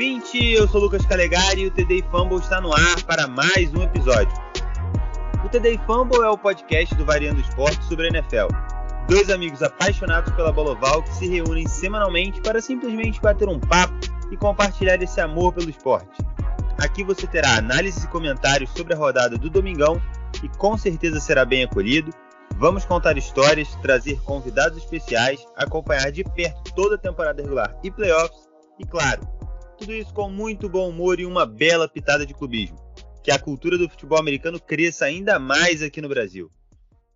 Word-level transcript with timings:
ouvinte, 0.00 0.54
eu 0.54 0.66
sou 0.66 0.80
Lucas 0.80 1.04
Calegari 1.04 1.60
e 1.60 1.66
o 1.66 1.70
TD 1.70 2.02
Fumble 2.10 2.38
está 2.38 2.58
no 2.58 2.72
ar 2.72 3.02
para 3.02 3.26
mais 3.26 3.70
um 3.74 3.82
episódio. 3.82 4.34
O 5.44 5.48
TD 5.50 5.78
Fumble 5.84 6.22
é 6.22 6.28
o 6.30 6.38
podcast 6.38 6.94
do 6.94 7.04
Variando 7.04 7.38
Esporte 7.42 7.84
sobre 7.84 8.06
a 8.06 8.08
NFL. 8.08 8.46
Dois 9.06 9.28
amigos 9.28 9.62
apaixonados 9.62 10.32
pela 10.32 10.50
bola 10.50 10.70
oval 10.70 11.02
que 11.02 11.14
se 11.16 11.28
reúnem 11.28 11.68
semanalmente 11.68 12.40
para 12.40 12.62
simplesmente 12.62 13.20
bater 13.20 13.46
um 13.46 13.60
papo 13.60 13.92
e 14.32 14.38
compartilhar 14.38 15.02
esse 15.02 15.20
amor 15.20 15.52
pelo 15.52 15.68
esporte. 15.68 16.24
Aqui 16.78 17.04
você 17.04 17.26
terá 17.26 17.58
análises 17.58 18.02
e 18.02 18.08
comentários 18.08 18.70
sobre 18.70 18.94
a 18.94 18.96
rodada 18.96 19.36
do 19.36 19.50
Domingão 19.50 20.00
e 20.42 20.48
com 20.56 20.78
certeza 20.78 21.20
será 21.20 21.44
bem 21.44 21.64
acolhido. 21.64 22.10
Vamos 22.56 22.86
contar 22.86 23.18
histórias, 23.18 23.74
trazer 23.82 24.18
convidados 24.22 24.78
especiais, 24.78 25.46
acompanhar 25.58 26.10
de 26.10 26.24
perto 26.24 26.74
toda 26.74 26.94
a 26.94 26.98
temporada 26.98 27.42
regular 27.42 27.76
e 27.84 27.90
playoffs 27.90 28.48
e, 28.78 28.86
claro, 28.86 29.39
tudo 29.80 29.94
isso 29.94 30.12
com 30.12 30.28
muito 30.28 30.68
bom 30.68 30.90
humor 30.90 31.18
e 31.18 31.24
uma 31.24 31.46
bela 31.46 31.88
pitada 31.88 32.26
de 32.26 32.34
clubismo. 32.34 32.76
Que 33.24 33.30
a 33.30 33.38
cultura 33.38 33.78
do 33.78 33.88
futebol 33.88 34.18
americano 34.18 34.60
cresça 34.60 35.06
ainda 35.06 35.38
mais 35.38 35.82
aqui 35.82 36.02
no 36.02 36.08
Brasil. 36.08 36.50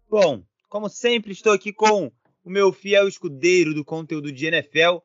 Bom, 0.08 0.42
como 0.70 0.88
sempre, 0.88 1.32
estou 1.32 1.52
aqui 1.52 1.74
com 1.74 2.10
o 2.42 2.50
meu 2.50 2.72
fiel 2.72 3.06
escudeiro 3.06 3.74
do 3.74 3.84
conteúdo 3.84 4.32
de 4.32 4.46
NFL, 4.46 4.96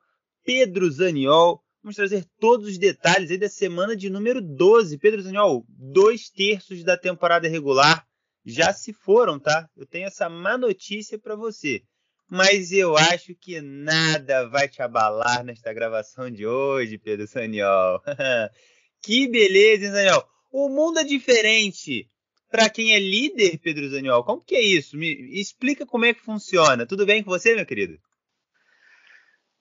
Pedro 0.46 0.90
Zaniol. 0.90 1.62
Vamos 1.84 1.98
trazer 1.98 2.26
todos 2.40 2.66
os 2.66 2.78
detalhes 2.78 3.30
aí 3.30 3.38
da 3.38 3.50
semana 3.50 3.94
de 3.94 4.10
número 4.10 4.42
12. 4.42 4.98
Pedro 4.98 5.22
Zaniol, 5.22 5.66
dois 5.68 6.30
terços 6.30 6.82
da 6.82 6.96
temporada 6.96 7.50
regular 7.50 8.06
já 8.46 8.72
se 8.72 8.94
foram, 8.94 9.38
tá? 9.38 9.70
Eu 9.76 9.86
tenho 9.86 10.08
essa 10.08 10.30
má 10.30 10.58
notícia 10.58 11.20
para 11.20 11.36
você. 11.36 11.84
Mas 12.30 12.72
eu 12.72 12.96
acho 12.96 13.34
que 13.34 13.60
nada 13.60 14.48
vai 14.48 14.70
te 14.70 14.84
abalar 14.84 15.44
nesta 15.44 15.74
gravação 15.74 16.30
de 16.30 16.46
hoje, 16.46 17.00
Pedro 17.00 17.28
Saniol. 17.28 18.00
que 19.02 19.28
beleza, 19.28 19.86
hein, 19.86 19.92
Saniol? 19.92 20.24
O 20.52 20.70
mundo 20.70 21.00
é 21.00 21.04
diferente 21.04 22.08
para 22.52 22.70
quem 22.70 22.94
é 22.94 23.00
líder, 23.00 23.58
Pedro 23.58 23.90
Zaniol. 23.90 24.24
Como 24.24 24.44
que 24.44 24.56
é 24.56 24.62
isso? 24.62 24.96
Me 24.96 25.08
explica 25.40 25.88
como 25.88 26.06
é 26.06 26.14
que 26.14 26.22
funciona. 26.22 26.86
Tudo 26.86 27.04
bem 27.04 27.24
com 27.24 27.32
você, 27.32 27.56
meu 27.56 27.66
querido? 27.66 27.98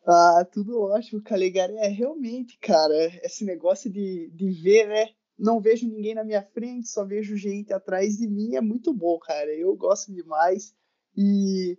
Ah, 0.07 0.47
tudo 0.53 0.81
ótimo, 0.81 1.23
Calegari. 1.23 1.75
É 1.79 1.89
realmente, 1.89 2.59
cara, 2.59 2.95
esse 3.23 3.47
negócio 3.47 3.91
de, 3.91 4.31
de 4.35 4.51
ver, 4.63 4.89
né? 4.89 5.09
Não 5.39 5.61
vejo 5.61 5.89
ninguém 5.89 6.15
na 6.15 6.25
minha 6.25 6.43
frente, 6.43 6.89
só 6.89 7.05
vejo 7.05 7.37
gente 7.37 7.73
atrás 7.73 8.17
de 8.17 8.29
mim. 8.29 8.57
É 8.57 8.61
muito 8.61 8.93
bom, 8.93 9.19
cara. 9.19 9.55
Eu 9.55 9.75
gosto 9.77 10.13
demais. 10.13 10.75
E 11.17 11.79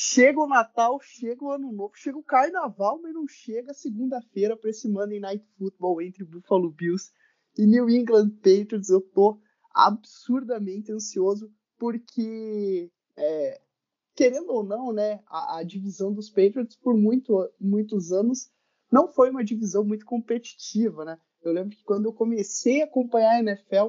chega 0.00 0.40
o 0.40 0.46
Natal, 0.46 1.00
chega 1.02 1.44
o 1.44 1.50
Ano 1.50 1.72
Novo, 1.72 1.92
chega 1.96 2.16
o 2.16 2.22
Carnaval, 2.22 3.00
mas 3.02 3.12
não 3.12 3.26
chega 3.26 3.74
segunda-feira 3.74 4.56
para 4.56 4.70
esse 4.70 4.88
Monday 4.88 5.18
Night 5.18 5.44
Football 5.58 6.00
entre 6.00 6.22
Buffalo 6.22 6.70
Bills 6.70 7.10
e 7.58 7.66
New 7.66 7.90
England 7.90 8.30
Patriots. 8.36 8.90
Eu 8.90 9.00
tô 9.00 9.40
absurdamente 9.74 10.92
ansioso 10.92 11.52
porque, 11.76 12.92
é, 13.16 13.60
querendo 14.14 14.52
ou 14.52 14.62
não, 14.62 14.92
né, 14.92 15.20
a, 15.26 15.58
a, 15.58 15.62
divisão 15.64 16.12
dos 16.12 16.30
Patriots 16.30 16.76
por 16.76 16.96
muito, 16.96 17.50
muitos 17.60 18.12
anos 18.12 18.52
não 18.92 19.08
foi 19.08 19.30
uma 19.30 19.42
divisão 19.42 19.84
muito 19.84 20.06
competitiva, 20.06 21.04
né? 21.04 21.18
Eu 21.42 21.50
lembro 21.50 21.76
que 21.76 21.82
quando 21.82 22.04
eu 22.04 22.12
comecei 22.12 22.82
a 22.82 22.84
acompanhar 22.84 23.32
a 23.32 23.40
NFL, 23.40 23.88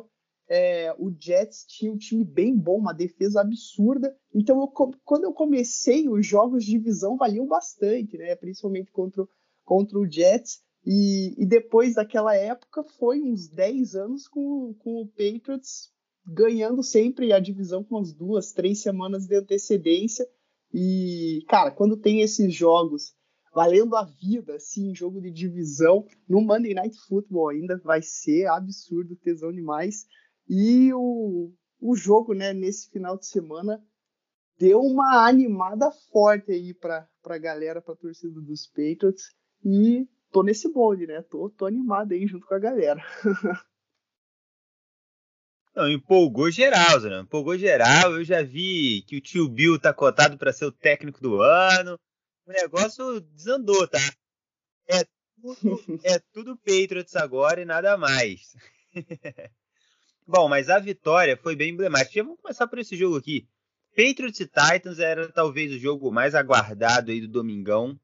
é, 0.50 0.94
o 0.98 1.12
Jets 1.12 1.64
tinha 1.68 1.92
um 1.92 1.98
time 1.98 2.26
bem 2.26 2.58
bom, 2.58 2.78
uma 2.78 2.94
defesa 2.94 3.42
absurda. 3.42 4.16
Então, 4.34 4.60
eu, 4.60 4.68
quando 5.06 5.24
eu 5.24 5.32
comecei, 5.32 6.10
os 6.10 6.26
jogos 6.26 6.66
de 6.66 6.72
divisão 6.72 7.16
valiam 7.16 7.46
bastante, 7.46 8.18
né? 8.18 8.36
Principalmente 8.36 8.92
contra, 8.92 9.24
contra 9.64 10.00
o 10.00 10.10
Jets. 10.10 10.62
E, 10.84 11.36
e 11.38 11.46
depois 11.46 11.96
daquela 11.96 12.36
época, 12.36 12.84
foi 12.98 13.22
uns 13.22 13.48
10 13.48 13.96
anos 13.96 14.28
com, 14.28 14.74
com 14.80 15.02
o 15.02 15.08
Patriots 15.08 15.92
ganhando 16.26 16.84
sempre 16.84 17.32
a 17.32 17.40
divisão 17.40 17.84
com 17.84 17.96
umas 17.96 18.14
duas, 18.14 18.52
três 18.52 18.82
semanas 18.82 19.28
de 19.28 19.36
antecedência. 19.36 20.28
E, 20.74 21.44
cara, 21.48 21.72
quando 21.72 21.98
tem 21.98 22.22
esses 22.22 22.54
jogos 22.54 23.14
valendo 23.54 23.96
a 23.96 24.04
vida, 24.04 24.56
assim, 24.56 24.94
jogo 24.94 25.20
de 25.20 25.32
divisão, 25.32 26.06
no 26.28 26.42
Monday 26.42 26.74
Night 26.74 26.96
Football 27.08 27.50
ainda 27.50 27.78
vai 27.84 28.02
ser 28.02 28.46
absurdo, 28.48 29.16
tesão 29.16 29.52
demais. 29.52 30.06
E 30.50 30.92
o, 30.94 31.54
o 31.80 31.96
jogo, 31.96 32.34
né, 32.34 32.54
nesse 32.54 32.90
final 32.90 33.16
de 33.16 33.28
semana, 33.28 33.80
deu 34.58 34.82
uma 34.82 35.28
animada 35.28 35.92
forte 36.12 36.52
aí 36.52 36.74
pra, 36.74 37.08
pra 37.22 37.38
galera, 37.38 37.82
pra 37.82 37.96
torcida 37.96 38.42
dos 38.42 38.66
Patriots. 38.66 39.36
E 39.64 40.08
tô 40.32 40.42
nesse 40.42 40.72
bonde, 40.72 41.06
né? 41.06 41.22
Tô, 41.22 41.50
tô 41.52 41.68
animado 41.68 42.14
aí 42.14 42.26
junto 42.26 42.48
com 42.48 42.56
a 42.56 42.60
galera. 42.60 43.02
Não, 45.76 45.90
empolgou 45.90 46.50
geral, 46.50 47.00
né? 47.02 47.20
Empolgou 47.20 47.58
geral. 47.58 48.14
Eu 48.14 48.24
já 48.24 48.42
vi 48.42 49.04
que 49.04 49.16
o 49.18 49.22
tio 49.22 49.48
Bill 49.48 49.80
tá 49.80 49.94
cotado 49.94 50.38
para 50.38 50.52
ser 50.52 50.66
o 50.66 50.72
técnico 50.72 51.22
do 51.22 51.42
ano. 51.42 51.98
O 52.46 52.52
negócio 52.52 53.22
desandou, 53.22 53.88
tá? 53.88 54.00
É 54.88 55.06
tudo, 55.40 55.80
é 56.04 56.20
tudo 56.34 56.58
Patriots 56.58 57.16
agora 57.16 57.62
e 57.62 57.66
nada 57.66 57.96
mais. 57.98 58.56
Bom, 60.32 60.48
mas 60.48 60.70
a 60.70 60.78
vitória 60.78 61.36
foi 61.36 61.56
bem 61.56 61.72
emblemática. 61.72 62.24
Vamos 62.24 62.40
começar 62.40 62.68
por 62.68 62.78
esse 62.78 62.96
jogo 62.96 63.18
aqui. 63.18 63.48
Patriots 63.96 64.40
e 64.40 64.46
Titans 64.46 65.00
era 65.00 65.28
talvez 65.32 65.74
o 65.74 65.80
jogo 65.80 66.12
mais 66.12 66.36
aguardado 66.36 67.10
aí 67.10 67.20
do 67.20 67.28
domingão. 67.28 68.00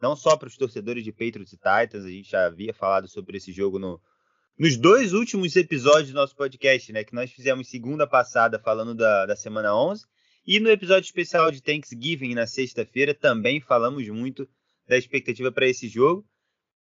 Não 0.00 0.14
só 0.14 0.36
para 0.36 0.46
os 0.46 0.56
torcedores 0.56 1.02
de 1.02 1.10
Patriots 1.10 1.52
e 1.52 1.56
Titans, 1.56 2.04
a 2.04 2.08
gente 2.08 2.30
já 2.30 2.46
havia 2.46 2.72
falado 2.72 3.08
sobre 3.08 3.36
esse 3.36 3.50
jogo 3.50 3.80
no, 3.80 4.00
nos 4.56 4.76
dois 4.76 5.12
últimos 5.12 5.56
episódios 5.56 6.12
do 6.12 6.14
nosso 6.14 6.36
podcast, 6.36 6.92
né? 6.92 7.02
Que 7.02 7.16
nós 7.16 7.32
fizemos 7.32 7.68
segunda 7.68 8.06
passada 8.06 8.56
falando 8.60 8.94
da, 8.94 9.26
da 9.26 9.34
semana 9.34 9.74
11. 9.74 10.04
E 10.46 10.60
no 10.60 10.70
episódio 10.70 11.06
especial 11.06 11.50
de 11.50 11.60
Thanksgiving 11.60 12.32
na 12.32 12.46
sexta-feira 12.46 13.12
também 13.12 13.60
falamos 13.60 14.08
muito 14.08 14.48
da 14.86 14.96
expectativa 14.96 15.50
para 15.50 15.66
esse 15.66 15.88
jogo. 15.88 16.24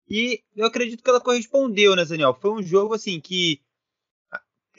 E 0.07 0.43
eu 0.55 0.67
acredito 0.67 1.03
que 1.03 1.09
ela 1.09 1.19
correspondeu, 1.19 1.95
né, 1.95 2.05
Daniel? 2.05 2.37
Foi 2.39 2.51
um 2.51 2.61
jogo 2.61 2.93
assim 2.93 3.19
que 3.19 3.59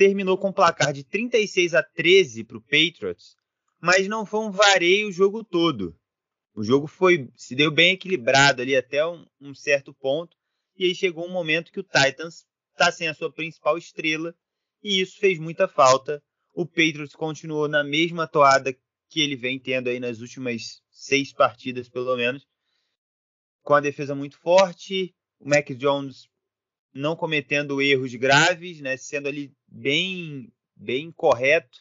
terminou 0.00 0.38
com 0.38 0.49
um 0.49 0.53
placar 0.53 0.94
de 0.94 1.05
36 1.05 1.75
a 1.75 1.83
13 1.83 2.43
para 2.44 2.56
o 2.56 2.62
Patriots, 2.62 3.37
mas 3.78 4.09
não 4.09 4.25
foi 4.25 4.41
um 4.41 4.50
vareio 4.50 5.09
o 5.09 5.12
jogo 5.12 5.44
todo. 5.44 5.94
O 6.55 6.65
jogo 6.65 6.87
foi 6.87 7.28
se 7.37 7.55
deu 7.55 7.71
bem 7.71 7.93
equilibrado 7.93 8.62
ali 8.62 8.75
até 8.75 9.06
um, 9.06 9.27
um 9.38 9.55
certo 9.55 9.93
ponto, 9.93 10.34
e 10.75 10.87
aí 10.87 10.94
chegou 10.94 11.27
um 11.27 11.31
momento 11.31 11.71
que 11.71 11.81
o 11.81 11.83
Titans 11.83 12.47
está 12.72 12.91
sem 12.91 13.09
a 13.09 13.15
sua 13.15 13.31
principal 13.31 13.77
estrela, 13.77 14.34
e 14.83 15.03
isso 15.03 15.19
fez 15.19 15.38
muita 15.38 15.69
falta. 15.69 16.22
O 16.55 16.65
Patriots 16.65 17.15
continuou 17.15 17.69
na 17.69 17.84
mesma 17.84 18.27
toada 18.27 18.75
que 19.11 19.21
ele 19.21 19.37
vem 19.37 19.61
tendo 19.61 19.91
aí 19.91 20.00
nas 20.00 20.21
últimas 20.21 20.81
seis 20.91 21.31
partidas, 21.31 21.91
pelo 21.91 22.17
menos, 22.17 22.47
com 23.62 23.75
a 23.75 23.81
defesa 23.81 24.15
muito 24.15 24.38
forte. 24.38 25.15
O 25.38 25.47
Mac 25.47 25.69
Jones 25.72 26.27
não 26.92 27.14
cometendo 27.16 27.80
erros 27.80 28.14
graves, 28.14 28.80
né, 28.80 28.96
sendo 28.96 29.28
ali 29.28 29.52
bem, 29.66 30.52
bem 30.74 31.12
correto 31.12 31.78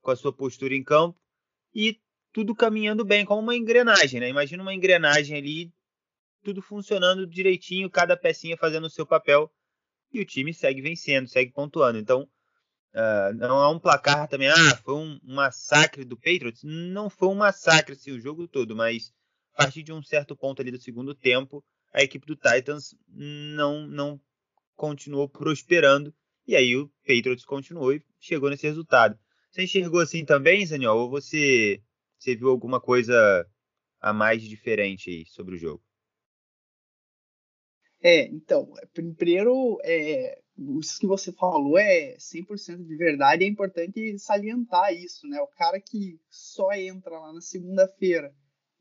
com 0.00 0.10
a 0.10 0.16
sua 0.16 0.32
postura 0.32 0.74
em 0.74 0.84
campo 0.84 1.18
e 1.74 2.00
tudo 2.32 2.54
caminhando 2.54 3.04
bem, 3.04 3.24
como 3.24 3.40
uma 3.40 3.56
engrenagem. 3.56 4.20
Né? 4.20 4.28
Imagina 4.28 4.62
uma 4.62 4.74
engrenagem 4.74 5.36
ali, 5.36 5.72
tudo 6.42 6.60
funcionando 6.60 7.26
direitinho, 7.26 7.90
cada 7.90 8.16
pecinha 8.16 8.56
fazendo 8.56 8.86
o 8.86 8.90
seu 8.90 9.06
papel 9.06 9.50
e 10.12 10.20
o 10.20 10.24
time 10.24 10.52
segue 10.52 10.80
vencendo, 10.80 11.28
segue 11.28 11.52
pontuando. 11.52 11.98
Então, 11.98 12.22
uh, 12.92 13.34
não 13.34 13.62
é 13.62 13.68
um 13.68 13.78
placar 13.78 14.28
também, 14.28 14.48
ah, 14.48 14.76
foi 14.84 14.94
um, 14.94 15.18
massacre 15.22 16.04
do 16.04 16.16
Patriots. 16.16 16.62
Não 16.62 17.08
foi 17.08 17.28
um 17.28 17.34
massacre 17.34 17.94
assim, 17.94 18.12
o 18.12 18.20
jogo 18.20 18.46
todo, 18.46 18.76
mas 18.76 19.12
a 19.54 19.64
partir 19.64 19.82
de 19.82 19.92
um 19.92 20.02
certo 20.02 20.36
ponto 20.36 20.60
ali 20.60 20.70
do 20.70 20.80
segundo 20.80 21.14
tempo, 21.14 21.64
a 21.92 22.02
equipe 22.02 22.26
do 22.26 22.36
Titans 22.36 22.94
não, 23.08 23.86
não 23.86 24.20
continuou 24.76 25.28
prosperando. 25.28 26.14
E 26.46 26.54
aí 26.54 26.76
o 26.76 26.88
Patriots 27.06 27.44
continuou 27.44 27.92
e 27.92 28.02
chegou 28.18 28.50
nesse 28.50 28.66
resultado. 28.66 29.18
Você 29.50 29.62
enxergou 29.62 30.00
assim 30.00 30.24
também, 30.24 30.66
Zaniol? 30.66 30.98
Ou 30.98 31.10
você, 31.10 31.80
você 32.18 32.34
viu 32.34 32.50
alguma 32.50 32.80
coisa 32.80 33.46
a 34.00 34.12
mais 34.12 34.42
diferente 34.42 35.10
aí 35.10 35.24
sobre 35.26 35.54
o 35.54 35.58
jogo? 35.58 35.82
É, 38.02 38.26
então, 38.26 38.70
primeiro, 38.92 39.78
é, 39.82 40.38
isso 40.78 41.00
que 41.00 41.06
você 41.06 41.32
falou 41.32 41.78
é 41.78 42.16
100% 42.18 42.84
de 42.84 42.96
verdade, 42.96 43.44
é 43.44 43.48
importante 43.48 44.18
salientar 44.18 44.92
isso, 44.92 45.26
né? 45.26 45.40
O 45.40 45.46
cara 45.46 45.80
que 45.80 46.20
só 46.28 46.70
entra 46.72 47.18
lá 47.18 47.32
na 47.32 47.40
segunda-feira 47.40 48.34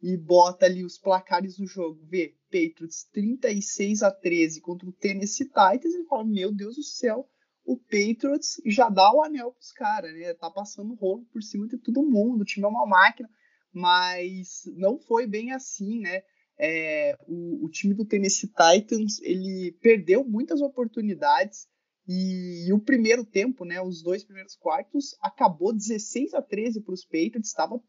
e 0.04 0.18
bota 0.18 0.66
ali 0.66 0.84
os 0.84 0.98
placares 0.98 1.56
do 1.56 1.66
jogo, 1.66 2.06
vê 2.06 2.36
Patriots 2.52 3.06
36 3.14 4.04
a 4.04 4.12
13 4.12 4.60
contra 4.62 4.88
o 4.88 4.92
Tennessee 4.92 5.48
Titans, 5.48 5.96
e 5.96 6.06
fala: 6.06 6.26
Meu 6.26 6.52
Deus 6.52 6.76
do 6.76 6.84
céu, 6.84 7.28
o 7.66 7.78
Patriots 7.78 8.62
já 8.66 8.90
dá 8.90 9.12
o 9.14 9.24
anel 9.24 9.54
pros 9.54 9.72
caras, 9.72 10.14
né? 10.14 10.34
Tá 10.34 10.52
passando 10.52 10.94
rolo 10.96 11.26
por 11.32 11.42
cima 11.42 11.68
de 11.68 11.78
todo 11.78 12.04
mundo, 12.04 12.42
o 12.42 12.46
time 12.46 12.66
é 12.66 12.68
uma 12.68 12.86
máquina, 12.86 13.30
mas 13.72 14.64
não 14.76 15.00
foi 15.00 15.26
bem 15.26 15.54
assim, 15.54 16.00
né? 16.00 16.22
é, 16.58 17.18
o, 17.28 17.66
o, 17.66 17.70
time 17.70 17.94
do 17.94 18.06
Tennessee 18.06 18.50
Titans 18.50 19.20
ele 19.22 19.72
perdeu 19.82 20.24
muitas 20.24 20.62
oportunidades 20.62 21.68
e, 22.08 22.68
e, 22.68 22.74
o 22.74 22.80
primeiro 22.80 23.26
tempo, 23.26 23.66
né, 23.66 23.82
os 23.82 24.04
dois 24.04 24.24
primeiros 24.24 24.56
quartos, 24.56 25.16
acabou 25.22 25.74
16 25.74 26.34
a 26.34 26.42
13 26.42 26.82
para 26.82 26.94
os 26.94 27.06
Patriots, 27.06 27.48
estava 27.48 27.82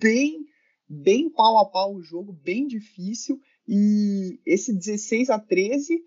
bem 0.00 0.44
bem 0.88 1.28
pau 1.28 1.58
a 1.58 1.66
pau 1.66 1.94
o 1.94 2.02
jogo, 2.02 2.32
bem 2.32 2.66
difícil 2.66 3.40
e 3.66 4.40
esse 4.46 4.72
16 4.72 5.30
a 5.30 5.38
13 5.38 6.02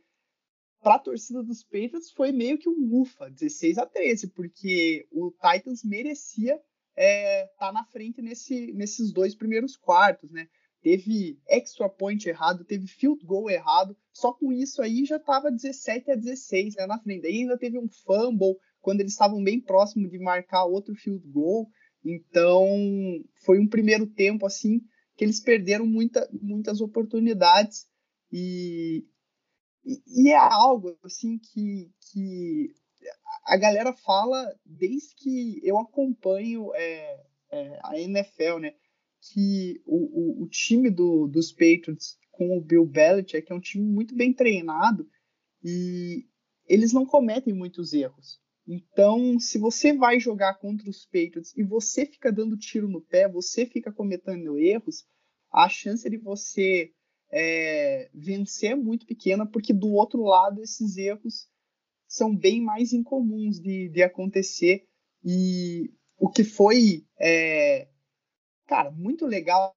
para 0.81 0.95
a 0.95 1.00
torcida 1.00 1.44
dos 1.44 1.63
Patriots 1.63 2.12
foi 2.12 2.31
meio 2.31 2.57
que 2.57 2.68
um 2.68 3.01
ufa, 3.01 3.30
16 3.30 3.78
a 3.78 3.86
13, 3.86 4.30
porque 4.30 5.07
o 5.12 5.31
Titans 5.31 5.83
merecia 5.83 6.56
estar 6.56 6.63
é, 6.95 7.45
tá 7.60 7.72
na 7.72 7.86
frente 7.86 8.22
nesse, 8.22 8.74
nesses 8.74 9.13
dois 9.13 9.36
primeiros 9.36 9.78
quartos, 9.78 10.31
né? 10.31 10.48
Teve 10.81 11.39
extra 11.48 11.88
point 11.88 12.28
errado, 12.28 12.66
teve 12.66 12.88
field 12.88 13.24
goal 13.24 13.50
errado, 13.50 13.95
só 14.12 14.33
com 14.33 14.51
isso 14.51 14.81
aí 14.81 15.06
já 15.06 15.18
estava 15.18 15.51
17 15.51 16.12
a 16.12 16.16
16 16.16 16.75
né, 16.75 16.88
na 16.88 17.00
frente. 17.00 17.28
Aí 17.28 17.42
ainda 17.42 17.57
teve 17.57 17.78
um 17.78 17.88
fumble 17.88 18.57
quando 18.81 19.01
eles 19.01 19.12
estavam 19.12 19.44
bem 19.44 19.62
próximo 19.62 20.10
de 20.10 20.18
marcar 20.18 20.66
outro 20.66 20.95
field 20.95 21.24
goal. 21.28 21.69
Então 22.03 22.65
foi 23.45 23.59
um 23.59 23.68
primeiro 23.68 24.07
tempo 24.07 24.45
assim 24.45 24.81
que 25.15 25.24
eles 25.24 25.39
perderam 25.39 25.86
muita, 25.86 26.27
muitas 26.31 26.81
oportunidades 26.81 27.88
e, 28.31 29.06
e, 29.86 30.30
é 30.30 30.38
algo 30.38 30.98
assim 31.03 31.38
que, 31.38 31.92
que 32.12 32.74
a 33.45 33.57
galera 33.57 33.94
fala 33.94 34.51
desde 34.65 35.13
que 35.15 35.59
eu 35.63 35.77
acompanho 35.77 36.74
é, 36.74 37.24
é, 37.51 37.80
a 37.83 38.00
NFL, 38.00 38.59
né? 38.59 38.74
Que 39.21 39.81
o, 39.86 40.42
o, 40.42 40.44
o 40.44 40.47
time 40.47 40.89
do, 40.89 41.27
dos 41.27 41.51
Patriots 41.51 42.18
com 42.31 42.57
o 42.57 42.62
Bill 42.62 42.86
Belichick 42.86 43.51
é 43.51 43.56
um 43.56 43.59
time 43.59 43.86
muito 43.86 44.15
bem 44.15 44.33
treinado 44.33 45.07
e 45.63 46.25
eles 46.68 46.92
não 46.94 47.06
cometem 47.06 47.54
muitos 47.54 47.94
erros. 47.94 48.41
Então, 48.68 49.40
se 49.40 49.58
você 49.58 49.94
vai 49.94 50.19
jogar 50.19 50.56
contra 50.56 50.90
os 50.90 51.06
Patriots 51.06 51.56
e 51.58 51.63
você 51.63 52.06
fica 52.06 52.31
dando 52.31 52.58
tiro 52.58 52.88
no 52.88 53.02
pé, 53.02 53.28
você 53.28 53.66
fica 53.66 53.92
cometendo 53.92 54.58
erros, 54.58 55.06
a 55.52 55.68
chance 55.68 56.08
de 56.10 56.18
você 56.18 56.94
é, 57.31 58.10
vencer 58.13 58.72
é 58.72 58.75
muito 58.75 59.06
pequena, 59.06 59.46
porque 59.46 59.74
do 59.74 59.92
outro 59.92 60.24
lado 60.24 60.62
esses 60.62 60.98
erros 60.98 61.50
são 62.08 62.36
bem 62.36 62.62
mais 62.62 62.94
incomuns 62.94 63.60
de, 63.60 63.90
de 63.90 64.04
acontecer. 64.04 64.86
E 65.24 65.92
o 66.18 66.30
que 66.30 66.44
foi, 66.44 67.06
é, 67.19 67.88
cara, 68.68 68.92
muito 68.92 69.25
legal, 69.25 69.75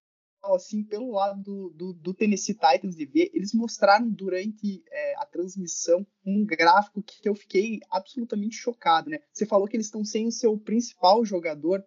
assim, 0.53 0.83
pelo 0.83 1.13
lado 1.13 1.43
do, 1.43 1.71
do, 1.71 1.93
do, 1.93 2.15
Tennessee 2.15 2.55
Titans 2.55 2.97
de 2.97 3.07
ver, 3.07 3.31
eles 3.33 3.55
mostraram 3.55 4.11
durante 4.11 4.83
é, 4.91 5.15
a 5.17 5.25
transmissão 5.25 6.07
um 6.27 6.45
gráfico 6.45 7.03
que 7.03 7.29
eu 7.29 7.35
fiquei 7.35 7.81
absolutamente 7.91 8.57
chocado, 8.57 9.09
né? 9.09 9.21
Você 9.33 9.47
falou 9.47 9.69
que 9.69 9.77
eles 9.77 9.87
estão 9.87 10.05
sem 10.05 10.27
o 10.27 10.33
seu 10.33 10.59
principal 10.59 11.25
jogador, 11.25 11.85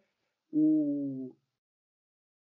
o, 0.51 1.35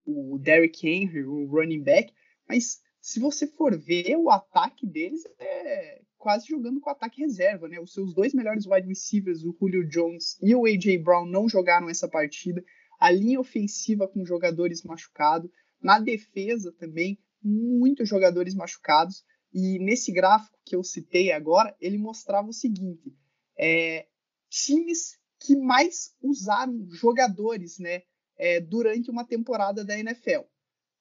o 0.05 0.39
Derrick 0.39 0.87
Henry, 0.87 1.23
o 1.23 1.45
running 1.45 1.83
back, 1.83 2.13
mas 2.47 2.81
se 2.99 3.19
você 3.19 3.47
for 3.47 3.77
ver 3.77 4.15
o 4.17 4.29
ataque 4.29 4.85
deles 4.85 5.23
é 5.39 6.01
quase 6.21 6.47
jogando 6.47 6.79
com 6.79 6.89
ataque 6.89 7.21
reserva, 7.21 7.67
né? 7.67 7.79
Os 7.79 7.93
seus 7.93 8.13
dois 8.13 8.33
melhores 8.33 8.65
wide 8.67 8.87
receivers, 8.87 9.43
o 9.43 9.55
Julio 9.59 9.87
Jones 9.87 10.37
e 10.41 10.53
o 10.53 10.65
AJ 10.65 10.99
Brown, 11.03 11.25
não 11.25 11.49
jogaram 11.49 11.89
essa 11.89 12.07
partida. 12.07 12.63
A 12.99 13.09
linha 13.09 13.39
ofensiva 13.39 14.07
com 14.07 14.23
jogadores 14.23 14.83
machucados. 14.83 15.49
Na 15.81 16.00
defesa 16.00 16.72
também, 16.74 17.18
muitos 17.42 18.07
jogadores 18.07 18.54
machucados. 18.54 19.24
E 19.54 19.80
nesse 19.80 20.12
gráfico 20.12 20.57
que 20.66 20.75
eu 20.75 20.83
citei 20.83 21.31
agora, 21.31 21.75
ele 21.81 21.98
mostrava 21.98 22.48
o 22.48 22.54
seguinte: 22.54 23.13
é, 23.57 24.07
times 24.50 25.19
que 25.39 25.56
mais 25.56 26.13
usaram 26.22 26.88
jogadores, 26.92 27.80
né, 27.80 28.04
é, 28.38 28.60
durante 28.62 29.10
uma 29.10 29.25
temporada 29.25 29.83
da 29.83 29.98
NFL. 29.98 30.42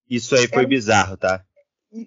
Isso 0.08 0.34
aí 0.34 0.48
foi 0.48 0.66
bizarro, 0.66 1.16
tá? 1.16 1.44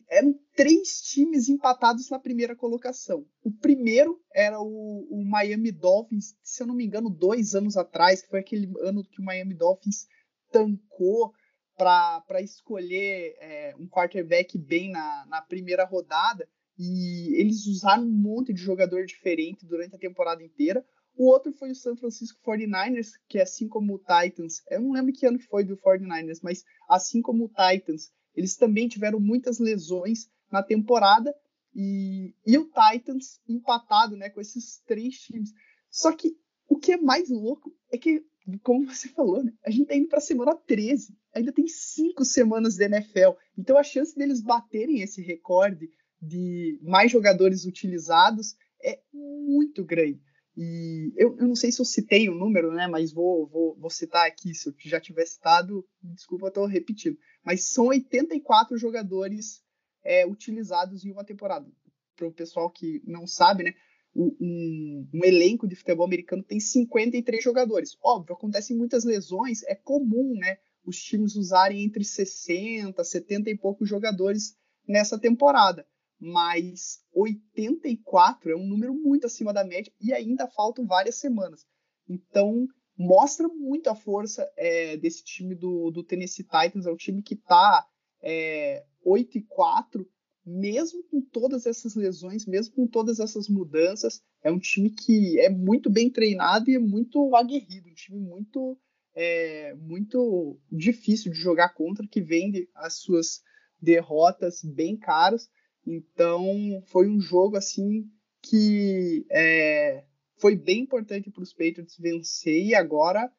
eram 0.09 0.39
três 0.55 1.01
times 1.01 1.49
empatados 1.49 2.09
na 2.09 2.17
primeira 2.17 2.55
colocação. 2.55 3.25
O 3.43 3.51
primeiro 3.51 4.21
era 4.33 4.59
o, 4.61 5.07
o, 5.09 5.25
Miami 5.25 5.71
Dolphins, 5.71 6.35
se 6.41 6.63
eu 6.63 6.67
não 6.67 6.75
me 6.75 6.85
engano, 6.85 7.09
dois 7.09 7.53
anos 7.53 7.75
atrás, 7.75 8.21
que 8.21 8.29
foi 8.29 8.39
aquele 8.39 8.71
ano 8.81 9.03
que 9.03 9.19
o 9.19 9.23
Miami 9.23 9.53
Dolphins 9.53 10.07
tancou 10.51 11.33
para 11.83 12.41
escolher 12.41 13.35
é, 13.39 13.75
um 13.77 13.87
quarterback 13.87 14.57
bem 14.57 14.91
na, 14.91 15.25
na 15.27 15.41
primeira 15.41 15.85
rodada. 15.85 16.47
E 16.77 17.35
eles 17.39 17.67
usaram 17.67 18.03
um 18.03 18.11
monte 18.11 18.53
de 18.53 18.61
jogador 18.61 19.05
diferente 19.05 19.65
durante 19.65 19.95
a 19.95 19.99
temporada 19.99 20.43
inteira. 20.43 20.83
O 21.15 21.27
outro 21.27 21.51
foi 21.53 21.71
o 21.71 21.75
San 21.75 21.95
Francisco 21.95 22.41
49ers, 22.43 23.11
que 23.27 23.39
assim 23.39 23.67
como 23.67 23.93
o 23.93 23.99
Titans, 23.99 24.63
eu 24.71 24.81
não 24.81 24.91
lembro 24.91 25.13
que 25.13 25.27
ano 25.27 25.37
que 25.37 25.45
foi 25.45 25.63
do 25.63 25.77
49ers, 25.77 26.39
mas 26.41 26.63
assim 26.89 27.21
como 27.21 27.45
o 27.45 27.49
Titans, 27.49 28.11
eles 28.35 28.55
também 28.55 28.87
tiveram 28.87 29.19
muitas 29.19 29.59
lesões 29.59 30.27
na 30.51 30.63
temporada 30.63 31.33
e, 31.75 32.33
e 32.45 32.57
o 32.57 32.65
Titans 32.65 33.39
empatado 33.47 34.15
né, 34.17 34.29
com 34.29 34.41
esses 34.41 34.81
três 34.87 35.19
times. 35.19 35.51
Só 35.89 36.11
que 36.11 36.35
o 36.67 36.77
que 36.77 36.93
é 36.93 36.97
mais 36.97 37.29
louco 37.29 37.71
é 37.91 37.97
que, 37.97 38.25
como 38.61 38.85
você 38.85 39.07
falou, 39.09 39.43
né, 39.43 39.53
a 39.65 39.69
gente 39.69 39.83
está 39.83 39.95
indo 39.95 40.07
para 40.07 40.17
a 40.17 40.21
semana 40.21 40.55
13. 40.55 41.15
Ainda 41.33 41.51
tem 41.51 41.67
cinco 41.67 42.25
semanas 42.25 42.75
de 42.75 42.85
NFL. 42.85 43.31
Então 43.57 43.77
a 43.77 43.83
chance 43.83 44.15
deles 44.15 44.41
baterem 44.41 45.01
esse 45.01 45.21
recorde 45.21 45.89
de 46.21 46.79
mais 46.81 47.11
jogadores 47.11 47.65
utilizados 47.65 48.55
é 48.83 48.99
muito 49.13 49.83
grande. 49.83 50.21
E 50.55 51.11
eu, 51.15 51.35
eu, 51.39 51.47
não 51.47 51.55
sei 51.55 51.71
se 51.71 51.81
eu 51.81 51.85
citei 51.85 52.29
o 52.29 52.35
número, 52.35 52.71
né? 52.71 52.87
Mas 52.87 53.11
vou, 53.11 53.47
vou, 53.47 53.75
vou 53.75 53.89
citar 53.89 54.27
aqui. 54.27 54.53
Se 54.53 54.69
eu 54.69 54.73
já 54.85 54.99
tiver 54.99 55.25
citado, 55.25 55.85
desculpa, 56.01 56.47
estou 56.47 56.65
repetindo. 56.65 57.17
Mas 57.43 57.71
são 57.71 57.87
84 57.87 58.77
jogadores 58.77 59.63
é, 60.03 60.25
utilizados 60.27 61.03
em 61.03 61.11
uma 61.11 61.23
temporada. 61.23 61.67
Para 62.15 62.27
o 62.27 62.33
pessoal 62.33 62.69
que 62.69 63.01
não 63.05 63.25
sabe, 63.25 63.63
né? 63.63 63.73
Um, 64.15 65.07
um, 65.11 65.21
elenco 65.23 65.67
de 65.67 65.75
futebol 65.75 66.05
americano 66.05 66.43
tem 66.43 66.59
53 66.59 67.43
jogadores. 67.43 67.97
Óbvio, 68.03 68.35
acontecem 68.35 68.77
muitas 68.77 69.03
lesões, 69.03 69.63
é 69.63 69.73
comum, 69.73 70.35
né? 70.35 70.57
Os 70.85 71.01
times 71.01 71.35
usarem 71.35 71.83
entre 71.83 72.03
60, 72.03 73.03
70 73.03 73.49
e 73.49 73.57
poucos 73.57 73.89
jogadores 73.89 74.55
nessa 74.87 75.17
temporada 75.17 75.85
mas 76.23 77.01
84 77.13 78.51
é 78.51 78.55
um 78.55 78.65
número 78.65 78.93
muito 78.93 79.27
acima 79.27 79.51
da 79.51 79.65
média 79.65 79.91
e 79.99 80.13
ainda 80.13 80.47
faltam 80.47 80.87
várias 80.87 81.15
semanas. 81.15 81.65
Então, 82.07 82.65
mostra 82.97 83.45
muito 83.49 83.89
a 83.89 83.95
força 83.95 84.49
é, 84.55 84.95
desse 84.95 85.21
time 85.23 85.53
do, 85.53 85.91
do, 85.91 86.01
Tennessee 86.01 86.45
Titans. 86.45 86.85
É 86.85 86.91
um 86.91 86.95
time 86.95 87.21
que 87.21 87.33
está 87.33 87.85
é, 88.21 88.85
8 89.03 89.37
e 89.37 89.41
4, 89.41 90.09
mesmo 90.45 91.03
com 91.03 91.21
todas 91.21 91.65
essas 91.65 91.95
lesões, 91.95 92.45
mesmo 92.45 92.75
com 92.75 92.87
todas 92.87 93.19
essas 93.19 93.47
mudanças. 93.47 94.21
É 94.43 94.51
um 94.51 94.59
time 94.59 94.89
que 94.89 95.39
é 95.39 95.49
muito 95.49 95.89
bem 95.89 96.09
treinado 96.09 96.69
e 96.69 96.75
é 96.75 96.79
muito 96.79 97.35
aguerrido, 97.35 97.89
um 97.89 97.93
time 97.93 98.19
muito, 98.19 98.77
é, 99.15 99.73
muito 99.75 100.59
difícil 100.71 101.31
de 101.31 101.37
jogar 101.37 101.69
contra, 101.69 102.07
que 102.07 102.21
vende 102.21 102.69
as 102.75 102.95
suas 102.95 103.41
derrotas 103.81 104.61
bem 104.63 104.97
caras. 104.97 105.49
Então 105.85 106.45
foi 106.87 107.07
um 107.07 107.19
jogo 107.19 107.55
assim 107.55 108.09
que 108.41 109.25
é, 109.31 110.03
foi 110.37 110.55
bem 110.55 110.81
importante 110.81 111.31
para 111.31 111.43
os 111.43 111.53
Patriots 111.53 111.97
vencer 111.97 112.65
e 112.65 112.75
agora 112.75 113.31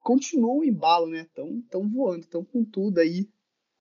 continuam 0.00 0.62
em 0.62 0.68
embalo, 0.68 1.06
né? 1.06 1.22
Estão 1.22 1.62
tão 1.70 1.88
voando, 1.88 2.24
estão 2.24 2.44
com 2.44 2.64
tudo 2.64 2.98
aí 2.98 3.28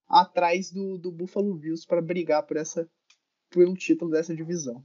atrás 0.08 0.72
do, 0.72 0.98
do 0.98 1.12
Buffalo 1.12 1.54
Bills 1.56 1.86
para 1.86 2.02
brigar 2.02 2.44
por 2.44 2.58
essa 2.58 2.90
um 3.56 3.74
título 3.74 4.12
dessa 4.12 4.36
divisão. 4.36 4.84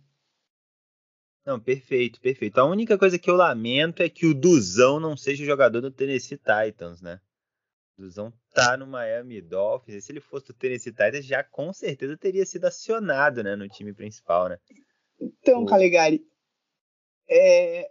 Não, 1.44 1.58
perfeito, 1.58 2.20
perfeito. 2.20 2.58
A 2.58 2.64
única 2.64 2.96
coisa 2.96 3.18
que 3.18 3.28
eu 3.28 3.34
lamento 3.34 4.02
é 4.02 4.08
que 4.08 4.24
o 4.24 4.34
Duzão 4.34 5.00
não 5.00 5.16
seja 5.16 5.44
jogador 5.44 5.80
do 5.80 5.90
Tennessee 5.90 6.38
Titans, 6.38 7.02
né? 7.02 7.20
Duzão 7.98 8.32
tá 8.54 8.76
no 8.76 8.86
Miami 8.86 9.40
Dolphins. 9.40 9.96
E 9.96 10.02
se 10.02 10.12
ele 10.12 10.20
fosse 10.20 10.46
do 10.46 10.54
Tennessee 10.54 10.92
Titans, 10.92 11.26
já 11.26 11.42
com 11.42 11.72
certeza 11.72 12.16
teria 12.16 12.46
sido 12.46 12.64
acionado, 12.66 13.42
né, 13.42 13.56
no 13.56 13.68
time 13.68 13.92
principal, 13.92 14.48
né? 14.48 14.58
Então, 15.20 15.62
o... 15.62 15.66
Calegari, 15.66 16.24
é, 17.28 17.90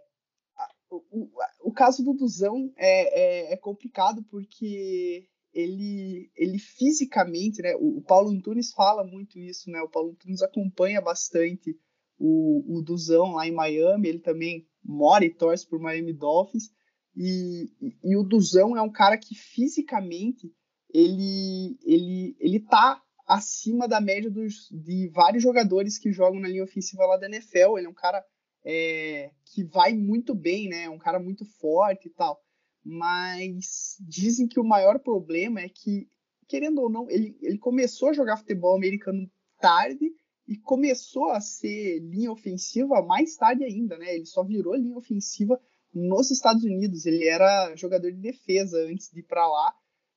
o, 0.90 1.30
o, 1.60 1.72
caso 1.72 2.04
do 2.04 2.14
Duzão 2.14 2.72
é, 2.76 3.50
é, 3.50 3.52
é, 3.52 3.56
complicado 3.56 4.22
porque 4.24 5.28
ele, 5.52 6.30
ele 6.34 6.58
fisicamente, 6.58 7.60
né? 7.60 7.74
O, 7.76 7.98
o, 7.98 8.02
Paulo 8.02 8.30
Antunes 8.30 8.72
fala 8.72 9.04
muito 9.04 9.38
isso, 9.38 9.70
né? 9.70 9.80
O 9.82 9.88
Paulo 9.88 10.10
Antunes 10.10 10.42
acompanha 10.42 11.00
bastante 11.00 11.76
o, 12.18 12.78
o 12.78 12.82
Duzão 12.82 13.32
lá 13.32 13.46
em 13.46 13.52
Miami. 13.52 14.08
Ele 14.08 14.18
também 14.18 14.66
mora 14.82 15.24
e 15.24 15.30
torce 15.30 15.68
por 15.68 15.78
Miami 15.78 16.12
Dolphins. 16.12 16.70
E, 17.14 17.70
e, 18.02 18.16
o 18.16 18.22
Duzão 18.22 18.76
é 18.76 18.80
um 18.80 18.90
cara 18.90 19.18
que 19.18 19.34
fisicamente 19.34 20.50
ele, 20.92 21.78
ele, 21.84 22.36
ele 22.40 22.60
tá 22.60 23.02
acima 23.26 23.86
da 23.86 24.00
média 24.00 24.30
dos, 24.30 24.68
de 24.70 25.08
vários 25.08 25.42
jogadores 25.42 25.98
que 25.98 26.10
jogam 26.10 26.40
na 26.40 26.48
linha 26.48 26.64
ofensiva 26.64 27.04
lá 27.04 27.18
da 27.18 27.26
NFL. 27.26 27.76
Ele 27.76 27.86
é 27.86 27.90
um 27.90 27.94
cara 27.94 28.24
é, 28.64 29.30
que 29.52 29.64
vai 29.64 29.92
muito 29.92 30.34
bem, 30.34 30.68
né? 30.68 30.88
Um 30.88 30.98
cara 30.98 31.18
muito 31.18 31.44
forte 31.44 32.08
e 32.08 32.10
tal. 32.10 32.40
Mas 32.84 33.96
dizem 34.00 34.48
que 34.48 34.58
o 34.58 34.64
maior 34.64 34.98
problema 34.98 35.60
é 35.60 35.68
que, 35.68 36.08
querendo 36.48 36.80
ou 36.80 36.90
não, 36.90 37.08
ele, 37.10 37.36
ele 37.40 37.58
começou 37.58 38.08
a 38.08 38.12
jogar 38.12 38.36
futebol 38.36 38.76
americano 38.76 39.30
tarde 39.60 40.12
e 40.46 40.56
começou 40.56 41.30
a 41.30 41.40
ser 41.40 42.00
linha 42.00 42.32
ofensiva 42.32 43.00
mais 43.02 43.36
tarde 43.36 43.64
ainda, 43.64 43.96
né? 43.96 44.14
Ele 44.14 44.26
só 44.26 44.42
virou 44.42 44.74
linha 44.74 44.96
ofensiva 44.96 45.60
nos 45.94 46.30
Estados 46.30 46.64
Unidos. 46.64 47.06
Ele 47.06 47.26
era 47.26 47.74
jogador 47.76 48.10
de 48.10 48.18
defesa 48.18 48.78
antes 48.86 49.10
de 49.10 49.20
ir 49.20 49.24
para 49.24 49.46
lá. 49.46 49.74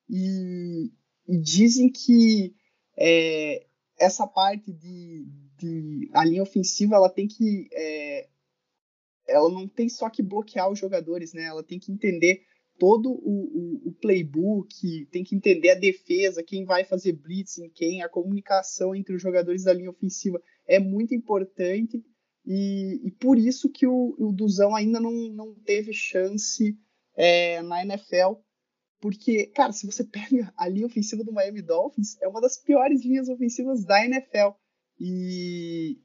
E, 0.10 0.92
e, 1.28 1.38
dizem 1.38 1.92
que 1.92 2.56
é, 2.98 3.66
essa 3.98 4.26
parte 4.26 4.72
de, 4.74 5.28
de, 5.58 6.10
a 6.14 6.26
linha 6.26 6.44
ofensiva 6.44 6.96
ela 6.96 7.10
tem 7.10 7.28
que 7.28 7.70
é, 7.72 8.28
ela 9.28 9.50
não 9.50 9.68
tem 9.68 9.90
só 9.90 10.10
que 10.10 10.22
bloquear 10.22 10.70
os 10.70 10.80
jogadores, 10.80 11.34
né? 11.34 11.44
Ela 11.44 11.64
tem 11.64 11.80
que 11.80 11.92
entender 11.92 12.46
todo 12.78 13.10
o, 13.10 13.82
o, 13.86 13.90
o, 13.90 13.92
playbook, 13.94 15.08
tem 15.12 15.24
que 15.24 15.36
entender 15.36 15.72
a 15.72 15.80
defesa, 15.80 16.44
quem 16.44 16.66
vai 16.66 16.84
fazer 16.84 17.14
blitz 17.14 17.58
em 17.58 17.70
quem, 17.70 18.04
a 18.04 18.10
comunicação 18.10 18.94
entre 18.96 19.16
os 19.16 19.22
jogadores 19.22 19.64
da 19.64 19.74
linha 19.74 19.90
ofensiva 19.90 20.42
é 20.68 20.80
muito 20.80 21.14
importante 21.14 22.04
e, 22.46 23.02
e 23.04 23.12
por 23.12 23.38
isso 23.38 23.70
que 23.70 23.88
o, 23.88 24.16
o 24.20 24.32
Duzão 24.32 24.76
ainda 24.76 25.00
não, 25.00 25.12
não 25.12 25.56
teve 25.56 25.94
chance 25.94 26.78
é, 27.16 27.62
na 27.62 27.82
NFL, 27.84 28.40
porque, 29.00 29.48
cara, 29.48 29.72
se 29.72 29.86
você 29.86 30.04
pega 30.04 30.54
a 30.56 30.68
linha 30.68 30.86
ofensiva 30.86 31.24
do 31.24 31.34
Miami 31.34 31.62
Dolphins, 31.62 32.22
é 32.22 32.28
uma 32.28 32.42
das 32.42 32.58
piores 32.58 33.04
linhas 33.04 33.30
ofensivas 33.30 33.84
da 33.84 34.04
NFL 34.06 34.58
e, 35.00 36.00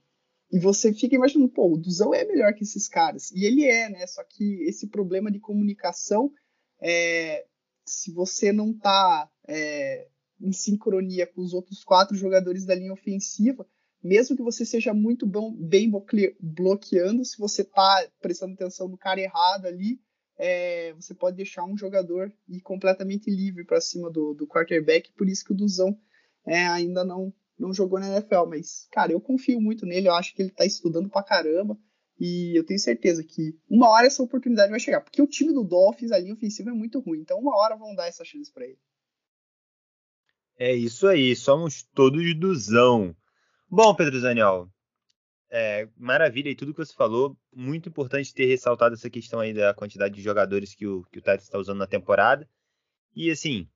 e 0.51 0.59
você 0.59 0.93
fica 0.93 1.15
imaginando, 1.15 1.53
pô, 1.53 1.73
o 1.73 1.77
Duzão 1.77 2.15
é 2.15 2.25
melhor 2.25 2.55
que 2.55 2.65
esses 2.65 2.89
caras. 2.89 3.31
E 3.33 3.45
ele 3.45 3.65
é, 3.65 3.89
né? 3.89 4.07
Só 4.07 4.23
que 4.25 4.63
esse 4.65 4.89
problema 4.89 5.31
de 5.31 5.39
comunicação 5.39 6.33
é, 6.81 7.47
se 7.85 8.13
você 8.13 8.53
não 8.53 8.71
está 8.71 9.31
é, 9.47 10.09
em 10.41 10.53
sincronia 10.53 11.27
com 11.27 11.41
os 11.43 11.53
outros 11.53 11.85
quatro 11.85 12.17
jogadores 12.17 12.65
da 12.65 12.75
linha 12.75 12.93
ofensiva, 12.93 13.67
mesmo 14.03 14.37
que 14.37 14.43
você 14.43 14.65
seja 14.65 14.95
muito 14.95 15.27
bom, 15.27 15.53
bem 15.53 15.91
bloqueando, 16.41 17.25
se 17.25 17.37
você 17.37 17.63
está 17.63 18.09
prestando 18.21 18.55
atenção 18.55 18.89
no 18.89 18.97
cara 18.97 19.21
errado 19.21 19.67
ali, 19.67 20.01
é, 20.39 20.95
você 20.95 21.13
pode 21.15 21.37
deixar 21.37 21.65
um 21.65 21.77
jogador 21.77 22.33
ir 22.49 22.63
completamente 22.63 23.31
livre 23.31 23.63
para 23.63 23.79
cima 23.79 24.11
do, 24.11 24.33
do 24.33 24.47
quarterback. 24.47 25.13
Por 25.13 25.29
isso 25.29 25.45
que 25.45 25.53
o 25.53 25.55
Duzão 25.55 25.95
é, 26.47 26.67
ainda 26.67 27.05
não, 27.05 27.31
não 27.59 27.75
jogou 27.75 28.01
na 28.01 28.09
NFL. 28.09 28.47
Mas, 28.49 28.89
cara, 28.91 29.13
eu 29.13 29.21
confio 29.21 29.61
muito 29.61 29.85
nele. 29.85 30.09
Eu 30.09 30.15
acho 30.15 30.35
que 30.35 30.41
ele 30.41 30.49
está 30.49 30.65
estudando 30.65 31.11
pra 31.11 31.23
caramba. 31.23 31.79
E 32.21 32.55
eu 32.55 32.63
tenho 32.63 32.79
certeza 32.79 33.25
que 33.25 33.59
uma 33.67 33.89
hora 33.89 34.07
essa 34.07 34.23
oportunidade 34.23 34.71
vai 34.71 34.79
chegar. 34.79 35.01
Porque 35.01 35.23
o 35.23 35.27
time 35.27 35.55
do 35.55 35.65
Dolphins, 35.65 36.13
a 36.13 36.19
linha 36.19 36.35
ofensiva 36.35 36.69
é 36.69 36.75
muito 36.75 37.01
ruim. 37.01 37.21
Então 37.21 37.39
uma 37.39 37.57
hora 37.57 37.77
vão 37.77 37.95
dar 37.95 38.09
essa 38.09 38.23
chance 38.23 38.53
para 38.53 38.67
ele. 38.67 38.79
É 40.59 40.75
isso 40.75 41.09
aí. 41.09 41.35
Somos 41.35 41.83
todos 41.95 42.23
duzão. 42.39 43.17
Bom, 43.71 43.95
Pedro 43.95 44.21
Zaniol. 44.21 44.69
É, 45.49 45.89
maravilha 45.97 46.51
e 46.51 46.55
tudo 46.55 46.75
que 46.75 46.85
você 46.85 46.93
falou. 46.93 47.35
Muito 47.51 47.89
importante 47.89 48.35
ter 48.35 48.45
ressaltado 48.45 48.95
essa 48.95 49.09
questão 49.09 49.41
aí 49.41 49.55
da 49.55 49.73
quantidade 49.73 50.15
de 50.15 50.21
jogadores 50.21 50.75
que 50.75 50.87
o, 50.87 51.03
que 51.05 51.19
o 51.19 51.23
Titans 51.23 51.45
está 51.45 51.59
usando 51.59 51.79
na 51.79 51.87
temporada. 51.87 52.47
E 53.17 53.31
assim, 53.31 53.67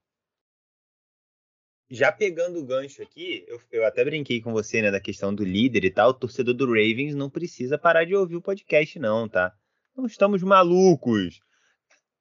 já 1.91 2.11
pegando 2.11 2.59
o 2.59 2.65
gancho 2.65 3.03
aqui, 3.03 3.45
eu, 3.47 3.61
eu, 3.71 3.85
até 3.85 4.05
brinquei 4.05 4.41
com 4.41 4.53
você, 4.53 4.81
né, 4.81 4.91
da 4.91 5.01
questão 5.01 5.35
do 5.35 5.45
líder 5.45 5.85
e 5.85 5.91
tal. 5.91 6.11
O 6.11 6.15
torcedor 6.15 6.55
do 6.55 6.67
Ravens 6.67 7.15
não 7.15 7.31
precisa 7.31 7.79
parar 7.79 8.05
de 8.05 8.15
ouvir 8.15 8.37
o 8.37 8.43
podcast, 8.43 8.99
não, 8.99 9.29
tá? 9.29 9.53
Não 9.97 10.07
estamos 10.07 10.43
malucos. 10.43 11.41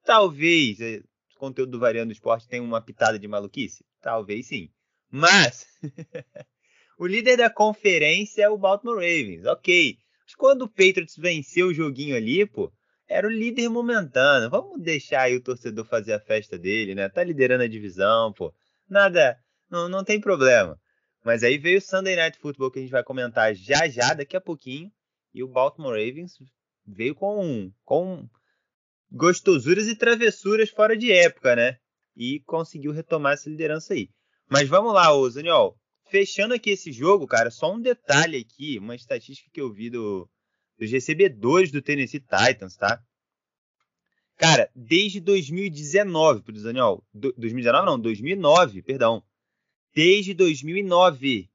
Talvez 0.04 0.80
é, 0.80 0.98
o 1.36 1.40
conteúdo 1.40 1.72
do 1.72 1.80
Variando 1.80 2.12
Esporte 2.12 2.48
tenha 2.48 2.62
uma 2.62 2.82
pitada 2.82 3.18
de 3.18 3.28
maluquice. 3.28 3.86
Talvez 4.02 4.48
sim. 4.48 4.70
Mas 5.10 5.66
o 7.00 7.08
líder 7.08 7.38
da 7.38 7.50
conferência 7.50 8.44
é 8.44 8.50
o 8.50 8.58
Baltimore 8.58 8.96
Ravens, 8.96 9.46
ok. 9.46 9.98
Mas 10.26 10.36
quando 10.36 10.64
o 10.64 10.70
Patriots 10.70 11.16
venceu 11.18 11.68
o 11.68 11.74
joguinho 11.74 12.16
ali, 12.16 12.46
pô, 12.46 12.72
era 13.08 13.28
o 13.28 13.32
líder 13.32 13.70
momentâneo. 13.70 14.50
Vamos 14.50 14.82
deixar 14.82 15.22
aí 15.22 15.36
o 15.36 15.44
torcedor 15.44 15.86
fazer 15.86 16.14
a 16.14 16.20
festa 16.20 16.58
dele, 16.58 16.96
né? 16.96 17.10
Tá 17.10 17.24
liderando 17.24 17.64
a 17.64 17.68
divisão, 17.68 18.34
pô. 18.34 18.54
Nada, 18.90 19.38
não, 19.74 19.90
não 19.90 20.04
tem 20.04 20.22
problema. 20.22 20.80
Mas 21.26 21.44
aí 21.44 21.58
veio 21.58 21.80
o 21.80 21.82
Sunday 21.82 22.16
Night 22.16 22.38
Football 22.38 22.70
que 22.70 22.78
a 22.78 22.82
gente 22.82 22.92
vai 22.92 23.04
comentar 23.04 23.56
já 23.56 23.90
já, 23.90 24.14
daqui 24.14 24.38
a 24.38 24.42
pouquinho. 24.42 24.92
E 25.34 25.42
o 25.42 25.48
Baltimore 25.48 25.94
Ravens 25.94 26.38
veio 26.86 27.16
com, 27.16 27.72
com 27.84 28.30
gostosuras 29.12 29.88
e 29.88 29.96
travessuras 29.96 30.70
fora 30.70 30.96
de 30.96 31.12
época, 31.12 31.56
né? 31.56 31.78
E 32.16 32.40
conseguiu 32.42 32.92
retomar 32.92 33.34
essa 33.34 33.50
liderança 33.50 33.96
aí. 33.96 34.10
Mas 34.48 34.70
vamos 34.70 34.94
lá, 34.94 35.12
ô 35.12 35.28
Zaniol. 35.28 35.76
Fechando 36.12 36.54
aqui 36.54 36.70
esse 36.70 36.92
jogo, 36.92 37.26
cara, 37.26 37.50
só 37.50 37.74
um 37.74 37.82
detalhe 37.82 38.38
aqui, 38.38 38.78
uma 38.78 38.96
estatística 38.96 39.50
que 39.52 39.60
eu 39.60 39.74
vi 39.74 39.90
do, 39.90 40.30
dos 40.78 40.92
recebedores 40.92 41.72
do 41.72 41.82
Tennessee 41.82 42.20
Titans, 42.20 42.76
tá? 42.76 43.02
Cara, 44.38 44.70
desde 44.76 45.20
2019, 45.20 46.44
pro 46.44 46.62
Daniel, 46.62 47.04
2019 47.14 47.86
não, 47.86 48.00
2009, 48.00 48.84
perdão. 48.84 49.24
Desde 49.96 50.34
2009, 50.34 51.50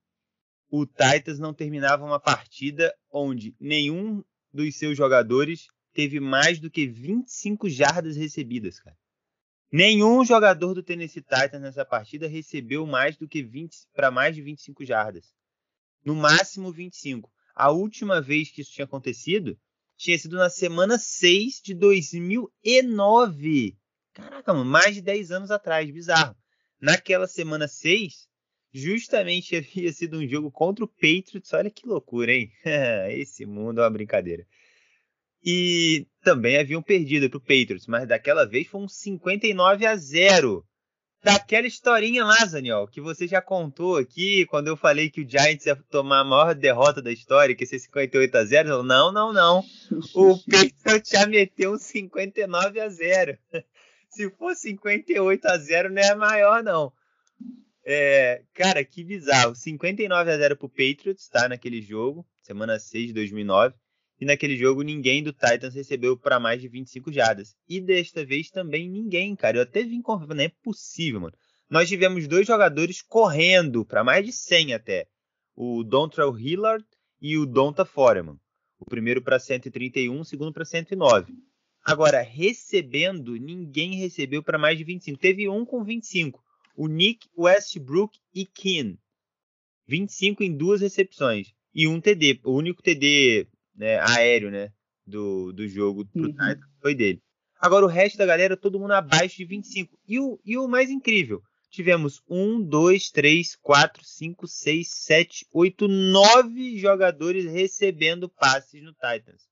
o 0.70 0.86
Titans 0.86 1.38
não 1.38 1.52
terminava 1.52 2.04
uma 2.04 2.20
partida 2.20 2.94
onde 3.10 3.54
nenhum 3.58 4.22
dos 4.52 4.76
seus 4.76 4.96
jogadores 4.96 5.66
teve 5.92 6.20
mais 6.20 6.60
do 6.60 6.70
que 6.70 6.86
25 6.86 7.68
jardas 7.68 8.16
recebidas, 8.16 8.78
cara. 8.78 8.96
Nenhum 9.72 10.24
jogador 10.24 10.72
do 10.72 10.82
Tennessee 10.82 11.20
Titans 11.20 11.60
nessa 11.60 11.84
partida 11.84 12.28
recebeu 12.28 12.86
mais 12.86 13.16
do 13.16 13.26
que 13.26 13.42
20 13.42 13.88
para 13.92 14.10
mais 14.10 14.34
de 14.34 14.40
25 14.40 14.84
jardas. 14.84 15.34
No 16.04 16.14
máximo 16.14 16.72
25. 16.72 17.30
A 17.54 17.72
última 17.72 18.20
vez 18.20 18.50
que 18.50 18.62
isso 18.62 18.72
tinha 18.72 18.84
acontecido 18.84 19.58
tinha 19.96 20.16
sido 20.16 20.36
na 20.36 20.48
semana 20.48 20.96
6 20.96 21.60
de 21.60 21.74
2009. 21.74 23.76
Caraca, 24.12 24.54
mano, 24.54 24.64
mais 24.64 24.94
de 24.94 25.02
10 25.02 25.32
anos 25.32 25.50
atrás, 25.50 25.90
bizarro. 25.90 26.36
Naquela 26.80 27.26
semana 27.26 27.66
6, 27.66 28.27
justamente 28.72 29.56
havia 29.56 29.92
sido 29.92 30.18
um 30.18 30.26
jogo 30.26 30.50
contra 30.50 30.84
o 30.84 30.88
Patriots. 30.88 31.52
Olha 31.52 31.70
que 31.70 31.86
loucura, 31.86 32.32
hein? 32.32 32.50
Esse 33.10 33.46
mundo 33.46 33.80
é 33.80 33.84
uma 33.84 33.90
brincadeira. 33.90 34.46
E 35.44 36.06
também 36.22 36.58
haviam 36.58 36.82
perdido 36.82 37.30
para 37.30 37.38
o 37.38 37.40
Patriots, 37.40 37.86
mas 37.86 38.06
daquela 38.08 38.44
vez 38.44 38.66
foi 38.66 38.80
um 38.80 38.88
59 38.88 39.86
a 39.86 39.96
0. 39.96 40.64
Daquela 41.22 41.66
historinha 41.66 42.24
lá, 42.24 42.36
Zaniel, 42.46 42.86
que 42.86 43.00
você 43.00 43.26
já 43.26 43.42
contou 43.42 43.96
aqui, 43.96 44.46
quando 44.46 44.68
eu 44.68 44.76
falei 44.76 45.10
que 45.10 45.20
o 45.20 45.28
Giants 45.28 45.66
ia 45.66 45.74
tomar 45.90 46.20
a 46.20 46.24
maior 46.24 46.54
derrota 46.54 47.02
da 47.02 47.10
história, 47.10 47.54
que 47.56 47.64
ia 47.64 47.68
ser 47.68 47.80
58 47.80 48.36
a 48.36 48.44
0. 48.44 48.82
Não, 48.84 49.12
não, 49.12 49.32
não. 49.32 49.64
O 50.14 50.38
Patriots 50.38 51.10
já 51.10 51.26
meteu 51.26 51.72
um 51.72 51.78
59 51.78 52.80
a 52.80 52.88
0. 52.88 53.36
Se 54.10 54.30
for 54.30 54.54
58 54.54 55.44
a 55.46 55.58
0, 55.58 55.90
não 55.90 56.02
é 56.02 56.14
maior, 56.14 56.62
não. 56.62 56.92
É, 57.84 58.42
cara, 58.52 58.84
que 58.84 59.02
bizarro. 59.02 59.54
59 59.54 60.30
a 60.30 60.36
0 60.36 60.56
pro 60.56 60.68
Patriots, 60.68 61.28
tá? 61.28 61.48
Naquele 61.48 61.80
jogo, 61.80 62.26
semana 62.42 62.78
6 62.78 63.08
de 63.08 63.12
2009. 63.14 63.74
E 64.20 64.24
naquele 64.24 64.56
jogo 64.56 64.82
ninguém 64.82 65.22
do 65.22 65.32
Titans 65.32 65.74
recebeu 65.74 66.16
para 66.16 66.40
mais 66.40 66.60
de 66.60 66.68
25 66.68 67.12
jardas. 67.12 67.54
E 67.68 67.80
desta 67.80 68.24
vez 68.24 68.50
também 68.50 68.88
ninguém, 68.88 69.36
cara. 69.36 69.58
Eu 69.58 69.62
até 69.62 69.82
vim 69.82 70.02
confirmar, 70.02 70.36
não 70.36 70.44
é 70.44 70.52
possível, 70.62 71.20
mano. 71.20 71.34
Nós 71.70 71.88
tivemos 71.88 72.26
dois 72.26 72.46
jogadores 72.46 73.00
correndo 73.00 73.84
para 73.84 74.02
mais 74.02 74.24
de 74.24 74.32
100 74.32 74.74
até. 74.74 75.06
O 75.54 75.84
Dontrell 75.84 76.36
Hillard 76.36 76.84
e 77.20 77.36
o 77.36 77.46
Donta 77.46 77.84
Foreman. 77.84 78.38
O 78.78 78.84
primeiro 78.84 79.22
para 79.22 79.38
131, 79.38 80.20
o 80.20 80.24
segundo 80.24 80.52
para 80.52 80.64
109. 80.64 81.34
Agora, 81.84 82.20
recebendo, 82.20 83.36
ninguém 83.36 83.94
recebeu 83.94 84.42
para 84.42 84.58
mais 84.58 84.78
de 84.78 84.84
25. 84.84 85.18
Teve 85.18 85.48
um 85.48 85.64
com 85.64 85.84
25 85.84 86.42
o 86.78 86.86
Nick 86.86 87.28
Westbrook 87.36 88.16
e 88.32 88.46
Keane. 88.46 89.00
25 89.88 90.44
em 90.44 90.56
duas 90.56 90.80
recepções. 90.80 91.52
E 91.74 91.88
um 91.88 92.00
TD. 92.00 92.40
O 92.44 92.52
único 92.52 92.80
TD 92.80 93.48
né, 93.74 93.98
aéreo 93.98 94.48
né, 94.48 94.72
do, 95.04 95.52
do 95.52 95.66
jogo 95.66 96.06
pro 96.06 96.22
uhum. 96.22 96.56
foi 96.80 96.94
dele. 96.94 97.20
Agora 97.58 97.84
o 97.84 97.88
resto 97.88 98.16
da 98.16 98.24
galera, 98.24 98.56
todo 98.56 98.78
mundo 98.78 98.92
abaixo 98.92 99.38
de 99.38 99.44
25. 99.44 99.98
E 100.06 100.20
o, 100.20 100.40
e 100.44 100.56
o 100.56 100.68
mais 100.68 100.88
incrível, 100.88 101.42
tivemos 101.68 102.22
1, 102.28 102.62
2, 102.62 103.10
3, 103.10 103.56
4, 103.56 104.04
5, 104.04 104.46
6, 104.46 104.88
7, 104.88 105.46
8, 105.52 105.88
9 105.88 106.78
jogadores 106.78 107.44
recebendo 107.44 108.28
passes 108.28 108.80
no 108.80 108.92
Titans. 108.92 109.48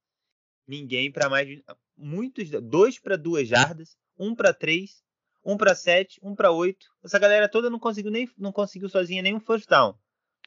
Ninguém 0.65 1.11
para 1.11 1.29
mais 1.29 1.49
de. 1.49 1.65
Muitos. 1.97 2.51
Dois 2.51 3.01
para 3.01 3.17
duas 3.17 3.49
jardas, 3.49 3.97
um 4.17 4.33
para 4.33 4.55
três, 4.55 5.03
um 5.47 5.57
para 5.57 5.75
7, 5.75 6.19
um 6.23 6.35
para 6.35 6.51
8. 6.51 6.87
Essa 7.05 7.19
galera 7.19 7.49
toda 7.49 7.71
não 7.71 7.79
conseguiu 7.79 8.11
nem 8.11 8.29
não 8.37 8.51
conseguiu 8.53 8.89
sozinha 8.89 9.23
nenhum 9.23 9.39
first 9.39 9.69
down. 9.69 9.95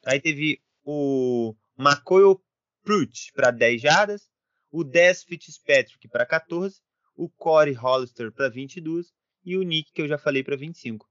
Aí 0.04 0.20
teve 0.20 0.62
o 0.84 1.56
Macoyo 1.76 2.40
Pruitt 2.84 3.32
para 3.32 3.50
10 3.50 3.80
jardas, 3.80 4.30
o 4.70 4.84
Des 4.84 5.24
Fitzpatrick 5.24 6.06
para 6.08 6.26
14, 6.26 6.80
o 7.16 7.28
Corey 7.30 7.74
Hollister 7.74 8.30
para 8.30 8.50
22 8.50 9.12
e 9.44 9.56
o 9.56 9.62
Nick 9.62 9.90
que 9.92 10.02
eu 10.02 10.08
já 10.08 10.18
falei 10.18 10.44
para 10.44 10.56
25. 10.56 11.08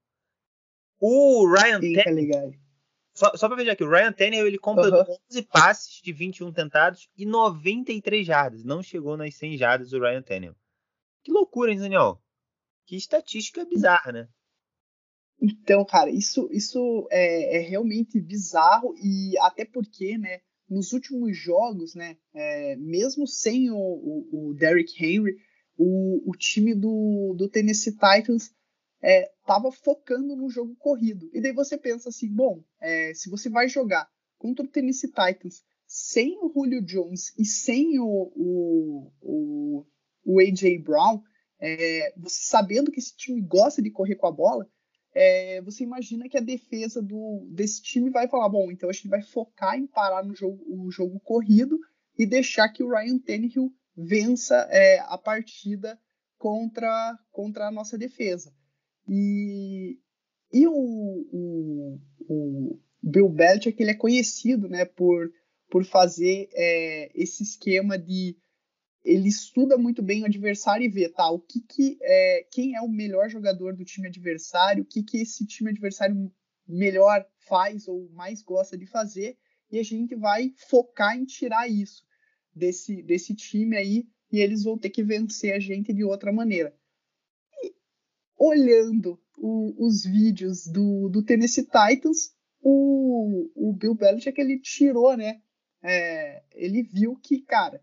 O 0.99 1.51
Ryan 1.51 1.79
Tannehill, 1.79 2.53
só, 3.13 3.35
só 3.35 3.47
para 3.47 3.57
ver 3.57 3.69
aqui, 3.69 3.83
o 3.83 3.89
Ryan 3.89 4.11
Tannehill 4.11 4.47
ele 4.47 4.57
completou 4.57 4.99
uhum. 4.99 5.17
11 5.31 5.41
passes 5.43 6.01
de 6.01 6.13
21 6.13 6.51
tentados 6.53 7.09
e 7.17 7.25
93 7.25 8.25
jardas. 8.25 8.63
Não 8.63 8.83
chegou 8.83 9.17
nas 9.17 9.35
100 9.35 9.57
jardas 9.57 9.93
o 9.93 9.99
Ryan 9.99 10.21
Tannehill. 10.21 10.55
Que 11.23 11.31
loucura, 11.31 11.71
hein, 11.71 11.79
Daniel? 11.79 12.21
Que 12.89 12.95
estatística 12.95 13.63
bizarra, 13.65 14.11
né? 14.11 14.27
Então, 15.39 15.85
cara, 15.85 16.09
isso, 16.09 16.49
isso 16.51 17.07
é, 17.11 17.57
é, 17.57 17.59
realmente 17.59 18.19
bizarro 18.19 18.95
e 18.97 19.37
até 19.41 19.63
porque, 19.63 20.17
né, 20.17 20.41
nos 20.67 20.91
últimos 20.91 21.37
jogos, 21.37 21.93
né, 21.93 22.17
é, 22.33 22.75
mesmo 22.77 23.27
sem 23.27 23.69
o, 23.69 23.77
o, 23.77 24.49
o 24.49 24.53
Derrick 24.55 24.91
Henry, 24.97 25.37
o, 25.77 26.31
o, 26.31 26.35
time 26.35 26.73
do, 26.73 27.35
do 27.37 27.47
Tennessee 27.47 27.93
Titans 27.93 28.49
é, 29.03 29.31
focando 29.83 30.35
no 30.35 30.49
jogo 30.49 30.75
corrido. 30.77 31.29
E 31.31 31.39
daí 31.39 31.53
você 31.53 31.77
pensa 31.77 32.09
assim, 32.09 32.27
bom, 32.27 32.63
é, 32.81 33.13
se 33.13 33.29
você 33.29 33.51
vai 33.51 33.69
jogar 33.69 34.09
contra 34.39 34.65
o 34.65 34.67
Tennessee 34.67 35.11
Titans 35.11 35.63
sem 35.85 36.39
o 36.43 36.51
Julio 36.51 36.83
Jones 36.83 37.37
e 37.37 37.45
sem 37.45 37.99
o, 37.99 38.33
o, 38.35 39.11
o, 39.21 39.85
o 40.25 40.39
A.J. 40.39 40.79
Brown, 40.79 41.21
é, 41.59 42.13
você 42.17 42.39
sabendo 42.41 42.91
que 42.91 42.99
esse 42.99 43.15
time 43.15 43.41
gosta 43.41 43.81
de 43.81 43.91
correr 43.91 44.15
com 44.15 44.27
a 44.27 44.31
bola, 44.31 44.67
é, 45.13 45.61
você 45.61 45.83
imagina 45.83 46.29
que 46.29 46.37
a 46.37 46.41
defesa 46.41 47.01
do, 47.01 47.47
desse 47.51 47.81
time 47.81 48.09
vai 48.09 48.27
falar, 48.27 48.47
bom, 48.49 48.71
então 48.71 48.89
a 48.89 48.93
gente 48.93 49.07
vai 49.07 49.21
focar 49.21 49.77
em 49.77 49.87
parar 49.87 50.23
no 50.23 50.35
jogo, 50.35 50.63
o 50.67 50.89
jogo 50.91 51.19
corrido 51.19 51.79
e 52.17 52.25
deixar 52.25 52.69
que 52.69 52.83
o 52.83 52.89
Ryan 52.89 53.17
Tannehill 53.19 53.73
vença 53.95 54.67
é, 54.69 54.99
a 54.99 55.17
partida 55.17 55.99
contra, 56.37 57.17
contra 57.31 57.67
a 57.67 57.71
nossa 57.71 57.97
defesa. 57.97 58.53
E, 59.07 59.99
e 60.53 60.67
o, 60.67 60.73
o, 60.73 61.99
o 62.27 62.79
Bill 63.01 63.29
Belichick 63.29 63.81
ele 63.81 63.91
é 63.91 63.95
conhecido 63.95 64.69
né, 64.69 64.85
por, 64.85 65.31
por 65.69 65.83
fazer 65.83 66.49
é, 66.53 67.11
esse 67.15 67.43
esquema 67.43 67.97
de 67.97 68.37
ele 69.09 69.27
estuda 69.27 69.75
muito 69.75 70.03
bem 70.03 70.21
o 70.21 70.25
adversário 70.25 70.85
e 70.85 70.89
vê, 70.89 71.09
tá, 71.09 71.29
o 71.31 71.39
que, 71.39 71.59
que 71.61 71.97
é, 71.99 72.47
quem 72.51 72.75
é 72.75 72.81
o 72.81 72.87
melhor 72.87 73.27
jogador 73.27 73.75
do 73.75 73.83
time 73.83 74.07
adversário, 74.07 74.83
o 74.83 74.85
que, 74.85 75.01
que 75.01 75.17
esse 75.17 75.47
time 75.47 75.71
adversário 75.71 76.31
melhor 76.67 77.25
faz 77.39 77.87
ou 77.87 78.07
mais 78.11 78.43
gosta 78.43 78.77
de 78.77 78.85
fazer, 78.85 79.35
e 79.71 79.79
a 79.79 79.83
gente 79.83 80.15
vai 80.15 80.53
focar 80.69 81.17
em 81.17 81.25
tirar 81.25 81.67
isso 81.67 82.03
desse, 82.53 83.01
desse 83.01 83.33
time 83.33 83.75
aí, 83.75 84.07
e 84.31 84.39
eles 84.39 84.63
vão 84.63 84.77
ter 84.77 84.91
que 84.91 85.03
vencer 85.03 85.53
a 85.53 85.59
gente 85.59 85.91
de 85.91 86.03
outra 86.03 86.31
maneira. 86.31 86.75
E, 87.63 87.73
olhando 88.37 89.19
o, 89.35 89.87
os 89.87 90.03
vídeos 90.03 90.67
do, 90.67 91.09
do 91.09 91.23
Tennessee 91.23 91.65
Titans, 91.65 92.35
o, 92.61 93.49
o 93.55 93.73
Bill 93.73 93.95
Belichick 93.95 94.39
ele 94.39 94.59
tirou, 94.59 95.17
né? 95.17 95.41
É, 95.81 96.43
ele 96.53 96.83
viu 96.83 97.15
que, 97.15 97.41
cara, 97.41 97.81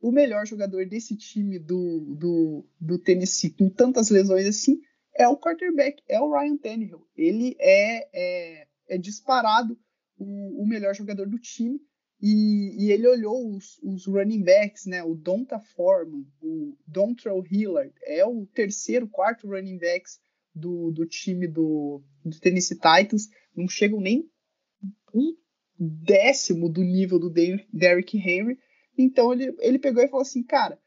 o 0.00 0.12
melhor 0.12 0.46
jogador 0.46 0.86
desse 0.86 1.16
time 1.16 1.58
do, 1.58 2.00
do, 2.16 2.66
do 2.80 2.98
Tennessee, 2.98 3.50
com 3.50 3.68
tantas 3.68 4.10
lesões 4.10 4.46
assim, 4.46 4.80
é 5.14 5.26
o 5.26 5.36
quarterback, 5.36 6.02
é 6.08 6.20
o 6.20 6.32
Ryan 6.32 6.56
Tannehill. 6.56 7.06
Ele 7.16 7.56
é, 7.58 8.08
é, 8.12 8.66
é 8.88 8.98
disparado 8.98 9.76
o, 10.16 10.62
o, 10.62 10.66
melhor 10.66 10.94
jogador 10.94 11.26
do 11.28 11.38
time. 11.38 11.80
E, 12.20 12.84
e 12.84 12.92
ele 12.92 13.06
olhou 13.06 13.54
os, 13.54 13.78
os, 13.82 14.06
running 14.06 14.42
backs, 14.42 14.86
né? 14.86 15.02
O 15.04 15.14
Donta 15.14 15.60
Foreman, 15.60 16.24
o 16.40 16.76
Dontrell 16.86 17.44
Hillard, 17.48 17.92
é 18.02 18.24
o 18.24 18.44
terceiro, 18.46 19.08
quarto 19.08 19.46
running 19.46 19.78
backs 19.78 20.18
do, 20.52 20.90
do 20.90 21.06
time 21.06 21.46
do, 21.46 22.02
do 22.24 22.40
Tennessee 22.40 22.76
Titans. 22.76 23.28
Não 23.54 23.68
chegam 23.68 24.00
nem 24.00 24.28
um 25.14 25.36
décimo 25.78 26.68
do 26.68 26.82
nível 26.82 27.18
do 27.18 27.30
Derrick 27.30 28.16
Henry. 28.16 28.58
Então 29.02 29.32
ele, 29.32 29.54
ele 29.60 29.78
pegou 29.78 30.02
e 30.02 30.08
falou 30.08 30.22
assim, 30.22 30.42
cara, 30.42 30.78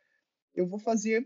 eu 0.53 0.67
vou 0.67 0.79
fazer 0.79 1.25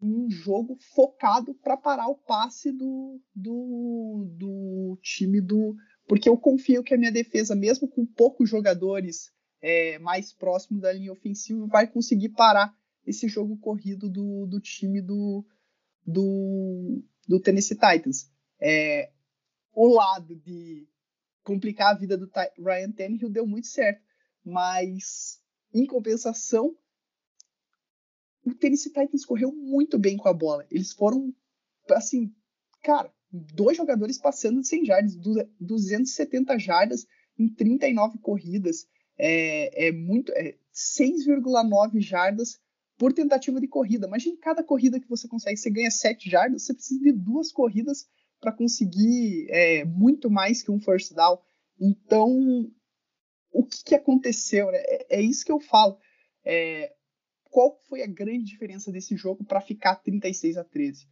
um 0.00 0.28
jogo 0.28 0.76
focado 0.94 1.54
para 1.54 1.76
parar 1.76 2.08
o 2.08 2.16
passe 2.16 2.72
do, 2.72 3.20
do, 3.34 4.26
do 4.36 4.98
time 5.00 5.40
do. 5.40 5.76
Porque 6.08 6.28
eu 6.28 6.36
confio 6.36 6.82
que 6.82 6.92
a 6.92 6.98
minha 6.98 7.12
defesa, 7.12 7.54
mesmo 7.54 7.86
com 7.86 8.04
poucos 8.04 8.50
jogadores 8.50 9.32
é, 9.60 9.98
mais 10.00 10.32
próximos 10.32 10.82
da 10.82 10.92
linha 10.92 11.12
ofensiva, 11.12 11.66
vai 11.68 11.86
conseguir 11.86 12.30
parar 12.30 12.74
esse 13.06 13.28
jogo 13.28 13.56
corrido 13.58 14.08
do, 14.08 14.46
do 14.46 14.60
time 14.60 15.00
do, 15.00 15.44
do, 16.04 17.02
do 17.28 17.40
Tennessee 17.40 17.78
Titans. 17.78 18.28
É, 18.60 19.12
o 19.72 19.86
lado 19.86 20.34
de 20.36 20.88
complicar 21.44 21.94
a 21.94 21.98
vida 21.98 22.16
do 22.16 22.30
Ryan 22.58 22.92
Tannehill 22.92 23.30
deu 23.30 23.46
muito 23.46 23.66
certo, 23.68 24.02
mas 24.44 25.41
em 25.72 25.86
compensação, 25.86 26.76
o 28.44 28.54
Tennessee 28.54 28.92
Titans 28.92 29.24
correu 29.24 29.52
muito 29.52 29.98
bem 29.98 30.16
com 30.16 30.28
a 30.28 30.32
bola. 30.32 30.66
Eles 30.70 30.92
foram, 30.92 31.34
assim, 31.90 32.34
cara, 32.82 33.12
dois 33.30 33.76
jogadores 33.76 34.18
passando 34.18 34.60
de 34.60 34.68
100 34.68 34.84
jardas, 34.84 35.16
270 35.60 36.58
jardas 36.58 37.06
em 37.38 37.48
39 37.48 38.18
corridas. 38.18 38.86
É, 39.16 39.88
é 39.88 39.92
muito. 39.92 40.32
É 40.32 40.56
6,9 40.74 42.00
jardas 42.00 42.58
por 42.96 43.12
tentativa 43.12 43.60
de 43.60 43.68
corrida. 43.68 44.06
Imagine 44.06 44.36
cada 44.38 44.62
corrida 44.62 44.98
que 44.98 45.08
você 45.08 45.28
consegue. 45.28 45.56
Você 45.56 45.70
ganha 45.70 45.90
7 45.90 46.30
jardas, 46.30 46.64
você 46.64 46.74
precisa 46.74 47.00
de 47.00 47.12
duas 47.12 47.52
corridas 47.52 48.06
para 48.40 48.52
conseguir 48.52 49.46
é, 49.50 49.84
muito 49.84 50.30
mais 50.30 50.62
que 50.62 50.70
um 50.70 50.80
first 50.80 51.14
down. 51.14 51.38
Então, 51.80 52.70
o 53.52 53.64
que, 53.64 53.84
que 53.84 53.94
aconteceu, 53.94 54.70
né? 54.70 54.78
É, 54.78 55.18
é, 55.18 55.22
isso 55.22 55.44
que 55.44 55.52
eu 55.52 55.60
falo. 55.60 55.98
É, 56.44 56.92
qual 57.44 57.78
foi 57.88 58.02
a 58.02 58.06
grande 58.06 58.44
diferença 58.44 58.90
desse 58.90 59.14
jogo 59.16 59.44
para 59.44 59.60
ficar 59.60 59.96
36 59.96 60.56
a 60.56 60.64
13? 60.64 61.06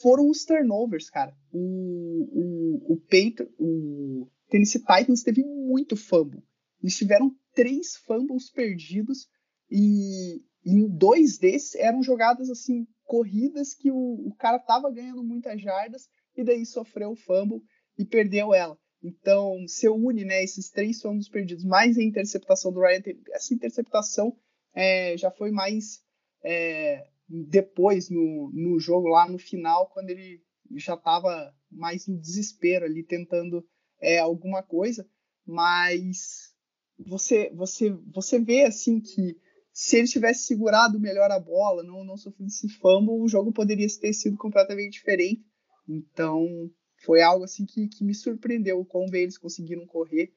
Foram 0.00 0.30
os 0.30 0.44
turnovers, 0.44 1.10
cara. 1.10 1.36
O, 1.52 1.58
o, 1.58 2.94
o, 2.94 3.00
Peito, 3.08 3.46
o 3.58 4.28
Tennessee 4.48 4.80
Titans 4.80 5.22
teve 5.22 5.44
muito 5.44 5.96
fumble. 5.96 6.42
Eles 6.80 6.96
tiveram 6.96 7.34
três 7.54 7.96
fumbles 7.96 8.50
perdidos 8.50 9.28
e, 9.70 10.42
em 10.64 10.88
dois 10.88 11.38
desses 11.38 11.74
eram 11.74 12.02
jogadas 12.02 12.48
assim 12.48 12.86
corridas 13.04 13.74
que 13.74 13.90
o, 13.90 14.28
o 14.28 14.34
cara 14.36 14.58
tava 14.58 14.90
ganhando 14.90 15.22
muitas 15.22 15.60
jardas 15.60 16.08
e 16.36 16.44
daí 16.44 16.64
sofreu 16.64 17.10
o 17.10 17.16
fumble 17.16 17.62
e 17.98 18.04
perdeu 18.04 18.54
ela. 18.54 18.78
Então, 19.02 19.66
se 19.66 19.88
une 19.88 20.24
né, 20.24 20.44
esses 20.44 20.70
três 20.70 21.00
fumbles 21.00 21.28
perdidos, 21.28 21.64
mais 21.64 21.98
a 21.98 22.02
interceptação 22.02 22.72
do 22.72 22.80
Ryan 22.80 23.02
essa 23.32 23.52
interceptação 23.52 24.36
é, 24.74 25.16
já 25.16 25.30
foi 25.30 25.50
mais 25.50 26.00
é, 26.44 27.06
depois 27.28 28.08
no, 28.08 28.50
no 28.52 28.78
jogo, 28.78 29.08
lá 29.08 29.28
no 29.28 29.38
final, 29.38 29.88
quando 29.90 30.10
ele 30.10 30.42
já 30.76 30.94
estava 30.94 31.54
mais 31.70 32.06
no 32.06 32.18
desespero 32.18 32.84
ali, 32.84 33.02
tentando 33.02 33.66
é, 34.00 34.18
alguma 34.18 34.62
coisa, 34.62 35.08
mas 35.44 36.52
você, 36.98 37.50
você, 37.54 37.90
você 38.12 38.38
vê 38.38 38.62
assim 38.62 39.00
que 39.00 39.36
se 39.72 39.96
ele 39.96 40.06
tivesse 40.06 40.46
segurado 40.46 41.00
melhor 41.00 41.30
a 41.30 41.40
bola, 41.40 41.82
não, 41.82 42.04
não 42.04 42.16
sofrido 42.16 42.48
esse 42.48 42.68
fumble, 42.68 43.20
o 43.20 43.28
jogo 43.28 43.52
poderia 43.52 43.86
ter 44.00 44.12
sido 44.12 44.36
completamente 44.36 44.92
diferente. 44.92 45.42
Então, 45.88 46.70
foi 47.04 47.22
algo 47.22 47.44
assim 47.44 47.66
que, 47.66 47.88
que 47.88 48.04
me 48.04 48.14
surpreendeu 48.14 48.80
o 48.80 48.84
quão 48.84 49.06
bem 49.06 49.22
eles 49.22 49.38
conseguiram 49.38 49.86
correr, 49.86 50.32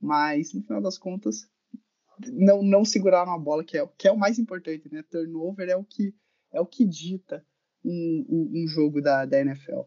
mas 0.00 0.52
no 0.52 0.62
final 0.62 0.80
das 0.80 0.98
contas 0.98 1.48
não, 2.32 2.62
não 2.62 2.84
seguraram 2.84 3.32
a 3.32 3.38
bola, 3.38 3.64
que 3.64 3.76
é, 3.76 3.86
que 3.98 4.08
é 4.08 4.12
o 4.12 4.16
mais 4.16 4.38
importante, 4.38 4.88
né? 4.92 5.02
Turnover 5.02 5.68
é 5.68 5.76
o 5.76 5.84
que 5.84 6.14
é 6.52 6.60
o 6.60 6.66
que 6.66 6.84
dita 6.84 7.44
um, 7.84 8.26
um, 8.28 8.62
um 8.62 8.68
jogo 8.68 9.02
da, 9.02 9.24
da 9.24 9.40
NFL. 9.40 9.82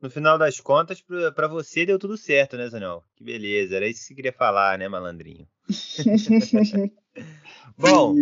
No 0.00 0.10
final 0.10 0.38
das 0.38 0.60
contas, 0.60 1.02
para 1.34 1.48
você 1.48 1.84
deu 1.84 1.98
tudo 1.98 2.16
certo, 2.16 2.56
né, 2.56 2.68
Zanel? 2.68 3.04
Que 3.16 3.24
beleza, 3.24 3.76
era 3.76 3.88
isso 3.88 4.00
que 4.00 4.06
você 4.06 4.14
queria 4.14 4.32
falar, 4.32 4.78
né, 4.78 4.88
malandrinho? 4.88 5.46
bom, 7.76 8.14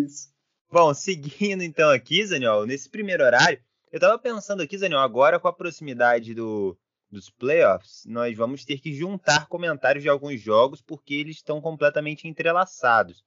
bom, 0.71 0.95
seguindo 0.95 1.63
então 1.63 1.91
aqui, 1.91 2.25
Zanel, 2.27 2.67
nesse 2.67 2.89
primeiro 2.89 3.25
horário, 3.25 3.61
eu 3.93 4.01
tava 4.01 4.19
pensando 4.19 4.63
aqui, 4.63 4.77
Zaniel, 4.77 5.01
agora 5.01 5.39
com 5.39 5.49
a 5.49 5.53
proximidade 5.53 6.35
do, 6.35 6.79
dos 7.11 7.31
playoffs, 7.31 8.05
nós 8.07 8.37
vamos 8.37 8.65
ter 8.65 8.81
que 8.81 8.93
juntar 8.93 9.47
comentários 9.49 10.03
de 10.03 10.09
alguns 10.09 10.41
jogos 10.41 10.81
porque 10.81 11.15
eles 11.15 11.37
estão 11.37 11.61
completamente 11.61 12.29
entrelaçados. 12.29 13.25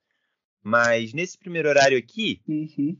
Mas 0.63 1.13
nesse 1.13 1.37
primeiro 1.37 1.69
horário 1.69 1.97
aqui, 1.97 2.41
uhum. 2.47 2.97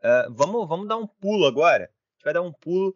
uh, 0.00 0.32
vamos, 0.32 0.68
vamos 0.68 0.88
dar 0.88 0.98
um 0.98 1.06
pulo 1.06 1.46
agora. 1.46 1.84
A 1.84 2.12
gente 2.14 2.24
vai 2.24 2.34
dar 2.34 2.42
um 2.42 2.52
pulo 2.52 2.94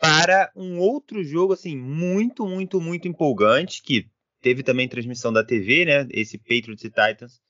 para 0.00 0.50
um 0.56 0.78
outro 0.78 1.22
jogo 1.22 1.52
assim 1.52 1.76
muito, 1.76 2.46
muito, 2.46 2.80
muito 2.80 3.06
empolgante 3.06 3.82
que 3.82 4.10
teve 4.40 4.62
também 4.62 4.88
transmissão 4.88 5.32
da 5.32 5.44
TV, 5.44 5.84
né? 5.84 6.08
Esse 6.10 6.38
Patriots 6.38 6.82
e 6.82 6.90
Titans 6.90 7.40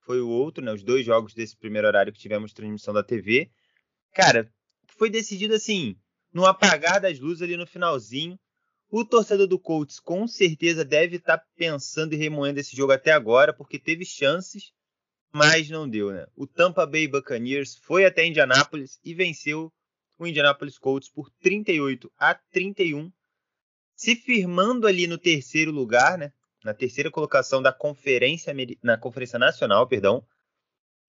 foi 0.00 0.20
o 0.20 0.28
outro, 0.28 0.62
né? 0.62 0.72
Os 0.72 0.82
dois 0.82 1.06
jogos 1.06 1.32
desse 1.32 1.56
primeiro 1.56 1.86
horário 1.86 2.12
que 2.12 2.18
tivemos 2.18 2.52
transmissão 2.52 2.92
da 2.92 3.02
TV. 3.02 3.50
Cara, 4.12 4.52
foi 5.00 5.08
decidido 5.08 5.54
assim, 5.54 5.96
no 6.30 6.44
apagar 6.44 7.00
das 7.00 7.18
luzes 7.18 7.40
ali 7.40 7.56
no 7.56 7.66
finalzinho. 7.66 8.38
O 8.90 9.02
torcedor 9.02 9.46
do 9.46 9.58
Colts 9.58 9.98
com 9.98 10.28
certeza 10.28 10.84
deve 10.84 11.16
estar 11.16 11.38
tá 11.38 11.46
pensando 11.56 12.12
e 12.12 12.18
remoendo 12.18 12.60
esse 12.60 12.76
jogo 12.76 12.92
até 12.92 13.10
agora, 13.10 13.50
porque 13.50 13.78
teve 13.78 14.04
chances, 14.04 14.72
mas 15.32 15.70
não 15.70 15.88
deu, 15.88 16.12
né? 16.12 16.26
O 16.36 16.46
Tampa 16.46 16.84
Bay 16.84 17.08
Buccaneers 17.08 17.76
foi 17.76 18.04
até 18.04 18.26
Indianápolis 18.26 19.00
e 19.02 19.14
venceu 19.14 19.72
o 20.18 20.26
Indianapolis 20.26 20.76
Colts 20.76 21.08
por 21.08 21.30
38 21.40 22.12
a 22.18 22.34
31, 22.34 23.10
se 23.96 24.14
firmando 24.14 24.86
ali 24.86 25.06
no 25.06 25.16
terceiro 25.16 25.70
lugar, 25.70 26.18
né? 26.18 26.30
Na 26.62 26.74
terceira 26.74 27.10
colocação 27.10 27.62
da 27.62 27.72
conferência 27.72 28.52
na 28.82 28.98
conferência 28.98 29.38
nacional, 29.38 29.88
perdão, 29.88 30.22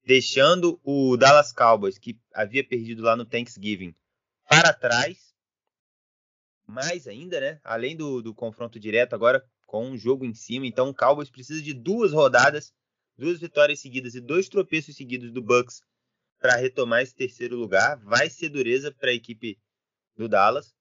deixando 0.04 0.80
o 0.82 1.16
Dallas 1.16 1.52
Cowboys 1.52 1.98
que 1.98 2.18
havia 2.34 2.66
perdido 2.66 3.02
lá 3.02 3.16
no 3.16 3.24
Thanksgiving 3.24 3.94
para 4.48 4.72
trás. 4.72 5.32
Mais 6.66 7.06
ainda, 7.06 7.40
né? 7.40 7.60
Além 7.64 7.96
do, 7.96 8.22
do 8.22 8.34
confronto 8.34 8.78
direto 8.78 9.14
agora 9.14 9.44
com 9.66 9.90
um 9.90 9.96
jogo 9.96 10.24
em 10.24 10.34
cima, 10.34 10.66
então 10.66 10.90
o 10.90 10.94
Cowboys 10.94 11.30
precisa 11.30 11.62
de 11.62 11.72
duas 11.72 12.12
rodadas, 12.12 12.72
duas 13.16 13.40
vitórias 13.40 13.80
seguidas 13.80 14.14
e 14.14 14.20
dois 14.20 14.48
tropeços 14.48 14.96
seguidos 14.96 15.32
do 15.32 15.42
Bucks 15.42 15.82
para 16.38 16.56
retomar 16.56 17.02
esse 17.02 17.14
terceiro 17.14 17.56
lugar. 17.56 17.98
Vai 18.04 18.28
ser 18.28 18.48
dureza 18.48 18.92
para 18.92 19.10
a 19.10 19.14
equipe 19.14 19.58
do 20.16 20.28
Dallas. 20.28 20.74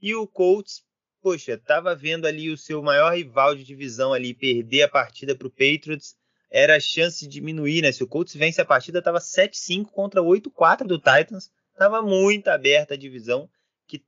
E 0.00 0.14
o 0.14 0.26
Colts, 0.26 0.84
poxa, 1.20 1.52
estava 1.52 1.94
vendo 1.94 2.26
ali 2.26 2.50
o 2.50 2.58
seu 2.58 2.82
maior 2.82 3.14
rival 3.14 3.54
de 3.54 3.62
divisão 3.62 4.12
ali 4.12 4.34
perder 4.34 4.82
a 4.82 4.88
partida 4.88 5.36
para 5.36 5.46
o 5.46 5.50
Patriots. 5.50 6.16
Era 6.54 6.76
a 6.76 6.80
chance 6.80 7.20
de 7.20 7.28
diminuir, 7.28 7.80
né? 7.80 7.90
Se 7.90 8.04
o 8.04 8.06
Colts 8.06 8.34
vence 8.34 8.60
a 8.60 8.64
partida, 8.64 8.98
estava 8.98 9.18
7-5 9.18 9.86
contra 9.86 10.20
8-4 10.20 10.86
do 10.86 10.98
Titans. 10.98 11.50
Estava 11.72 12.02
muito 12.02 12.48
aberta 12.48 12.92
a 12.92 12.96
divisão. 12.96 13.48
Que 13.86 14.04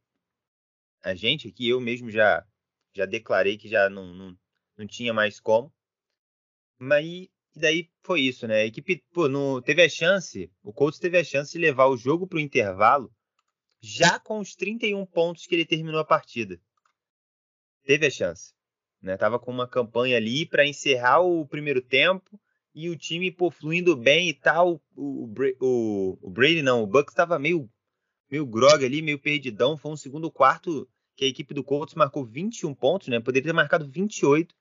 a 1.02 1.14
gente 1.14 1.48
aqui, 1.48 1.70
eu 1.70 1.80
mesmo 1.80 2.11
já, 2.11 2.44
já 2.92 3.07
declarei 3.07 3.57
que 3.57 3.66
já 3.66 3.88
não, 3.88 4.12
não, 4.12 4.38
não 4.76 4.87
tinha 4.87 5.14
mais 5.14 5.40
como. 5.40 5.72
Mas 6.78 7.07
e 7.57 7.61
daí 7.61 7.90
foi 8.02 8.20
isso, 8.20 8.46
né? 8.46 8.62
A 8.62 8.66
equipe 8.66 9.02
pô, 9.12 9.28
no, 9.28 9.62
teve 9.62 9.83
a 9.83 9.88
chance, 9.88 10.50
o 10.62 10.72
Colts 10.72 10.98
teve 10.98 11.16
a 11.18 11.24
chance 11.24 11.52
de 11.52 11.59
levar 11.59 11.87
o 11.87 11.96
jogo 11.96 12.26
para 12.26 12.37
o 12.37 12.40
intervalo 12.40 13.11
já 13.80 14.18
com 14.18 14.38
os 14.38 14.54
31 14.57 15.04
pontos 15.07 15.46
que 15.46 15.54
ele 15.54 15.64
terminou 15.64 16.00
a 16.00 16.04
partida. 16.04 16.61
Teve 17.85 18.07
a 18.07 18.11
chance. 18.11 18.54
Né? 19.04 19.18
Tava 19.18 19.38
com 19.38 19.50
uma 19.50 19.68
campanha 19.68 20.16
ali 20.16 20.46
para 20.46 20.66
encerrar 20.66 21.20
o 21.20 21.46
primeiro 21.46 21.82
tempo 21.82 22.40
e 22.74 22.88
o 22.88 22.96
time 22.96 23.30
pô, 23.30 23.50
fluindo 23.50 23.94
bem 23.94 24.30
e 24.30 24.32
tal. 24.34 24.80
O, 24.96 25.30
o, 25.60 26.18
o 26.22 26.30
Brady 26.30 26.62
não, 26.62 26.82
o 26.82 26.86
Bucks 26.86 27.12
estava 27.12 27.38
meio, 27.38 27.70
meio 28.30 28.46
grog 28.46 28.82
ali, 28.82 29.02
meio 29.02 29.18
perdidão. 29.18 29.76
Foi 29.76 29.92
um 29.92 29.96
segundo 29.96 30.30
quarto 30.30 30.88
que 31.14 31.26
a 31.26 31.28
equipe 31.28 31.52
do 31.52 31.62
Colts 31.62 31.94
marcou 31.94 32.24
21 32.24 32.74
pontos, 32.74 33.08
né? 33.08 33.20
Poderia 33.20 33.50
ter 33.50 33.52
marcado 33.52 33.86
28 33.86 34.54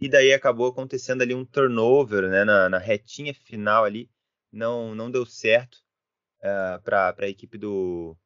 e 0.00 0.08
daí 0.08 0.32
acabou 0.32 0.68
acontecendo 0.68 1.20
ali 1.20 1.34
um 1.34 1.44
turnover 1.44 2.30
né, 2.30 2.44
na, 2.44 2.70
na 2.70 2.78
retinha 2.78 3.34
final 3.34 3.84
ali, 3.84 4.10
não, 4.50 4.94
não 4.94 5.10
deu 5.10 5.24
certo 5.26 5.76
uh, 6.42 6.76
eh, 6.76 6.78
para 6.82 7.14
a 7.18 7.28
equipe 7.28 7.56
do, 7.56 8.16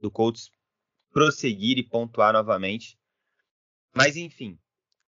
do 0.00 0.10
Colts 0.10 0.50
prosseguir 1.12 1.78
e 1.78 1.82
pontuar 1.82 2.32
novamente. 2.32 2.99
Mas 3.94 4.16
enfim, 4.16 4.58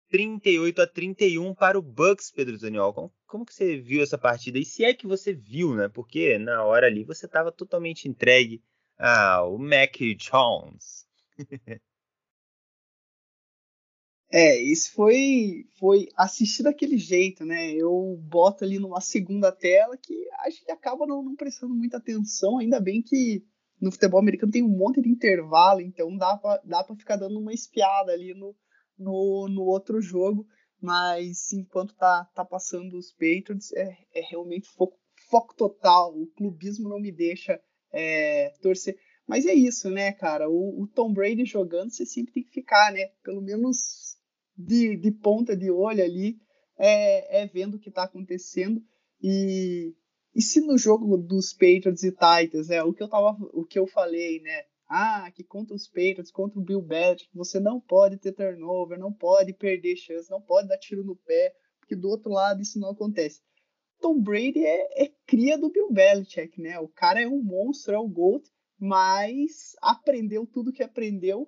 38 0.09 0.81
a 0.81 0.87
31 0.87 1.55
para 1.55 1.77
o 1.77 1.81
Bucks, 1.81 2.31
Pedro 2.31 2.57
Daniel. 2.57 2.93
Como, 2.93 3.13
como 3.25 3.45
que 3.45 3.53
você 3.53 3.77
viu 3.77 4.03
essa 4.03 4.17
partida? 4.17 4.59
E 4.59 4.65
se 4.65 4.83
é 4.83 4.93
que 4.93 5.07
você 5.07 5.33
viu, 5.33 5.75
né? 5.75 5.89
Porque 5.89 6.37
na 6.37 6.63
hora 6.63 6.87
ali 6.87 7.03
você 7.03 7.25
estava 7.25 7.51
totalmente 7.51 8.07
entregue 8.07 8.61
ao 8.97 9.57
Mac 9.57 9.97
Jones. 10.17 11.07
É, 14.35 14.59
isso 14.59 14.91
foi, 14.93 15.67
foi 15.77 16.07
assistir 16.17 16.63
daquele 16.63 16.97
jeito, 16.97 17.45
né? 17.45 17.71
Eu 17.71 18.19
boto 18.19 18.63
ali 18.63 18.79
numa 18.79 18.99
segunda 18.99 19.51
tela 19.51 19.95
que 19.95 20.27
a 20.39 20.49
gente 20.49 20.71
acaba 20.71 21.05
não, 21.05 21.21
não 21.21 21.35
prestando 21.35 21.75
muita 21.75 21.97
atenção, 21.97 22.57
ainda 22.57 22.79
bem 22.79 22.99
que 22.99 23.45
no 23.83 23.91
futebol 23.91 24.21
americano 24.21 24.49
tem 24.49 24.63
um 24.63 24.69
monte 24.69 25.01
de 25.01 25.09
intervalo, 25.09 25.81
então 25.81 26.15
dá 26.15 26.37
pra, 26.37 26.61
dá 26.63 26.83
pra 26.85 26.95
ficar 26.95 27.17
dando 27.17 27.37
uma 27.37 27.53
espiada 27.53 28.13
ali 28.13 28.33
no, 28.33 28.55
no, 28.97 29.49
no 29.49 29.63
outro 29.63 30.01
jogo, 30.01 30.47
mas 30.81 31.51
enquanto 31.51 31.93
tá, 31.93 32.23
tá 32.33 32.45
passando 32.45 32.97
os 32.97 33.11
Patriots, 33.11 33.73
é, 33.73 33.89
é 34.15 34.21
realmente 34.21 34.69
foco, 34.69 34.97
foco 35.29 35.53
total, 35.53 36.17
o 36.17 36.27
clubismo 36.27 36.87
não 36.87 36.97
me 36.97 37.11
deixa 37.11 37.59
é, 37.91 38.53
torcer. 38.61 38.97
Mas 39.27 39.45
é 39.45 39.53
isso, 39.53 39.89
né, 39.89 40.13
cara? 40.13 40.49
O, 40.49 40.83
o 40.83 40.87
Tom 40.87 41.11
Brady 41.11 41.43
jogando, 41.43 41.91
você 41.91 42.05
sempre 42.05 42.33
tem 42.33 42.43
que 42.43 42.51
ficar, 42.51 42.89
né? 42.93 43.07
Pelo 43.21 43.41
menos 43.41 44.17
de, 44.57 44.95
de 44.95 45.11
ponta 45.11 45.57
de 45.57 45.69
olho 45.69 46.01
ali, 46.01 46.37
é, 46.77 47.41
é 47.41 47.47
vendo 47.47 47.75
o 47.75 47.79
que 47.79 47.89
está 47.89 48.03
acontecendo. 48.03 48.81
E, 49.21 49.93
e 50.35 50.41
se 50.41 50.61
no 50.61 50.77
jogo 50.77 51.17
dos 51.17 51.53
Patriots 51.53 52.03
e 52.03 52.11
Titans, 52.11 52.69
é 52.69 52.83
o 52.83 52.93
que 52.93 53.03
eu 53.03 53.07
tava, 53.07 53.37
o 53.53 53.63
que 53.63 53.77
eu 53.77 53.85
falei, 53.85 54.41
né? 54.41 54.63
Ah, 54.87 55.31
que 55.31 55.43
contra 55.43 55.75
os 55.75 55.87
Patriots, 55.87 56.31
contra 56.31 56.59
o 56.59 56.63
Bill 56.63 56.81
Belichick, 56.81 57.29
você 57.33 57.59
não 57.59 57.79
pode 57.79 58.17
ter 58.17 58.31
turnover, 58.31 58.97
não 58.97 59.13
pode 59.13 59.53
perder 59.53 59.95
chance, 59.95 60.29
não 60.29 60.41
pode 60.41 60.67
dar 60.67 60.77
tiro 60.77 61.03
no 61.03 61.15
pé, 61.15 61.53
porque 61.79 61.95
do 61.95 62.09
outro 62.09 62.31
lado 62.31 62.61
isso 62.61 62.79
não 62.79 62.89
acontece. 62.89 63.41
Tom 63.99 64.19
Brady 64.21 64.65
é, 64.65 65.05
é 65.05 65.11
cria 65.25 65.57
do 65.57 65.71
Bill 65.71 65.91
Belichick, 65.91 66.59
né? 66.61 66.79
O 66.79 66.87
cara 66.87 67.21
é 67.21 67.27
um 67.27 67.41
monstro, 67.41 67.93
é 67.93 67.99
o 67.99 68.07
GOAT, 68.07 68.43
mas 68.79 69.75
aprendeu 69.81 70.45
tudo 70.45 70.73
que 70.73 70.83
aprendeu 70.83 71.47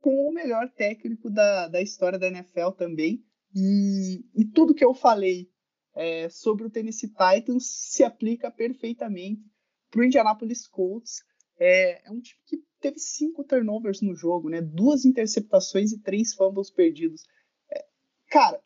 com 0.00 0.28
o 0.28 0.32
melhor 0.32 0.70
técnico 0.70 1.28
da, 1.28 1.66
da 1.68 1.82
história 1.82 2.18
da 2.18 2.28
NFL 2.28 2.70
também. 2.76 3.24
E, 3.54 4.24
e 4.34 4.44
tudo 4.44 4.74
que 4.74 4.84
eu 4.84 4.94
falei 4.94 5.50
é, 5.98 6.28
sobre 6.28 6.64
o 6.64 6.70
Tennessee 6.70 7.08
Titans 7.08 7.66
se 7.66 8.04
aplica 8.04 8.52
perfeitamente 8.52 9.42
para 9.90 10.00
o 10.00 10.04
Indianapolis 10.04 10.64
Colts. 10.64 11.24
É, 11.58 12.06
é, 12.06 12.12
um 12.12 12.20
time 12.20 12.40
que 12.46 12.62
teve 12.80 13.00
cinco 13.00 13.42
turnovers 13.42 14.00
no 14.00 14.14
jogo, 14.14 14.48
né? 14.48 14.62
duas 14.62 15.04
interceptações 15.04 15.90
e 15.90 16.00
três 16.00 16.34
fumbles 16.34 16.70
perdidos. 16.70 17.24
É, 17.68 17.84
cara, 18.30 18.62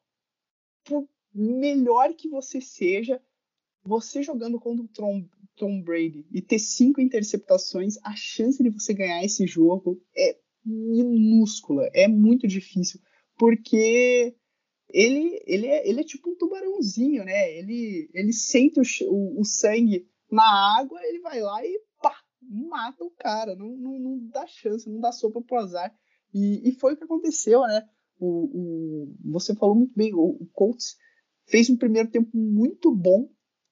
por 0.85 1.09
melhor 1.35 2.13
que 2.13 2.29
você 2.29 2.61
seja, 2.61 3.19
você 3.83 4.23
jogando 4.23 4.61
contra 4.61 4.85
o 4.85 4.89
Tom, 4.89 5.27
Tom 5.57 5.81
Brady 5.81 6.27
e 6.31 6.43
ter 6.43 6.59
cinco 6.59 7.01
interceptações, 7.01 7.97
a 8.05 8.15
chance 8.15 8.63
de 8.63 8.69
você 8.69 8.93
ganhar 8.93 9.25
esse 9.25 9.47
jogo 9.47 9.99
é 10.15 10.39
minúscula, 10.63 11.89
é 11.95 12.07
muito 12.07 12.47
difícil, 12.47 13.01
porque 13.39 14.37
ele, 14.93 15.43
ele, 15.47 15.67
é, 15.67 15.89
ele 15.89 16.01
é 16.01 16.05
tipo 16.05 16.31
um 16.31 16.37
tubarãozinho, 16.37 17.25
né? 17.25 17.57
Ele, 17.57 18.11
ele 18.13 18.33
sente 18.33 18.79
o, 18.79 18.83
o, 19.11 19.41
o 19.41 19.45
sangue 19.45 20.09
na 20.31 20.79
água, 20.79 21.01
ele 21.05 21.21
vai 21.21 21.41
lá 21.41 21.65
e 21.65 21.81
pá, 22.01 22.15
mata 22.41 23.05
o 23.05 23.11
cara, 23.11 23.57
não, 23.57 23.77
não, 23.77 23.99
não 23.99 24.27
dá 24.29 24.47
chance, 24.47 24.89
não 24.89 25.01
dá 25.01 25.11
sopa 25.13 25.41
pro 25.41 25.59
azar. 25.59 25.95
E, 26.33 26.69
e 26.69 26.73
foi 26.73 26.95
o 26.95 26.97
que 26.97 27.05
aconteceu, 27.05 27.61
né? 27.63 27.89
O, 28.19 28.27
o, 28.27 29.17
você 29.33 29.55
falou 29.55 29.75
muito 29.75 29.95
bem, 29.97 30.15
o, 30.15 30.39
o 30.41 30.47
Colts 30.53 30.97
fez 31.47 31.69
um 31.69 31.77
primeiro 31.77 32.11
tempo 32.11 32.31
muito 32.35 32.95
bom, 32.95 33.29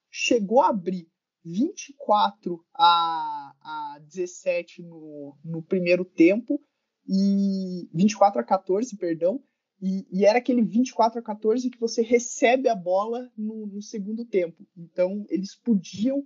chegou 0.09 0.61
a 0.61 0.69
abrir 0.69 1.07
24 1.43 2.63
a, 2.73 3.53
a 3.61 3.99
17 4.01 4.83
no, 4.83 5.37
no 5.43 5.63
primeiro 5.63 6.05
tempo, 6.05 6.61
e 7.07 7.89
24 7.93 8.39
a 8.39 8.43
14, 8.43 8.95
perdão, 8.97 9.43
e, 9.81 10.05
e, 10.11 10.25
era 10.25 10.37
aquele 10.37 10.61
24 10.61 11.19
a 11.19 11.23
14 11.23 11.69
que 11.69 11.79
você 11.79 12.03
recebe 12.03 12.69
a 12.69 12.75
bola 12.75 13.31
no, 13.35 13.65
no 13.65 13.81
segundo 13.81 14.23
tempo. 14.23 14.63
Então, 14.77 15.25
eles 15.27 15.55
podiam 15.55 16.23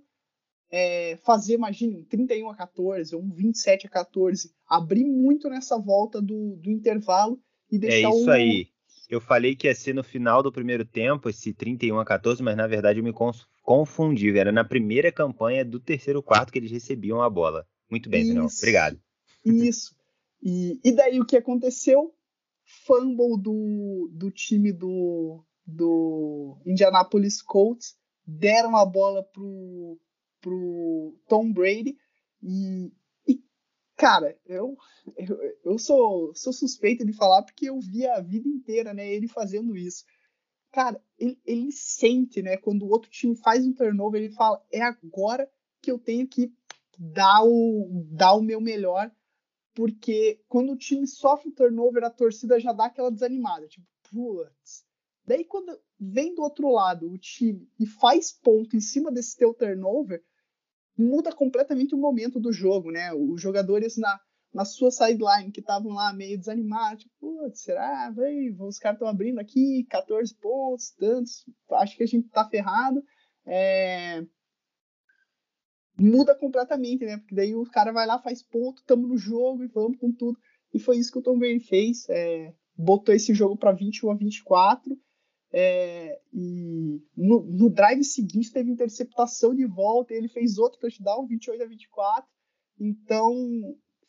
é, 0.70 1.16
fazer, 1.24 1.54
imagine, 1.54 1.96
um 1.96 2.04
31 2.04 2.50
a 2.50 2.56
14 2.56 3.16
ou 3.16 3.22
um 3.22 3.32
27 3.32 3.86
a 3.86 3.90
14, 3.90 4.52
abrir 4.68 5.04
muito 5.04 5.48
nessa 5.48 5.78
volta 5.78 6.20
do, 6.20 6.56
do 6.56 6.70
intervalo 6.70 7.40
e 7.70 7.78
deixar 7.78 8.08
É 8.08 8.10
isso 8.10 8.30
aí. 8.30 8.68
Eu 9.08 9.20
falei 9.20 9.54
que 9.54 9.68
ia 9.68 9.74
ser 9.74 9.94
no 9.94 10.02
final 10.02 10.42
do 10.42 10.52
primeiro 10.52 10.84
tempo, 10.84 11.28
esse 11.28 11.54
31 11.54 12.00
a 12.00 12.04
14, 12.04 12.42
mas 12.42 12.56
na 12.56 12.66
verdade 12.66 12.98
eu 12.98 13.04
me 13.04 13.14
confundi. 13.62 14.36
Era 14.36 14.50
na 14.50 14.64
primeira 14.64 15.12
campanha 15.12 15.64
do 15.64 15.78
terceiro 15.78 16.22
quarto 16.22 16.52
que 16.52 16.58
eles 16.58 16.72
recebiam 16.72 17.22
a 17.22 17.30
bola. 17.30 17.64
Muito 17.88 18.10
bem, 18.10 18.26
Daniel. 18.26 18.48
Obrigado. 18.58 19.00
Isso. 19.44 19.94
E, 20.42 20.80
e 20.84 20.92
daí 20.92 21.20
o 21.20 21.24
que 21.24 21.36
aconteceu? 21.36 22.12
Fumble 22.86 23.36
do, 23.40 24.08
do 24.12 24.30
time 24.30 24.72
do, 24.72 25.44
do 25.66 26.56
Indianapolis 26.64 27.42
Colts, 27.42 27.96
deram 28.24 28.76
a 28.76 28.86
bola 28.86 29.24
pro, 29.24 29.98
pro 30.40 31.18
Tom 31.28 31.52
Brady 31.52 31.98
e, 32.42 32.92
e 33.26 33.42
Cara, 33.96 34.38
eu, 34.44 34.76
eu, 35.16 35.38
eu 35.64 35.78
sou, 35.78 36.34
sou 36.34 36.52
suspeito 36.52 37.04
de 37.04 37.14
falar 37.14 37.42
porque 37.42 37.68
eu 37.70 37.80
vi 37.80 38.06
a 38.06 38.20
vida 38.20 38.46
inteira, 38.46 38.92
né, 38.92 39.10
ele 39.10 39.26
fazendo 39.26 39.74
isso. 39.74 40.04
Cara, 40.70 41.02
ele, 41.18 41.40
ele 41.46 41.72
sente, 41.72 42.42
né, 42.42 42.58
quando 42.58 42.82
o 42.82 42.90
outro 42.90 43.10
time 43.10 43.34
faz 43.34 43.64
um 43.64 43.72
turnover, 43.72 44.22
ele 44.22 44.34
fala, 44.34 44.62
é 44.70 44.82
agora 44.82 45.50
que 45.80 45.90
eu 45.90 45.98
tenho 45.98 46.28
que 46.28 46.52
dar 46.98 47.42
o, 47.42 48.04
dar 48.10 48.34
o 48.34 48.42
meu 48.42 48.60
melhor, 48.60 49.10
porque 49.76 50.42
quando 50.48 50.72
o 50.72 50.76
time 50.76 51.06
sofre 51.06 51.50
o 51.50 51.52
turnover, 51.52 52.02
a 52.02 52.10
torcida 52.10 52.58
já 52.58 52.72
dá 52.72 52.86
aquela 52.86 53.10
desanimada, 53.10 53.68
tipo, 53.68 53.86
putz. 54.10 54.86
Daí 55.26 55.44
quando 55.44 55.78
vem 56.00 56.34
do 56.34 56.40
outro 56.40 56.70
lado 56.70 57.12
o 57.12 57.18
time 57.18 57.70
e 57.78 57.84
faz 57.84 58.32
ponto 58.32 58.74
em 58.74 58.80
cima 58.80 59.12
desse 59.12 59.36
teu 59.36 59.52
turnover, 59.52 60.24
muda 60.96 61.30
completamente 61.30 61.94
o 61.94 61.98
momento 61.98 62.40
do 62.40 62.50
jogo, 62.50 62.90
né? 62.90 63.12
Os 63.12 63.38
jogadores 63.38 63.98
na, 63.98 64.18
na 64.50 64.64
sua 64.64 64.90
sideline 64.90 65.52
que 65.52 65.60
estavam 65.60 65.92
lá 65.92 66.10
meio 66.10 66.38
desanimados, 66.38 67.02
tipo, 67.02 67.14
putz, 67.20 67.60
será? 67.60 68.10
Véi, 68.10 68.56
os 68.58 68.78
caras 68.78 68.96
estão 68.96 69.08
abrindo 69.08 69.38
aqui 69.40 69.84
14 69.90 70.34
pontos, 70.36 70.92
tantos, 70.92 71.44
acho 71.72 71.98
que 71.98 72.02
a 72.02 72.08
gente 72.08 72.30
tá 72.30 72.48
ferrado. 72.48 73.04
É... 73.44 74.24
Muda 75.98 76.34
completamente, 76.34 77.04
né? 77.04 77.18
Porque 77.18 77.34
daí 77.34 77.54
o 77.54 77.64
cara 77.64 77.92
vai 77.92 78.06
lá, 78.06 78.18
faz 78.18 78.42
ponto, 78.42 78.82
tamo 78.84 79.06
no 79.06 79.16
jogo 79.16 79.64
e 79.64 79.68
vamos 79.68 79.98
com 79.98 80.12
tudo. 80.12 80.38
E 80.72 80.78
foi 80.78 80.98
isso 80.98 81.10
que 81.10 81.18
o 81.18 81.22
Tom 81.22 81.38
Brady 81.38 81.60
fez. 81.60 82.08
É... 82.08 82.54
Botou 82.76 83.14
esse 83.14 83.32
jogo 83.32 83.56
para 83.56 83.72
21 83.72 84.10
a 84.10 84.14
24 84.14 84.98
é, 85.58 86.20
e 86.34 87.02
no, 87.16 87.42
no, 87.44 87.70
drive 87.70 88.04
seguinte 88.04 88.52
teve 88.52 88.70
interceptação 88.70 89.54
de 89.54 89.64
volta, 89.64 90.12
ele 90.12 90.28
fez 90.28 90.58
outro 90.58 90.78
touchdown, 90.78 91.26
28 91.26 91.62
a 91.62 91.66
24. 91.66 92.30
Então 92.78 93.34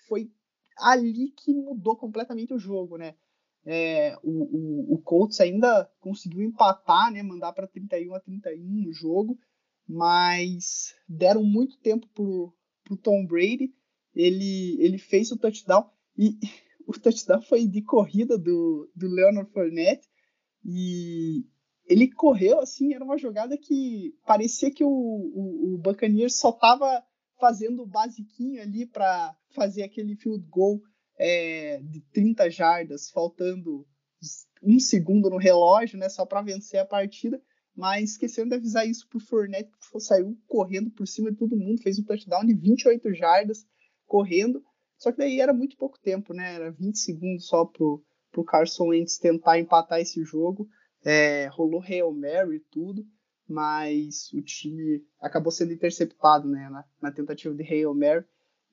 foi 0.08 0.30
ali 0.78 1.32
que 1.32 1.54
mudou 1.54 1.95
completamente 1.95 2.54
o 2.54 2.60
jogo, 2.60 2.97
né? 2.97 3.15
É, 3.65 4.17
o, 4.23 4.91
o, 4.91 4.93
o, 4.95 4.97
Colts 5.00 5.39
ainda 5.39 5.89
conseguiu 6.00 6.41
empatar, 6.41 7.12
né? 7.12 7.23
Mandar 7.23 7.54
para 7.54 7.67
31 7.67 8.13
a 8.15 8.19
31 8.19 8.63
no 8.63 8.91
jogo, 8.91 9.39
mas 9.88 10.93
deram 11.08 11.43
muito 11.43 11.78
tempo 11.80 12.08
pro, 12.13 12.54
pro 12.84 12.97
Tom 12.97 13.26
Brady. 13.26 13.73
Ele, 14.13 14.78
ele 14.80 14.97
fez 14.97 15.32
o 15.32 15.38
touchdown 15.38 15.89
e 16.17 16.38
o 16.88 16.93
touchdown 16.93 17.41
foi 17.41 17.67
de 17.67 17.82
corrida 17.82 18.38
do, 18.38 18.89
do 18.95 19.08
Leonard 19.08 19.52
Fournette 19.52 20.08
e 20.65 21.45
ele 21.86 22.12
correu 22.12 22.60
assim, 22.60 22.93
era 22.93 23.04
uma 23.04 23.17
jogada 23.17 23.58
que 23.58 24.13
parecia 24.26 24.69
que 24.71 24.84
o, 24.84 24.89
o, 24.89 25.76
o 25.76 25.78
Buccaneers 25.78 26.36
só 26.36 26.50
estava 26.50 27.04
fazendo 27.39 27.84
o 27.84 27.88
basiquinho 27.88 28.62
ali 28.62 28.86
para 28.86 29.36
fazer 29.52 29.84
aquele 29.84 30.15
field 30.15 30.45
goal 30.50 30.82
é, 31.17 31.80
de 31.84 32.02
30 32.12 32.50
jardas, 32.50 33.10
faltando 33.10 33.88
um 34.62 34.80
segundo 34.80 35.30
no 35.30 35.38
relógio, 35.38 35.97
né, 35.97 36.10
só 36.10 36.26
para 36.26 36.41
vencer 36.41 36.80
a 36.80 36.86
partida, 36.86 37.41
mas 37.78 38.12
esqueceram 38.12 38.50
de 38.50 38.56
avisar 38.56 38.88
isso 38.88 39.08
pro 39.08 39.20
Fournette, 39.20 39.70
que 39.70 40.00
saiu 40.00 40.36
correndo 40.48 40.90
por 40.90 41.08
cima 41.08 41.32
de 41.32 41.38
todo 41.38 41.56
mundo, 41.56 41.82
fez 41.82 42.00
um 42.00 42.04
touchdown 42.04 42.44
de 42.44 42.56
28 42.56 43.13
jardas 43.13 43.63
correndo, 44.08 44.63
só 44.98 45.12
que 45.12 45.20
daí 45.20 45.40
era 45.40 45.54
muito 45.54 45.78
pouco 45.78 46.00
tempo, 46.00 46.34
né, 46.34 46.56
era 46.56 46.72
20 46.72 46.98
segundos 46.98 47.46
só 47.46 47.66
pro, 47.66 48.04
pro 48.32 48.44
Carson 48.44 48.88
Wentz 48.88 49.20
tentar 49.20 49.60
empatar 49.60 50.00
esse 50.00 50.24
jogo. 50.24 50.68
É, 51.06 51.46
rolou 51.48 51.82
Hail 51.82 52.12
Mary 52.12 52.56
e 52.56 52.66
tudo, 52.72 53.06
mas 53.48 54.34
o 54.34 54.42
time 54.42 55.06
acabou 55.22 55.52
sendo 55.52 55.72
interceptado 55.72 56.50
né, 56.50 56.68
na, 56.70 56.84
na 57.00 57.12
tentativa 57.12 57.54
de 57.54 57.62
Hail 57.62 57.94
Mary. 57.94 58.26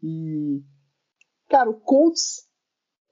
E, 0.03 0.62
cara, 1.51 1.69
o 1.69 1.79
Colts, 1.79 2.49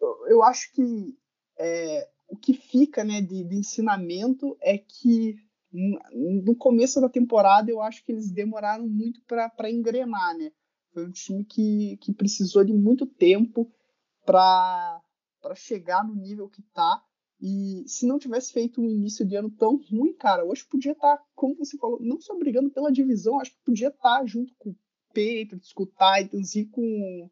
eu, 0.00 0.26
eu 0.28 0.42
acho 0.42 0.72
que 0.72 1.14
é, 1.58 2.08
o 2.28 2.36
que 2.36 2.54
fica 2.54 3.04
né, 3.04 3.20
de, 3.20 3.44
de 3.44 3.56
ensinamento 3.56 4.56
é 4.62 4.78
que 4.78 5.36
no 5.72 6.54
começo 6.54 7.00
da 7.00 7.08
temporada 7.08 7.70
eu 7.70 7.80
acho 7.80 8.04
que 8.04 8.12
eles 8.12 8.30
demoraram 8.30 8.86
muito 8.86 9.22
para 9.22 9.70
engrenar, 9.70 10.36
né? 10.36 10.52
Foi 10.92 11.06
um 11.06 11.10
time 11.10 11.44
que, 11.44 11.96
que 12.02 12.12
precisou 12.12 12.62
de 12.62 12.72
muito 12.72 13.06
tempo 13.06 13.72
para 14.24 15.00
chegar 15.54 16.06
no 16.06 16.14
nível 16.14 16.48
que 16.48 16.62
tá. 16.74 17.02
E 17.40 17.82
se 17.88 18.06
não 18.06 18.18
tivesse 18.18 18.52
feito 18.52 18.80
um 18.80 18.88
início 18.88 19.26
de 19.26 19.34
ano 19.34 19.50
tão 19.50 19.76
ruim, 19.76 20.12
cara, 20.12 20.44
hoje 20.44 20.64
podia 20.64 20.92
estar, 20.92 21.16
tá, 21.16 21.24
como 21.34 21.56
você 21.56 21.76
falou, 21.76 21.98
não 22.00 22.20
só 22.20 22.38
brigando 22.38 22.70
pela 22.70 22.92
divisão, 22.92 23.40
acho 23.40 23.50
que 23.50 23.64
podia 23.64 23.88
estar 23.88 24.20
tá 24.20 24.26
junto 24.26 24.54
com 24.58 24.70
o 24.70 24.76
Patriots, 25.08 25.72
com 25.72 25.82
o 25.82 25.86
Titans 25.86 26.54
e 26.54 26.66
com 26.66 27.28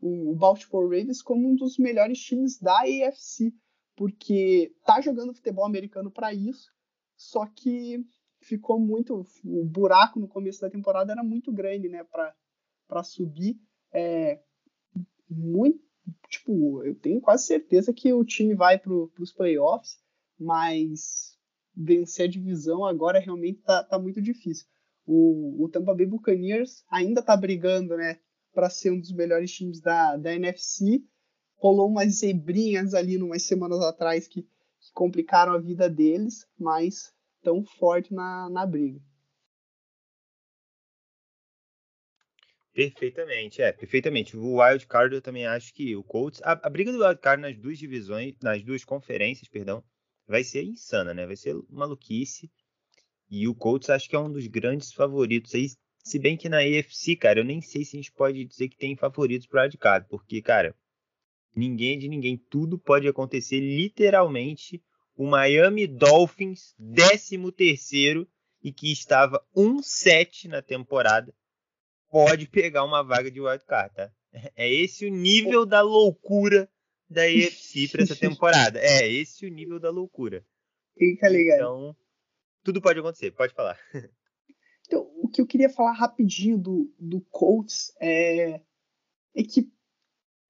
o 0.00 0.34
Baltimore 0.34 0.84
Ravens 0.84 1.22
como 1.22 1.48
um 1.48 1.54
dos 1.54 1.78
melhores 1.78 2.18
times 2.18 2.58
da 2.58 2.80
AFC, 2.80 3.54
porque 3.94 4.74
tá 4.84 5.00
jogando 5.00 5.34
futebol 5.34 5.64
americano 5.64 6.10
para 6.10 6.34
isso, 6.34 6.73
só 7.16 7.46
que 7.46 8.04
ficou 8.40 8.78
muito 8.78 9.26
o 9.44 9.64
buraco 9.64 10.20
no 10.20 10.28
começo 10.28 10.60
da 10.60 10.70
temporada 10.70 11.12
era 11.12 11.22
muito 11.22 11.52
grande, 11.52 11.88
né, 11.88 12.04
para 12.86 13.02
subir. 13.02 13.58
É, 13.92 14.40
muito 15.28 15.82
tipo, 16.28 16.82
eu 16.84 16.94
tenho 16.94 17.20
quase 17.20 17.46
certeza 17.46 17.92
que 17.92 18.12
o 18.12 18.24
time 18.24 18.54
vai 18.54 18.78
para 18.78 18.92
os 18.92 19.32
playoffs, 19.32 19.98
mas 20.38 21.38
vencer 21.74 22.26
a 22.26 22.30
divisão 22.30 22.84
agora 22.84 23.18
realmente 23.18 23.60
tá, 23.62 23.82
tá 23.82 23.98
muito 23.98 24.20
difícil. 24.20 24.66
O, 25.06 25.64
o 25.64 25.68
Tampa 25.68 25.94
Bay 25.94 26.06
Buccaneers 26.06 26.84
ainda 26.88 27.22
tá 27.22 27.36
brigando, 27.36 27.96
né, 27.96 28.18
para 28.52 28.70
ser 28.70 28.90
um 28.90 29.00
dos 29.00 29.12
melhores 29.12 29.52
times 29.52 29.80
da, 29.80 30.16
da 30.16 30.34
NFC. 30.34 31.02
Rolou 31.56 31.88
umas 31.88 32.18
zebrinhas 32.18 32.94
ali 32.94 33.16
umas 33.16 33.42
semanas 33.42 33.80
atrás 33.80 34.28
que, 34.28 34.46
complicaram 34.94 35.52
a 35.52 35.58
vida 35.58 35.90
deles, 35.90 36.48
mas 36.58 37.12
tão 37.42 37.62
forte 37.64 38.14
na, 38.14 38.48
na 38.48 38.64
briga. 38.64 39.00
Perfeitamente, 42.72 43.62
é, 43.62 43.72
perfeitamente. 43.72 44.36
O 44.36 44.60
Wild 44.60 44.86
Card 44.86 45.14
eu 45.14 45.22
também 45.22 45.46
acho 45.46 45.72
que 45.72 45.94
o 45.94 46.02
Colts, 46.02 46.40
a, 46.42 46.52
a, 46.52 46.70
briga 46.70 46.90
do 46.90 47.04
Wild 47.04 47.20
Card 47.20 47.40
nas 47.40 47.56
duas 47.56 47.78
divisões, 47.78 48.34
nas 48.42 48.62
duas 48.64 48.84
conferências, 48.84 49.48
perdão, 49.48 49.84
vai 50.26 50.42
ser 50.42 50.64
insana, 50.64 51.14
né? 51.14 51.26
Vai 51.26 51.36
ser 51.36 51.54
maluquice. 51.70 52.50
E 53.30 53.46
o 53.46 53.54
Colts 53.54 53.90
acho 53.90 54.08
que 54.08 54.16
é 54.16 54.18
um 54.18 54.30
dos 54.30 54.46
grandes 54.48 54.92
favoritos 54.92 55.54
aí, 55.54 55.68
se 56.04 56.18
bem 56.18 56.36
que 56.36 56.48
na 56.48 56.58
AFC, 56.58 57.16
cara, 57.16 57.40
eu 57.40 57.44
nem 57.44 57.60
sei 57.60 57.84
se 57.84 57.96
a 57.96 57.98
gente 58.00 58.12
pode 58.12 58.44
dizer 58.44 58.68
que 58.68 58.76
tem 58.76 58.96
favoritos 58.96 59.46
pro 59.46 59.60
Wild 59.60 59.78
Card, 59.78 60.06
porque, 60.08 60.42
cara, 60.42 60.76
ninguém 61.54 61.98
de 61.98 62.08
ninguém, 62.08 62.36
tudo 62.36 62.78
pode 62.78 63.08
acontecer 63.08 63.60
literalmente. 63.60 64.82
O 65.16 65.26
Miami 65.26 65.86
Dolphins, 65.86 66.74
13 66.94 67.52
terceiro 67.52 68.28
e 68.62 68.72
que 68.72 68.90
estava 68.90 69.44
1-7 69.56 70.48
na 70.48 70.60
temporada, 70.60 71.32
pode 72.10 72.48
pegar 72.48 72.84
uma 72.84 73.02
vaga 73.02 73.30
de 73.30 73.40
wildcard, 73.40 73.94
tá? 73.94 74.12
É 74.56 74.68
esse 74.68 75.06
o 75.06 75.10
nível 75.10 75.64
da 75.64 75.80
loucura 75.80 76.68
da 77.08 77.22
AFC 77.22 77.88
para 77.88 78.02
essa 78.02 78.16
temporada. 78.16 78.80
É 78.80 79.08
esse 79.08 79.46
o 79.46 79.48
nível 79.48 79.78
da 79.78 79.90
loucura. 79.90 80.44
Fica 80.98 81.28
ligado. 81.28 81.56
Então, 81.56 81.96
tudo 82.64 82.80
pode 82.80 82.98
acontecer, 82.98 83.30
pode 83.30 83.54
falar. 83.54 83.78
Então, 84.86 85.10
o 85.16 85.28
que 85.28 85.40
eu 85.40 85.46
queria 85.46 85.70
falar 85.70 85.92
rapidinho 85.92 86.58
do, 86.58 86.94
do 86.98 87.18
Colts 87.30 87.90
é, 87.98 88.60
é 89.34 89.42
que, 89.42 89.72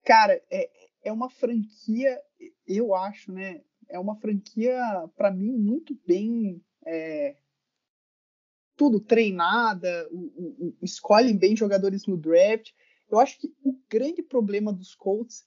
cara, 0.05 0.43
é, 0.51 0.69
é 1.05 1.13
uma 1.13 1.31
franquia, 1.31 2.21
eu 2.67 2.95
acho, 2.95 3.33
né? 3.33 3.63
É 3.89 3.99
uma 3.99 4.17
franquia, 4.17 4.81
para 5.15 5.31
mim, 5.31 5.53
muito 5.53 5.95
bem 6.07 6.61
é, 6.87 7.37
tudo 8.77 8.99
treinada, 8.99 10.09
o, 10.11 10.69
o, 10.69 10.77
escolhem 10.83 11.37
bem 11.37 11.55
jogadores 11.55 12.07
no 12.07 12.17
draft. 12.17 12.73
Eu 13.11 13.21
acho 13.21 13.39
que 13.39 13.55
o 13.63 13.79
grande 13.89 14.23
problema 14.23 14.73
dos 14.73 14.95
Colts 14.95 15.47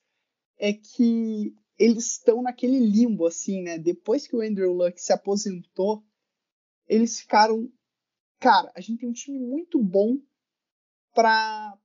é 0.57 0.71
que 0.71 1.53
eles 1.77 2.11
estão 2.11 2.41
naquele 2.41 2.79
limbo, 2.79 3.25
assim, 3.25 3.61
né? 3.61 3.77
Depois 3.77 4.27
que 4.27 4.35
o 4.35 4.41
Andrew 4.41 4.73
Luck 4.73 5.01
se 5.01 5.11
aposentou, 5.11 6.03
eles 6.87 7.19
ficaram. 7.19 7.71
Cara, 8.39 8.71
a 8.75 8.81
gente 8.81 8.99
tem 8.99 9.09
um 9.09 9.13
time 9.13 9.39
muito 9.39 9.81
bom 9.81 10.17
para 11.13 11.77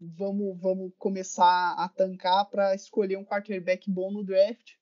vamos 0.00 0.60
vamos 0.60 0.92
começar 0.98 1.74
a 1.78 1.88
tancar 1.88 2.48
para 2.50 2.74
escolher 2.74 3.16
um 3.16 3.24
quarterback 3.24 3.90
bom 3.90 4.12
no 4.12 4.24
draft, 4.24 4.72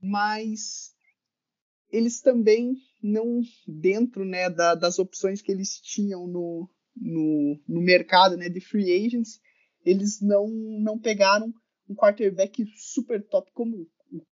mas 0.00 0.94
eles 1.90 2.20
também 2.20 2.74
não 3.02 3.40
dentro 3.66 4.24
né, 4.24 4.50
da, 4.50 4.74
das 4.74 4.98
opções 4.98 5.40
que 5.40 5.52
eles 5.52 5.80
tinham 5.80 6.26
no, 6.26 6.68
no, 6.96 7.60
no, 7.68 7.80
mercado 7.80 8.36
né, 8.36 8.48
de 8.48 8.60
free 8.60 9.06
agents, 9.06 9.40
eles 9.84 10.20
não, 10.20 10.48
não 10.48 10.98
pegaram 10.98 11.52
um 11.88 11.94
quarterback 11.94 12.64
super 12.76 13.24
top 13.28 13.52
como 13.52 13.86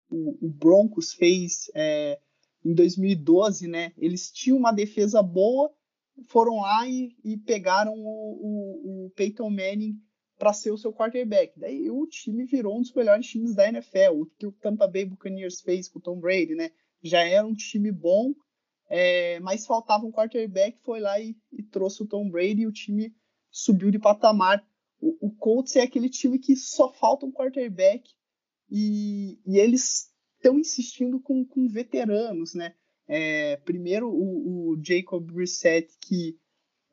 o, 0.10 0.48
o 0.48 0.50
Broncos 0.50 1.14
fez 1.14 1.72
é, 1.74 2.20
em 2.64 2.74
2012, 2.74 3.68
né? 3.68 3.94
Eles 3.98 4.32
tinham 4.32 4.58
uma 4.58 4.72
defesa 4.72 5.22
boa, 5.24 5.72
foram 6.26 6.58
lá 6.58 6.88
e, 6.88 7.16
e 7.24 7.38
pegaram 7.38 7.94
o, 7.94 9.06
o, 9.06 9.06
o 9.06 9.10
Peyton 9.12 9.50
Manning 9.50 10.00
para 10.38 10.54
ser 10.54 10.72
o 10.72 10.78
seu 10.78 10.94
quarterback. 10.94 11.60
Daí 11.60 11.90
o 11.90 12.06
time 12.08 12.46
virou 12.46 12.78
um 12.78 12.82
dos 12.82 12.94
melhores 12.94 13.28
times 13.28 13.56
da 13.56 13.68
NFL. 13.68 14.22
O 14.22 14.26
que 14.26 14.46
o 14.46 14.52
Tampa 14.52 14.88
Bay 14.88 15.06
Buccaneers 15.06 15.62
fez 15.62 15.88
com 15.88 16.00
o 16.00 16.02
Tom 16.02 16.20
Brady, 16.20 16.56
né? 16.56 16.72
Já 17.02 17.22
era 17.22 17.46
um 17.46 17.54
time 17.54 17.92
bom, 17.92 18.34
é, 18.90 19.40
mas 19.40 19.66
faltava 19.66 20.06
um 20.06 20.12
quarterback, 20.12 20.80
foi 20.84 21.00
lá 21.00 21.20
e, 21.20 21.36
e, 21.52 21.64
trouxe 21.64 22.04
o 22.04 22.08
Tom 22.08 22.30
Brady 22.30 22.62
e 22.62 22.68
o 22.68 22.72
time 22.72 23.14
subiu 23.50 23.92
de 23.92 24.00
patamar. 24.00 24.66
O, 25.00 25.28
o 25.28 25.32
Colts 25.36 25.76
é 25.76 25.82
aquele 25.82 26.10
time 26.10 26.40
que 26.40 26.56
só 26.56 26.92
falta 26.92 27.26
um 27.26 27.32
quarterback 27.32 28.10
e, 28.70 29.40
e 29.46 29.58
eles 29.60 30.12
estão 30.36 30.60
insistindo 30.60 31.20
com, 31.20 31.46
com 31.46 31.68
veteranos, 31.68 32.54
né? 32.54 32.76
É, 33.08 33.58
primeiro 33.58 34.10
o, 34.10 34.72
o, 34.72 34.84
Jacob 34.84 35.24
Brissett, 35.32 35.88
que 36.02 36.38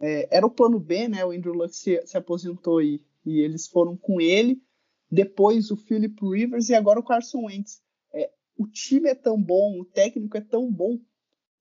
é, 0.01 0.37
era 0.37 0.47
o 0.47 0.51
plano 0.51 0.79
B, 0.79 1.09
né? 1.09 1.25
O 1.25 1.31
Andrew 1.31 1.55
Luck 1.55 1.75
se, 1.75 2.01
se 2.07 2.17
aposentou 2.17 2.81
e, 2.81 3.03
e, 3.25 3.41
eles 3.41 3.67
foram 3.67 3.97
com 3.97 4.21
ele. 4.21 4.63
Depois 5.11 5.71
o 5.71 5.77
Philip 5.77 6.17
Rivers 6.23 6.69
e 6.69 6.75
agora 6.75 7.01
o 7.01 7.05
Carson 7.05 7.47
Wentz. 7.47 7.83
É, 8.13 8.31
o 8.57 8.67
time 8.67 9.09
é 9.09 9.15
tão 9.15 9.41
bom, 9.41 9.81
o 9.81 9.85
técnico 9.85 10.37
é 10.37 10.41
tão 10.41 10.71
bom 10.71 10.99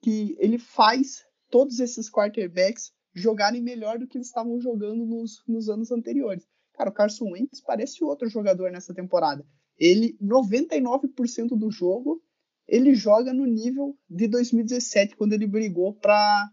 que 0.01 0.35
ele 0.39 0.59
faz 0.59 1.25
todos 1.49 1.79
esses 1.79 2.09
quarterbacks 2.09 2.91
jogarem 3.13 3.61
melhor 3.61 3.99
do 3.99 4.07
que 4.07 4.17
eles 4.17 4.27
estavam 4.27 4.59
jogando 4.59 5.05
nos, 5.05 5.43
nos 5.47 5.69
anos 5.69 5.91
anteriores. 5.91 6.47
Cara, 6.73 6.89
o 6.89 6.93
Carson 6.93 7.31
Wentz 7.31 7.61
parece 7.61 8.03
outro 8.03 8.27
jogador 8.27 8.71
nessa 8.71 8.93
temporada. 8.93 9.45
Ele, 9.77 10.17
99% 10.21 11.57
do 11.57 11.69
jogo, 11.69 12.21
ele 12.67 12.95
joga 12.95 13.33
no 13.33 13.45
nível 13.45 13.97
de 14.09 14.27
2017, 14.27 15.15
quando 15.15 15.33
ele 15.33 15.47
brigou 15.47 15.93
para 15.93 16.51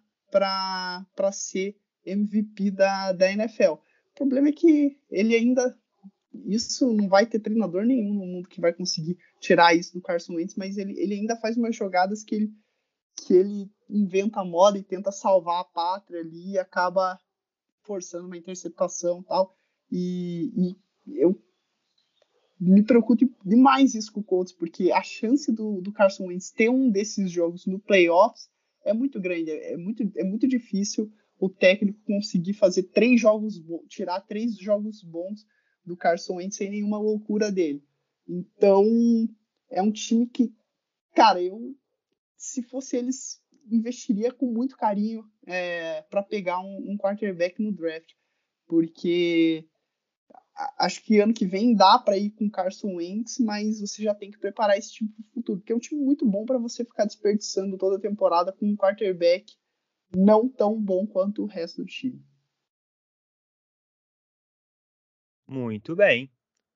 ser 1.33 1.77
MVP 2.05 2.70
da, 2.70 3.12
da 3.12 3.31
NFL. 3.31 3.73
O 3.73 4.14
problema 4.14 4.49
é 4.49 4.53
que 4.53 4.99
ele 5.11 5.35
ainda. 5.35 5.77
Isso 6.46 6.92
não 6.92 7.09
vai 7.09 7.27
ter 7.27 7.40
treinador 7.40 7.85
nenhum 7.85 8.14
no 8.14 8.27
mundo 8.27 8.49
que 8.49 8.61
vai 8.61 8.73
conseguir 8.73 9.18
tirar 9.40 9.75
isso 9.75 9.92
do 9.92 10.01
Carson 10.01 10.35
Wentz, 10.35 10.55
mas 10.55 10.77
ele, 10.77 10.99
ele 10.99 11.14
ainda 11.14 11.37
faz 11.37 11.57
umas 11.57 11.75
jogadas 11.75 12.23
que 12.23 12.37
ele, 12.37 12.53
que 13.16 13.35
ele 13.35 13.70
inventa 13.88 14.44
moda 14.44 14.79
e 14.79 14.83
tenta 14.83 15.11
salvar 15.11 15.61
a 15.61 15.64
pátria 15.64 16.20
ali 16.20 16.53
e 16.53 16.59
acaba 16.59 17.18
forçando 17.83 18.27
uma 18.27 18.37
interceptação 18.37 19.25
tal. 19.25 19.57
E, 19.90 20.53
e 20.57 21.20
eu 21.20 21.35
me 22.61 22.83
preocupa 22.83 23.27
demais 23.44 23.94
isso 23.94 24.12
com 24.12 24.20
o 24.20 24.25
Colts, 24.25 24.53
porque 24.53 24.92
a 24.92 25.03
chance 25.03 25.51
do, 25.51 25.81
do 25.81 25.92
Carson 25.92 26.27
Wentz 26.27 26.51
ter 26.51 26.68
um 26.68 26.90
desses 26.90 27.31
jogos 27.31 27.64
no 27.64 27.79
playoffs 27.79 28.51
é 28.85 28.92
muito 28.92 29.18
grande, 29.18 29.51
é 29.51 29.77
muito, 29.79 30.03
é 30.16 30.23
muito 30.23 30.46
difícil 30.46 31.11
o 31.38 31.49
técnico 31.49 31.99
conseguir 32.05 32.53
fazer 32.53 32.83
três 32.85 33.18
jogos 33.18 33.62
tirar 33.88 34.20
três 34.20 34.57
jogos 34.59 35.03
bons 35.03 35.46
do 35.85 35.96
Carson 35.96 36.35
Wentz 36.35 36.57
sem 36.57 36.68
nenhuma 36.68 36.99
loucura 36.99 37.51
dele. 37.51 37.83
Então, 38.29 38.85
é 39.70 39.81
um 39.81 39.90
time 39.90 40.27
que, 40.27 40.53
cara, 41.14 41.42
eu, 41.42 41.75
se 42.37 42.62
fosse 42.62 42.96
eles, 42.96 43.42
investiria 43.70 44.31
com 44.33 44.53
muito 44.53 44.77
carinho 44.77 45.25
é, 45.46 46.03
para 46.03 46.23
pegar 46.23 46.61
um, 46.61 46.92
um 46.92 46.99
quarterback 46.99 47.61
no 47.62 47.73
draft, 47.73 48.12
porque 48.66 49.66
acho 50.79 51.03
que 51.03 51.18
ano 51.20 51.33
que 51.33 51.46
vem 51.46 51.75
dá 51.75 51.99
para 51.99 52.16
ir 52.16 52.31
com 52.31 52.51
Carson 52.51 52.96
Wentz, 52.96 53.38
mas 53.38 53.81
você 53.81 54.03
já 54.03 54.14
tem 54.14 54.31
que 54.31 54.38
preparar 54.38 54.77
esse 54.77 54.92
time 54.92 55.11
para 55.11 55.23
o 55.23 55.35
futuro, 55.35 55.59
porque 55.61 55.73
é 55.73 55.77
um 55.77 55.81
time 55.81 56.03
muito 56.03 56.27
bom 56.27 56.44
para 56.44 56.59
você 56.59 56.85
ficar 56.85 57.05
desperdiçando 57.05 57.79
toda 57.79 57.96
a 57.96 58.01
temporada 58.01 58.53
com 58.53 58.66
um 58.66 58.77
quarterback 58.77 59.55
não 60.14 60.49
tão 60.49 60.81
bom 60.81 61.07
quanto 61.07 61.42
o 61.42 61.46
resto 61.46 61.83
do 61.83 61.87
time. 61.87 62.25
Muito 65.46 65.96
bem, 65.96 66.31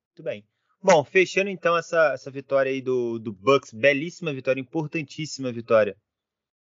muito 0.08 0.22
bem. 0.22 0.46
Bom, 0.82 1.02
fechando 1.04 1.48
então 1.48 1.76
essa, 1.76 2.12
essa 2.12 2.30
vitória 2.30 2.70
aí 2.70 2.82
do, 2.82 3.18
do 3.18 3.32
Bucks, 3.32 3.72
belíssima 3.72 4.32
vitória, 4.32 4.60
importantíssima 4.60 5.50
vitória 5.52 5.96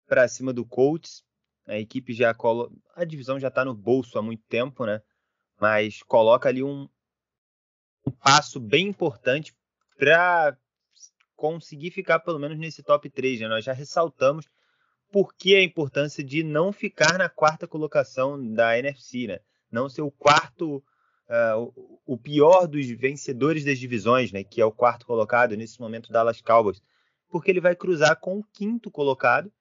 para 0.06 0.28
cima 0.28 0.52
do 0.52 0.64
Colts. 0.64 1.24
A 1.66 1.78
equipe 1.78 2.12
já 2.12 2.34
colo... 2.34 2.70
a 2.94 3.04
divisão 3.04 3.38
já 3.38 3.48
está 3.48 3.64
no 3.64 3.74
bolso 3.74 4.18
há 4.18 4.22
muito 4.22 4.44
tempo, 4.48 4.84
né? 4.84 5.00
Mas 5.60 6.02
coloca 6.02 6.48
ali 6.48 6.62
um, 6.62 6.88
um 8.06 8.10
passo 8.10 8.60
bem 8.60 8.88
importante 8.88 9.54
para 9.96 10.56
conseguir 11.36 11.90
ficar 11.90 12.20
pelo 12.20 12.38
menos 12.38 12.58
nesse 12.58 12.82
top 12.82 13.08
3. 13.08 13.40
Né? 13.40 13.48
Nós 13.48 13.64
já 13.64 13.72
ressaltamos 13.72 14.48
por 15.10 15.34
que 15.34 15.54
a 15.54 15.62
importância 15.62 16.24
de 16.24 16.42
não 16.42 16.72
ficar 16.72 17.18
na 17.18 17.28
quarta 17.28 17.66
colocação 17.66 18.42
da 18.52 18.78
NFC, 18.78 19.26
né? 19.26 19.40
não 19.70 19.88
ser 19.88 20.02
o 20.02 20.10
quarto, 20.10 20.76
uh, 20.76 22.00
o 22.06 22.16
pior 22.16 22.66
dos 22.66 22.88
vencedores 22.90 23.64
das 23.64 23.78
divisões, 23.78 24.32
né? 24.32 24.42
que 24.42 24.60
é 24.60 24.64
o 24.64 24.72
quarto 24.72 25.06
colocado, 25.06 25.56
nesse 25.56 25.80
momento 25.80 26.12
Dallas 26.12 26.40
Cowboys, 26.40 26.82
porque 27.28 27.50
ele 27.50 27.60
vai 27.60 27.74
cruzar 27.74 28.18
com 28.20 28.38
o 28.38 28.44
quinto 28.52 28.90
colocado, 28.90 29.52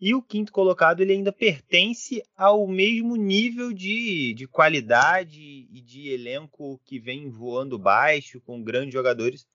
e 0.00 0.14
o 0.14 0.22
quinto 0.22 0.52
colocado 0.52 1.00
ele 1.00 1.12
ainda 1.12 1.32
pertence 1.32 2.22
ao 2.36 2.66
mesmo 2.66 3.16
nível 3.16 3.72
de, 3.72 4.34
de 4.34 4.46
qualidade 4.46 5.40
e 5.40 5.80
de 5.80 6.08
elenco 6.08 6.80
que 6.84 6.98
vem 6.98 7.30
voando 7.30 7.78
baixo, 7.78 8.40
com 8.40 8.62
grandes 8.62 8.92
jogadores, 8.92 9.46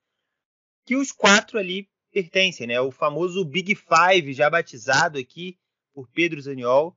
que 0.84 0.96
os 0.96 1.12
quatro 1.12 1.58
ali 1.58 1.88
pertencem, 2.10 2.66
né? 2.66 2.80
O 2.80 2.90
famoso 2.90 3.44
Big 3.44 3.74
Five, 3.74 4.32
já 4.32 4.50
batizado 4.50 5.18
aqui 5.18 5.58
por 5.92 6.08
Pedro 6.08 6.40
Zaniol. 6.40 6.96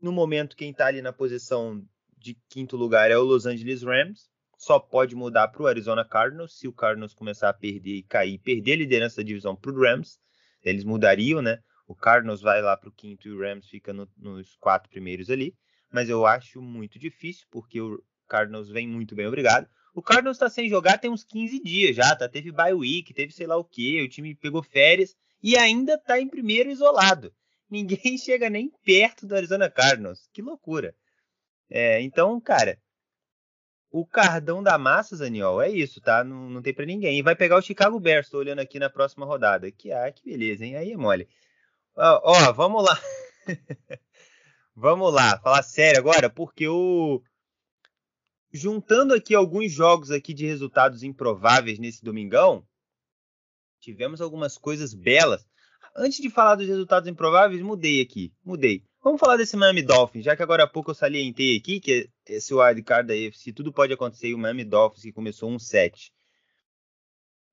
No 0.00 0.12
momento, 0.12 0.56
quem 0.56 0.70
está 0.70 0.86
ali 0.86 1.02
na 1.02 1.12
posição 1.12 1.84
de 2.16 2.36
quinto 2.48 2.76
lugar 2.76 3.10
é 3.10 3.18
o 3.18 3.24
Los 3.24 3.46
Angeles 3.46 3.82
Rams. 3.82 4.28
Só 4.56 4.78
pode 4.78 5.14
mudar 5.14 5.48
para 5.48 5.62
o 5.62 5.66
Arizona 5.66 6.04
Cardinals 6.04 6.58
se 6.58 6.68
o 6.68 6.72
Cardinals 6.72 7.14
começar 7.14 7.48
a 7.48 7.54
perder 7.54 7.96
e 7.96 8.02
cair, 8.02 8.38
perder 8.38 8.72
a 8.72 8.76
liderança 8.76 9.16
da 9.16 9.22
divisão 9.22 9.56
para 9.56 9.70
o 9.70 9.80
Rams. 9.80 10.18
Eles 10.62 10.84
mudariam, 10.84 11.40
né? 11.40 11.60
O 11.88 11.94
Cardinals 11.94 12.42
vai 12.42 12.60
lá 12.60 12.76
para 12.76 12.90
o 12.90 12.92
quinto 12.92 13.26
e 13.26 13.32
o 13.32 13.40
Rams 13.40 13.66
fica 13.66 13.94
no, 13.94 14.06
nos 14.14 14.54
quatro 14.56 14.90
primeiros 14.90 15.30
ali. 15.30 15.56
Mas 15.90 16.10
eu 16.10 16.26
acho 16.26 16.60
muito 16.60 16.98
difícil, 16.98 17.46
porque 17.50 17.80
o 17.80 18.04
Cardinals 18.28 18.68
vem 18.68 18.86
muito 18.86 19.14
bem, 19.14 19.26
obrigado. 19.26 19.66
O 19.94 20.02
Cardinals 20.02 20.36
está 20.36 20.50
sem 20.50 20.68
jogar 20.68 20.98
tem 20.98 21.10
uns 21.10 21.24
15 21.24 21.60
dias 21.60 21.96
já, 21.96 22.14
tá? 22.14 22.28
Teve 22.28 22.52
bye 22.52 22.74
week, 22.74 23.14
teve 23.14 23.32
sei 23.32 23.46
lá 23.46 23.56
o 23.56 23.64
que, 23.64 24.02
o 24.02 24.08
time 24.08 24.34
pegou 24.34 24.62
férias 24.62 25.16
e 25.42 25.56
ainda 25.56 25.94
está 25.94 26.20
em 26.20 26.28
primeiro 26.28 26.70
isolado. 26.70 27.34
Ninguém 27.70 28.18
chega 28.18 28.50
nem 28.50 28.70
perto 28.84 29.26
do 29.26 29.34
Arizona 29.34 29.70
Cardinals. 29.70 30.28
Que 30.30 30.42
loucura. 30.42 30.94
É, 31.70 32.02
então, 32.02 32.38
cara, 32.38 32.78
o 33.90 34.04
cardão 34.06 34.62
da 34.62 34.76
massa, 34.76 35.16
Zaniol, 35.16 35.62
é 35.62 35.70
isso, 35.70 36.02
tá? 36.02 36.22
Não, 36.22 36.50
não 36.50 36.60
tem 36.60 36.74
para 36.74 36.84
ninguém. 36.84 37.18
E 37.18 37.22
vai 37.22 37.34
pegar 37.34 37.56
o 37.56 37.62
Chicago 37.62 37.98
Bears, 37.98 38.28
tô 38.28 38.38
olhando 38.38 38.58
aqui 38.58 38.78
na 38.78 38.90
próxima 38.90 39.24
rodada. 39.24 39.70
Que, 39.72 39.90
ah, 39.90 40.12
que 40.12 40.22
beleza, 40.22 40.66
hein? 40.66 40.76
Aí 40.76 40.92
é 40.92 40.96
mole. 40.96 41.26
Ó, 42.00 42.52
vamos 42.52 42.84
lá. 42.84 42.96
vamos 44.76 45.12
lá, 45.12 45.36
falar 45.40 45.64
sério 45.64 45.98
agora, 45.98 46.30
porque 46.30 46.68
o 46.68 47.20
juntando 48.52 49.12
aqui 49.12 49.34
alguns 49.34 49.72
jogos 49.72 50.12
aqui 50.12 50.32
de 50.32 50.46
resultados 50.46 51.02
improváveis 51.02 51.80
nesse 51.80 52.04
domingão, 52.04 52.64
tivemos 53.80 54.20
algumas 54.20 54.56
coisas 54.56 54.94
belas. 54.94 55.44
Antes 55.96 56.20
de 56.20 56.30
falar 56.30 56.54
dos 56.54 56.68
resultados 56.68 57.08
improváveis, 57.08 57.60
mudei 57.62 58.00
aqui, 58.00 58.32
mudei. 58.44 58.84
Vamos 59.02 59.18
falar 59.18 59.36
desse 59.36 59.56
Miami 59.56 59.82
Dolphins, 59.82 60.24
já 60.24 60.36
que 60.36 60.42
agora 60.42 60.62
há 60.62 60.68
pouco 60.68 60.92
eu 60.92 60.94
salientei 60.94 61.56
aqui 61.56 61.80
que 61.80 62.08
esse 62.26 62.54
wildcard 62.54 63.08
da 63.08 63.14
AFC, 63.14 63.52
tudo 63.52 63.72
pode 63.72 63.92
acontecer, 63.92 64.28
e 64.28 64.34
o 64.34 64.38
Miami 64.38 64.64
Dolphins 64.64 65.02
que 65.02 65.12
começou 65.12 65.50
1-7 65.50 66.12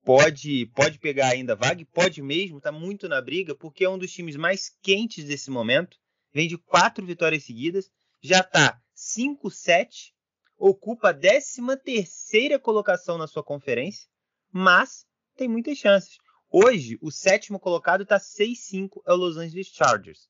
pode 0.05 0.67
pode 0.67 0.99
pegar 0.99 1.29
ainda 1.29 1.55
vaga, 1.55 1.83
pode 1.91 2.21
mesmo, 2.21 2.59
está 2.59 2.71
muito 2.71 3.09
na 3.09 3.19
briga, 3.19 3.55
porque 3.55 3.83
é 3.83 3.89
um 3.89 3.97
dos 3.97 4.11
times 4.11 4.35
mais 4.35 4.69
quentes 4.81 5.25
desse 5.25 5.49
momento. 5.49 5.97
Vem 6.31 6.47
de 6.47 6.57
quatro 6.57 7.05
vitórias 7.05 7.43
seguidas, 7.43 7.89
já 8.21 8.39
está 8.39 8.79
5-7, 8.95 10.13
ocupa 10.57 11.09
a 11.09 11.13
13 11.13 11.61
terceira 11.83 12.59
colocação 12.59 13.17
na 13.17 13.27
sua 13.27 13.43
conferência, 13.43 14.07
mas 14.51 15.05
tem 15.35 15.47
muitas 15.47 15.77
chances. 15.77 16.17
Hoje, 16.51 16.97
o 17.01 17.11
sétimo 17.11 17.59
colocado 17.59 18.03
está 18.03 18.19
6-5, 18.19 19.01
é 19.05 19.11
o 19.11 19.15
Los 19.15 19.37
Angeles 19.37 19.67
Chargers. 19.67 20.29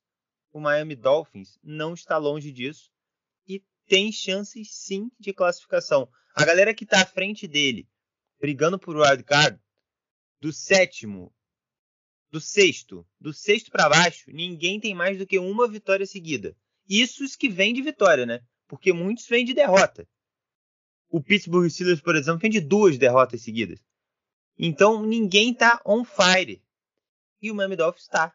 O 0.51 0.59
Miami 0.59 0.95
Dolphins 0.95 1.59
não 1.61 1.93
está 1.93 2.17
longe 2.17 2.51
disso 2.51 2.89
e 3.47 3.61
tem 3.87 4.11
chances 4.11 4.69
sim 4.71 5.11
de 5.19 5.33
classificação. 5.33 6.07
A 6.33 6.45
galera 6.45 6.73
que 6.73 6.85
está 6.85 7.01
à 7.01 7.05
frente 7.05 7.47
dele, 7.47 7.87
brigando 8.39 8.79
por 8.79 8.95
wildcard, 8.95 9.59
do 10.45 10.53
sétimo, 10.53 11.33
do 12.29 12.39
sexto, 12.39 13.03
do 13.19 13.33
sexto 13.33 13.71
para 13.71 13.89
baixo, 13.89 14.29
ninguém 14.29 14.79
tem 14.79 14.93
mais 14.93 15.17
do 15.17 15.25
que 15.25 15.39
uma 15.39 15.67
vitória 15.67 16.05
seguida. 16.05 16.55
Isso 16.87 17.23
os 17.23 17.35
que 17.35 17.49
vem 17.49 17.73
de 17.73 17.81
vitória, 17.81 18.27
né? 18.27 18.41
Porque 18.67 18.93
muitos 18.93 19.25
vêm 19.25 19.43
de 19.43 19.55
derrota. 19.55 20.07
O 21.09 21.19
Pittsburgh 21.19 21.67
Steelers, 21.67 21.99
por 21.99 22.15
exemplo, 22.15 22.41
vem 22.41 22.51
de 22.51 22.61
duas 22.61 22.95
derrotas 22.95 23.41
seguidas. 23.41 23.79
Então 24.55 25.03
ninguém 25.03 25.51
tá 25.51 25.81
on 25.83 26.05
fire. 26.05 26.61
E 27.41 27.49
o 27.49 27.55
Miami 27.55 27.75
Dolphins 27.75 28.03
está. 28.03 28.31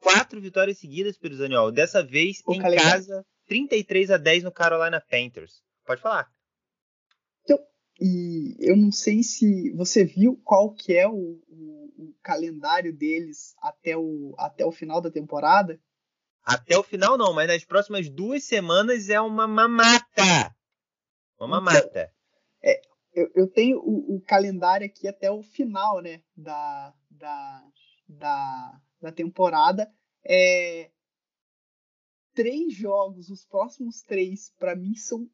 Quatro 0.00 0.40
vitórias 0.40 0.78
seguidas 0.78 1.16
pelo 1.16 1.36
Zaniol. 1.36 1.70
Dessa 1.70 2.02
vez 2.02 2.42
em 2.48 2.58
casa, 2.58 3.24
33 3.46 4.10
a 4.10 4.16
10 4.16 4.42
no 4.42 4.50
Carolina 4.50 5.00
Panthers. 5.00 5.62
Pode 5.86 6.02
falar. 6.02 6.28
E 8.00 8.56
eu 8.58 8.76
não 8.76 8.90
sei 8.90 9.22
se 9.22 9.70
você 9.72 10.04
viu 10.04 10.36
qual 10.44 10.72
que 10.74 10.92
é 10.94 11.06
o, 11.08 11.40
o, 11.48 11.92
o, 11.96 12.14
calendário 12.22 12.92
deles 12.92 13.54
até 13.60 13.96
o, 13.96 14.34
até 14.36 14.64
o 14.66 14.72
final 14.72 15.00
da 15.00 15.10
temporada. 15.10 15.80
Até 16.44 16.76
o 16.76 16.82
final 16.82 17.16
não, 17.16 17.32
mas 17.32 17.46
nas 17.46 17.64
próximas 17.64 18.08
duas 18.08 18.44
semanas 18.44 19.08
é 19.08 19.20
uma 19.20 19.46
mamata. 19.46 20.54
Uma 21.38 21.48
mamata. 21.48 21.86
Então, 21.88 22.10
é, 22.62 22.80
eu, 23.14 23.30
eu, 23.34 23.48
tenho 23.48 23.78
o, 23.78 24.16
o, 24.16 24.20
calendário 24.20 24.86
aqui 24.86 25.06
até 25.06 25.30
o 25.30 25.42
final, 25.42 26.02
né, 26.02 26.20
da, 26.36 26.92
da, 27.10 27.64
da, 28.08 28.80
da 29.00 29.12
temporada. 29.12 29.90
É, 30.26 30.90
três 32.34 32.74
jogos, 32.74 33.30
os 33.30 33.46
próximos 33.46 34.02
três, 34.02 34.52
para 34.58 34.74
mim, 34.74 34.94
são 34.94 35.30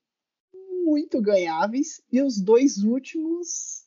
muito 0.91 1.23
ganháveis. 1.23 2.03
E 2.11 2.21
os 2.21 2.41
dois 2.41 2.83
últimos, 2.83 3.87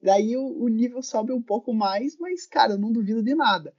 daí 0.00 0.36
o, 0.36 0.62
o 0.62 0.68
nível 0.68 1.02
sobe 1.02 1.32
um 1.32 1.42
pouco 1.42 1.74
mais, 1.74 2.16
mas, 2.16 2.46
cara, 2.46 2.74
eu 2.74 2.78
não 2.78 2.92
duvido 2.92 3.22
de 3.22 3.34
nada. 3.34 3.74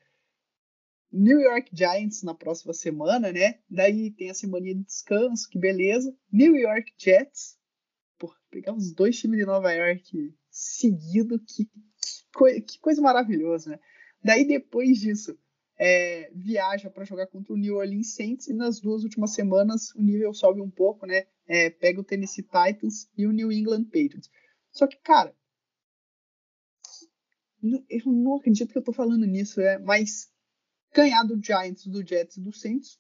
New 1.09 1.39
York 1.39 1.70
Giants 1.74 2.22
na 2.22 2.36
próxima 2.36 2.74
semana, 2.74 3.32
né? 3.32 3.59
Daí 3.70 4.11
tem 4.11 4.30
a 4.30 4.34
semana 4.34 4.65
de 4.65 4.74
descanso, 4.74 5.49
que 5.49 5.57
beleza. 5.57 6.13
New 6.32 6.55
York 6.57 6.91
Jets. 6.97 7.57
Pô, 8.20 8.34
pegar 8.51 8.74
os 8.74 8.91
dois 8.91 9.18
times 9.18 9.39
de 9.39 9.45
Nova 9.45 9.72
York 9.72 10.36
seguido, 10.49 11.39
que, 11.39 11.65
que, 11.65 12.61
que 12.61 12.80
coisa 12.80 13.01
maravilhosa, 13.01 13.72
né? 13.72 13.80
Daí 14.22 14.45
depois 14.45 14.99
disso, 14.99 15.39
é, 15.78 16.32
viaja 16.34 16.89
para 16.89 17.05
jogar 17.05 17.28
contra 17.28 17.53
o 17.53 17.57
New 17.57 17.75
Orleans 17.75 18.15
Saints 18.15 18.47
e 18.47 18.53
nas 18.53 18.80
duas 18.80 19.03
últimas 19.03 19.34
semanas 19.34 19.93
o 19.95 20.01
nível 20.01 20.34
sobe 20.34 20.59
um 20.59 20.69
pouco, 20.69 21.05
né? 21.05 21.28
É, 21.47 21.69
pega 21.69 22.01
o 22.01 22.03
Tennessee 22.03 22.43
Titans 22.43 23.09
e 23.17 23.28
o 23.28 23.32
New 23.32 23.51
England 23.51 23.86
Patriots. 23.86 24.30
Só 24.71 24.88
que, 24.88 24.97
cara, 24.97 25.36
eu 27.89 28.11
não 28.11 28.38
acredito 28.38 28.71
que 28.71 28.78
eu 28.78 28.84
tô 28.84 28.93
falando 28.93 29.25
nisso, 29.25 29.61
é, 29.61 29.78
mas 29.78 30.32
ganhar 30.93 31.23
do 31.23 31.39
Giants, 31.41 31.86
do 31.86 32.05
Jets 32.05 32.38
e 32.38 32.41
do 32.41 32.51
Saints, 32.51 32.99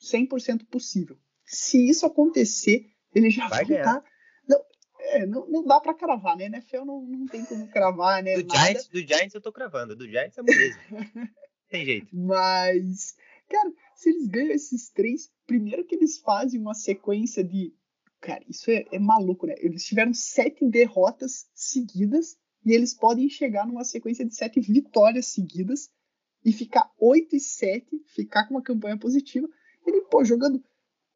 100% 0.00 0.66
possível. 0.66 1.18
Se 1.44 1.88
isso 1.88 2.06
acontecer, 2.06 2.90
ele 3.14 3.30
já 3.30 3.48
vai 3.48 3.62
estar. 3.62 4.00
Tá... 4.00 4.04
Não, 4.48 4.64
é, 5.00 5.26
não, 5.26 5.46
não 5.48 5.64
dá 5.64 5.80
para 5.80 5.94
cravar, 5.94 6.36
né? 6.36 6.44
NFL 6.44 6.84
não, 6.84 7.02
não 7.02 7.26
tem 7.26 7.44
como 7.44 7.68
cravar, 7.68 8.22
né? 8.22 8.40
Do 8.40 8.54
Giants, 8.54 8.88
do 8.88 9.00
Giants 9.00 9.34
eu 9.34 9.40
tô 9.40 9.52
cravando, 9.52 9.94
do 9.94 10.08
Giants 10.08 10.38
é 10.38 10.42
beleza. 10.42 10.78
Tem 11.70 11.84
jeito. 11.84 12.08
Mas, 12.12 13.14
cara, 13.48 13.72
se 13.94 14.10
eles 14.10 14.26
ganham 14.26 14.50
esses 14.50 14.90
três, 14.90 15.30
primeiro 15.46 15.84
que 15.84 15.94
eles 15.94 16.18
fazem 16.18 16.60
uma 16.60 16.74
sequência 16.74 17.42
de. 17.42 17.72
Cara, 18.20 18.44
isso 18.48 18.70
é, 18.70 18.84
é 18.92 18.98
maluco, 18.98 19.46
né? 19.46 19.54
Eles 19.58 19.84
tiveram 19.84 20.12
sete 20.12 20.68
derrotas 20.68 21.48
seguidas 21.54 22.36
e 22.64 22.72
eles 22.72 22.92
podem 22.92 23.28
chegar 23.30 23.66
numa 23.66 23.84
sequência 23.84 24.26
de 24.26 24.34
sete 24.34 24.60
vitórias 24.60 25.26
seguidas 25.26 25.90
e 26.44 26.52
ficar 26.52 26.90
8 26.98 27.36
e 27.36 27.40
7, 27.40 28.02
ficar 28.06 28.46
com 28.46 28.54
uma 28.54 28.62
campanha 28.62 28.98
positiva. 28.98 29.48
Ele, 29.86 30.02
pô, 30.02 30.24
jogando 30.24 30.62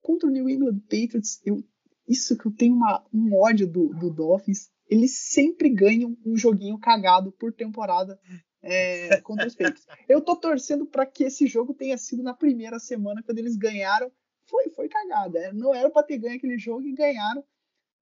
contra 0.01 0.29
o 0.29 0.33
New 0.33 0.49
England 0.49 0.81
Patriots, 0.81 1.41
eu, 1.45 1.63
isso 2.07 2.37
que 2.37 2.47
eu 2.47 2.53
tenho 2.53 2.75
uma, 2.75 3.05
um 3.13 3.35
ódio 3.35 3.67
do, 3.67 3.89
do 3.95 4.11
Dolphins. 4.11 4.71
Eles 4.89 5.13
sempre 5.13 5.71
ganham 5.71 6.17
um 6.25 6.37
joguinho 6.37 6.79
cagado 6.79 7.33
por 7.33 7.53
temporada 7.53 8.19
é, 8.65 9.21
contra 9.21 9.47
os 9.47 9.55
Patriots. 9.55 9.87
Eu 10.09 10.21
tô 10.21 10.35
torcendo 10.37 10.87
para 10.87 11.05
que 11.07 11.25
esse 11.25 11.47
jogo 11.47 11.75
tenha 11.75 11.97
sido 11.99 12.23
na 12.23 12.35
primeira 12.35 12.79
semana, 12.79 13.23
quando 13.23 13.39
eles 13.39 13.57
ganharam. 13.57 14.11
Foi, 14.47 14.69
foi 14.71 14.89
cagada. 14.89 15.53
Não 15.53 15.75
era 15.75 15.89
para 15.91 16.07
ter 16.07 16.19
ganho 16.19 16.37
aquele 16.37 16.59
jogo 16.59 16.83
e 16.87 16.93
ganharam. 16.93 17.45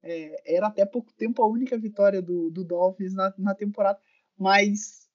É, 0.03 0.57
era 0.57 0.67
até 0.67 0.85
pouco 0.85 1.13
tempo 1.13 1.43
a 1.43 1.47
única 1.47 1.79
vitória 1.79 2.21
do, 2.21 2.51
do 2.51 2.65
Dolphins 2.65 3.15
na, 3.15 3.33
na 3.39 3.55
temporada. 3.55 3.99
Mas 4.37 5.09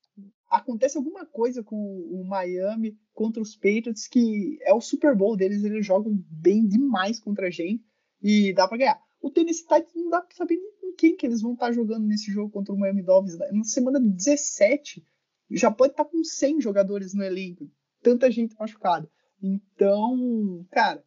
acontece 0.50 0.98
alguma 0.98 1.26
coisa 1.26 1.64
com 1.64 1.76
o 1.76 2.24
Miami 2.24 2.98
contra 3.14 3.42
os 3.42 3.56
Patriots 3.56 4.08
que 4.08 4.58
é 4.62 4.74
o 4.74 4.80
Super 4.80 5.14
Bowl 5.16 5.36
deles, 5.36 5.64
eles 5.64 5.86
jogam 5.86 6.18
bem 6.30 6.66
demais 6.66 7.20
contra 7.20 7.48
a 7.48 7.50
gente 7.50 7.84
e 8.22 8.54
dá 8.54 8.68
para 8.68 8.78
ganhar. 8.78 9.02
O 9.22 9.30
Tennessee 9.30 9.64
Titans 9.64 9.94
não 9.96 10.10
dá 10.10 10.22
para 10.22 10.36
saber 10.36 10.58
com 10.80 10.94
quem 10.94 11.18
que 11.18 11.26
eles 11.26 11.42
vão 11.42 11.54
estar 11.54 11.72
jogando 11.74 12.06
nesse 12.06 12.32
jogo 12.32 12.50
contra 12.50 12.74
o 12.74 12.78
Miami 12.78 13.04
Dolphins. 13.04 13.38
Na 13.38 13.64
semana 13.66 14.00
17, 14.00 15.06
já 15.56 15.72
pode 15.72 15.94
estar 15.94 16.04
tá 16.04 16.10
com 16.10 16.24
100 16.24 16.62
jogadores 16.62 17.14
no 17.14 17.24
elenco, 17.24 17.70
tanta 18.02 18.30
gente 18.30 18.56
machucada. 18.60 19.10
Então, 19.42 20.66
cara, 20.72 21.04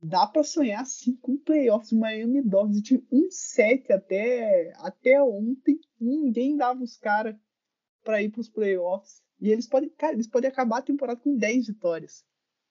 dá 0.00 0.26
para 0.26 0.44
sonhar 0.44 0.84
sim 0.86 1.16
com 1.16 1.36
playoffs. 1.36 1.92
O 1.92 1.98
Miami 1.98 2.42
Dolphins 2.42 2.82
tinha 2.82 3.02
um 3.10 3.30
7 3.30 3.92
até, 3.92 4.72
até 4.76 5.22
ontem, 5.22 5.80
ninguém 5.98 6.56
dava 6.56 6.82
os 6.82 6.96
caras 6.96 7.34
para 8.04 8.22
ir 8.22 8.30
para 8.30 8.40
os 8.40 8.48
playoffs. 8.48 9.22
E 9.40 9.50
eles 9.50 9.66
podem, 9.66 9.88
cara, 9.90 10.12
eles 10.12 10.28
podem 10.28 10.48
acabar 10.48 10.78
a 10.78 10.82
temporada 10.82 11.20
com 11.20 11.36
10 11.36 11.68
vitórias. 11.68 12.24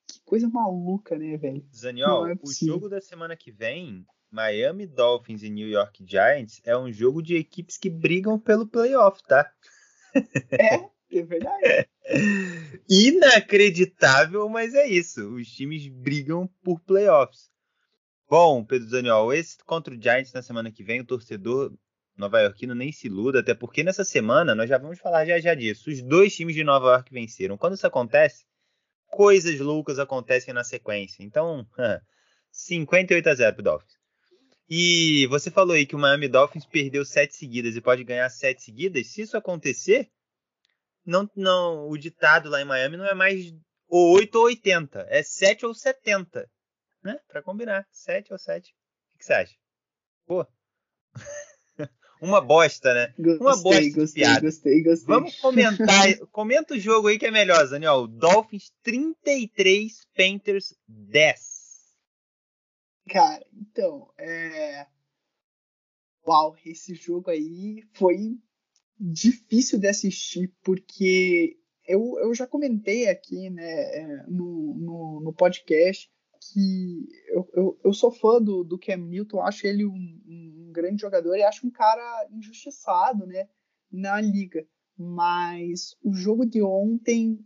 Que 0.08 0.22
coisa 0.24 0.48
maluca, 0.48 1.18
né, 1.18 1.38
velho? 1.38 1.66
Zaniol, 1.74 2.28
é 2.28 2.34
o 2.34 2.66
jogo 2.66 2.88
da 2.88 3.02
semana 3.02 3.36
que 3.36 3.52
vem, 3.52 4.06
Miami 4.30 4.86
Dolphins 4.86 5.44
e 5.44 5.50
New 5.50 5.68
York 5.68 6.04
Giants, 6.06 6.62
é 6.64 6.78
um 6.78 6.92
jogo 6.92 7.22
de 7.22 7.36
equipes 7.36 7.78
que 7.78 7.90
brigam 7.90 8.40
pelo 8.40 8.68
playoff, 8.68 9.22
tá? 9.24 9.52
É, 10.52 10.76
é 11.18 11.24
verdade. 11.24 11.88
Inacreditável, 12.90 14.48
mas 14.50 14.74
é 14.74 14.88
isso. 14.88 15.28
Os 15.36 15.48
times 15.48 15.88
brigam 15.88 16.48
por 16.64 16.80
playoffs. 16.82 17.52
Bom, 18.30 18.64
Pedro 18.64 18.90
Daniel, 18.90 19.32
esse 19.32 19.58
contra 19.66 19.94
o 19.94 20.02
Giants 20.02 20.34
na 20.34 20.42
semana 20.42 20.72
que 20.72 20.84
vem, 20.84 21.02
o 21.02 21.06
torcedor 21.06 21.74
nova-iorquino 22.16 22.76
nem 22.76 22.92
se 22.92 23.08
iluda, 23.08 23.40
até 23.40 23.54
porque 23.54 23.84
nessa 23.84 24.04
semana 24.04 24.56
nós 24.56 24.70
já 24.70 24.78
vamos 24.78 25.00
falar 25.00 25.26
já 25.26 25.40
já 25.40 25.54
disso. 25.54 25.90
Os 25.90 26.02
dois 26.02 26.36
times 26.36 26.56
de 26.56 26.64
Nova 26.64 26.92
York 26.92 27.12
venceram. 27.12 27.58
Quando 27.58 27.76
isso 27.76 27.88
acontece, 27.88 28.46
coisas 29.08 29.60
loucas 29.60 30.00
acontecem 30.00 30.54
na 30.54 30.64
sequência. 30.64 31.24
Então, 31.24 31.66
58 32.52 33.30
a 33.30 33.36
0 33.36 33.56
pro 33.56 33.64
Dolphins. 33.64 34.03
E 34.70 35.28
você 35.28 35.52
falou 35.52 35.76
aí 35.76 35.86
que 35.86 35.96
o 35.96 36.00
Miami 36.00 36.28
Dolphins 36.28 36.66
perdeu 36.66 37.06
sete 37.06 37.36
seguidas 37.36 37.76
e 37.76 37.82
pode 37.82 38.04
ganhar 38.04 38.30
sete 38.30 38.64
seguidas. 38.64 39.08
Se 39.08 39.22
isso 39.22 39.38
acontecer, 39.38 40.10
não, 41.06 41.30
não, 41.36 41.90
o 41.90 41.98
ditado 41.98 42.50
lá 42.50 42.62
em 42.62 42.66
Miami 42.66 42.98
não 42.98 43.06
é 43.06 43.14
mais 43.14 43.54
ou 43.94 44.16
8 44.16 44.36
ou 44.36 44.46
80, 44.46 45.06
é 45.08 45.22
7 45.22 45.68
ou 45.68 45.74
70, 45.76 46.50
né? 47.04 47.20
Para 47.28 47.44
combinar, 47.44 47.88
7 47.92 48.34
ou 48.34 48.40
7. 48.40 48.74
O 49.14 49.18
que 49.20 49.26
você 49.26 49.34
acha? 49.34 49.56
Pô. 50.26 50.48
Uma 52.20 52.42
bosta, 52.42 52.92
né? 52.92 53.14
Gostei, 53.20 53.38
Uma 53.40 53.58
bosta 53.58 53.90
gostei, 53.92 54.24
piada. 54.24 54.42
Gostei, 54.42 54.82
gostei. 54.82 55.06
Vamos 55.06 55.36
comentar, 55.36 56.18
comenta 56.32 56.74
o 56.74 56.80
jogo 56.80 57.10
aí 57.10 57.20
que 57.20 57.28
é 57.28 57.32
melhor, 57.32 57.70
Daniel. 57.70 58.08
Dolphins 58.08 58.72
33, 58.82 60.08
Panthers 60.16 60.74
10. 60.88 61.63
Cara, 63.10 63.46
então, 63.54 64.12
é. 64.18 64.88
Uau, 66.26 66.56
esse 66.66 66.96
jogo 66.96 67.30
aí 67.30 67.84
foi 67.94 68.38
difícil 68.98 69.78
de 69.78 69.88
assistir, 69.88 70.54
porque 70.64 71.58
eu, 71.86 72.18
eu 72.20 72.34
já 72.34 72.48
comentei 72.48 73.10
aqui 73.10 73.50
né, 73.50 73.64
é, 73.64 74.26
no, 74.28 74.74
no, 74.76 75.22
no 75.22 75.34
podcast 75.34 76.10
que 76.40 77.08
eu, 77.28 77.50
eu, 77.54 77.80
eu, 77.84 77.94
sou 77.94 78.12
fã 78.12 78.42
do, 78.42 78.64
do 78.64 78.78
Cam 78.78 78.98
Newton, 78.98 79.42
acho 79.42 79.66
ele 79.66 79.86
um, 79.86 80.22
um, 80.26 80.72
grande 80.72 81.02
jogador 81.02 81.36
e 81.36 81.44
acho 81.44 81.66
um 81.66 81.72
cara 81.72 82.28
injustiçado 82.32 83.26
né, 83.26 83.48
na 83.92 84.20
liga. 84.20 84.66
Mas 84.98 85.96
o 86.04 86.14
jogo 86.14 86.46
de 86.46 86.62
ontem, 86.62 87.40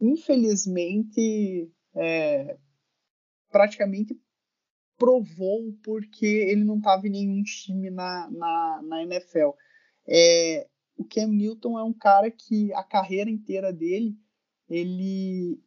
infelizmente, 0.00 1.70
é, 1.94 2.58
praticamente 3.50 4.18
provou 4.98 5.72
porque 5.82 6.26
ele 6.26 6.64
não 6.64 6.78
estava 6.78 7.06
em 7.06 7.10
nenhum 7.10 7.42
time 7.42 7.88
na, 7.88 8.28
na, 8.30 8.82
na 8.82 9.02
NFL. 9.04 9.50
É, 10.06 10.68
o 10.96 11.04
Cam 11.04 11.28
Newton 11.28 11.78
é 11.78 11.82
um 11.84 11.92
cara 11.92 12.30
que 12.30 12.72
a 12.74 12.82
carreira 12.82 13.30
inteira 13.30 13.72
dele, 13.72 14.16
ele. 14.68 15.62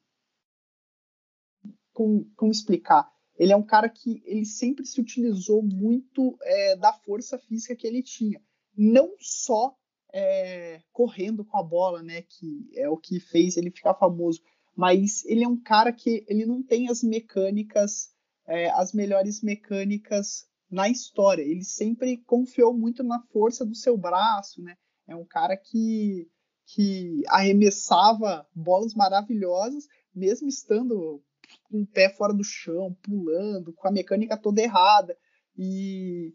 Como, 1.94 2.30
como 2.36 2.52
explicar? 2.52 3.10
Ele 3.38 3.54
é 3.54 3.56
um 3.56 3.64
cara 3.64 3.90
que 3.90 4.22
ele 4.26 4.46
sempre 4.46 4.86
se 4.86 5.00
utilizou 5.00 5.64
muito 5.64 6.38
é, 6.44 6.76
da 6.76 6.94
força 6.94 7.40
física 7.40 7.76
que 7.76 7.88
ele 7.88 8.04
tinha. 8.04 8.42
Não 8.78 9.16
só 9.20 9.76
é, 10.14 10.82
correndo 10.92 11.44
com 11.44 11.58
a 11.58 11.64
bola, 11.64 12.04
né, 12.04 12.22
que 12.22 12.70
é 12.76 12.90
o 12.90 12.98
que 12.98 13.20
fez 13.20 13.58
ele 13.58 13.72
ficar 13.72 13.94
famoso, 13.96 14.42
mas 14.76 15.26
ele 15.26 15.44
é 15.44 15.48
um 15.48 15.58
cara 15.58 15.92
que 15.92 16.24
ele 16.28 16.46
não 16.46 16.62
tem 16.62 16.90
as 16.90 17.04
mecânicas 17.04 18.11
é, 18.48 18.70
as 18.72 18.94
melhores 18.94 19.42
mecânicas 19.42 20.48
na 20.70 20.90
história. 20.90 21.42
Ele 21.42 21.64
sempre 21.64 22.18
confiou 22.18 22.74
muito 22.74 23.04
na 23.04 23.22
força 23.28 23.66
do 23.66 23.76
seu 23.76 23.98
braço, 23.98 24.62
né? 24.62 24.76
É 25.08 25.16
um 25.16 25.26
cara 25.26 25.58
que, 25.58 26.30
que 26.66 27.22
arremessava 27.28 28.48
bolas 28.56 28.94
maravilhosas, 28.94 29.88
mesmo 30.14 30.48
estando 30.48 31.22
com 31.64 31.82
o 31.82 31.88
pé 31.88 32.10
fora 32.10 32.34
do 32.34 32.44
chão, 32.44 32.96
pulando, 33.02 33.74
com 33.74 33.88
a 33.88 33.92
mecânica 33.92 34.38
toda 34.38 34.62
errada. 34.62 35.18
E 35.58 36.34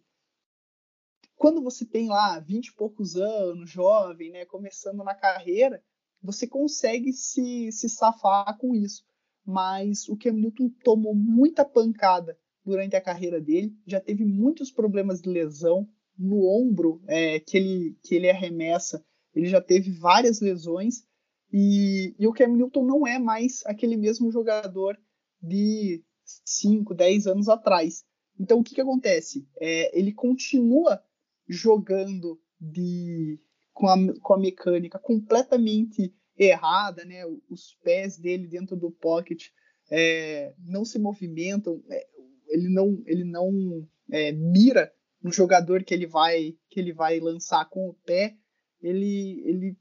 quando 1.36 1.62
você 1.62 1.86
tem 1.86 2.08
lá 2.08 2.38
20 2.40 2.66
e 2.66 2.74
poucos 2.74 3.16
anos, 3.16 3.70
jovem, 3.70 4.30
né, 4.30 4.44
começando 4.44 5.02
na 5.02 5.14
carreira, 5.14 5.82
você 6.22 6.46
consegue 6.46 7.12
se, 7.12 7.70
se 7.72 7.88
safar 7.88 8.56
com 8.58 8.74
isso. 8.74 9.04
Mas 9.46 10.08
o 10.08 10.16
Cam 10.16 10.32
Newton 10.32 10.70
tomou 10.82 11.14
muita 11.14 11.64
pancada 11.64 12.36
durante 12.64 12.96
a 12.96 13.00
carreira 13.00 13.40
dele, 13.40 13.72
já 13.86 14.00
teve 14.00 14.24
muitos 14.24 14.72
problemas 14.72 15.20
de 15.20 15.28
lesão 15.28 15.88
no 16.18 16.44
ombro 16.46 17.00
é, 17.06 17.38
que, 17.38 17.56
ele, 17.56 17.96
que 18.02 18.14
ele 18.14 18.28
arremessa, 18.28 19.04
ele 19.32 19.46
já 19.46 19.60
teve 19.60 19.92
várias 19.92 20.40
lesões 20.40 21.04
e, 21.52 22.14
e 22.18 22.26
o 22.26 22.32
Cam 22.32 22.48
Newton 22.48 22.84
não 22.84 23.06
é 23.06 23.18
mais 23.18 23.62
aquele 23.66 23.96
mesmo 23.96 24.32
jogador 24.32 24.98
de 25.40 26.02
5, 26.24 26.94
10 26.94 27.26
anos 27.28 27.48
atrás. 27.48 28.04
Então 28.38 28.58
o 28.58 28.64
que, 28.64 28.74
que 28.74 28.80
acontece? 28.80 29.46
É, 29.60 29.96
ele 29.98 30.12
continua 30.12 31.00
jogando 31.48 32.40
de, 32.60 33.38
com, 33.72 33.86
a, 33.88 33.96
com 34.20 34.34
a 34.34 34.38
mecânica 34.38 34.98
completamente 34.98 36.12
errada, 36.38 37.04
né? 37.04 37.24
Os 37.48 37.74
pés 37.82 38.18
dele 38.18 38.46
dentro 38.46 38.76
do 38.76 38.90
pocket 38.90 39.48
é, 39.90 40.52
não 40.58 40.84
se 40.84 40.98
movimentam, 40.98 41.82
é, 41.88 42.06
ele 42.48 42.68
não, 42.68 43.02
ele 43.06 43.24
não 43.24 43.86
é, 44.10 44.32
mira 44.32 44.92
um 45.22 45.32
jogador 45.32 45.82
que 45.82 45.94
ele 45.94 46.06
vai 46.06 46.56
que 46.68 46.78
ele 46.78 46.92
vai 46.92 47.18
lançar 47.18 47.68
com 47.68 47.88
o 47.88 47.94
pé, 47.94 48.36
ele, 48.80 49.42
ele 49.44 49.76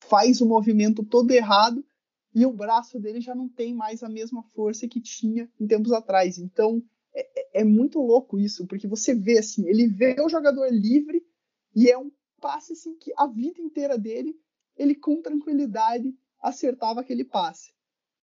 faz 0.00 0.40
o 0.40 0.46
movimento 0.46 1.04
todo 1.04 1.30
errado 1.30 1.84
e 2.34 2.44
o 2.44 2.52
braço 2.52 2.98
dele 2.98 3.20
já 3.20 3.34
não 3.34 3.48
tem 3.48 3.74
mais 3.74 4.02
a 4.02 4.08
mesma 4.08 4.42
força 4.54 4.88
que 4.88 5.00
tinha 5.00 5.48
em 5.60 5.66
tempos 5.66 5.92
atrás. 5.92 6.38
Então 6.38 6.82
é, 7.14 7.58
é, 7.58 7.60
é 7.60 7.64
muito 7.64 8.00
louco 8.00 8.38
isso, 8.38 8.66
porque 8.66 8.88
você 8.88 9.14
vê 9.14 9.38
assim, 9.38 9.68
ele 9.68 9.86
vê 9.86 10.16
o 10.20 10.28
jogador 10.28 10.68
livre 10.70 11.24
e 11.74 11.90
é 11.90 11.96
um 11.96 12.10
passe 12.40 12.72
assim 12.72 12.96
que 12.96 13.12
a 13.16 13.26
vida 13.26 13.60
inteira 13.60 13.96
dele 13.96 14.36
ele 14.76 14.94
com 14.94 15.20
tranquilidade 15.20 16.14
acertava 16.40 17.00
aquele 17.00 17.24
passe. 17.24 17.72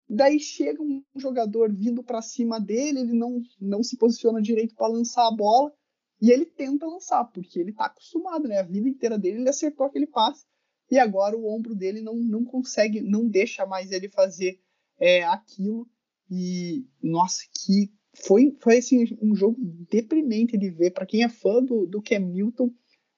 Daí 0.09 0.39
chega 0.39 0.83
um 0.83 1.03
jogador 1.17 1.73
vindo 1.73 2.03
para 2.03 2.21
cima 2.21 2.61
dele, 2.61 3.01
ele 3.01 3.13
não, 3.13 3.41
não 3.61 3.83
se 3.83 3.97
posiciona 3.97 4.43
direito 4.43 4.75
para 4.75 4.89
lançar 4.89 5.27
a 5.27 5.35
bola 5.35 5.73
e 6.21 6.31
ele 6.31 6.45
tenta 6.45 6.87
lançar, 6.87 7.25
porque 7.25 7.59
ele 7.59 7.71
está 7.71 7.87
acostumado, 7.87 8.47
né? 8.47 8.59
A 8.59 8.63
vida 8.63 8.89
inteira 8.89 9.19
dele 9.19 9.39
ele 9.39 9.49
acertou 9.49 9.87
aquele 9.87 10.07
passe 10.07 10.45
e 10.91 10.99
agora 10.99 11.37
o 11.37 11.47
ombro 11.47 11.75
dele 11.75 12.03
não, 12.03 12.17
não 12.17 12.45
consegue, 12.45 13.01
não 13.01 13.27
deixa 13.27 13.65
mais 13.65 13.91
ele 13.91 14.09
fazer 14.09 14.61
é, 14.99 15.25
aquilo. 15.25 15.89
E 16.31 16.87
nossa, 17.03 17.43
que 17.53 17.93
foi, 18.15 18.57
foi 18.61 18.79
assim, 18.79 19.05
um 19.21 19.35
jogo 19.35 19.57
deprimente 19.91 20.57
de 20.57 20.71
ver. 20.71 20.91
Para 20.91 21.07
quem 21.07 21.25
é 21.25 21.29
fã 21.29 21.63
do, 21.63 21.87
do 21.87 22.03
Cam 22.03 22.21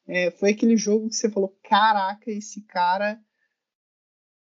é, 0.06 0.30
foi 0.30 0.50
aquele 0.50 0.76
jogo 0.76 1.08
que 1.08 1.16
você 1.16 1.30
falou: 1.30 1.58
caraca, 1.62 2.30
esse 2.30 2.62
cara. 2.62 3.20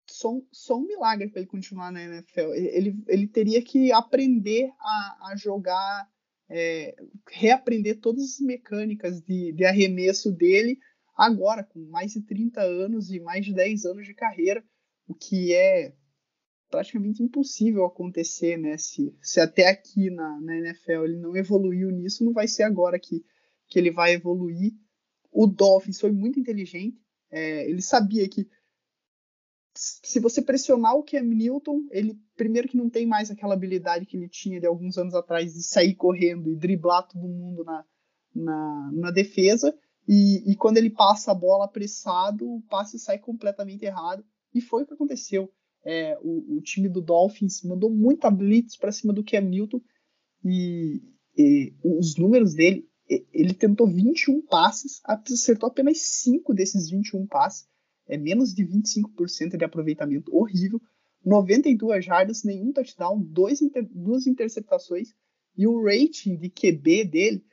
Só, 0.08 0.39
só 0.51 0.78
um 0.78 0.86
milagre 0.86 1.30
para 1.30 1.41
ele 1.41 1.49
continuar 1.49 1.91
na 1.91 2.03
NFL. 2.03 2.53
Ele, 2.53 3.03
ele 3.08 3.28
teria 3.28 3.62
que 3.62 3.91
aprender 3.91 4.72
a, 4.80 5.32
a 5.32 5.36
jogar, 5.36 6.08
é, 6.47 6.95
reaprender 7.28 7.99
todas 7.99 8.24
as 8.24 8.39
mecânicas 8.39 9.20
de, 9.22 9.51
de 9.51 9.66
arremesso 9.66 10.32
dele 10.32 10.78
agora, 11.18 11.64
com 11.64 11.80
mais 11.89 12.12
de 12.12 12.22
30 12.22 12.62
anos 12.62 13.10
e 13.10 13.20
mais 13.20 13.45
de 13.45 13.53
10 13.53 13.86
anos 13.86 14.06
de 14.06 14.14
carreira, 14.14 14.64
o 15.08 15.16
que 15.16 15.53
é 15.53 15.95
praticamente 16.70 17.24
impossível 17.24 17.86
acontecer, 17.86 18.58
né? 18.58 18.78
Se, 18.78 19.16
se 19.22 19.39
até 19.39 19.68
aqui 19.70 20.10
na, 20.10 20.39
na 20.41 20.58
NFL 20.58 21.06
ele 21.06 21.18
não 21.18 21.36
evoluiu 21.36 21.89
nisso, 21.89 22.24
não 22.24 22.34
vai 22.34 22.47
ser 22.47 22.64
agora 22.64 22.99
que, 22.99 23.24
que 23.68 23.80
ele 23.80 23.91
vai 23.91 24.14
evoluir. 24.14 24.74
O 25.36 25.46
Dolphins 25.46 26.00
foi 26.00 26.14
muito 26.14 26.40
inteligente, 26.40 26.98
é, 27.30 27.70
ele 27.70 27.82
sabia 27.82 28.28
que 28.30 28.48
se 29.78 30.22
você 30.22 30.42
pressionar 30.42 30.96
o 30.96 31.04
Cam 31.04 31.24
Newton, 31.24 31.82
ele 31.92 32.18
primeiro 32.38 32.70
que 32.70 32.78
não 32.78 32.90
tem 32.90 33.06
mais 33.06 33.30
aquela 33.30 33.54
habilidade 33.54 34.06
que 34.06 34.16
ele 34.16 34.30
tinha 34.30 34.62
de 34.62 34.66
alguns 34.66 34.98
anos 34.98 35.14
atrás 35.14 35.54
de 35.54 35.62
sair 35.62 35.94
correndo 35.96 36.50
e 36.50 36.56
driblar 36.56 37.06
todo 37.06 37.28
mundo 37.28 37.66
na, 37.66 37.86
na, 38.34 38.92
na 38.94 39.12
defesa, 39.12 39.78
e, 40.08 40.52
e, 40.52 40.56
quando 40.56 40.78
ele 40.78 40.90
passa 40.90 41.32
a 41.32 41.36
bola 41.36 41.66
apressado, 41.66 42.48
o 42.48 42.62
passe 42.70 43.00
sai 43.00 43.18
completamente 43.18 43.84
errado. 43.84 44.24
E 44.54 44.62
foi 44.62 44.84
o 44.84 44.86
que 44.86 44.94
aconteceu. 44.94 45.52
É, 45.84 46.18
o, 46.22 46.58
o, 46.58 46.62
time 46.62 46.88
do 46.88 47.02
Dolphins 47.02 47.64
mandou 47.64 47.90
muita 47.90 48.30
blitz 48.30 48.78
para 48.78 48.92
cima 48.92 49.12
do 49.12 49.24
Cam 49.24 49.42
Newton 49.42 49.82
e, 50.44 51.02
e, 51.38 51.74
os 51.84 52.16
números 52.18 52.54
dele, 52.54 52.88
ele 53.08 53.53
tentou 53.53 53.88
21 53.88 54.41
passes, 54.41 54.99
acertou 55.03 55.70
apenas 55.70 55.99
5 55.99 56.53
desses 56.53 56.89
21 56.89 57.28
passes, 57.28 57.68
é 58.08 58.18
menos 58.18 58.53
de 58.53 58.66
25% 58.66 59.58
de 59.58 59.66
aproveitamento, 59.66 60.36
horrível. 60.36 60.82
92 61.24 62.06
jardas, 62.06 62.43
nenhum 62.43 62.72
touchdown, 62.72 63.20
dois 63.20 63.62
inter, 63.62 63.88
duas 63.91 64.28
interceptações 64.28 65.10
e 65.58 65.66
o 65.66 65.84
rating 65.84 66.38
de 66.38 66.49
QB 66.49 67.06
dele 67.06 67.43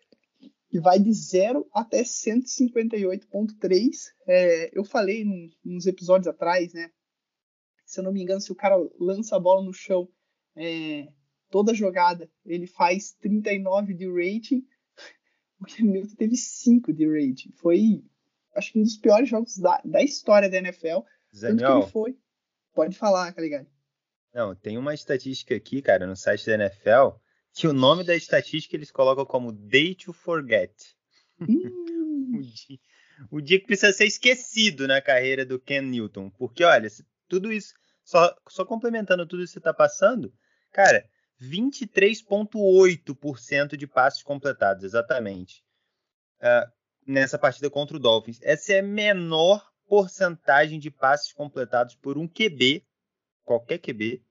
que 0.73 0.81
vai 0.81 0.99
de 0.99 1.13
0 1.13 1.69
até 1.73 2.03
158.3. 2.03 4.11
É, 4.27 4.79
eu 4.79 4.85
falei 4.85 5.23
num, 5.23 5.51
uns 5.67 5.87
episódios 5.87 6.27
atrás, 6.27 6.73
né? 6.73 6.91
Se 7.85 8.01
eu 8.01 8.05
não 8.05 8.11
me 8.11 8.23
engano, 8.23 8.41
se 8.41 8.51
o 8.51 8.55
cara 8.55 8.77
lança 8.99 9.37
a 9.37 9.41
bola 9.41 9.63
no 9.63 9.75
chão, 9.75 10.09
é, 10.57 11.13
toda 11.51 11.75
jogada, 11.75 12.31
ele 12.45 12.67
faz 12.67 13.13
39 13.21 13.93
de 13.93 14.07
rating. 14.07 14.67
O 15.79 15.81
Hamilton 15.81 16.15
teve 16.17 16.37
5 16.37 16.93
de 16.93 17.07
rating. 17.07 17.53
Foi, 17.57 18.03
acho 18.55 18.73
que 18.73 18.79
um 18.79 18.83
dos 18.83 18.97
piores 18.97 19.29
jogos 19.29 19.57
da, 19.59 19.81
da 19.85 20.03
história 20.03 20.51
da 20.51 20.59
NFL. 20.59 21.01
Zaniel, 21.35 21.57
tanto 21.59 21.65
que 21.65 21.85
ele 21.85 21.93
foi. 21.93 22.19
Pode 22.75 22.97
falar, 22.97 23.33
Caligari. 23.33 23.67
Não, 24.35 24.55
tem 24.55 24.79
uma 24.79 24.95
estatística 24.95 25.55
aqui, 25.55 25.83
cara, 25.83 26.07
no 26.07 26.17
site 26.17 26.47
da 26.47 26.55
NFL 26.55 27.19
que 27.53 27.67
o 27.67 27.73
nome 27.73 28.03
da 28.03 28.15
estatística 28.15 28.75
eles 28.75 28.91
colocam 28.91 29.27
como 29.27 29.53
Day 29.53 29.95
to 29.95 30.13
Forget. 30.13 30.73
Hum. 31.41 32.39
o, 32.39 32.41
dia, 32.41 32.79
o, 33.31 33.41
dia, 33.41 33.61
que 33.61 33.67
precisa 33.67 33.93
ser 33.93 34.07
esquecido 34.07 34.89
na 34.89 35.01
carreira 35.01 35.45
do 35.45 35.61
Ken 35.61 35.83
Newton. 35.83 36.31
Porque, 36.31 36.65
olha, 36.65 36.89
tudo 37.29 37.53
isso, 37.53 37.75
só, 38.05 38.35
só 38.49 38.65
complementando 38.65 39.27
tudo 39.27 39.43
isso 39.43 39.53
que 39.53 39.55
você 39.55 39.59
está 39.61 39.75
passando, 39.75 40.33
cara, 40.73 41.07
23,8% 41.43 43.77
de 43.77 43.87
passes 43.87 44.23
completados, 44.23 44.85
exatamente. 44.85 45.63
Uh, 46.41 46.73
nessa 47.07 47.39
partida 47.39 47.69
contra 47.69 47.97
o 47.97 48.01
Dolphins. 48.01 48.41
Essa 48.43 48.75
é 48.75 48.79
a 48.79 48.83
menor 48.83 49.71
porcentagem 49.87 50.79
de 50.79 50.91
passes 50.91 51.33
completados 51.33 51.97
por 51.97 52.17
um 52.17 52.29
QB, 52.29 52.87
qualquer 53.45 53.79
QB, 53.79 54.23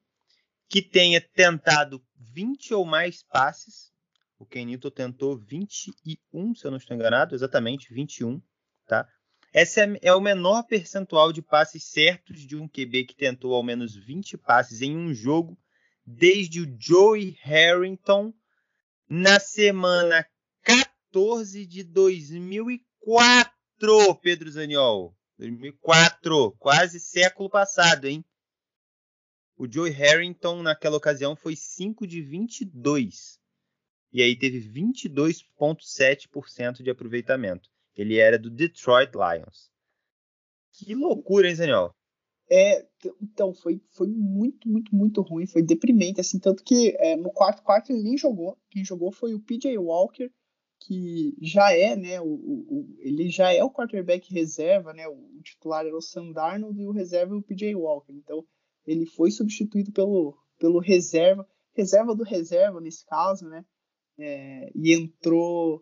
que 0.70 0.82
tenha 0.82 1.22
tentado 1.22 2.02
20 2.16 2.74
ou 2.74 2.86
mais 2.86 3.24
passes. 3.24 3.92
O 4.40 4.46
Ken 4.46 4.66
tentou 4.96 5.38
21, 5.38 6.56
se 6.56 6.66
eu 6.66 6.72
não 6.72 6.78
estou 6.78 6.96
enganado, 6.96 7.36
exatamente 7.36 7.94
21, 7.94 8.42
tá? 8.88 9.08
Esse 9.54 9.82
é, 9.82 10.00
é 10.02 10.14
o 10.14 10.22
menor 10.22 10.64
percentual 10.64 11.34
de 11.34 11.42
passes 11.42 11.84
certos 11.84 12.40
de 12.40 12.56
um 12.56 12.68
QB 12.68 13.04
que 13.04 13.16
tentou 13.16 13.54
ao 13.54 13.62
menos 13.62 13.96
20 13.96 14.38
passes 14.38 14.82
em 14.82 14.98
um 14.98 15.14
jogo 15.14 15.60
desde 16.16 16.62
o 16.62 16.78
Joey 16.80 17.36
Harrington 17.42 18.32
na 19.10 19.40
semana 19.40 20.24
14 20.62 21.66
de 21.66 21.84
2004, 21.84 24.16
Pedro 24.22 24.52
Zaniol. 24.52 25.18
2004, 25.38 26.52
quase 26.60 27.00
século 27.00 27.50
passado, 27.50 28.06
hein? 28.06 28.24
O 29.58 29.66
Joe 29.72 29.90
Harrington, 29.90 30.62
naquela 30.62 30.98
ocasião, 30.98 31.34
foi 31.36 31.56
5 31.56 32.06
de 32.06 32.22
22. 32.22 33.40
E 34.12 34.22
aí 34.22 34.36
teve 34.36 34.60
22,7% 34.60 36.84
de 36.84 36.90
aproveitamento. 36.90 37.70
Ele 37.96 38.18
era 38.18 38.38
do 38.38 38.50
Detroit 38.50 39.14
Lions. 39.14 39.72
Que 40.74 40.94
loucura, 40.94 41.48
hein, 41.50 41.56
Zaniol? 41.56 41.96
É, 42.54 42.86
então, 43.22 43.54
foi, 43.54 43.82
foi 43.92 44.08
muito, 44.08 44.68
muito, 44.68 44.94
muito 44.94 45.22
ruim. 45.22 45.48
Foi 45.48 45.64
deprimente, 45.64 46.20
assim, 46.20 46.38
tanto 46.38 46.62
que 46.66 46.94
é, 47.00 47.16
no 47.16 47.32
quarto 47.32 47.64
quarto 47.64 47.94
ele 47.94 48.04
nem 48.04 48.18
jogou. 48.18 48.58
Quem 48.70 48.84
jogou 48.84 49.10
foi 49.10 49.34
o 49.34 49.40
PJ 49.40 49.78
Walker, 49.78 50.30
que 50.82 51.34
já 51.42 51.72
é, 51.72 51.96
né, 51.96 52.20
o, 52.20 52.26
o, 52.26 52.96
ele 53.00 53.30
já 53.30 53.54
é 53.54 53.64
o 53.64 53.72
quarterback 53.72 54.34
reserva, 54.34 54.92
né, 54.92 55.08
o 55.08 55.40
titular 55.42 55.86
era 55.86 55.96
o 55.96 56.02
Sam 56.02 56.34
Darnold 56.34 56.78
e 56.78 56.86
o 56.86 56.92
reserva 56.92 57.34
é 57.34 57.38
o 57.38 57.42
PJ 57.42 57.74
Walker. 57.74 58.12
Então, 58.12 58.46
ele 58.86 59.06
foi 59.06 59.32
substituído 59.32 59.94
pelo, 59.94 60.38
pelo 60.60 60.80
reserva, 60.80 61.48
reserva 61.74 62.14
do 62.14 62.26
reserva 62.26 62.82
nesse 62.82 63.06
caso, 63.06 63.48
né? 63.48 63.64
É, 64.20 64.70
e 64.76 64.94
entrou 64.94 65.82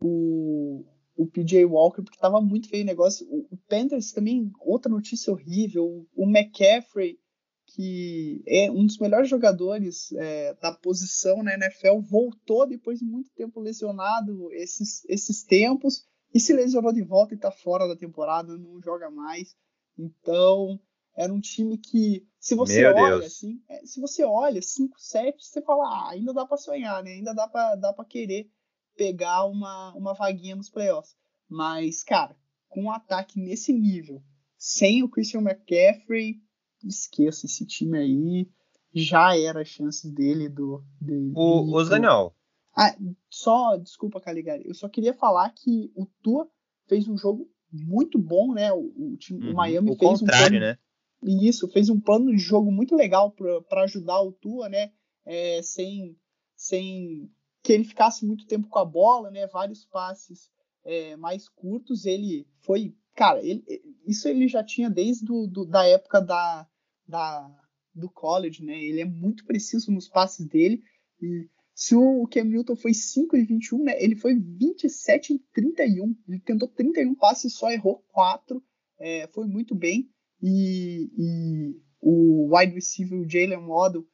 o, 0.00 0.82
o 1.20 1.26
PJ 1.26 1.66
Walker, 1.66 2.02
porque 2.02 2.16
estava 2.16 2.40
muito 2.40 2.70
feio 2.70 2.82
o 2.82 2.86
negócio. 2.86 3.26
O, 3.28 3.46
o, 3.50 3.56
Panthers 3.68 4.10
também, 4.10 4.50
outra 4.58 4.90
notícia 4.90 5.30
horrível. 5.30 6.06
O, 6.16 6.24
McCaffrey, 6.24 7.18
que 7.66 8.42
é 8.46 8.70
um 8.70 8.86
dos 8.86 8.98
melhores 8.98 9.28
jogadores 9.28 10.10
é, 10.12 10.54
da 10.54 10.72
posição 10.72 11.42
na 11.42 11.52
NFL, 11.52 12.00
voltou 12.00 12.66
depois 12.66 13.00
de 13.00 13.04
muito 13.04 13.30
tempo 13.34 13.60
lesionado 13.60 14.50
esses, 14.52 15.04
esses 15.10 15.44
tempos 15.44 16.06
e 16.34 16.40
se 16.40 16.54
lesionou 16.54 16.92
de 16.92 17.02
volta 17.02 17.34
e 17.34 17.38
tá 17.38 17.50
fora 17.50 17.86
da 17.86 17.96
temporada, 17.96 18.56
não 18.56 18.80
joga 18.80 19.10
mais. 19.10 19.54
Então, 19.98 20.80
era 21.14 21.30
um 21.30 21.40
time 21.40 21.76
que, 21.76 22.26
se 22.38 22.54
você 22.54 22.80
Meu 22.80 22.94
olha 22.94 23.18
Deus. 23.18 23.26
assim, 23.26 23.62
é, 23.68 23.84
se 23.84 24.00
você 24.00 24.24
olha 24.24 24.62
5, 24.62 24.98
7, 24.98 25.44
você 25.44 25.60
fala, 25.60 25.84
ah, 25.84 26.12
ainda 26.12 26.32
dá 26.32 26.46
para 26.46 26.56
sonhar, 26.56 27.04
né? 27.04 27.10
Ainda 27.10 27.34
dá 27.34 27.46
para 27.46 27.76
dá 27.76 27.92
pra 27.92 28.06
querer 28.06 28.48
pegar 28.96 29.44
uma, 29.44 29.94
uma 29.94 30.14
vaguinha 30.14 30.56
nos 30.56 30.70
playoffs. 30.70 31.16
Mas, 31.48 32.02
cara, 32.02 32.36
com 32.68 32.84
um 32.84 32.90
ataque 32.90 33.40
nesse 33.40 33.72
nível, 33.72 34.22
sem 34.56 35.02
o 35.02 35.08
Christian 35.08 35.40
McCaffrey, 35.40 36.40
esqueça 36.84 37.46
esse 37.46 37.66
time 37.66 37.98
aí. 37.98 38.50
Já 38.92 39.36
era 39.36 39.60
a 39.60 39.64
chance 39.64 40.10
dele 40.12 40.48
do. 40.48 40.84
De, 41.00 41.32
o, 41.34 41.64
de, 41.64 41.74
o 41.74 41.84
Daniel. 41.84 42.34
Ah, 42.76 42.96
só, 43.28 43.76
desculpa, 43.76 44.20
Caligari. 44.20 44.66
Eu 44.66 44.74
só 44.74 44.88
queria 44.88 45.14
falar 45.14 45.50
que 45.50 45.92
o 45.94 46.06
Tua 46.22 46.48
fez 46.88 47.06
um 47.08 47.16
jogo 47.16 47.48
muito 47.72 48.18
bom, 48.18 48.52
né? 48.52 48.72
O, 48.72 48.92
o, 48.96 49.16
time, 49.16 49.44
uhum, 49.44 49.52
o 49.52 49.54
Miami 49.54 49.90
o 49.90 49.96
fez 49.96 50.22
um 50.22 50.26
plano, 50.26 50.60
né? 50.60 50.78
Isso, 51.22 51.68
fez 51.68 51.88
um 51.88 52.00
plano 52.00 52.30
de 52.30 52.38
jogo 52.38 52.72
muito 52.72 52.96
legal 52.96 53.30
para 53.68 53.82
ajudar 53.82 54.20
o 54.22 54.32
Tua, 54.32 54.68
né? 54.68 54.92
É, 55.24 55.60
sem, 55.62 56.16
sem 56.56 57.30
que 57.62 57.72
ele 57.72 57.84
ficasse 57.84 58.24
muito 58.24 58.46
tempo 58.46 58.68
com 58.68 58.78
a 58.78 58.84
bola, 58.84 59.30
né? 59.30 59.46
Vários 59.46 59.84
passes 59.84 60.50
é, 60.84 61.16
mais 61.16 61.48
curtos. 61.48 62.06
Ele 62.06 62.46
foi, 62.60 62.94
cara, 63.14 63.44
ele, 63.44 63.62
isso 64.06 64.28
ele 64.28 64.48
já 64.48 64.64
tinha 64.64 64.88
desde 64.88 65.24
do, 65.24 65.46
do, 65.46 65.64
da 65.64 65.86
época 65.86 66.20
da, 66.20 66.66
da, 67.06 67.50
do 67.94 68.08
college, 68.10 68.64
né? 68.64 68.82
Ele 68.82 69.00
é 69.00 69.04
muito 69.04 69.44
preciso 69.44 69.92
nos 69.92 70.08
passes 70.08 70.46
dele. 70.46 70.82
E 71.20 71.48
se 71.74 71.94
o 71.94 72.26
Cam 72.28 72.44
Newton 72.44 72.76
foi 72.76 72.94
5 72.94 73.36
e 73.36 73.44
21, 73.44 73.84
né? 73.84 74.02
Ele 74.02 74.16
foi 74.16 74.34
27 74.34 75.34
e 75.34 75.38
31. 75.52 76.16
Ele 76.28 76.40
tentou 76.40 76.68
31 76.68 77.14
passes, 77.14 77.54
só 77.54 77.70
errou 77.70 78.04
4. 78.08 78.62
É, 78.98 79.26
foi 79.28 79.46
muito 79.46 79.74
bem. 79.74 80.10
E, 80.42 81.10
e 81.16 81.80
o 82.00 82.56
wide 82.56 82.74
receiver 82.74 83.28
Jalen 83.28 83.66
Waddle 83.66 84.06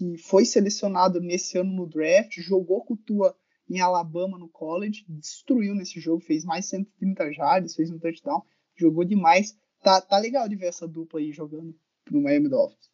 que 0.00 0.16
foi 0.16 0.46
selecionado 0.46 1.20
nesse 1.20 1.58
ano 1.58 1.70
no 1.70 1.86
draft, 1.86 2.40
jogou 2.40 2.82
com 2.82 2.94
o 2.94 2.96
Tua 2.96 3.36
em 3.68 3.80
Alabama 3.80 4.38
no 4.38 4.48
college, 4.48 5.04
destruiu 5.06 5.74
nesse 5.74 6.00
jogo, 6.00 6.24
fez 6.24 6.42
mais 6.42 6.64
130 6.70 7.30
jardas, 7.34 7.74
fez 7.74 7.90
um 7.90 7.98
touchdown, 7.98 8.42
jogou 8.74 9.04
demais. 9.04 9.54
Tá, 9.82 10.00
tá 10.00 10.16
legal 10.16 10.48
de 10.48 10.56
ver 10.56 10.66
essa 10.66 10.88
dupla 10.88 11.20
aí 11.20 11.32
jogando 11.32 11.78
no 12.10 12.22
Miami 12.22 12.48
Dolphins. 12.48 12.90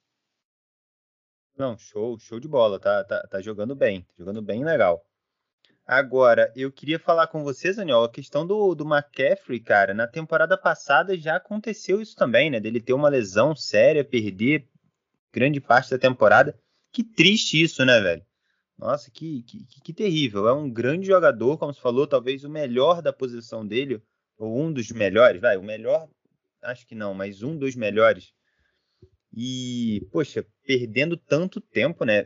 Não, 1.57 1.79
show, 1.79 2.19
show 2.19 2.41
de 2.41 2.49
bola, 2.49 2.81
tá, 2.81 3.05
tá, 3.05 3.25
tá 3.29 3.41
jogando 3.41 3.77
bem, 3.77 4.03
tá 4.03 4.15
jogando 4.19 4.43
bem 4.43 4.65
legal. 4.65 5.07
Agora, 5.87 6.53
eu 6.57 6.73
queria 6.73 6.99
falar 6.99 7.29
com 7.29 7.45
vocês, 7.45 7.77
Daniel, 7.77 8.03
a 8.03 8.11
questão 8.11 8.45
do, 8.45 8.75
do 8.75 8.85
McCaffrey, 8.85 9.61
cara, 9.61 9.95
na 9.95 10.09
temporada 10.09 10.59
passada 10.59 11.17
já 11.17 11.37
aconteceu 11.37 12.03
isso 12.03 12.17
também, 12.17 12.51
né, 12.51 12.59
dele 12.59 12.81
ter 12.81 12.93
uma 12.93 13.09
lesão 13.09 13.55
séria, 13.55 14.05
perder 14.05 14.69
grande 15.33 15.61
parte 15.61 15.91
da 15.91 15.99
temporada. 15.99 16.59
Que 16.97 17.05
triste 17.05 17.63
isso, 17.63 17.85
né, 17.85 18.01
velho? 18.01 18.25
Nossa, 18.79 19.11
que, 19.11 19.43
que, 19.43 19.67
que 19.83 19.93
terrível. 19.93 20.49
É 20.49 20.55
um 20.55 20.71
grande 20.71 21.07
jogador, 21.07 21.59
como 21.59 21.71
você 21.71 21.79
falou, 21.79 22.07
talvez 22.07 22.43
o 22.43 22.49
melhor 22.49 23.03
da 23.03 23.13
posição 23.13 23.67
dele, 23.67 24.03
ou 24.39 24.59
um 24.59 24.73
dos 24.73 24.91
melhores, 24.91 25.39
vai, 25.39 25.59
o 25.59 25.63
melhor, 25.63 26.09
acho 26.63 26.87
que 26.87 26.95
não, 26.95 27.13
mas 27.13 27.43
um 27.43 27.55
dos 27.55 27.77
melhores. 27.77 28.33
E, 29.31 30.09
poxa, 30.11 30.47
perdendo 30.65 31.19
tanto 31.19 31.61
tempo, 31.61 32.03
né? 32.07 32.25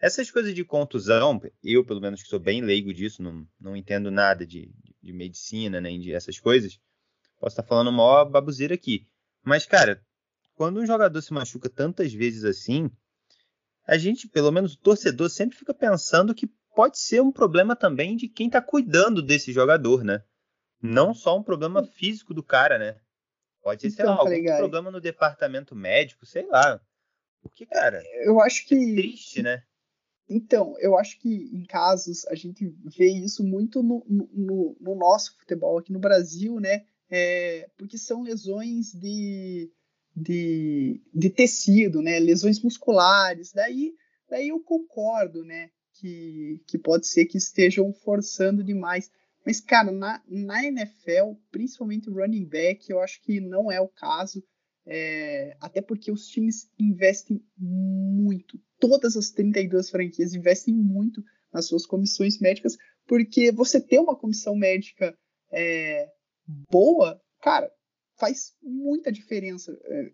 Essas 0.00 0.30
coisas 0.30 0.54
de 0.54 0.64
contusão, 0.64 1.42
eu, 1.60 1.84
pelo 1.84 2.00
menos, 2.00 2.22
que 2.22 2.28
sou 2.28 2.38
bem 2.38 2.60
leigo 2.60 2.94
disso, 2.94 3.20
não, 3.20 3.44
não 3.58 3.76
entendo 3.76 4.08
nada 4.08 4.46
de, 4.46 4.70
de 5.02 5.12
medicina, 5.12 5.80
nem 5.80 5.98
de 5.98 6.12
essas 6.12 6.38
coisas, 6.38 6.78
posso 7.40 7.54
estar 7.54 7.64
falando 7.64 7.90
maior 7.90 8.24
babuzeira 8.26 8.72
aqui. 8.72 9.04
Mas, 9.42 9.66
cara, 9.66 10.00
quando 10.54 10.78
um 10.78 10.86
jogador 10.86 11.20
se 11.20 11.32
machuca 11.32 11.68
tantas 11.68 12.12
vezes 12.12 12.44
assim, 12.44 12.88
a 13.86 13.96
gente, 13.96 14.28
pelo 14.28 14.50
menos 14.50 14.74
o 14.74 14.78
torcedor, 14.78 15.30
sempre 15.30 15.56
fica 15.56 15.72
pensando 15.72 16.34
que 16.34 16.46
pode 16.74 16.98
ser 16.98 17.22
um 17.22 17.32
problema 17.32 17.76
também 17.76 18.16
de 18.16 18.28
quem 18.28 18.48
está 18.48 18.60
cuidando 18.60 19.22
desse 19.22 19.52
jogador, 19.52 20.04
né? 20.04 20.22
Não 20.82 21.14
só 21.14 21.38
um 21.38 21.42
problema 21.42 21.84
físico 21.84 22.34
do 22.34 22.42
cara, 22.42 22.78
né? 22.78 23.00
Pode 23.62 23.90
ser, 23.90 24.02
então, 24.02 24.26
sei 24.26 24.42
lá, 24.42 24.52
algum 24.52 24.58
problema 24.58 24.90
no 24.90 25.00
departamento 25.00 25.74
médico, 25.74 26.26
sei 26.26 26.46
lá. 26.46 26.80
Porque, 27.42 27.64
cara, 27.66 28.02
eu 28.24 28.40
acho 28.40 28.66
que 28.66 28.74
é 28.74 28.94
triste, 28.94 29.42
né? 29.42 29.62
Então, 30.28 30.74
eu 30.80 30.98
acho 30.98 31.18
que 31.20 31.50
em 31.52 31.64
casos 31.64 32.26
a 32.26 32.34
gente 32.34 32.68
vê 32.96 33.08
isso 33.08 33.44
muito 33.44 33.82
no, 33.82 34.04
no, 34.08 34.76
no 34.80 34.94
nosso 34.96 35.36
futebol 35.38 35.78
aqui 35.78 35.92
no 35.92 36.00
Brasil, 36.00 36.58
né? 36.58 36.84
É, 37.08 37.70
porque 37.76 37.96
são 37.96 38.22
lesões 38.22 38.92
de 38.92 39.70
de, 40.16 41.02
de 41.12 41.28
tecido, 41.28 42.00
né? 42.00 42.18
Lesões 42.18 42.62
musculares. 42.62 43.52
Daí, 43.52 43.92
daí 44.30 44.48
eu 44.48 44.60
concordo, 44.60 45.44
né? 45.44 45.68
Que, 45.92 46.62
que 46.66 46.78
pode 46.78 47.06
ser 47.06 47.26
que 47.26 47.36
estejam 47.36 47.92
forçando 47.92 48.64
demais. 48.64 49.10
Mas, 49.44 49.60
cara, 49.60 49.92
na, 49.92 50.22
na 50.26 50.64
NFL, 50.64 51.34
principalmente 51.50 52.10
running 52.10 52.46
back, 52.46 52.90
eu 52.90 53.00
acho 53.00 53.20
que 53.22 53.40
não 53.40 53.70
é 53.70 53.80
o 53.80 53.88
caso. 53.88 54.42
É, 54.88 55.56
até 55.60 55.82
porque 55.82 56.10
os 56.10 56.28
times 56.28 56.70
investem 56.78 57.44
muito. 57.58 58.58
Todas 58.78 59.16
as 59.16 59.30
32 59.30 59.90
franquias 59.90 60.34
investem 60.34 60.74
muito 60.74 61.22
nas 61.52 61.66
suas 61.66 61.86
comissões 61.86 62.38
médicas, 62.38 62.76
porque 63.06 63.50
você 63.50 63.80
ter 63.80 63.98
uma 63.98 64.16
comissão 64.16 64.54
médica 64.54 65.16
é, 65.50 66.08
boa, 66.70 67.20
cara, 67.40 67.70
faz 68.18 68.54
muita 68.62 69.12
diferença. 69.12 69.78
É, 69.84 70.12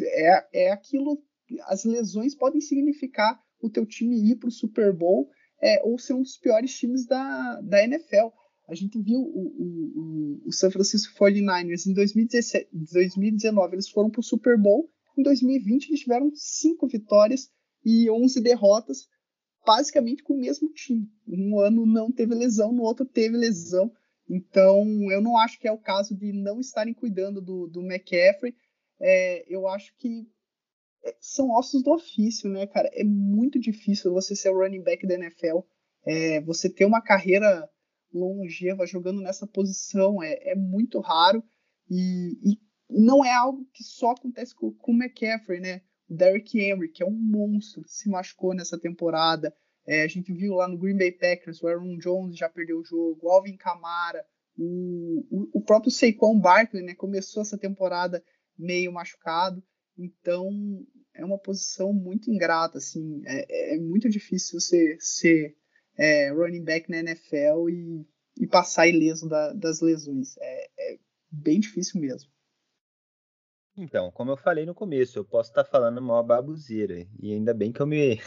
é, 0.00 0.48
é 0.52 0.72
aquilo, 0.72 1.22
as 1.64 1.84
lesões 1.84 2.34
podem 2.34 2.60
significar 2.60 3.40
o 3.60 3.70
teu 3.70 3.86
time 3.86 4.30
ir 4.30 4.36
para 4.36 4.48
o 4.48 4.52
Super 4.52 4.92
Bowl 4.92 5.30
é, 5.60 5.82
ou 5.84 5.98
ser 5.98 6.12
um 6.14 6.22
dos 6.22 6.36
piores 6.36 6.76
times 6.76 7.06
da, 7.06 7.60
da 7.62 7.82
NFL. 7.82 8.28
A 8.68 8.74
gente 8.74 9.00
viu 9.00 9.20
o, 9.20 10.42
o, 10.42 10.42
o 10.46 10.52
San 10.52 10.70
Francisco 10.70 11.14
49ers 11.18 11.86
em 11.86 11.94
2017, 11.94 12.68
2019, 12.72 13.74
eles 13.74 13.88
foram 13.88 14.10
para 14.10 14.20
o 14.20 14.24
Super 14.24 14.58
Bowl. 14.58 14.90
Em 15.16 15.22
2020, 15.22 15.88
eles 15.88 16.00
tiveram 16.00 16.30
cinco 16.34 16.86
vitórias 16.86 17.50
e 17.84 18.10
11 18.10 18.40
derrotas, 18.40 19.08
basicamente 19.64 20.22
com 20.22 20.34
o 20.34 20.38
mesmo 20.38 20.68
time. 20.72 21.08
Um 21.26 21.58
ano 21.60 21.86
não 21.86 22.10
teve 22.10 22.34
lesão, 22.34 22.72
no 22.72 22.82
outro 22.82 23.06
teve 23.06 23.36
lesão. 23.36 23.90
Então, 24.28 24.84
eu 25.10 25.20
não 25.20 25.36
acho 25.36 25.58
que 25.58 25.68
é 25.68 25.72
o 25.72 25.78
caso 25.78 26.16
de 26.16 26.32
não 26.32 26.60
estarem 26.60 26.92
cuidando 26.92 27.40
do, 27.40 27.66
do 27.68 27.82
McCaffrey. 27.82 28.56
É, 29.00 29.44
eu 29.48 29.68
acho 29.68 29.94
que 29.96 30.26
é, 31.04 31.16
são 31.20 31.50
ossos 31.50 31.82
do 31.82 31.92
ofício, 31.92 32.50
né, 32.50 32.66
cara? 32.66 32.90
É 32.92 33.04
muito 33.04 33.58
difícil 33.60 34.12
você 34.12 34.34
ser 34.34 34.50
o 34.50 34.58
running 34.58 34.82
back 34.82 35.06
da 35.06 35.14
NFL. 35.14 35.60
É, 36.04 36.40
você 36.40 36.68
ter 36.68 36.84
uma 36.84 37.00
carreira 37.00 37.68
longeva 38.12 38.86
jogando 38.86 39.20
nessa 39.20 39.46
posição 39.46 40.22
é, 40.22 40.52
é 40.52 40.54
muito 40.54 41.00
raro 41.00 41.42
e, 41.90 42.38
e, 42.42 42.60
não 42.88 43.24
é 43.24 43.32
algo 43.32 43.68
que 43.72 43.82
só 43.82 44.12
acontece 44.12 44.54
com, 44.54 44.72
com 44.72 44.92
o 44.92 44.94
McCaffrey, 44.94 45.60
né? 45.60 45.82
O 46.08 46.14
Derrick 46.14 46.58
Henry, 46.58 46.88
que 46.88 47.02
é 47.02 47.06
um 47.06 47.10
monstro, 47.10 47.82
se 47.86 48.08
machucou 48.08 48.54
nessa 48.54 48.78
temporada. 48.78 49.54
É, 49.86 50.02
a 50.02 50.08
gente 50.08 50.32
viu 50.32 50.54
lá 50.54 50.66
no 50.66 50.76
Green 50.76 50.98
Bay 50.98 51.12
Packers, 51.12 51.62
o 51.62 51.68
Aaron 51.68 51.96
Jones 51.98 52.36
já 52.36 52.48
perdeu 52.48 52.80
o 52.80 52.84
jogo, 52.84 53.20
o 53.22 53.30
Alvin 53.30 53.56
Kamara, 53.56 54.24
o, 54.58 55.24
o, 55.30 55.58
o 55.58 55.62
próprio 55.62 55.92
Saquon 55.92 56.40
Barkley, 56.40 56.82
né, 56.82 56.94
começou 56.94 57.42
essa 57.42 57.56
temporada 57.56 58.24
meio 58.58 58.92
machucado, 58.92 59.62
então 59.96 60.50
é 61.14 61.24
uma 61.24 61.38
posição 61.38 61.92
muito 61.92 62.30
ingrata, 62.30 62.78
assim, 62.78 63.22
é, 63.26 63.74
é 63.74 63.78
muito 63.78 64.08
difícil 64.08 64.60
você 64.60 64.96
ser 64.98 65.56
é, 65.96 66.30
running 66.30 66.64
back 66.64 66.90
na 66.90 66.98
NFL 66.98 67.70
e, 67.70 68.06
e 68.40 68.46
passar 68.46 68.88
ileso 68.88 69.28
da, 69.28 69.52
das 69.52 69.80
lesões, 69.80 70.36
é, 70.38 70.66
é 70.78 70.98
bem 71.30 71.60
difícil 71.60 72.00
mesmo. 72.00 72.30
Então, 73.78 74.10
como 74.10 74.30
eu 74.32 74.36
falei 74.38 74.64
no 74.64 74.74
começo, 74.74 75.18
eu 75.18 75.24
posso 75.24 75.50
estar 75.50 75.64
falando 75.64 75.98
uma 75.98 76.22
babuzeira, 76.22 77.06
e 77.20 77.32
ainda 77.32 77.54
bem 77.54 77.70
que 77.70 77.80
eu 77.80 77.86
me 77.86 78.18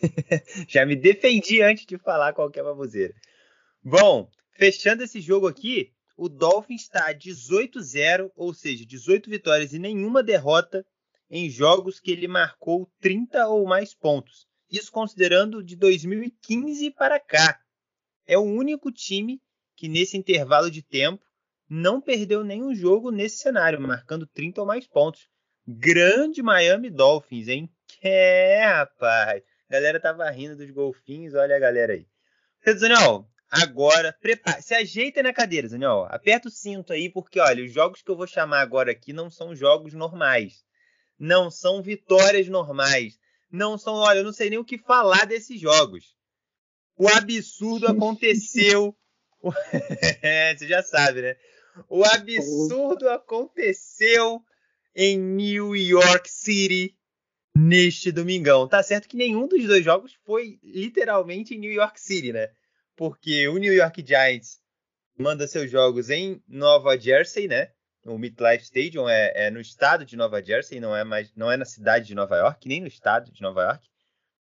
Já 0.68 0.84
me 0.84 0.96
defendi 0.96 1.62
antes 1.62 1.86
de 1.86 1.98
falar 1.98 2.32
qualquer 2.32 2.62
baboseira. 2.62 3.14
Bom, 3.82 4.28
fechando 4.52 5.02
esse 5.02 5.20
jogo 5.20 5.46
aqui, 5.46 5.92
o 6.16 6.28
Dolphins 6.28 6.82
está 6.82 7.12
18-0, 7.12 8.30
ou 8.34 8.54
seja, 8.54 8.84
18 8.86 9.28
vitórias 9.28 9.72
e 9.72 9.78
nenhuma 9.78 10.22
derrota 10.22 10.84
em 11.30 11.50
jogos 11.50 12.00
que 12.00 12.10
ele 12.10 12.28
marcou 12.28 12.90
30 13.00 13.48
ou 13.48 13.66
mais 13.66 13.94
pontos. 13.94 14.46
Isso 14.70 14.90
considerando 14.90 15.62
de 15.62 15.76
2015 15.76 16.90
para 16.92 17.20
cá. 17.20 17.60
É 18.26 18.36
o 18.38 18.42
único 18.42 18.90
time 18.90 19.40
que 19.76 19.88
nesse 19.88 20.16
intervalo 20.16 20.70
de 20.70 20.82
tempo 20.82 21.22
não 21.68 22.00
perdeu 22.00 22.42
nenhum 22.42 22.74
jogo 22.74 23.10
nesse 23.10 23.38
cenário, 23.38 23.80
marcando 23.80 24.26
30 24.26 24.60
ou 24.60 24.66
mais 24.66 24.86
pontos. 24.86 25.28
Grande 25.66 26.42
Miami 26.42 26.90
Dolphins, 26.90 27.48
hein? 27.48 27.70
É, 28.02 28.64
rapaz. 28.64 29.42
A 29.68 29.72
galera 29.72 29.98
tava 30.00 30.30
rindo 30.30 30.56
dos 30.56 30.70
golfinhos, 30.70 31.34
olha 31.34 31.56
a 31.56 31.58
galera 31.58 31.92
aí. 31.92 32.06
Daniel, 32.64 33.28
agora, 33.50 34.16
prepare, 34.20 34.62
se 34.62 34.74
ajeita 34.74 35.22
na 35.22 35.32
cadeira, 35.32 35.68
Daniel. 35.68 36.06
Aperta 36.08 36.48
o 36.48 36.50
cinto 36.50 36.92
aí, 36.92 37.10
porque 37.10 37.40
olha, 37.40 37.64
os 37.64 37.72
jogos 37.72 38.02
que 38.02 38.10
eu 38.10 38.16
vou 38.16 38.26
chamar 38.26 38.60
agora 38.60 38.92
aqui 38.92 39.12
não 39.12 39.28
são 39.28 39.54
jogos 39.54 39.92
normais. 39.92 40.64
Não 41.18 41.50
são 41.50 41.82
vitórias 41.82 42.48
normais. 42.48 43.18
Não 43.50 43.76
são, 43.76 43.94
olha, 43.94 44.18
eu 44.18 44.24
não 44.24 44.32
sei 44.32 44.50
nem 44.50 44.58
o 44.58 44.64
que 44.64 44.78
falar 44.78 45.26
desses 45.26 45.60
jogos. 45.60 46.14
O 46.96 47.08
absurdo 47.08 47.88
aconteceu. 47.88 48.96
é, 50.22 50.56
você 50.56 50.66
já 50.66 50.82
sabe, 50.82 51.22
né? 51.22 51.36
O 51.88 52.04
absurdo 52.04 53.08
aconteceu 53.08 54.40
em 54.94 55.18
New 55.18 55.76
York 55.76 56.30
City 56.30 56.96
neste 57.56 58.12
domingão. 58.12 58.68
Tá 58.68 58.82
certo 58.82 59.08
que 59.08 59.16
nenhum 59.16 59.48
dos 59.48 59.66
dois 59.66 59.82
jogos 59.82 60.12
foi 60.24 60.60
literalmente 60.62 61.54
em 61.54 61.58
New 61.58 61.72
York 61.72 61.98
City, 61.98 62.32
né? 62.32 62.50
Porque 62.94 63.48
o 63.48 63.56
New 63.56 63.72
York 63.72 64.04
Giants 64.06 64.60
manda 65.18 65.46
seus 65.46 65.70
jogos 65.70 66.10
em 66.10 66.42
Nova 66.46 66.98
Jersey, 66.98 67.48
né? 67.48 67.72
O 68.04 68.18
MetLife 68.18 68.64
Stadium 68.64 69.08
é, 69.08 69.32
é, 69.34 69.50
no 69.50 69.60
estado 69.60 70.04
de 70.04 70.16
Nova 70.16 70.42
Jersey, 70.42 70.78
não 70.78 70.94
é 70.94 71.02
mais, 71.02 71.34
não 71.34 71.50
é 71.50 71.56
na 71.56 71.64
cidade 71.64 72.06
de 72.06 72.14
Nova 72.14 72.36
York, 72.36 72.68
nem 72.68 72.80
no 72.80 72.86
estado 72.86 73.32
de 73.32 73.40
Nova 73.40 73.62
York, 73.62 73.88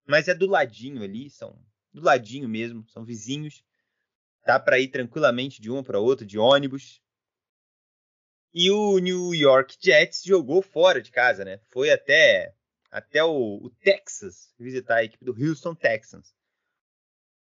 mas 0.06 0.28
é 0.28 0.34
do 0.34 0.48
ladinho 0.48 1.04
ali, 1.04 1.30
são 1.30 1.58
do 1.94 2.02
ladinho 2.02 2.50
mesmo, 2.50 2.84
são 2.90 3.06
vizinhos. 3.06 3.64
Dá 4.46 4.60
para 4.60 4.80
ir 4.80 4.88
tranquilamente 4.90 5.62
de 5.62 5.70
uma 5.70 5.84
para 5.84 6.00
outra 6.00 6.26
de 6.26 6.38
ônibus. 6.38 7.00
E 8.54 8.70
o 8.70 8.98
New 8.98 9.34
York 9.34 9.78
Jets 9.80 10.24
jogou 10.26 10.62
fora 10.62 11.02
de 11.02 11.12
casa, 11.12 11.46
né? 11.46 11.60
Foi 11.70 11.90
até 11.90 12.54
até 12.94 13.24
o, 13.24 13.56
o 13.56 13.72
Texas 13.82 14.54
visitar 14.58 14.98
a 14.98 15.04
equipe 15.04 15.26
do 15.26 15.36
Houston 15.36 15.74
Texans. 15.74 16.32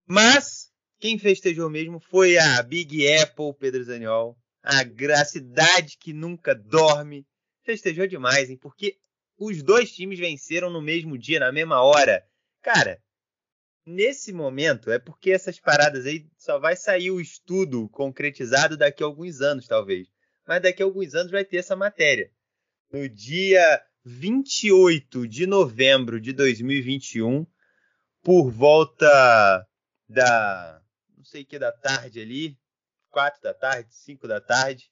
Mas 0.06 0.72
quem 1.00 1.18
festejou 1.18 1.68
mesmo 1.68 1.98
foi 1.98 2.38
a 2.38 2.62
Big 2.62 3.12
Apple, 3.14 3.52
Pedro 3.58 3.82
Zaniol. 3.82 4.38
A, 4.62 4.82
a 4.82 5.24
cidade 5.24 5.98
que 5.98 6.12
nunca 6.12 6.54
dorme. 6.54 7.26
Festejou 7.64 8.06
demais, 8.06 8.48
hein? 8.48 8.56
Porque 8.56 8.98
os 9.36 9.60
dois 9.60 9.90
times 9.90 10.20
venceram 10.20 10.70
no 10.70 10.80
mesmo 10.80 11.18
dia, 11.18 11.40
na 11.40 11.50
mesma 11.50 11.82
hora. 11.82 12.24
Cara, 12.62 13.02
nesse 13.84 14.32
momento 14.32 14.88
é 14.92 15.00
porque 15.00 15.32
essas 15.32 15.58
paradas 15.58 16.06
aí 16.06 16.28
só 16.36 16.60
vai 16.60 16.76
sair 16.76 17.10
o 17.10 17.20
estudo 17.20 17.88
concretizado 17.88 18.76
daqui 18.76 19.02
a 19.02 19.06
alguns 19.06 19.40
anos, 19.40 19.66
talvez. 19.66 20.06
Mas 20.46 20.62
daqui 20.62 20.80
a 20.80 20.86
alguns 20.86 21.12
anos 21.16 21.32
vai 21.32 21.44
ter 21.44 21.56
essa 21.56 21.74
matéria. 21.74 22.30
No 22.92 23.08
dia 23.08 23.82
28 24.10 25.28
de 25.28 25.46
novembro 25.46 26.20
de 26.20 26.32
2021, 26.32 27.46
por 28.22 28.50
volta 28.50 29.66
da 30.08 30.82
não 31.16 31.24
sei 31.24 31.44
que 31.44 31.58
da 31.58 31.70
tarde 31.70 32.20
ali, 32.20 32.58
quatro 33.10 33.40
da 33.42 33.54
tarde, 33.54 33.94
cinco 33.94 34.26
da 34.26 34.40
tarde, 34.40 34.90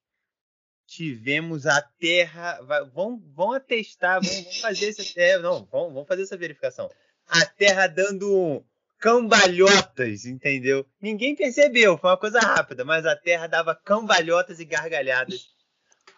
tivemos 0.86 1.66
a 1.66 1.82
Terra. 1.82 2.60
Vão, 2.94 3.18
vão 3.34 3.52
atestar, 3.52 4.22
vão, 4.22 4.42
vão 4.42 4.52
fazer 4.54 4.88
essa. 4.90 5.20
É, 5.20 5.38
não, 5.38 5.64
vão, 5.66 5.92
vão 5.92 6.04
fazer 6.04 6.22
essa 6.22 6.36
verificação. 6.36 6.90
A 7.26 7.44
Terra 7.44 7.86
dando 7.86 8.64
cambalhotas, 8.98 10.26
entendeu? 10.26 10.86
Ninguém 11.00 11.34
percebeu, 11.34 11.96
foi 11.98 12.10
uma 12.10 12.16
coisa 12.16 12.40
rápida, 12.40 12.84
mas 12.84 13.06
a 13.06 13.16
Terra 13.16 13.46
dava 13.46 13.74
cambalhotas 13.74 14.60
e 14.60 14.64
gargalhadas, 14.64 15.48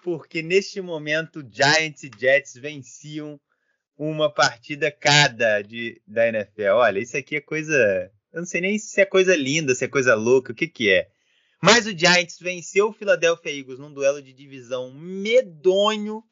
porque 0.03 0.43
neste 0.43 0.81
momento 0.81 1.47
Giants 1.51 2.03
e 2.03 2.11
Jets 2.19 2.55
venciam 2.55 3.41
uma 3.97 4.33
partida 4.33 4.91
cada 4.91 5.63
de, 5.63 6.01
da 6.07 6.27
NFL. 6.29 6.73
Olha, 6.75 6.99
isso 6.99 7.17
aqui 7.17 7.37
é 7.37 7.41
coisa. 7.41 8.11
Eu 8.33 8.41
não 8.41 8.47
sei 8.47 8.61
nem 8.61 8.79
se 8.79 9.01
é 9.01 9.05
coisa 9.05 9.37
linda, 9.37 9.75
se 9.75 9.85
é 9.85 9.89
coisa 9.89 10.15
louca, 10.15 10.53
o 10.53 10.55
que 10.55 10.67
que 10.67 10.91
é. 10.91 11.09
Mas 11.63 11.87
o 11.87 11.97
Giants 11.97 12.39
venceu 12.41 12.89
o 12.89 12.93
Philadelphia 12.93 13.53
Eagles 13.53 13.79
num 13.79 13.93
duelo 13.93 14.23
de 14.23 14.33
divisão 14.33 14.91
medonho, 14.93 16.23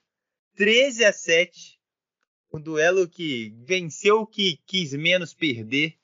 13 0.56 1.04
a 1.04 1.12
7. 1.12 1.78
Um 2.50 2.60
duelo 2.60 3.06
que 3.06 3.54
venceu 3.66 4.20
o 4.20 4.26
que 4.26 4.58
quis 4.66 4.94
menos 4.94 5.34
perder. 5.34 5.94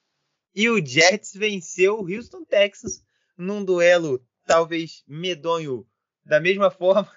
E 0.55 0.69
o 0.69 0.85
Jets 0.85 1.33
venceu 1.35 1.99
o 1.99 2.07
Houston 2.07 2.45
Texas 2.45 3.03
num 3.37 3.65
duelo 3.65 4.23
talvez 4.47 5.03
medonho 5.09 5.87
da 6.25 6.41
mesma 6.41 6.71
forma. 6.71 7.11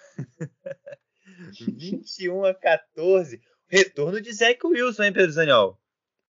21 1.52 2.46
a 2.46 2.54
14. 2.54 3.42
Retorno 3.68 4.22
de 4.22 4.34
Zach 4.34 4.60
Wilson, 4.66 5.04
hein, 5.04 5.14
Pedro 5.14 5.36
Daniel? 5.36 5.80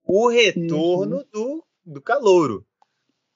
O 0.04 0.28
retorno 0.30 1.18
uhum. 1.18 1.30
do, 1.32 1.68
do 1.86 2.02
calouro. 2.02 2.66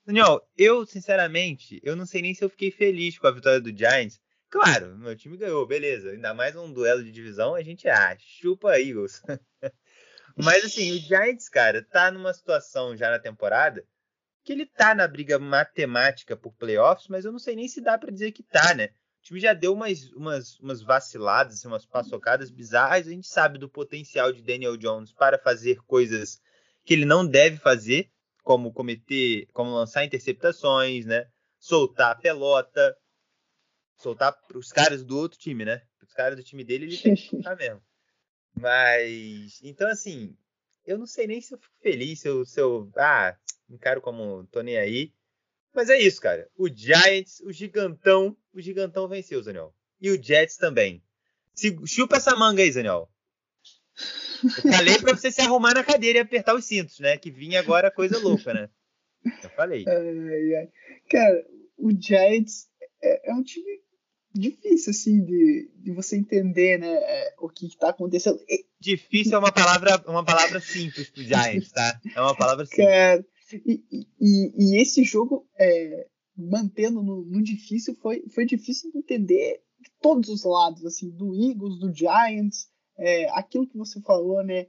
Daniel, 0.05 0.41
eu, 0.57 0.85
sinceramente, 0.85 1.79
eu 1.83 1.95
não 1.95 2.05
sei 2.05 2.21
nem 2.21 2.33
se 2.33 2.43
eu 2.43 2.49
fiquei 2.49 2.71
feliz 2.71 3.17
com 3.17 3.27
a 3.27 3.31
vitória 3.31 3.61
do 3.61 3.75
Giants. 3.75 4.19
Claro, 4.49 4.97
meu 4.97 5.15
time 5.15 5.37
ganhou, 5.37 5.65
beleza. 5.65 6.11
Ainda 6.11 6.33
mais 6.33 6.55
um 6.55 6.71
duelo 6.71 7.03
de 7.03 7.11
divisão, 7.11 7.55
a 7.55 7.63
gente 7.63 7.87
ah, 7.87 8.15
chupa 8.19 8.79
Eagles. 8.79 9.21
Mas 10.35 10.65
assim, 10.65 10.91
o 10.91 10.99
Giants, 10.99 11.47
cara, 11.47 11.83
tá 11.83 12.11
numa 12.11 12.33
situação 12.33 12.97
já 12.97 13.09
na 13.09 13.19
temporada 13.19 13.85
que 14.43 14.51
ele 14.51 14.65
tá 14.65 14.93
na 14.93 15.07
briga 15.07 15.39
matemática 15.39 16.35
por 16.35 16.53
playoffs, 16.53 17.07
mas 17.07 17.23
eu 17.23 17.31
não 17.31 17.39
sei 17.39 17.55
nem 17.55 17.67
se 17.67 17.79
dá 17.79 17.97
para 17.97 18.11
dizer 18.11 18.33
que 18.33 18.43
tá, 18.43 18.73
né? 18.73 18.89
Time 19.23 19.39
já 19.39 19.53
deu 19.53 19.73
umas, 19.73 20.11
umas, 20.11 20.59
umas 20.59 20.81
vaciladas, 20.81 21.53
assim, 21.55 21.67
umas 21.67 21.85
paçocadas 21.85 22.51
bizarras. 22.51 23.07
A 23.07 23.09
gente 23.09 23.27
sabe 23.27 23.57
do 23.57 23.69
potencial 23.69 24.33
de 24.33 24.41
Daniel 24.41 24.75
Jones 24.75 25.13
para 25.13 25.39
fazer 25.39 25.81
coisas 25.87 26.41
que 26.83 26.93
ele 26.93 27.05
não 27.05 27.25
deve 27.25 27.57
fazer 27.57 28.11
como 28.43 28.73
cometer, 28.73 29.47
como 29.53 29.71
lançar 29.71 30.03
interceptações, 30.03 31.05
né? 31.05 31.25
Soltar 31.57 32.11
a 32.11 32.15
pelota, 32.15 32.97
soltar 33.95 34.33
para 34.33 34.57
os 34.57 34.73
caras 34.73 35.05
do 35.05 35.17
outro 35.17 35.39
time, 35.39 35.63
né? 35.63 35.81
Os 36.01 36.13
caras 36.13 36.35
do 36.35 36.43
time 36.43 36.65
dele 36.65 36.85
ele 36.85 36.97
tem 36.97 37.15
que 37.15 37.29
soltar 37.29 37.55
mesmo. 37.55 37.81
Mas 38.53 39.61
então 39.63 39.87
assim, 39.87 40.37
eu 40.85 40.97
não 40.97 41.05
sei 41.05 41.27
nem 41.27 41.39
se 41.39 41.53
eu 41.53 41.57
fico 41.57 41.73
feliz, 41.81 42.19
se 42.19 42.27
eu, 42.27 42.45
se 42.45 42.59
eu 42.59 42.91
ah, 42.97 43.37
encaro 43.69 44.01
como 44.01 44.45
tô 44.47 44.61
nem 44.61 44.77
aí. 44.77 45.13
Mas 45.73 45.89
é 45.89 45.99
isso, 45.99 46.21
cara. 46.21 46.47
O 46.57 46.69
Giants, 46.69 47.41
o 47.41 47.51
gigantão, 47.51 48.37
o 48.53 48.61
gigantão 48.61 49.07
venceu, 49.07 49.41
Zaniel. 49.41 49.73
E 49.99 50.11
o 50.11 50.21
Jets 50.21 50.57
também. 50.57 51.01
Se, 51.53 51.75
chupa 51.85 52.17
essa 52.17 52.35
manga 52.35 52.61
aí, 52.61 52.71
Zaniel. 52.71 53.09
Eu 54.43 54.71
falei 54.71 54.97
pra 54.99 55.15
você 55.15 55.31
se 55.31 55.41
arrumar 55.41 55.73
na 55.73 55.83
cadeira 55.83 56.19
e 56.19 56.21
apertar 56.21 56.55
os 56.55 56.65
cintos, 56.65 56.99
né? 56.99 57.17
Que 57.17 57.31
vinha 57.31 57.59
agora 57.59 57.89
coisa 57.89 58.19
louca, 58.19 58.53
né? 58.53 58.69
Eu 59.41 59.49
falei. 59.51 59.85
Ai, 59.87 60.55
ai. 60.55 60.69
Cara, 61.09 61.45
o 61.77 61.89
Giants 61.91 62.67
é, 63.01 63.31
é, 63.31 63.33
um 63.33 63.43
time 63.43 63.81
difícil, 64.33 64.91
assim, 64.91 65.23
de, 65.23 65.71
de 65.75 65.91
você 65.91 66.17
entender, 66.17 66.79
né? 66.79 66.91
É, 66.91 67.33
o 67.39 67.47
que 67.47 67.67
está 67.67 67.89
acontecendo. 67.89 68.39
Difícil 68.79 69.35
é 69.35 69.37
uma 69.37 69.51
palavra, 69.51 70.03
uma 70.07 70.25
palavra 70.25 70.59
simples 70.59 71.09
pro 71.09 71.23
Giants, 71.23 71.71
tá? 71.71 71.99
É 72.15 72.19
uma 72.19 72.35
palavra 72.35 72.65
simples. 72.65 72.85
Cara, 72.85 73.25
e, 73.65 74.05
e, 74.19 74.81
esse 74.81 75.03
jogo, 75.03 75.47
é, 75.57 76.07
mantendo 76.35 77.01
no, 77.03 77.23
no, 77.23 77.41
difícil, 77.41 77.95
foi, 77.95 78.27
foi 78.29 78.45
difícil 78.45 78.91
de 78.91 78.97
entender 78.97 79.61
de 79.79 79.91
todos 80.01 80.29
os 80.29 80.43
lados, 80.43 80.85
assim, 80.85 81.09
do 81.09 81.35
Eagles, 81.35 81.79
do 81.79 81.93
Giants, 81.93 82.69
é, 82.97 83.29
aquilo 83.31 83.67
que 83.67 83.77
você 83.77 84.01
falou, 84.01 84.43
né, 84.43 84.67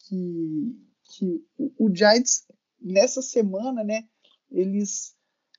que, 0.00 0.76
que 1.04 1.44
o, 1.58 1.86
o, 1.86 1.94
Giants 1.94 2.46
nessa 2.80 3.22
semana, 3.22 3.84
né, 3.84 4.08
eles 4.50 5.14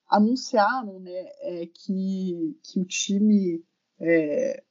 anunciaram, 0.09 0.99
né, 0.99 1.25
é, 1.41 1.67
que, 1.67 2.57
que 2.63 2.79
o 2.79 2.85
time 2.85 3.63
é, 3.99 4.63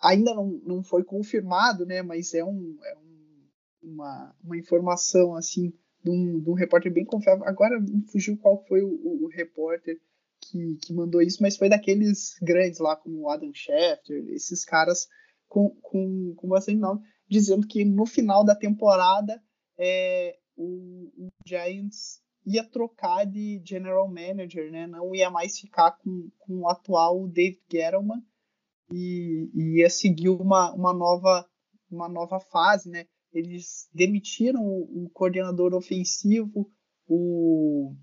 ainda 0.00 0.34
não, 0.34 0.60
não 0.64 0.82
foi 0.82 1.04
confirmado, 1.04 1.86
né, 1.86 2.02
mas 2.02 2.34
é, 2.34 2.44
um, 2.44 2.78
é 2.82 2.98
um, 2.98 3.48
uma, 3.82 4.36
uma 4.42 4.58
informação 4.58 5.34
assim 5.34 5.72
de 6.02 6.10
um, 6.10 6.40
de 6.40 6.50
um 6.50 6.54
repórter 6.54 6.92
bem 6.92 7.04
confiável. 7.04 7.44
Agora 7.46 7.80
me 7.80 8.02
fugiu 8.10 8.36
qual 8.38 8.64
foi 8.66 8.82
o, 8.82 9.24
o, 9.24 9.28
repórter 9.28 10.00
que, 10.40 10.76
que 10.76 10.92
mandou 10.92 11.20
isso, 11.20 11.42
mas 11.42 11.56
foi 11.56 11.68
daqueles 11.68 12.36
grandes 12.40 12.78
lá, 12.78 12.96
como 12.96 13.20
o 13.20 13.28
Adam 13.28 13.52
Schefter, 13.52 14.24
esses 14.30 14.64
caras 14.64 15.08
com, 15.48 15.70
com, 15.82 16.34
com 16.36 16.48
bastante 16.48 16.78
nome, 16.78 17.02
dizendo 17.28 17.66
que 17.66 17.84
no 17.84 18.06
final 18.06 18.44
da 18.44 18.54
temporada 18.54 19.42
é, 19.78 20.38
o, 20.56 21.10
o, 21.16 21.28
Giants 21.46 22.22
ia 22.46 22.64
trocar 22.64 23.26
de 23.26 23.60
general 23.64 24.08
manager, 24.08 24.70
né? 24.70 24.86
Não 24.86 25.14
ia 25.14 25.30
mais 25.30 25.58
ficar 25.58 25.92
com, 25.92 26.30
com 26.38 26.60
o 26.60 26.68
atual 26.68 27.28
David 27.28 27.60
Gettleman 27.70 28.22
e, 28.92 29.50
e 29.54 29.78
ia 29.78 29.90
seguir 29.90 30.30
uma, 30.30 30.72
uma, 30.72 30.92
nova, 30.92 31.46
uma 31.90 32.08
nova 32.08 32.40
fase, 32.40 32.88
né? 32.88 33.06
Eles 33.32 33.88
demitiram 33.94 34.60
o, 34.62 35.08
coordenador 35.12 35.74
ofensivo, 35.74 36.70
o 37.06 37.94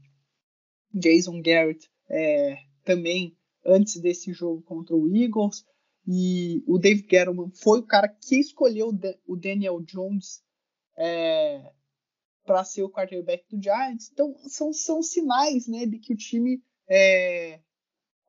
Jason 0.94 1.42
Garrett, 1.42 1.90
é, 2.10 2.58
também 2.84 3.38
antes 3.66 4.00
desse 4.00 4.32
jogo 4.32 4.62
contra 4.62 4.96
o 4.96 5.14
Eagles. 5.14 5.66
E 6.08 6.64
o 6.66 6.80
Dave 6.80 7.02
Gettleman 7.02 7.52
foi 7.62 7.80
o 7.80 7.86
cara 7.86 8.08
que 8.08 8.40
escolheu 8.40 8.98
o 9.26 9.36
Daniel 9.36 9.82
Jones 9.82 10.42
é, 10.98 11.74
para 12.46 12.64
ser 12.64 12.84
o 12.84 12.90
quarterback 12.90 13.46
do 13.50 13.62
Giants. 13.62 14.10
Então, 14.12 14.34
são, 14.48 14.72
são 14.72 15.04
sinais 15.04 15.68
né, 15.68 15.86
de 15.86 16.00
que 16.00 16.14
o 16.14 16.18
time 16.18 16.64
é, 16.90 17.60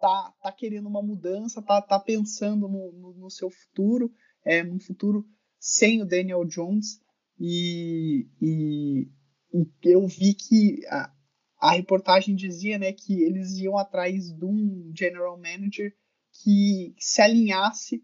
tá, 0.01 0.34
tá 0.42 0.53
querendo 0.53 0.88
uma 0.88 1.01
mudança, 1.01 1.62
tá, 1.62 1.80
tá 1.80 2.01
pensando 2.01 2.68
no, 2.68 2.92
no, 2.92 3.14
no 3.14 3.30
seu 3.30 3.49
futuro, 3.49 4.12
é, 4.44 4.64
num 4.64 4.80
futuro 4.80 5.24
sem 5.59 6.02
o 6.02 6.06
Daniel 6.06 6.44
Jones. 6.44 7.00
E, 7.38 8.26
e, 8.40 9.09
e 9.52 9.66
eu 9.84 10.06
vi 10.06 10.34
que 10.34 10.84
a, 10.88 11.12
a, 11.61 11.72
reportagem 11.72 12.34
dizia 12.34 12.78
né, 12.78 12.92
que 12.92 13.22
eles 13.22 13.56
iam 13.59 13.78
atrás 13.78 14.32
de 14.32 14.44
um 14.44 14.92
general 14.96 15.36
manager 15.36 15.94
que 16.42 16.94
se 16.98 17.22
alinhasse 17.22 18.02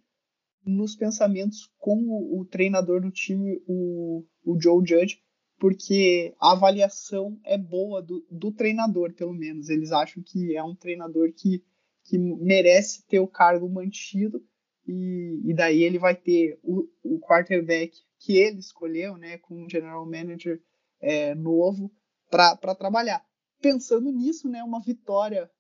nos 0.65 0.97
pensamentos 0.97 1.71
com 1.79 1.97
o, 1.97 2.41
o 2.41 2.45
treinador 2.45 3.01
do 3.01 3.11
time, 3.11 3.61
o, 3.67 4.25
o 4.45 4.61
Joe 4.61 4.87
Judge, 4.87 5.21
porque 5.59 6.35
a 6.41 6.53
avaliação 6.53 7.39
é 7.45 7.57
boa 7.59 8.03
do, 8.03 8.27
do, 8.31 8.53
treinador, 8.53 9.15
pelo 9.15 9.35
menos. 9.35 9.69
Eles 9.69 9.93
acham 9.93 10.23
que 10.23 10.57
é 10.57 10.63
um 10.63 10.75
treinador 10.75 11.33
que, 11.33 11.63
que 12.05 12.19
merece 12.19 13.05
ter 13.07 13.21
o 13.21 13.29
cargo 13.29 13.69
mantido 13.69 14.45
e, 14.87 15.41
e 15.45 15.55
daí 15.55 15.83
ele 15.83 15.99
vai 15.99 16.15
ter 16.15 16.59
o, 16.63 16.89
o 17.03 17.19
quarterback 17.21 17.97
que 18.19 18.37
ele 18.37 18.59
escolheu, 18.59 19.17
né, 19.17 19.39
com 19.39 19.65
um 19.65 19.69
general 19.69 20.05
manager 20.05 20.63
é, 21.01 21.35
novo 21.35 21.91
para 22.31 22.75
trabalhar. 22.75 23.25
Pensando 23.61 24.11
nisso, 24.11 24.49
né, 24.49 24.63
uma 24.63 24.81
vitória 24.81 25.51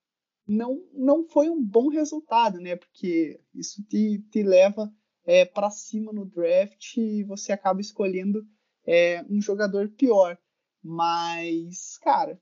não, 0.47 0.83
não 0.93 1.27
foi 1.27 1.49
um 1.49 1.63
bom 1.63 1.89
resultado, 1.89 2.59
né, 2.59 2.77
porque 2.77 3.41
isso 3.55 3.83
te, 3.85 4.19
te 4.31 4.43
leva 4.43 4.93
é, 5.25 5.45
para 5.45 5.71
cima 5.71 6.13
no 6.13 6.27
draft 6.27 6.97
e 6.97 7.25
você 7.25 7.53
acaba 7.53 7.81
escolhendo 7.81 8.47
é, 8.87 9.25
um 9.31 9.41
jogador 9.41 9.89
pior. 9.91 10.39
Mas, 10.83 11.97
cara, 11.99 12.39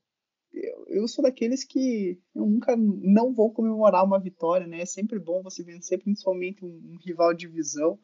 eu, 0.88 1.08
sou 1.08 1.22
daqueles 1.22 1.64
que 1.64 2.20
eu 2.34 2.46
nunca 2.46 2.76
não 2.76 3.32
vou 3.32 3.52
comemorar 3.52 4.04
uma 4.04 4.20
vitória, 4.20 4.66
né? 4.66 4.80
É 4.80 4.86
sempre 4.86 5.18
bom 5.18 5.42
você 5.42 5.62
vencer, 5.62 5.98
principalmente 5.98 6.64
um, 6.64 6.68
um 6.68 6.98
rival 7.04 7.32
de 7.32 7.46
divisão. 7.46 7.98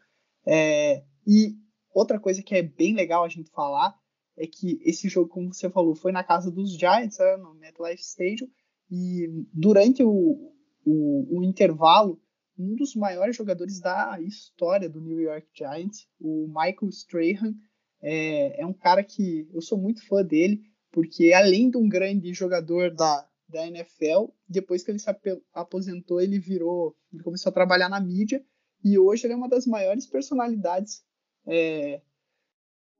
É, 0.47 1.05
e 1.27 1.57
outra 1.93 2.19
coisa 2.19 2.43
que 2.43 2.55
é 2.55 2.63
bem 2.63 2.95
legal 2.95 3.25
a 3.25 3.29
gente 3.29 3.51
falar 3.51 3.95
é 4.37 4.47
que 4.47 4.81
esse 4.83 5.09
jogo, 5.09 5.29
como 5.29 5.53
você 5.53 5.69
falou, 5.69 5.95
foi 5.95 6.13
na 6.13 6.25
casa 6.25 6.51
dos 6.51 6.73
Giants, 6.73 7.19
né, 7.19 7.37
no 7.37 7.55
MetLife 7.55 8.03
Stadium, 8.03 8.49
e 8.91 9.29
durante 9.53 10.03
o, 10.03 10.53
o, 10.85 11.39
o 11.39 11.45
intervalo, 11.45 12.21
um 12.59 12.75
dos 12.75 12.95
maiores 12.95 13.37
jogadores 13.37 13.81
da 13.81 14.19
história 14.21 14.89
do 14.89 15.01
New 15.01 15.21
York 15.21 15.47
Giants, 15.53 16.09
o 16.21 16.47
Michael 16.49 16.89
Strahan, 16.91 17.55
é, 18.01 18.63
é 18.63 18.67
um 18.67 18.73
cara 18.73 19.03
que 19.03 19.49
eu 19.53 19.61
sou 19.61 19.77
muito 19.77 20.07
fã 20.07 20.25
dele 20.25 20.63
porque 20.91 21.33
além 21.33 21.71
de 21.71 21.77
um 21.77 21.89
grande 21.89 22.33
jogador 22.33 22.95
da, 22.95 23.29
da 23.49 23.67
NFL, 23.67 24.31
depois 24.49 24.83
que 24.83 24.91
ele 24.91 24.99
se 24.99 25.09
aposentou, 25.53 26.21
ele 26.21 26.39
virou, 26.39 26.97
ele 27.13 27.23
começou 27.23 27.51
a 27.51 27.55
trabalhar 27.55 27.89
na 27.89 28.01
mídia 28.01 28.45
e 28.85 28.99
hoje 28.99 29.27
ele 29.27 29.35
é 29.35 29.37
uma 29.37 29.49
das 29.49 29.67
maiores 29.67 30.07
personalidades 30.07 31.05
é, 31.47 32.01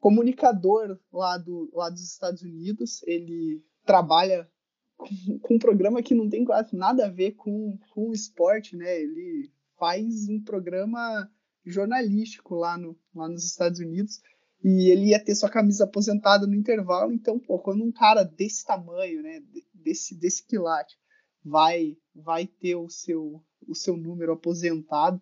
comunicador 0.01 0.99
lá, 1.13 1.39
do, 1.39 1.71
lá 1.73 1.89
dos 1.89 2.03
Estados 2.03 2.43
Unidos. 2.43 3.03
Ele 3.05 3.63
trabalha 3.85 4.51
com, 4.97 5.39
com, 5.39 5.55
um 5.55 5.59
programa 5.59 6.03
que 6.03 6.15
não 6.15 6.29
tem 6.29 6.45
quase 6.45 6.77
nada 6.77 7.07
a 7.07 7.11
ver 7.11 7.33
com, 7.33 7.79
com 7.91 8.11
o 8.11 8.15
esporte, 8.15 8.77
né? 8.77 9.01
Ele 9.01 9.51
faz 9.79 10.29
um 10.29 10.43
programa 10.43 11.31
jornalístico 11.65 12.55
lá, 12.55 12.77
no, 12.77 12.99
lá 13.15 13.29
nos 13.29 13.45
Estados 13.45 13.79
Unidos 13.79 14.21
e 14.63 14.91
ele 14.91 15.11
ia 15.11 15.23
ter 15.23 15.35
sua 15.35 15.49
camisa 15.49 15.85
aposentada 15.85 16.47
no 16.47 16.55
intervalo. 16.55 17.13
Então, 17.13 17.39
pô, 17.39 17.59
quando 17.59 17.85
um 17.85 17.93
cara 17.93 18.25
desse 18.25 18.65
tamanho, 18.65 19.23
né, 19.23 19.41
desse, 19.75 20.19
desse 20.19 20.47
quilate, 20.47 20.97
vai 21.45 21.97
vai 22.15 22.47
ter 22.47 22.75
o 22.75 22.89
seu 22.89 23.43
o 23.67 23.75
seu 23.75 23.97
número 23.97 24.33
aposentado, 24.33 25.21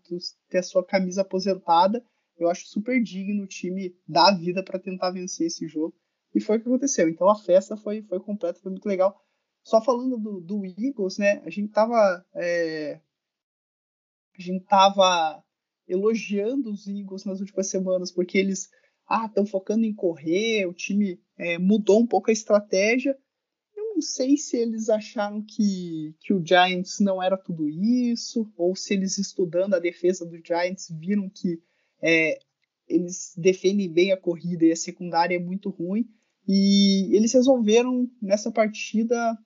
ter 0.48 0.58
a 0.58 0.62
sua 0.62 0.84
camisa 0.84 1.22
aposentada, 1.22 2.04
eu 2.38 2.48
acho 2.48 2.66
super 2.66 3.02
digno 3.02 3.44
o 3.44 3.46
time 3.46 3.96
dar 4.06 4.28
a 4.28 4.36
vida 4.36 4.62
para 4.62 4.78
tentar 4.78 5.10
vencer 5.10 5.46
esse 5.46 5.66
jogo. 5.66 5.94
E 6.34 6.40
foi 6.40 6.56
o 6.58 6.60
que 6.60 6.68
aconteceu. 6.68 7.08
Então 7.08 7.28
a 7.30 7.34
festa 7.34 7.76
foi, 7.76 8.02
foi 8.02 8.20
completa, 8.20 8.60
foi 8.60 8.70
muito 8.70 8.86
legal. 8.86 9.18
Só 9.62 9.82
falando 9.82 10.18
do, 10.18 10.40
do 10.40 10.64
Eagles, 10.64 11.18
né? 11.18 11.42
A 11.44 11.50
gente 11.50 11.72
tava. 11.72 12.24
É, 12.34 13.00
a 14.38 14.42
gente 14.42 14.64
tava 14.66 15.42
elogiando 15.88 16.70
os 16.70 16.86
Eagles 16.86 17.24
nas 17.24 17.40
últimas 17.40 17.68
semanas, 17.68 18.12
porque 18.12 18.36
eles 18.36 18.68
ah, 19.08 19.26
estão 19.26 19.46
focando 19.46 19.84
em 19.84 19.94
correr, 19.94 20.66
o 20.66 20.74
time 20.74 21.20
é, 21.38 21.58
mudou 21.58 22.00
um 22.00 22.06
pouco 22.06 22.30
a 22.30 22.32
estratégia. 22.32 23.16
Eu 23.76 23.94
não 23.94 24.00
sei 24.00 24.36
se 24.36 24.56
eles 24.56 24.88
acharam 24.88 25.42
que, 25.42 26.14
que 26.20 26.32
o 26.32 26.44
Giants 26.44 26.98
não 27.00 27.22
era 27.22 27.36
tudo 27.36 27.68
isso, 27.68 28.50
ou 28.56 28.74
se 28.74 28.94
eles 28.94 29.18
estudando 29.18 29.74
a 29.74 29.78
defesa 29.78 30.26
do 30.26 30.40
Giants 30.44 30.88
viram 30.90 31.28
que 31.28 31.62
é, 32.02 32.38
eles 32.88 33.32
defendem 33.36 33.92
bem 33.92 34.12
a 34.12 34.16
corrida 34.16 34.64
e 34.64 34.72
a 34.72 34.76
secundária 34.76 35.36
é 35.36 35.40
muito 35.40 35.70
ruim. 35.70 36.08
E 36.48 37.14
eles 37.14 37.32
resolveram 37.32 38.08
nessa 38.22 38.52
partida 38.52 39.36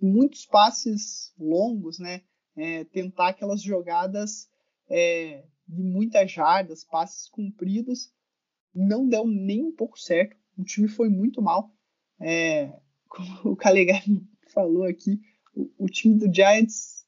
muitos 0.00 0.46
passes 0.46 1.32
longos, 1.38 1.98
né? 1.98 2.22
É, 2.56 2.84
tentar 2.84 3.28
aquelas 3.28 3.60
jogadas 3.62 4.48
é, 4.88 5.44
de 5.68 5.82
muitas 5.82 6.30
jardas, 6.30 6.84
passes 6.84 7.28
compridos, 7.28 8.10
não 8.76 9.08
deu 9.08 9.26
nem 9.26 9.64
um 9.64 9.72
pouco 9.72 9.98
certo. 9.98 10.36
O 10.56 10.62
time 10.62 10.86
foi 10.86 11.08
muito 11.08 11.40
mal. 11.40 11.72
É, 12.20 12.72
como 13.08 13.52
o 13.52 13.56
Calegari 13.56 14.22
falou 14.52 14.84
aqui, 14.84 15.20
o, 15.54 15.70
o, 15.78 15.86
time 15.88 16.16
do 16.16 16.32
Giants 16.32 17.06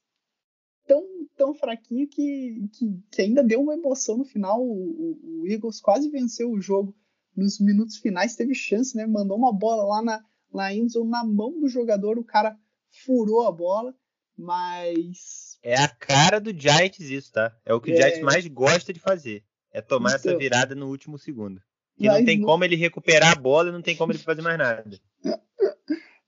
tão, 0.87 1.03
tão 1.35 1.53
fraquinho 1.53 2.07
que, 2.07 2.67
que, 2.73 2.99
que, 3.11 3.21
ainda 3.21 3.43
deu 3.43 3.61
uma 3.61 3.75
emoção 3.75 4.17
no 4.17 4.25
final. 4.25 4.61
O, 4.61 5.41
o, 5.41 5.47
Eagles 5.47 5.79
quase 5.79 6.09
venceu 6.09 6.51
o 6.51 6.61
jogo 6.61 6.95
nos 7.35 7.59
minutos 7.59 7.97
finais, 7.97 8.35
teve 8.35 8.53
chance, 8.55 8.97
né? 8.97 9.05
Mandou 9.05 9.37
uma 9.37 9.53
bola 9.53 9.83
lá 9.83 10.01
na, 10.01 10.25
na 10.53 10.73
endzone, 10.73 11.09
na 11.09 11.23
mão 11.23 11.59
do 11.59 11.69
jogador, 11.69 12.17
o 12.17 12.23
cara 12.23 12.57
furou 12.89 13.47
a 13.47 13.51
bola, 13.51 13.95
mas... 14.35 15.57
É 15.61 15.75
a 15.75 15.87
cara 15.87 16.39
do 16.39 16.51
Giants 16.51 16.99
isso, 16.99 17.31
tá? 17.31 17.55
É 17.63 17.73
o 17.73 17.79
que 17.79 17.91
é... 17.91 17.93
o 17.93 17.97
Giants 17.97 18.21
mais 18.21 18.47
gosta 18.47 18.91
de 18.91 18.99
fazer. 18.99 19.43
É 19.71 19.81
tomar 19.81 20.17
então, 20.17 20.31
essa 20.31 20.37
virada 20.37 20.75
no 20.75 20.87
último 20.87 21.17
segundo. 21.17 21.61
Que 21.97 22.07
não 22.07 22.23
tem 22.23 22.41
como 22.41 22.63
ele 22.63 22.75
recuperar 22.75 23.33
a 23.33 23.35
bola 23.35 23.69
e 23.69 23.71
não 23.73 23.81
tem 23.81 23.95
como 23.95 24.11
ele 24.11 24.19
fazer 24.19 24.41
mais 24.41 24.57
nada. 24.57 24.99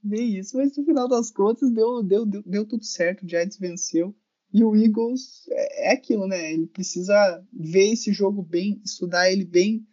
Bem 0.04 0.38
isso, 0.38 0.58
mas 0.58 0.76
no 0.76 0.84
final 0.84 1.08
das 1.08 1.32
contas 1.32 1.72
deu, 1.72 2.04
deu, 2.04 2.26
deu, 2.26 2.44
deu 2.44 2.68
tudo 2.68 2.84
certo, 2.84 3.24
o 3.24 3.30
Giants 3.30 3.58
venceu. 3.58 4.16
E 4.54 4.64
o 4.64 4.76
Eagles 4.76 5.48
é, 5.50 5.90
é 5.90 5.94
aquilo, 5.94 6.28
né? 6.28 6.54
Ele 6.54 6.68
precisa 6.68 7.16
ver 7.54 7.94
esse 7.94 8.12
jogo 8.12 8.42
bem, 8.42 8.82
estudar 8.84 9.32
ele 9.32 9.46
bem, 9.46 9.88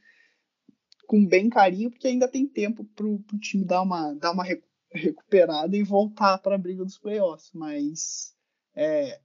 com 1.07 1.25
bem 1.25 1.49
carinho, 1.49 1.91
porque 1.91 2.09
ainda 2.09 2.27
tem 2.27 2.47
tempo 2.47 2.85
pro, 2.97 3.21
pro 3.21 3.39
time 3.39 3.65
dar 3.65 3.83
uma, 3.83 4.15
dar 4.15 4.33
uma 4.33 4.45
recuperada 4.91 5.77
e 5.77 5.85
voltar 5.85 6.39
para 6.39 6.57
a 6.57 6.59
briga 6.59 6.85
dos 6.85 6.99
playoffs. 6.99 7.51
Mas 7.55 8.35
é, 8.75 9.21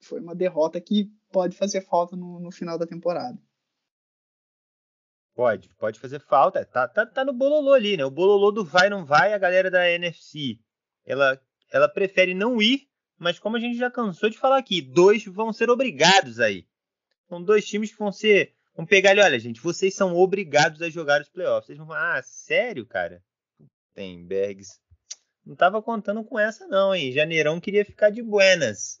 foi 0.00 0.20
uma 0.20 0.34
derrota 0.34 0.80
que 0.80 1.12
pode 1.30 1.56
fazer 1.56 1.82
falta 1.82 2.16
no, 2.16 2.40
no 2.40 2.50
final 2.50 2.78
da 2.78 2.86
temporada. 2.86 3.38
Pode, 5.34 5.68
pode 5.78 5.98
fazer 5.98 6.20
falta. 6.20 6.64
Tá, 6.64 6.86
tá, 6.86 7.04
tá 7.04 7.24
no 7.24 7.32
bololô 7.32 7.72
ali, 7.72 7.96
né? 7.96 8.04
O 8.04 8.10
bololô 8.10 8.52
do 8.52 8.64
vai 8.64 8.88
não 8.88 9.04
vai, 9.04 9.32
a 9.32 9.38
galera 9.38 9.70
da 9.70 9.90
NFC. 9.90 10.58
Ela, 11.04 11.40
ela 11.72 11.88
prefere 11.88 12.34
não 12.34 12.62
ir, 12.62 12.88
mas 13.18 13.38
como 13.38 13.56
a 13.56 13.60
gente 13.60 13.76
já 13.76 13.90
cansou 13.90 14.30
de 14.30 14.38
falar 14.38 14.58
aqui, 14.58 14.80
dois 14.80 15.24
vão 15.24 15.52
ser 15.52 15.70
obrigados 15.70 16.38
aí. 16.38 16.66
São 17.28 17.42
dois 17.42 17.66
times 17.66 17.90
que 17.90 17.98
vão 17.98 18.12
ser. 18.12 18.54
Vão 18.76 18.86
pegar 18.86 19.10
ali, 19.10 19.20
olha, 19.20 19.38
gente, 19.38 19.60
vocês 19.60 19.94
são 19.94 20.14
obrigados 20.14 20.80
a 20.82 20.88
jogar 20.88 21.20
os 21.20 21.28
playoffs. 21.28 21.66
Vocês 21.66 21.78
vão 21.78 21.88
falar, 21.88 22.18
ah, 22.18 22.22
sério, 22.22 22.86
cara? 22.86 23.22
Tem 23.92 24.24
bags. 24.24 24.80
Não 25.44 25.56
tava 25.56 25.82
contando 25.82 26.24
com 26.24 26.38
essa, 26.38 26.66
não, 26.66 26.94
hein? 26.94 27.12
Janeirão 27.12 27.60
queria 27.60 27.84
ficar 27.84 28.10
de 28.10 28.22
buenas. 28.22 29.00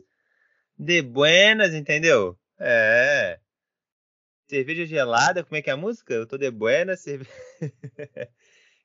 De 0.78 1.00
buenas, 1.00 1.74
entendeu? 1.74 2.36
É. 2.58 3.38
Cerveja 4.48 4.84
gelada, 4.84 5.42
como 5.42 5.56
é 5.56 5.62
que 5.62 5.70
é 5.70 5.72
a 5.72 5.76
música? 5.76 6.12
Eu 6.12 6.26
tô 6.26 6.36
de 6.36 6.50
buenas, 6.50 7.00
cerve... 7.00 7.26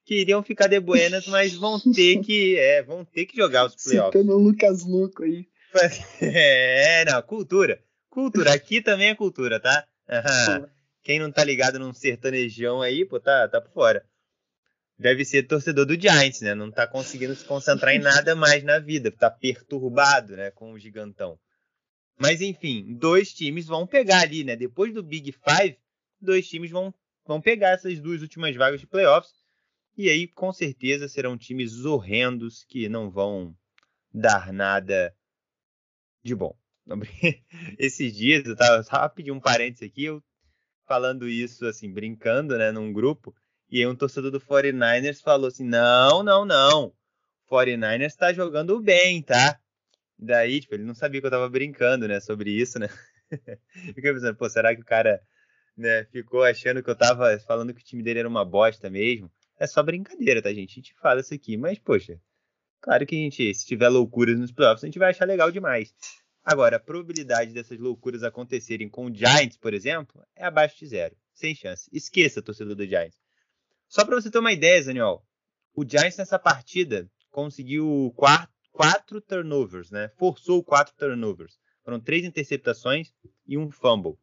Queriam 0.05 0.41
ficar 0.41 0.68
de 0.68 0.80
buenas, 0.80 1.28
mas 1.28 1.53
vão 1.53 1.80
ter 1.80 2.20
que, 2.22 2.57
é, 2.57 2.82
vão 2.82 3.05
ter 3.05 3.26
que 3.26 3.38
jogar 3.38 3.66
os 3.66 3.76
playoffs. 3.76 4.20
Citando 4.20 4.36
o 4.36 4.41
Lucas 4.41 4.84
Louco 4.84 5.24
aí. 5.24 5.47
É, 6.22 7.05
não, 7.05 7.22
cultura. 7.22 7.80
Cultura, 8.10 8.53
aqui 8.53 8.82
também 8.82 9.10
é 9.10 9.16
cultura, 9.16 9.60
tá? 9.60 9.86
Quem 11.03 11.20
não 11.20 11.32
tá 11.32 11.43
ligado 11.43 11.78
num 11.78 11.93
sertanejão 11.93 12.82
aí, 12.82 13.05
pô, 13.05 13.20
tá, 13.20 13.47
tá 13.47 13.62
por 13.62 13.72
fora. 13.72 14.03
Deve 14.97 15.24
ser 15.24 15.43
torcedor 15.43 15.86
do 15.86 15.99
Giants, 15.99 16.41
né? 16.41 16.55
Não 16.55 16.72
tá 16.72 16.88
conseguindo 16.88 17.36
se 17.36 17.45
concentrar 17.45 17.93
em 17.93 17.99
nada 17.99 18.36
mais 18.36 18.64
na 18.64 18.80
vida, 18.80 19.12
tá 19.12 19.30
perturbado, 19.30 20.36
né, 20.36 20.51
com 20.51 20.74
o 20.74 20.80
gigantão. 20.80 21.39
Mas 22.20 22.41
enfim, 22.41 22.93
dois 22.95 23.34
times 23.34 23.65
vão 23.65 23.88
pegar 23.88 24.22
ali, 24.22 24.43
né? 24.43 24.55
Depois 24.55 24.93
do 24.93 25.01
Big 25.01 25.32
Five, 25.32 25.78
dois 26.20 26.47
times 26.47 26.70
vão, 26.70 26.93
vão 27.26 27.39
pegar 27.39 27.70
essas 27.70 27.99
duas 27.99 28.22
últimas 28.22 28.55
vagas 28.55 28.82
de 28.82 28.88
playoffs. 28.88 29.34
E 29.97 30.09
aí, 30.09 30.28
com 30.28 30.51
certeza, 30.51 31.07
serão 31.07 31.38
times 31.38 31.86
horrendos 31.86 32.65
que 32.65 32.89
não 32.89 33.09
vão 33.09 33.55
dar 34.13 34.51
nada 34.51 35.15
de 36.22 36.36
bom. 36.36 36.57
Esses 37.78 38.15
dias 38.15 38.45
eu 38.45 38.55
tava 38.55 38.84
só 38.84 39.07
pedindo 39.07 39.36
um 39.36 39.39
parênteses 39.39 39.88
aqui, 39.88 40.05
eu 40.05 40.24
falando 40.88 41.28
isso 41.28 41.65
assim, 41.67 41.91
brincando, 41.91 42.57
né, 42.57 42.72
num 42.72 42.91
grupo, 42.91 43.34
e 43.70 43.78
aí 43.78 43.88
um 43.88 43.95
torcedor 43.95 44.32
do 44.32 44.41
49ers 44.41 45.22
falou 45.22 45.47
assim: 45.47 45.63
"Não, 45.63 46.24
não, 46.24 46.43
não. 46.43 46.93
49ers 47.49 48.15
tá 48.15 48.34
jogando 48.34 48.82
bem, 48.82 49.22
tá?" 49.22 49.59
Daí, 50.22 50.59
tipo, 50.59 50.76
ele 50.76 50.84
não 50.84 50.93
sabia 50.93 51.22
que 51.22 51.28
eu 51.28 51.32
tava 51.32 51.49
brincando, 51.49 52.05
né, 52.07 52.20
sobre 52.20 52.51
isso, 52.51 52.78
né? 52.78 52.89
Fiquei 53.95 54.13
pensando, 54.13 54.36
pô, 54.36 54.49
será 54.49 54.76
que 54.76 54.82
o 54.82 54.86
cara, 54.86 55.22
né, 55.78 56.03
ficou 56.11 56.43
achando 56.43 56.84
que 56.84 56.89
eu 56.89 56.95
tava 56.95 57.39
falando 57.39 57.74
que 57.74 57.82
o 57.82 57.86
time 57.86 58.03
dele 58.03 58.20
era 58.20 58.28
uma 58.28 58.43
bosta 58.43 58.89
mesmo? 58.89 59.32
É 59.57 59.65
só 59.65 59.82
brincadeira, 59.82 60.41
tá, 60.41 60.51
gente? 60.53 60.72
A 60.72 60.76
gente 60.76 60.93
fala 60.95 61.22
isso 61.22 61.34
aqui, 61.34 61.55
mas, 61.55 61.80
poxa, 61.80 62.20
claro 62.82 63.05
que 63.05 63.15
a 63.15 63.20
gente, 63.20 63.53
se 63.53 63.65
tiver 63.65 63.88
loucuras 63.88 64.38
nos 64.38 64.51
playoffs, 64.51 64.84
a 64.84 64.88
gente 64.88 64.99
vai 64.99 65.11
achar 65.11 65.26
legal 65.26 65.51
demais. 65.51 65.93
Agora, 66.43 66.78
a 66.78 66.80
probabilidade 66.80 67.53
dessas 67.53 67.78
loucuras 67.80 68.24
acontecerem 68.24 68.89
com 68.89 69.05
o 69.05 69.15
Giants, 69.15 69.57
por 69.57 69.74
exemplo, 69.74 70.22
é 70.36 70.45
abaixo 70.45 70.80
de 70.80 70.88
zero. 70.88 71.15
Sem 71.34 71.55
chance. 71.55 71.89
Esqueça, 71.93 72.41
torcedor 72.41 72.76
do 72.76 72.86
Giants. 72.86 73.17
Só 73.88 74.03
para 74.03 74.15
você 74.15 74.30
ter 74.30 74.39
uma 74.39 74.51
ideia, 74.51 74.82
Zaniol, 74.82 75.26
o 75.74 75.88
Giants 75.88 76.17
nessa 76.17 76.38
partida 76.38 77.09
conseguiu 77.30 78.13
quatro, 78.15 78.49
quatro 78.72 79.22
turnovers, 79.22 79.91
né? 79.91 80.09
Forçou 80.17 80.63
quatro 80.63 80.93
turnovers. 80.95 81.59
Foram 81.84 81.99
três 81.99 82.24
interceptações 82.26 83.11
e 83.45 83.57
um 83.57 83.72
fumble. 83.72 84.17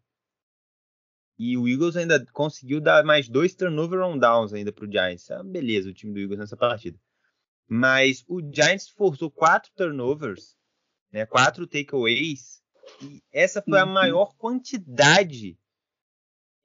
E 1.39 1.57
o 1.57 1.69
Eagles 1.69 1.97
ainda 1.97 2.25
conseguiu 2.33 2.81
dar 2.81 3.05
mais 3.05 3.29
dois 3.29 3.55
turnover 3.55 4.01
on 4.01 4.19
downs 4.19 4.53
ainda 4.53 4.73
para 4.73 4.87
o 4.87 4.91
Giants. 4.91 5.31
É 5.31 5.43
beleza 5.43 5.91
o 5.91 5.95
time 5.95 6.15
do 6.15 6.21
Eagles 6.21 6.39
nessa 6.39 6.57
partida. 6.57 6.99
Mas 7.69 8.25
o 8.27 8.41
Giants 8.41 8.89
forçou 8.89 9.31
quatro 9.31 9.71
turnovers, 9.75 10.57
né, 11.13 11.27
quatro 11.27 11.67
takeaways, 11.67 12.63
e 13.03 13.23
essa 13.33 13.61
foi 13.61 13.79
a 13.79 13.85
uhum. 13.85 13.93
maior 13.93 14.35
quantidade 14.37 15.59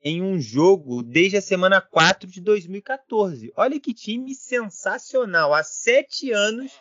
em 0.04 0.22
um 0.22 0.40
jogo 0.40 1.04
desde 1.04 1.38
a 1.38 1.42
semana 1.42 1.82
4 1.82 2.30
de 2.30 2.42
2014. 2.42 3.52
Olha 3.56 3.80
que 3.80 3.94
time 3.94 4.34
sensacional. 4.34 5.54
Há 5.54 5.64
sete 5.64 6.32
anos 6.32 6.72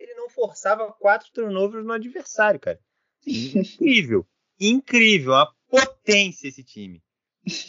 ele 0.00 0.14
não 0.14 0.30
forçava 0.30 0.90
quatro 0.92 1.30
turnovers 1.30 1.84
no 1.84 1.92
adversário, 1.92 2.58
cara. 2.58 2.80
Incrível. 3.26 4.26
Incrível. 4.58 5.32
Uma 5.32 5.54
potência 5.68 6.48
esse 6.48 6.64
time. 6.64 7.02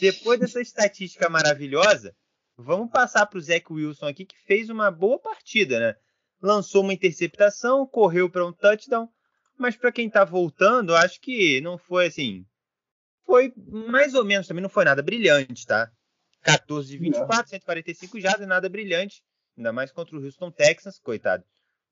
Depois 0.00 0.40
dessa 0.40 0.60
estatística 0.60 1.28
maravilhosa, 1.28 2.16
vamos 2.56 2.90
passar 2.90 3.26
para 3.26 3.38
o 3.38 3.40
Zach 3.40 3.64
Wilson 3.70 4.06
aqui, 4.06 4.24
que 4.24 4.38
fez 4.46 4.70
uma 4.70 4.90
boa 4.90 5.18
partida, 5.18 5.78
né? 5.78 5.96
Lançou 6.40 6.82
uma 6.82 6.92
interceptação, 6.92 7.86
correu 7.86 8.28
para 8.28 8.46
um 8.46 8.52
touchdown, 8.52 9.08
mas 9.56 9.76
para 9.76 9.92
quem 9.92 10.08
está 10.08 10.24
voltando, 10.24 10.96
acho 10.96 11.20
que 11.20 11.60
não 11.60 11.78
foi 11.78 12.06
assim. 12.06 12.46
Foi 13.24 13.52
mais 13.56 14.14
ou 14.14 14.24
menos, 14.24 14.46
também 14.46 14.62
não 14.62 14.68
foi 14.68 14.84
nada 14.84 15.02
brilhante, 15.02 15.66
tá? 15.66 15.90
14 16.42 16.88
de 16.88 16.98
24, 16.98 17.50
145 17.50 18.20
jardas, 18.20 18.48
nada 18.48 18.68
brilhante, 18.68 19.22
ainda 19.56 19.72
mais 19.72 19.92
contra 19.92 20.16
o 20.16 20.24
Houston 20.24 20.50
Texans, 20.50 20.98
coitado. 20.98 21.44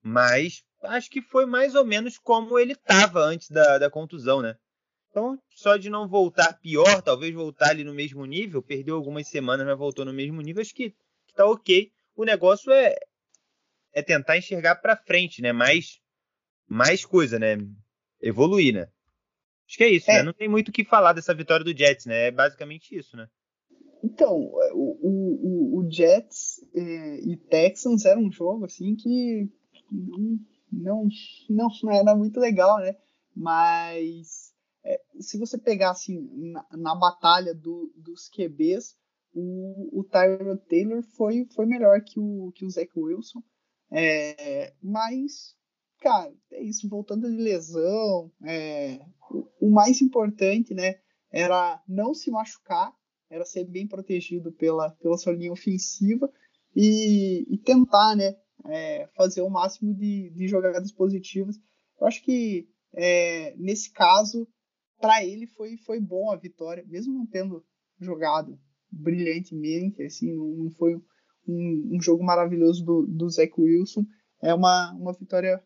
Mas 0.02 0.64
acho 0.82 1.10
que 1.10 1.20
foi 1.20 1.46
mais 1.46 1.74
ou 1.74 1.84
menos 1.84 2.18
como 2.18 2.58
ele 2.58 2.72
estava 2.72 3.20
antes 3.20 3.50
da, 3.50 3.78
da 3.78 3.90
contusão, 3.90 4.40
né? 4.40 4.56
Então, 5.10 5.38
só 5.50 5.76
de 5.76 5.90
não 5.90 6.08
voltar 6.08 6.58
pior, 6.60 7.02
talvez 7.02 7.34
voltar 7.34 7.70
ali 7.70 7.82
no 7.82 7.92
mesmo 7.92 8.24
nível, 8.24 8.62
perdeu 8.62 8.94
algumas 8.94 9.28
semanas, 9.28 9.66
mas 9.66 9.76
voltou 9.76 10.04
no 10.04 10.12
mesmo 10.12 10.40
nível, 10.40 10.62
acho 10.62 10.74
que, 10.74 10.90
que 11.26 11.34
tá 11.34 11.44
ok. 11.44 11.90
O 12.14 12.24
negócio 12.24 12.72
é, 12.72 12.94
é 13.92 14.02
tentar 14.02 14.38
enxergar 14.38 14.76
para 14.76 14.96
frente, 14.96 15.42
né? 15.42 15.52
Mais, 15.52 16.00
mais 16.68 17.04
coisa, 17.04 17.38
né? 17.38 17.58
Evoluir, 18.20 18.74
né? 18.74 18.88
Acho 19.66 19.76
que 19.76 19.84
é 19.84 19.88
isso, 19.88 20.10
é. 20.10 20.18
né? 20.18 20.22
Não 20.22 20.32
tem 20.32 20.48
muito 20.48 20.68
o 20.68 20.72
que 20.72 20.84
falar 20.84 21.12
dessa 21.12 21.34
vitória 21.34 21.64
do 21.64 21.76
Jets, 21.76 22.06
né? 22.06 22.28
É 22.28 22.30
basicamente 22.30 22.96
isso, 22.96 23.16
né? 23.16 23.28
Então, 24.02 24.32
o, 24.72 24.98
o, 25.02 25.78
o 25.80 25.90
Jets 25.90 26.60
é, 26.74 27.20
e 27.20 27.36
Texans 27.36 28.04
era 28.04 28.18
um 28.18 28.30
jogo 28.30 28.64
assim 28.64 28.94
que 28.94 29.50
não, 29.90 30.38
não, 30.70 31.68
não 31.82 31.92
era 31.92 32.14
muito 32.14 32.38
legal, 32.38 32.78
né? 32.78 32.96
Mas 33.34 34.52
é, 34.84 35.00
se 35.20 35.38
você 35.38 35.58
pegar 35.58 35.90
assim, 35.90 36.28
na, 36.52 36.66
na 36.72 36.94
batalha 36.94 37.54
do, 37.54 37.92
dos 37.96 38.28
QBs, 38.28 38.96
o, 39.32 40.00
o 40.00 40.04
Tyler 40.04 40.58
Taylor 40.68 41.02
foi, 41.02 41.46
foi 41.54 41.66
melhor 41.66 42.00
que 42.02 42.18
o, 42.18 42.52
que 42.54 42.64
o 42.64 42.70
Zach 42.70 42.90
Wilson. 42.96 43.42
É, 43.90 44.72
mas, 44.82 45.56
cara, 46.00 46.32
é 46.52 46.62
isso, 46.62 46.88
voltando 46.88 47.30
de 47.30 47.36
lesão, 47.36 48.30
é, 48.44 49.04
o, 49.30 49.66
o, 49.66 49.70
mais 49.70 50.00
importante, 50.00 50.74
né, 50.74 50.96
era 51.30 51.82
não 51.88 52.14
se 52.14 52.30
machucar, 52.30 52.92
era 53.28 53.44
ser 53.44 53.64
bem 53.64 53.86
protegido 53.86 54.52
pela, 54.52 54.90
pela 54.92 55.18
sua 55.18 55.32
linha 55.32 55.52
ofensiva 55.52 56.32
e, 56.74 57.46
e 57.48 57.58
tentar, 57.58 58.16
né, 58.16 58.36
é, 58.66 59.08
fazer 59.14 59.42
o 59.42 59.50
máximo 59.50 59.94
de, 59.94 60.30
de 60.30 60.48
jogadas 60.48 60.92
positivas. 60.92 61.58
Eu 62.00 62.06
acho 62.06 62.22
que 62.22 62.68
é, 62.92 63.54
nesse 63.56 63.92
caso 63.92 64.48
para 65.00 65.24
ele 65.24 65.46
foi, 65.46 65.76
foi 65.78 65.98
bom 65.98 66.30
a 66.30 66.36
vitória, 66.36 66.84
mesmo 66.86 67.14
não 67.14 67.26
tendo 67.26 67.64
jogado 67.98 68.58
brilhantemente, 68.90 70.02
assim, 70.02 70.34
não 70.34 70.70
foi 70.70 70.96
um, 71.48 71.96
um 71.96 72.00
jogo 72.00 72.22
maravilhoso 72.22 72.84
do, 72.84 73.06
do 73.06 73.28
Wilson, 73.58 74.04
é 74.42 74.52
uma, 74.52 74.92
uma 74.92 75.12
vitória 75.12 75.62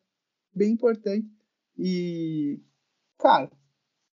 bem 0.55 0.73
importante 0.73 1.27
e, 1.77 2.61
cara, 3.19 3.51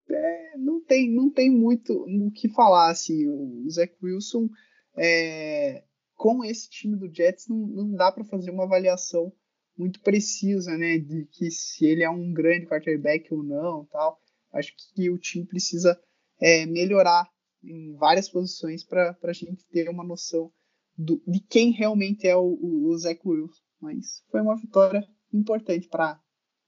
é, 0.09 0.57
não, 0.57 0.81
tem, 0.81 1.11
não 1.11 1.31
tem 1.31 1.51
muito 1.51 1.93
o 1.93 2.31
que 2.31 2.49
falar, 2.49 2.91
assim, 2.91 3.29
o 3.29 3.69
Zach 3.69 3.95
Wilson 4.03 4.49
é, 4.97 5.85
com 6.21 6.45
esse 6.45 6.69
time 6.69 6.99
do 6.99 7.11
Jets 7.11 7.49
não, 7.49 7.67
não 7.67 7.93
dá 7.93 8.13
para 8.13 8.27
fazer 8.27 8.51
uma 8.51 8.65
avaliação 8.65 9.33
muito 9.75 10.03
precisa, 10.03 10.77
né, 10.77 10.99
de 10.99 11.25
que 11.33 11.51
se 11.51 11.87
ele 11.87 12.03
é 12.03 12.11
um 12.11 12.31
grande 12.31 12.67
quarterback 12.67 13.33
ou 13.33 13.43
não, 13.43 13.87
tal. 13.87 14.21
Acho 14.53 14.75
que 14.95 15.09
o 15.09 15.17
time 15.17 15.47
precisa 15.47 15.99
é, 16.39 16.67
melhorar 16.67 17.27
em 17.65 17.97
várias 17.97 18.29
posições 18.29 18.85
para 18.85 19.17
a 19.23 19.33
gente 19.33 19.65
ter 19.69 19.89
uma 19.89 20.05
noção 20.05 20.53
do, 20.95 21.23
de 21.27 21.41
quem 21.41 21.71
realmente 21.71 22.27
é 22.27 22.37
o, 22.37 22.43
o, 22.43 22.89
o 22.89 22.99
Zach 22.99 23.19
Wilson. 23.25 23.63
Mas 23.81 24.23
foi 24.31 24.43
uma 24.43 24.59
vitória 24.61 25.03
importante 25.33 25.89
para 25.89 26.21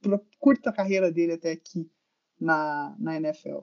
a 0.06 0.20
curta 0.38 0.72
carreira 0.72 1.12
dele 1.12 1.32
até 1.32 1.52
aqui 1.52 1.90
na, 2.40 2.96
na 2.98 3.16
NFL. 3.16 3.58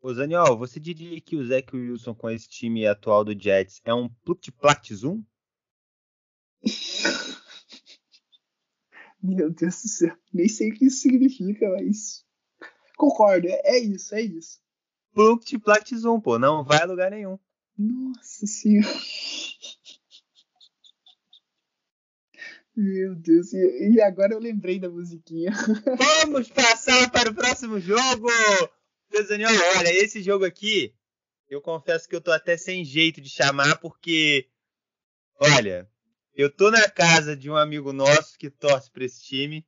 Ô 0.00 0.12
Zaniol, 0.14 0.56
você 0.56 0.78
diria 0.78 1.20
que 1.20 1.36
o 1.36 1.44
Zach 1.46 1.74
Wilson 1.74 2.14
com 2.14 2.30
esse 2.30 2.48
time 2.48 2.86
atual 2.86 3.24
do 3.24 3.38
Jets 3.38 3.80
é 3.84 3.92
um 3.92 4.08
Plutplatzum? 4.24 5.22
Meu 9.22 9.50
Deus 9.50 9.82
do 9.82 9.88
céu, 9.88 10.16
nem 10.32 10.48
sei 10.48 10.70
o 10.70 10.74
que 10.74 10.86
isso 10.86 11.00
significa, 11.00 11.68
mas 11.70 12.26
Concordo, 12.96 13.46
é, 13.46 13.60
é 13.64 13.78
isso, 13.78 14.14
é 14.14 14.22
isso. 14.22 14.58
Pluct 15.12 15.58
Platzum, 15.58 16.20
pô, 16.20 16.38
não 16.38 16.64
vai 16.64 16.82
a 16.82 16.86
lugar 16.86 17.10
nenhum. 17.10 17.38
Nossa 17.78 18.46
senhora. 18.46 18.88
Meu 22.74 23.14
Deus, 23.14 23.52
e 23.54 24.00
agora 24.02 24.34
eu 24.34 24.38
lembrei 24.38 24.78
da 24.78 24.90
musiquinha. 24.90 25.50
Vamos 26.24 26.50
passar 26.50 27.10
para 27.10 27.30
o 27.30 27.34
próximo 27.34 27.80
jogo! 27.80 28.28
Daniel, 29.10 29.50
olha, 29.76 29.92
esse 29.92 30.22
jogo 30.22 30.44
aqui, 30.44 30.94
eu 31.48 31.60
confesso 31.60 32.08
que 32.08 32.14
eu 32.14 32.20
tô 32.20 32.32
até 32.32 32.56
sem 32.56 32.84
jeito 32.84 33.20
de 33.20 33.30
chamar, 33.30 33.78
porque, 33.78 34.48
olha, 35.40 35.88
eu 36.34 36.50
tô 36.50 36.70
na 36.70 36.88
casa 36.90 37.36
de 37.36 37.50
um 37.50 37.56
amigo 37.56 37.92
nosso 37.92 38.36
que 38.38 38.50
torce 38.50 38.90
para 38.90 39.04
esse 39.04 39.22
time, 39.24 39.66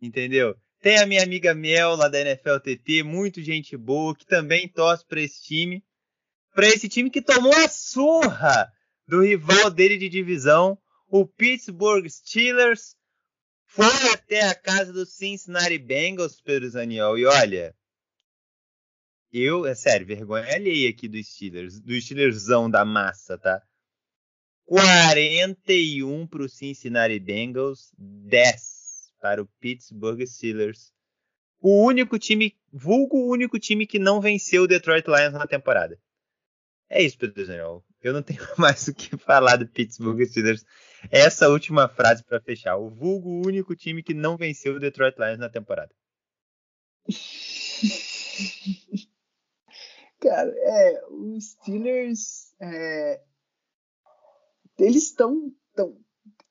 entendeu? 0.00 0.56
Tem 0.80 0.98
a 0.98 1.06
minha 1.06 1.22
amiga 1.22 1.54
Mel 1.54 1.96
lá 1.96 2.08
da 2.08 2.20
NFL 2.20 2.58
TT, 2.60 3.02
muito 3.02 3.42
gente 3.42 3.76
boa, 3.76 4.16
que 4.16 4.24
também 4.24 4.68
torce 4.68 5.04
para 5.04 5.20
esse 5.20 5.42
time. 5.42 5.84
Para 6.54 6.68
esse 6.68 6.88
time 6.88 7.10
que 7.10 7.20
tomou 7.20 7.52
a 7.52 7.68
surra 7.68 8.72
do 9.06 9.22
rival 9.22 9.70
dele 9.70 9.98
de 9.98 10.08
divisão, 10.08 10.78
o 11.08 11.26
Pittsburgh 11.26 12.08
Steelers. 12.08 12.96
Foi 13.66 13.86
até 14.14 14.42
a 14.48 14.54
casa 14.54 14.92
do 14.92 15.04
Cincinnati 15.04 15.78
Bengals, 15.78 16.40
Pedro 16.40 16.70
Zaniol. 16.70 17.18
E 17.18 17.26
olha, 17.26 17.74
eu, 19.32 19.66
é 19.66 19.74
sério, 19.74 20.06
vergonha 20.06 20.54
alheia 20.54 20.90
aqui 20.90 21.08
dos 21.08 21.26
Steelers, 21.26 21.80
do 21.80 21.98
Steelersão 22.00 22.70
da 22.70 22.84
massa, 22.84 23.36
tá? 23.36 23.62
41 24.64 26.26
para 26.26 26.42
o 26.42 26.48
Cincinnati 26.48 27.18
Bengals, 27.18 27.92
10 27.96 29.12
para 29.20 29.42
o 29.42 29.46
Pittsburgh 29.60 30.24
Steelers. 30.26 30.92
O 31.60 31.84
único 31.84 32.18
time, 32.18 32.56
vulgo 32.72 33.16
o 33.16 33.30
único 33.30 33.58
time 33.58 33.86
que 33.86 33.98
não 33.98 34.20
venceu 34.20 34.64
o 34.64 34.66
Detroit 34.66 35.06
Lions 35.06 35.32
na 35.32 35.46
temporada. 35.46 35.98
É 36.88 37.02
isso, 37.02 37.18
Pedro 37.18 37.46
Daniel. 37.46 37.84
Eu 38.02 38.12
não 38.12 38.22
tenho 38.22 38.40
mais 38.56 38.86
o 38.88 38.94
que 38.94 39.16
falar 39.16 39.56
do 39.56 39.66
Pittsburgh 39.66 40.24
Steelers. 40.24 40.64
essa 41.10 41.48
última 41.48 41.88
frase 41.88 42.24
para 42.24 42.40
fechar. 42.40 42.76
O 42.76 42.90
vulgo 42.90 43.46
único 43.46 43.74
time 43.74 44.02
que 44.02 44.14
não 44.14 44.36
venceu 44.36 44.74
o 44.74 44.80
Detroit 44.80 45.16
Lions 45.18 45.38
na 45.38 45.48
temporada. 45.48 45.94
Cara, 50.20 50.50
é, 50.50 51.06
os 51.10 51.52
Steelers, 51.52 52.52
é, 52.60 53.22
eles 54.78 55.04
estão, 55.04 55.52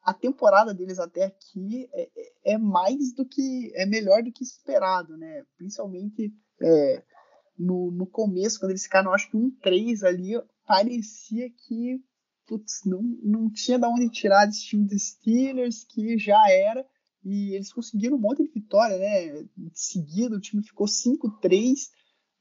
a 0.04 0.14
temporada 0.14 0.74
deles 0.74 1.00
até 1.00 1.26
aqui 1.26 1.90
é, 1.92 2.10
é, 2.16 2.54
é, 2.54 2.58
mais 2.58 3.14
do 3.14 3.26
que, 3.26 3.72
é 3.76 3.86
melhor 3.86 4.24
do 4.24 4.32
que 4.32 4.44
esperado, 4.44 5.18
né? 5.18 5.44
Principalmente 5.58 6.34
é, 6.62 7.04
no, 7.58 7.92
no 7.92 8.08
começo, 8.08 8.60
quando 8.60 8.72
eles 8.72 8.84
ficaram, 8.84 9.14
acho 9.14 9.30
que 9.30 9.38
um 9.38 9.52
3 9.62 10.04
ali, 10.04 10.42
parecia 10.66 11.50
que 11.50 12.02
putz, 12.48 12.86
não, 12.86 13.02
não 13.22 13.52
tinha 13.52 13.78
da 13.78 13.90
onde 13.90 14.10
tirar 14.10 14.48
esse 14.48 14.62
time 14.62 14.88
dos 14.88 15.10
Steelers, 15.10 15.84
que 15.84 16.18
já 16.18 16.50
era, 16.50 16.86
e 17.24 17.54
eles 17.54 17.74
conseguiram 17.74 18.16
um 18.16 18.22
monte 18.22 18.42
de 18.42 18.50
vitória, 18.50 18.98
né? 18.98 19.44
De 19.58 19.80
seguida, 19.80 20.38
o 20.38 20.40
time 20.40 20.64
ficou 20.64 20.88
5-3, 20.88 21.90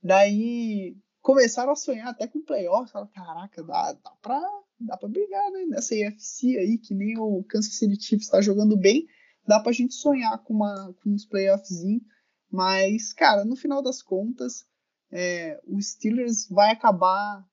daí 0.00 0.96
começaram 1.26 1.72
a 1.72 1.76
sonhar 1.76 2.06
até 2.06 2.28
com 2.28 2.40
playoffs, 2.40 2.92
falaram, 2.92 3.10
caraca, 3.10 3.60
dá, 3.64 3.92
dá, 3.94 4.12
pra, 4.22 4.40
dá 4.78 4.96
pra 4.96 5.08
brigar, 5.08 5.50
né? 5.50 5.64
Nessa 5.66 5.92
AFC 5.92 6.56
aí, 6.56 6.78
que 6.78 6.94
nem 6.94 7.18
o 7.18 7.42
Kansas 7.42 7.74
City 7.74 8.00
Chiefs 8.00 8.26
está 8.26 8.40
jogando 8.40 8.76
bem, 8.76 9.08
dá 9.44 9.58
pra 9.58 9.72
gente 9.72 9.92
sonhar 9.94 10.40
com, 10.44 10.54
uma, 10.54 10.94
com 11.02 11.10
uns 11.10 11.26
playoffs, 11.26 11.82
mas, 12.48 13.12
cara, 13.12 13.44
no 13.44 13.56
final 13.56 13.82
das 13.82 14.02
contas, 14.02 14.64
é, 15.10 15.60
o 15.66 15.82
Steelers 15.82 16.48
vai 16.48 16.70
acabar 16.70 17.44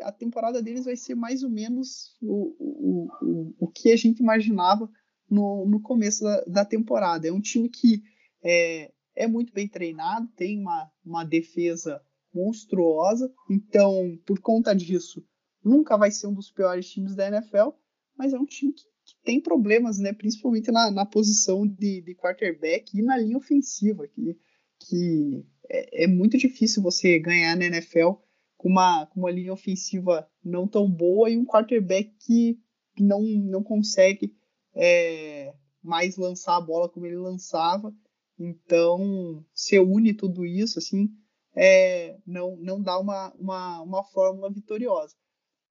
a 0.00 0.12
temporada 0.12 0.62
deles 0.62 0.84
vai 0.84 0.94
ser 0.94 1.16
mais 1.16 1.42
ou 1.42 1.50
menos 1.50 2.16
o, 2.22 2.54
o, 2.60 3.08
o, 3.22 3.54
o 3.58 3.68
que 3.68 3.90
a 3.90 3.96
gente 3.96 4.20
imaginava 4.20 4.88
no, 5.28 5.66
no 5.66 5.80
começo 5.80 6.22
da, 6.22 6.44
da 6.44 6.64
temporada. 6.64 7.26
É 7.26 7.32
um 7.32 7.40
time 7.40 7.68
que 7.68 8.04
é, 8.40 8.92
é 9.16 9.26
muito 9.26 9.52
bem 9.52 9.66
treinado, 9.66 10.28
tem 10.36 10.60
uma, 10.60 10.88
uma 11.04 11.24
defesa 11.24 12.00
monstruosa, 12.34 13.32
então, 13.50 14.18
por 14.26 14.40
conta 14.40 14.74
disso, 14.74 15.24
nunca 15.64 15.96
vai 15.96 16.10
ser 16.10 16.26
um 16.26 16.34
dos 16.34 16.50
piores 16.50 16.88
times 16.90 17.14
da 17.14 17.28
NFL, 17.28 17.70
mas 18.16 18.32
é 18.32 18.38
um 18.38 18.44
time 18.44 18.72
que, 18.72 18.82
que 18.82 19.14
tem 19.24 19.40
problemas, 19.40 19.98
né, 19.98 20.12
principalmente 20.12 20.70
na, 20.70 20.90
na 20.90 21.06
posição 21.06 21.66
de, 21.66 22.02
de 22.02 22.14
quarterback 22.14 22.96
e 22.96 23.02
na 23.02 23.16
linha 23.16 23.38
ofensiva, 23.38 24.06
que, 24.08 24.38
que 24.80 25.46
é, 25.68 26.04
é 26.04 26.06
muito 26.06 26.36
difícil 26.36 26.82
você 26.82 27.18
ganhar 27.18 27.56
na 27.56 27.66
NFL 27.66 28.12
com 28.56 28.68
uma, 28.68 29.06
com 29.06 29.20
uma 29.20 29.30
linha 29.30 29.52
ofensiva 29.52 30.28
não 30.42 30.66
tão 30.66 30.90
boa 30.90 31.30
e 31.30 31.36
um 31.36 31.44
quarterback 31.44 32.10
que 32.20 32.58
não, 32.98 33.22
não 33.22 33.62
consegue 33.62 34.34
é, 34.74 35.54
mais 35.82 36.16
lançar 36.16 36.56
a 36.56 36.60
bola 36.60 36.88
como 36.88 37.06
ele 37.06 37.16
lançava. 37.16 37.94
Então, 38.38 39.44
se 39.54 39.78
une 39.78 40.14
tudo 40.14 40.44
isso, 40.44 40.78
assim, 40.78 41.08
é, 41.56 42.16
não, 42.26 42.56
não 42.56 42.80
dá 42.82 42.98
uma, 42.98 43.32
uma, 43.34 43.82
uma 43.82 44.04
fórmula 44.04 44.52
vitoriosa. 44.52 45.14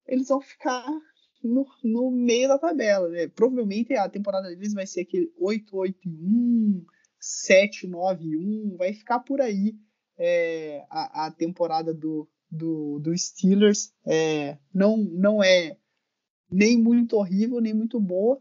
Eles 0.06 0.28
vão 0.28 0.40
ficar 0.40 0.86
no, 1.42 1.66
no 1.82 2.10
meio 2.10 2.48
da 2.48 2.58
tabela. 2.58 3.08
Né? 3.08 3.28
Provavelmente 3.28 3.94
a 3.94 4.08
temporada 4.08 4.48
deles 4.48 4.72
vai 4.72 4.86
ser 4.86 5.02
aquele 5.02 5.32
8-8-1, 5.40 6.84
7-9-1, 7.20 8.76
vai 8.76 8.92
ficar 8.92 9.20
por 9.20 9.40
aí 9.40 9.74
é, 10.18 10.84
a, 10.90 11.26
a 11.26 11.30
temporada 11.30 11.92
do, 11.92 12.28
do, 12.50 12.98
do 13.00 13.16
Steelers 13.16 13.92
é, 14.06 14.58
não, 14.72 14.96
não 14.96 15.42
é 15.42 15.76
nem 16.50 16.78
muito 16.78 17.16
horrível, 17.16 17.60
nem 17.60 17.74
muito 17.74 18.00
boa, 18.00 18.40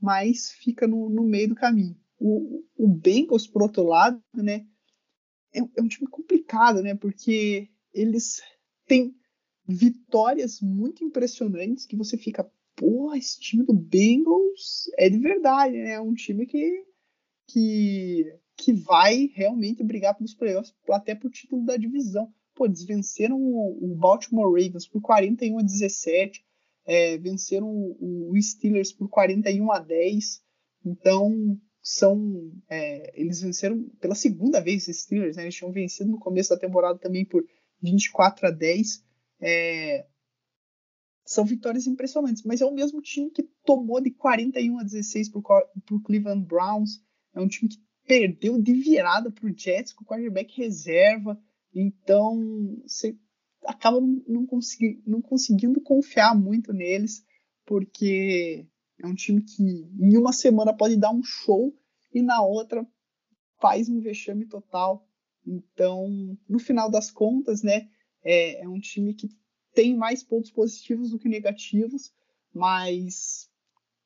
mas 0.00 0.50
fica 0.50 0.86
no, 0.86 1.08
no 1.08 1.22
meio 1.22 1.50
do 1.50 1.54
caminho. 1.54 1.96
O, 2.18 2.64
o 2.76 2.88
Bengals, 2.88 3.46
por 3.46 3.62
outro 3.62 3.84
lado, 3.84 4.20
né, 4.34 4.66
é, 5.54 5.60
é 5.60 5.82
um 5.82 5.88
time 5.88 6.08
complicado, 6.08 6.82
né, 6.82 6.94
porque 6.94 7.68
eles 7.92 8.40
têm 8.86 9.14
vitórias 9.66 10.60
muito 10.60 11.04
impressionantes 11.04 11.86
que 11.86 11.96
você 11.96 12.16
fica, 12.16 12.50
pô, 12.74 13.14
esse 13.14 13.38
time 13.38 13.64
do 13.64 13.72
Bengals 13.72 14.90
é 14.98 15.08
de 15.08 15.18
verdade, 15.18 15.76
né? 15.76 15.92
É 15.92 16.00
um 16.00 16.14
time 16.14 16.46
que, 16.46 16.84
que, 17.46 18.38
que 18.56 18.72
vai 18.72 19.30
realmente 19.34 19.84
brigar 19.84 20.16
pelos 20.16 20.34
playoffs, 20.34 20.74
até 20.90 21.14
por 21.14 21.30
título 21.30 21.64
da 21.64 21.76
divisão 21.76 22.32
pô, 22.54 22.66
eles 22.66 22.84
venceram 22.84 23.38
o, 23.40 23.94
Baltimore 23.96 24.50
Ravens 24.50 24.86
por 24.86 25.00
41 25.00 25.58
a 25.58 25.62
17, 25.62 26.44
é, 26.84 27.18
venceram 27.18 27.68
o, 27.68 28.32
Steelers 28.40 28.92
por 28.92 29.08
41 29.08 29.72
a 29.72 29.78
10. 29.78 30.42
Então, 30.84 31.58
são 31.82 32.52
é, 32.70 33.20
eles 33.20 33.40
venceram 33.40 33.82
pela 34.00 34.14
segunda 34.14 34.60
vez 34.60 34.86
os 34.86 34.96
Steelers, 34.96 35.36
né? 35.36 35.42
Eles 35.42 35.54
tinham 35.56 35.72
vencido 35.72 36.10
no 36.10 36.18
começo 36.18 36.50
da 36.50 36.58
temporada 36.58 36.98
também 36.98 37.24
por 37.24 37.44
24 37.82 38.46
a 38.46 38.50
10. 38.50 39.04
É, 39.40 40.06
são 41.24 41.44
vitórias 41.44 41.86
impressionantes, 41.86 42.44
mas 42.44 42.60
é 42.60 42.64
o 42.64 42.74
mesmo 42.74 43.00
time 43.02 43.30
que 43.30 43.42
tomou 43.64 44.00
de 44.00 44.10
41 44.12 44.78
a 44.78 44.82
16 44.84 45.30
para 45.30 45.40
o 45.90 46.00
Cleveland 46.02 46.46
Browns. 46.46 47.02
É 47.34 47.40
um 47.40 47.48
time 47.48 47.68
que 47.68 47.82
perdeu 48.06 48.60
de 48.60 48.72
virada 48.74 49.30
para 49.30 49.46
o 49.46 49.56
Jets 49.56 49.92
com 49.92 50.04
o 50.04 50.06
quarterback 50.06 50.56
reserva. 50.56 51.40
Então, 51.74 52.80
você 52.86 53.16
acaba 53.64 54.00
não, 54.00 54.46
consegui, 54.46 55.02
não 55.06 55.20
conseguindo 55.20 55.80
confiar 55.80 56.38
muito 56.38 56.72
neles, 56.72 57.24
porque 57.64 58.66
é 59.02 59.06
um 59.06 59.14
time 59.14 59.42
que 59.42 59.62
em 59.62 60.16
uma 60.16 60.32
semana 60.32 60.72
pode 60.72 60.96
dar 60.96 61.10
um 61.10 61.22
show 61.22 61.74
e 62.14 62.22
na 62.22 62.42
outra 62.42 62.86
faz 63.60 63.88
um 63.88 64.00
vexame 64.00 64.46
total. 64.46 65.06
Então, 65.46 66.38
no 66.48 66.58
final 66.58 66.90
das 66.90 67.10
contas, 67.10 67.62
né, 67.62 67.88
é, 68.24 68.62
é 68.62 68.68
um 68.68 68.78
time 68.78 69.12
que 69.12 69.28
tem 69.74 69.96
mais 69.96 70.22
pontos 70.22 70.50
positivos 70.50 71.10
do 71.10 71.18
que 71.18 71.28
negativos, 71.28 72.12
mas 72.54 73.50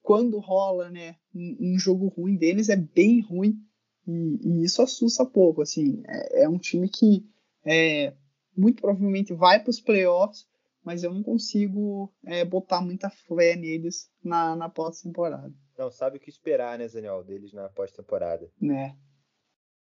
quando 0.02 0.38
rola, 0.38 0.90
né, 0.90 1.16
um, 1.34 1.74
um 1.74 1.78
jogo 1.78 2.08
ruim 2.08 2.36
deles 2.36 2.68
é 2.68 2.76
bem 2.76 3.20
ruim 3.20 3.58
e, 4.06 4.38
e 4.42 4.64
isso 4.64 4.80
assusta 4.80 5.26
pouco. 5.26 5.62
Assim, 5.62 6.02
é, 6.06 6.44
é 6.44 6.48
um 6.48 6.58
time 6.58 6.88
que 6.88 7.28
é, 7.64 8.14
muito 8.56 8.80
provavelmente 8.80 9.34
vai 9.34 9.60
para 9.60 9.70
os 9.70 9.80
playoffs, 9.80 10.46
mas 10.86 11.02
eu 11.02 11.12
não 11.12 11.20
consigo 11.20 12.14
é, 12.24 12.44
botar 12.44 12.80
muita 12.80 13.10
fé 13.10 13.56
neles 13.56 14.08
na, 14.22 14.54
na 14.54 14.68
pós-temporada. 14.68 15.52
Não 15.76 15.90
sabe 15.90 16.16
o 16.16 16.20
que 16.20 16.30
esperar, 16.30 16.78
né, 16.78 16.86
Daniel, 16.86 17.24
deles 17.24 17.52
na 17.52 17.68
pós-temporada. 17.68 18.48
Né. 18.62 18.96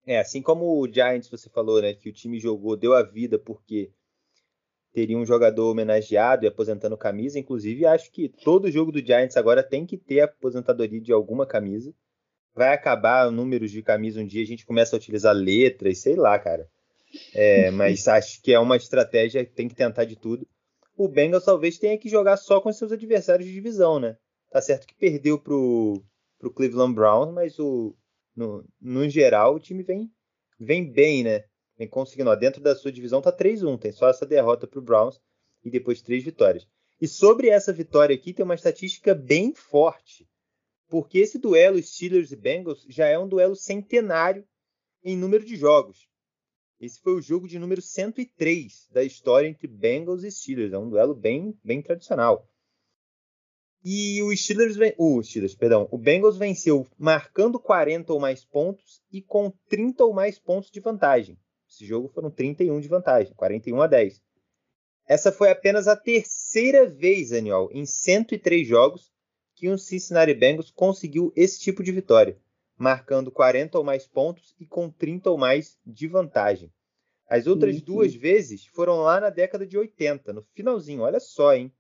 É, 0.07 0.19
assim 0.19 0.41
como 0.41 0.81
o 0.81 0.91
Giants, 0.91 1.29
você 1.29 1.51
falou, 1.51 1.83
né, 1.83 1.93
que 1.93 2.09
o 2.09 2.13
time 2.15 2.41
jogou, 2.41 2.79
deu 2.79 2.95
a 2.95 3.03
vida 3.03 3.39
porque 3.39 3.93
teria 4.91 5.19
um 5.19 5.27
jogador 5.27 5.71
homenageado 5.71 6.47
e 6.47 6.49
aposentando 6.49 6.97
camisa. 6.97 7.39
Inclusive, 7.39 7.85
acho 7.85 8.11
que 8.11 8.31
todo 8.31 8.71
jogo 8.71 8.91
do 8.91 9.05
Giants 9.05 9.37
agora 9.37 9.63
tem 9.63 9.85
que 9.85 9.99
ter 9.99 10.21
aposentadoria 10.23 10.99
de 10.99 11.13
alguma 11.13 11.47
camisa. 11.47 11.93
Vai 12.55 12.73
acabar 12.73 13.31
números 13.31 13.71
de 13.71 13.83
camisa 13.83 14.23
um 14.23 14.27
dia, 14.27 14.43
a 14.43 14.47
gente 14.47 14.65
começa 14.65 14.97
a 14.97 14.99
utilizar 14.99 15.35
letras, 15.35 15.99
sei 15.99 16.17
lá, 16.17 16.39
cara. 16.39 16.67
É, 17.35 17.71
mas 17.71 18.09
acho 18.09 18.41
que 18.41 18.55
é 18.55 18.59
uma 18.59 18.79
estratégia 18.79 19.45
que 19.45 19.53
tem 19.53 19.69
que 19.69 19.75
tentar 19.75 20.07
de 20.07 20.17
tudo. 20.17 20.49
O 20.97 21.09
Bengals 21.09 21.45
talvez 21.45 21.79
tenha 21.79 21.99
que 21.99 22.09
jogar 22.09 22.37
só 22.39 22.61
com 22.61 22.73
seus 22.73 22.91
adversários 22.91 23.47
de 23.47 23.55
divisão, 23.55 24.01
né? 24.01 24.17
Tá 24.51 24.63
certo 24.63 24.87
que 24.87 24.95
perdeu 24.95 25.39
pro, 25.39 26.03
pro 26.39 26.53
Cleveland 26.53 26.95
Browns, 26.95 27.35
mas 27.35 27.59
o, 27.59 27.95
no, 28.35 28.65
no 28.81 29.09
geral 29.09 29.55
o 29.55 29.61
time 29.61 29.83
vem, 29.83 30.11
vem 30.59 30.91
bem, 30.91 31.23
né? 31.23 31.45
Vem 31.77 31.87
conseguindo. 31.87 32.31
Ó, 32.31 32.35
dentro 32.35 32.63
da 32.63 32.75
sua 32.75 32.91
divisão 32.91 33.21
tá 33.21 33.31
3-1, 33.31 33.79
tem 33.79 33.93
só 33.93 34.09
essa 34.09 34.25
derrota 34.25 34.67
pro 34.67 34.81
Browns 34.81 35.21
e 35.63 35.71
depois 35.71 36.01
três 36.01 36.25
vitórias. 36.25 36.67
E 36.99 37.07
sobre 37.07 37.51
essa 37.51 37.73
vitória 37.73 38.17
aqui 38.17 38.33
tem 38.33 38.45
uma 38.45 38.55
estatística 38.55 39.15
bem 39.15 39.55
forte, 39.55 40.27
porque 40.89 41.19
esse 41.19 41.39
duelo 41.39 41.83
Steelers 41.83 42.33
e 42.33 42.37
Bengals 42.37 42.87
já 42.89 43.07
é 43.07 43.19
um 43.19 43.29
duelo 43.29 43.55
centenário 43.55 44.47
em 45.05 45.17
número 45.17 45.45
de 45.45 45.57
jogos. 45.57 46.09
Esse 46.79 47.01
foi 47.01 47.15
o 47.15 47.23
jogo 47.23 47.49
de 47.49 47.59
número 47.59 47.81
103 47.81 48.89
da 48.93 49.03
história 49.03 49.49
entre 49.49 49.67
Bengals 49.67 50.23
e 50.23 50.31
Steelers. 50.31 50.75
É 50.75 50.79
um 50.79 50.91
duelo 50.91 51.15
bem, 51.15 51.59
bem 51.65 51.81
tradicional. 51.81 52.47
E 53.83 54.23
o 54.23 54.37
Steelers, 54.37 54.77
o 54.99 55.23
Steelers, 55.23 55.55
perdão, 55.55 55.89
o 55.91 55.97
Bengals 55.97 56.37
venceu 56.37 56.87
marcando 56.99 57.59
40 57.59 58.13
ou 58.13 58.21
mais 58.21 58.45
pontos 58.45 59.01
e 59.11 59.23
com 59.23 59.51
30 59.69 60.05
ou 60.05 60.13
mais 60.13 60.39
pontos 60.39 60.71
de 60.71 60.81
vantagem. 60.81 61.39
Esse 61.69 61.87
jogo 61.87 62.09
foram 62.09 62.31
31 62.31 62.81
de 62.81 62.89
vantagem, 62.89 63.33
41 63.35 63.81
a 63.81 63.87
10. 63.87 64.23
Essa 65.09 65.33
foi 65.33 65.51
apenas 65.51 65.89
a 65.89 65.97
terceira 65.97 66.85
vez, 66.85 67.31
Daniel, 67.31 67.71
em 67.73 67.87
103 67.87 68.67
jogos 68.67 69.11
que 69.55 69.71
um 69.71 69.79
Cincinnati 69.79 70.35
Bengals 70.35 70.71
conseguiu 70.71 71.33
esse 71.35 71.59
tipo 71.61 71.83
de 71.83 71.93
vitória 71.93 72.39
marcando 72.77 73.31
40 73.31 73.79
ou 73.79 73.85
mais 73.85 74.07
pontos 74.07 74.55
e 74.61 74.67
com 74.67 74.91
30 74.91 75.31
ou 75.31 75.39
mais 75.39 75.79
de 75.85 76.07
vantagem. 76.07 76.73
As 77.29 77.47
outras 77.47 77.77
uhum. 77.77 77.85
duas 77.85 78.15
vezes 78.15 78.67
foram 78.67 79.01
lá 79.01 79.21
na 79.21 79.31
década 79.31 79.67
de 79.67 79.77
80, 79.77 80.33
no 80.33 80.43
finalzinho, 80.55 81.03
olha 81.03 81.19
só, 81.19 81.55
hein? 81.55 81.73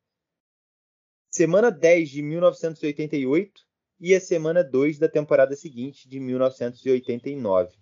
semana 1.36 1.70
10 1.70 2.08
de 2.08 2.22
1988 2.22 3.60
e 4.00 4.14
a 4.14 4.20
semana 4.20 4.64
2 4.64 4.98
da 4.98 5.06
temporada 5.06 5.54
seguinte, 5.54 6.08
de 6.08 6.18
1989. 6.18 7.76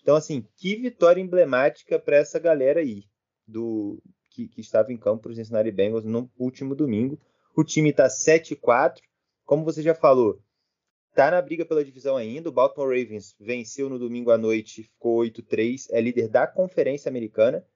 Então, 0.00 0.14
assim, 0.14 0.46
que 0.56 0.76
vitória 0.76 1.20
emblemática 1.20 1.98
para 1.98 2.16
essa 2.16 2.38
galera 2.38 2.80
aí, 2.80 3.04
do 3.46 4.00
que, 4.30 4.46
que 4.46 4.60
estava 4.60 4.92
em 4.92 4.96
campo 4.96 5.24
para 5.24 5.32
os 5.32 5.36
Cincinnati 5.36 5.72
Bengals 5.72 6.04
no 6.04 6.30
último 6.38 6.74
domingo. 6.74 7.20
O 7.54 7.64
time 7.64 7.90
está 7.90 8.06
7-4, 8.06 9.00
como 9.44 9.64
você 9.64 9.82
já 9.82 9.94
falou, 9.94 10.40
está 11.10 11.30
na 11.30 11.42
briga 11.42 11.64
pela 11.64 11.84
divisão 11.84 12.16
ainda. 12.16 12.48
O 12.48 12.52
Baltimore 12.52 12.88
Ravens 12.88 13.34
venceu 13.38 13.88
no 13.88 13.98
domingo 13.98 14.30
à 14.30 14.38
noite, 14.38 14.84
ficou 14.84 15.20
8-3, 15.20 15.86
é 15.90 16.00
líder 16.00 16.28
da 16.28 16.46
Conferência 16.46 17.08
Americana. 17.08 17.66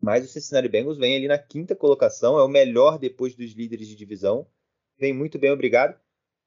Mas 0.00 0.24
o 0.24 0.28
Cincinnati 0.28 0.68
Bengals 0.68 0.96
vem 0.96 1.16
ali 1.16 1.28
na 1.28 1.36
quinta 1.36 1.76
colocação, 1.76 2.38
é 2.38 2.42
o 2.42 2.48
melhor 2.48 2.98
depois 2.98 3.34
dos 3.34 3.52
líderes 3.52 3.86
de 3.86 3.94
divisão. 3.94 4.46
Vem 4.98 5.12
muito 5.12 5.38
bem, 5.38 5.50
obrigado. 5.50 6.00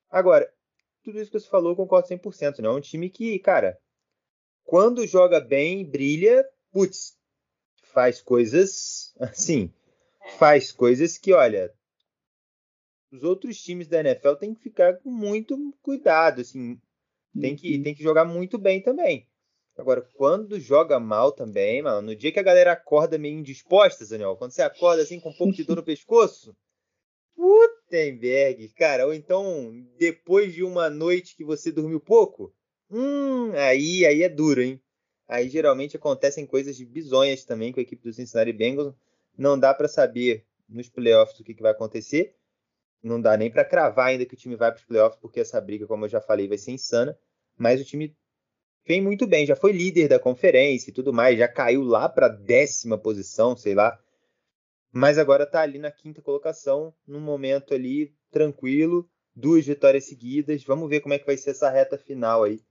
Agora, 0.10 0.51
tudo 1.03 1.19
isso 1.19 1.30
que 1.30 1.39
você 1.39 1.47
falou, 1.47 1.73
eu 1.73 1.76
concordo 1.76 2.07
100%. 2.07 2.60
Né? 2.60 2.68
É 2.68 2.72
um 2.72 2.81
time 2.81 3.10
que, 3.10 3.38
cara, 3.39 3.77
quando 4.64 5.05
joga 5.05 5.39
bem, 5.39 5.85
brilha, 5.85 6.43
putz, 6.72 7.15
faz 7.84 8.22
coisas 8.22 9.14
assim, 9.19 9.72
faz 10.39 10.72
coisas 10.72 11.18
que, 11.18 11.34
olha, 11.34 11.72
os 13.14 13.23
outros 13.23 13.61
times 13.61 13.88
da 13.88 13.99
NFL 13.99 14.34
têm 14.34 14.56
que 14.56 14.64
ficar 14.64 14.98
com 14.98 15.11
muito 15.11 15.56
cuidado, 15.84 16.41
assim, 16.41 16.81
tem 17.40 17.56
que, 17.56 17.77
uhum. 17.77 17.84
tem 17.84 17.94
que 17.94 18.02
jogar 18.02 18.26
muito 18.26 18.57
bem 18.57 18.81
também. 18.81 19.27
Agora, 19.77 20.02
quando 20.15 20.60
joga 20.60 20.99
mal 20.99 21.31
também, 21.31 21.81
mano, 21.81 22.07
no 22.07 22.15
dia 22.15 22.31
que 22.31 22.40
a 22.40 22.44
galera 22.44 22.72
acorda 22.72 23.18
meio 23.18 23.38
indisposta, 23.38 24.06
Daniel, 24.07 24.35
quando 24.35 24.52
você 24.52 24.64
acorda 24.64 25.03
assim 25.03 25.19
com 25.19 25.30
um 25.30 25.34
pouco 25.34 25.53
de 25.53 25.64
dor 25.64 25.77
no 25.77 25.84
pescoço, 25.84 26.56
Gutenberg, 27.38 28.69
cara, 28.69 29.06
ou 29.06 29.14
então 29.14 29.72
depois 29.98 30.53
de 30.53 30.64
uma 30.64 30.90
noite 30.90 31.35
que 31.35 31.44
você 31.44 31.72
dormiu 31.72 31.99
pouco, 31.99 32.53
hum, 32.90 33.52
aí, 33.53 34.06
aí 34.06 34.23
é 34.23 34.30
duro, 34.30 34.61
hein? 34.61 34.81
Aí 35.27 35.49
geralmente 35.49 35.98
acontecem 35.98 36.45
coisas 36.45 36.80
bizonhas 36.81 37.44
também 37.44 37.72
com 37.72 37.80
a 37.80 37.84
equipe 37.84 38.03
do 38.03 38.14
Cincinnati 38.14 38.53
Bengals. 38.53 38.94
Não 39.35 39.57
dá 39.57 39.73
para 39.73 39.88
saber 39.88 40.45
nos 40.69 40.90
playoffs 40.90 41.40
o 41.40 41.44
que, 41.44 41.56
que 41.56 41.61
vai 41.61 41.72
acontecer. 41.72 42.35
Não 43.03 43.19
dá 43.19 43.35
nem 43.35 43.51
para 43.51 43.65
cravar 43.65 44.07
ainda 44.07 44.25
que 44.25 44.34
o 44.34 44.38
time 44.38 44.55
vai 44.55 44.71
para 44.71 44.80
os 44.80 44.85
playoffs, 44.85 45.19
porque 45.19 45.41
essa 45.41 45.59
briga, 45.59 45.85
como 45.85 46.05
eu 46.05 46.09
já 46.09 46.21
falei, 46.21 46.47
vai 46.47 46.57
ser 46.57 46.71
insana. 46.71 47.17
Mas 47.57 47.81
o 47.81 47.84
time 47.84 48.15
vem 48.88 49.01
muito 49.01 49.27
bem, 49.27 49.45
já 49.45 49.57
foi 49.57 49.73
líder 49.73 50.07
da 50.07 50.17
conferência 50.17 50.89
e 50.89 50.93
tudo 50.93 51.11
mais, 51.11 51.38
já 51.38 51.47
caiu 51.47 51.84
lá 51.84 52.07
para 52.07 52.30
décima 52.30 52.97
posição, 52.97 53.57
sei 53.57 53.75
lá. 53.75 53.99
Mas 54.89 55.17
agora 55.17 55.43
está 55.43 55.61
ali 55.61 55.80
na 55.80 55.91
quinta 55.91 56.21
colocação, 56.21 56.93
num 57.05 57.19
momento 57.19 57.73
ali 57.73 58.15
tranquilo, 58.31 59.09
duas 59.35 59.65
vitórias 59.65 60.05
seguidas. 60.05 60.63
Vamos 60.63 60.89
ver 60.89 61.01
como 61.01 61.13
é 61.13 61.19
que 61.19 61.25
vai 61.25 61.35
ser 61.35 61.49
essa 61.49 61.69
reta 61.69 61.97
final 61.97 62.43
aí 62.43 62.61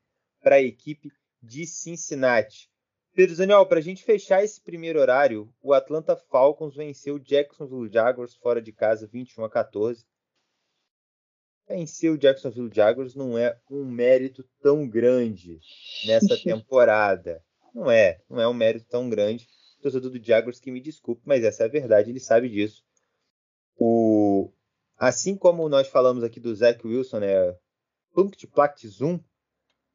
para 0.41 0.57
a 0.57 0.63
equipe 0.63 1.11
de 1.43 1.67
Cincinnati. 1.67 2.71
Pedro 3.15 3.37
Daniel, 3.37 3.67
para 3.67 3.81
a 3.81 3.83
gente 3.83 4.03
fechar 4.03 4.43
esse 4.43 4.59
primeiro 4.63 4.99
horário, 4.99 5.53
o 5.61 5.75
Atlanta 5.75 6.17
Falcons 6.17 6.75
venceu 6.75 7.17
o 7.17 7.21
Jacksonville 7.21 7.93
Jaguars 7.93 8.35
fora 8.35 8.63
de 8.63 8.73
casa 8.73 9.07
21 9.07 9.45
a 9.45 9.51
14 9.51 10.07
vencer 11.69 12.11
o 12.11 12.19
Jacksonville 12.19 12.71
Jaguars 12.73 13.15
não 13.15 13.37
é 13.39 13.59
um 13.71 13.85
mérito 13.85 14.45
tão 14.61 14.89
grande 14.89 15.61
nessa 16.07 16.37
temporada. 16.43 17.43
Não 17.75 17.91
é, 17.91 18.21
não 18.29 18.41
é 18.41 18.47
um 18.47 18.55
mérito 18.55 18.87
tão 18.89 19.09
grande. 19.09 19.47
O 19.79 19.83
torcedor 19.83 20.11
do 20.11 20.25
Jaguars 20.25 20.61
que 20.61 20.71
me 20.71 20.81
desculpe, 20.81 21.23
mas 21.25 21.43
essa 21.43 21.65
é 21.65 21.67
a 21.67 21.71
verdade, 21.71 22.11
ele 22.11 22.21
sabe 22.21 22.49
disso. 22.49 22.83
O... 23.77 24.53
Assim 24.97 25.37
como 25.37 25.69
nós 25.69 25.89
falamos 25.89 26.23
aqui 26.23 26.39
do 26.39 26.55
Zach 26.55 26.87
Wilson, 26.87 27.21
né? 27.21 27.57
Punct 28.15 28.47
Plact 28.49 28.87
Zoom, 28.87 29.19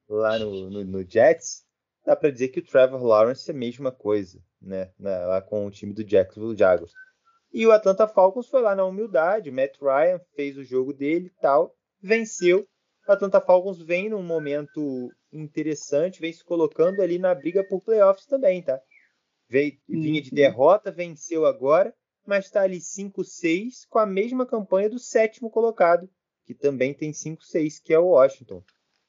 lá 0.10 0.38
no, 0.39 0.69
no, 0.69 0.84
no, 0.84 1.10
Jets, 1.10 1.64
dá 2.06 2.15
para 2.15 2.31
dizer 2.31 2.49
que 2.49 2.60
o 2.60 2.65
Trevor 2.65 3.03
Lawrence 3.03 3.49
é 3.49 3.53
a 3.53 3.57
mesma 3.57 3.91
coisa, 3.91 4.44
né? 4.61 4.91
Na, 4.98 5.27
lá 5.27 5.41
com 5.41 5.65
o 5.65 5.72
time 5.72 5.94
do 5.94 6.03
Jacksonville 6.03 6.57
Jaguars. 6.57 6.91
E 7.53 7.65
o 7.65 7.72
Atlanta 7.72 8.07
Falcons 8.07 8.48
foi 8.48 8.61
lá 8.61 8.76
na 8.76 8.86
humildade. 8.86 9.52
Matt 9.52 9.78
Ryan 9.82 10.19
fez 10.36 10.57
o 10.57 10.64
jogo 10.64 10.94
dele 10.94 11.28
e 11.28 11.41
tal, 11.41 11.74
venceu. 12.02 12.68
O 13.07 13.11
Atlanta 13.11 13.40
Falcons 13.40 13.82
vem 13.82 14.10
num 14.10 14.22
momento 14.22 15.10
interessante, 15.32 16.19
vem 16.19 16.34
se 16.34 16.44
colocando 16.44 17.02
ali 17.02 17.18
na 17.18 17.34
briga 17.34 17.64
por 17.64 17.82
playoffs 17.82 18.26
também, 18.26 18.61
tá? 18.61 18.80
Veio, 19.49 19.78
vinha 19.88 20.22
de 20.22 20.30
uhum. 20.30 20.36
derrota, 20.36 20.91
venceu 20.91 21.45
agora, 21.45 21.94
mas 22.26 22.45
está 22.45 22.61
ali 22.61 22.80
5-6 22.80 23.88
com 23.90 23.99
a 23.99 24.06
mesma 24.06 24.45
campanha 24.45 24.90
do 24.90 24.99
sétimo 24.99 25.49
colocado, 25.49 26.10
que 26.45 26.53
também 26.53 26.94
tem 26.94 27.11
5-6, 27.11 27.82
que 27.82 27.94
é 27.94 27.99
o 27.99 28.07
Washington. 28.07 28.61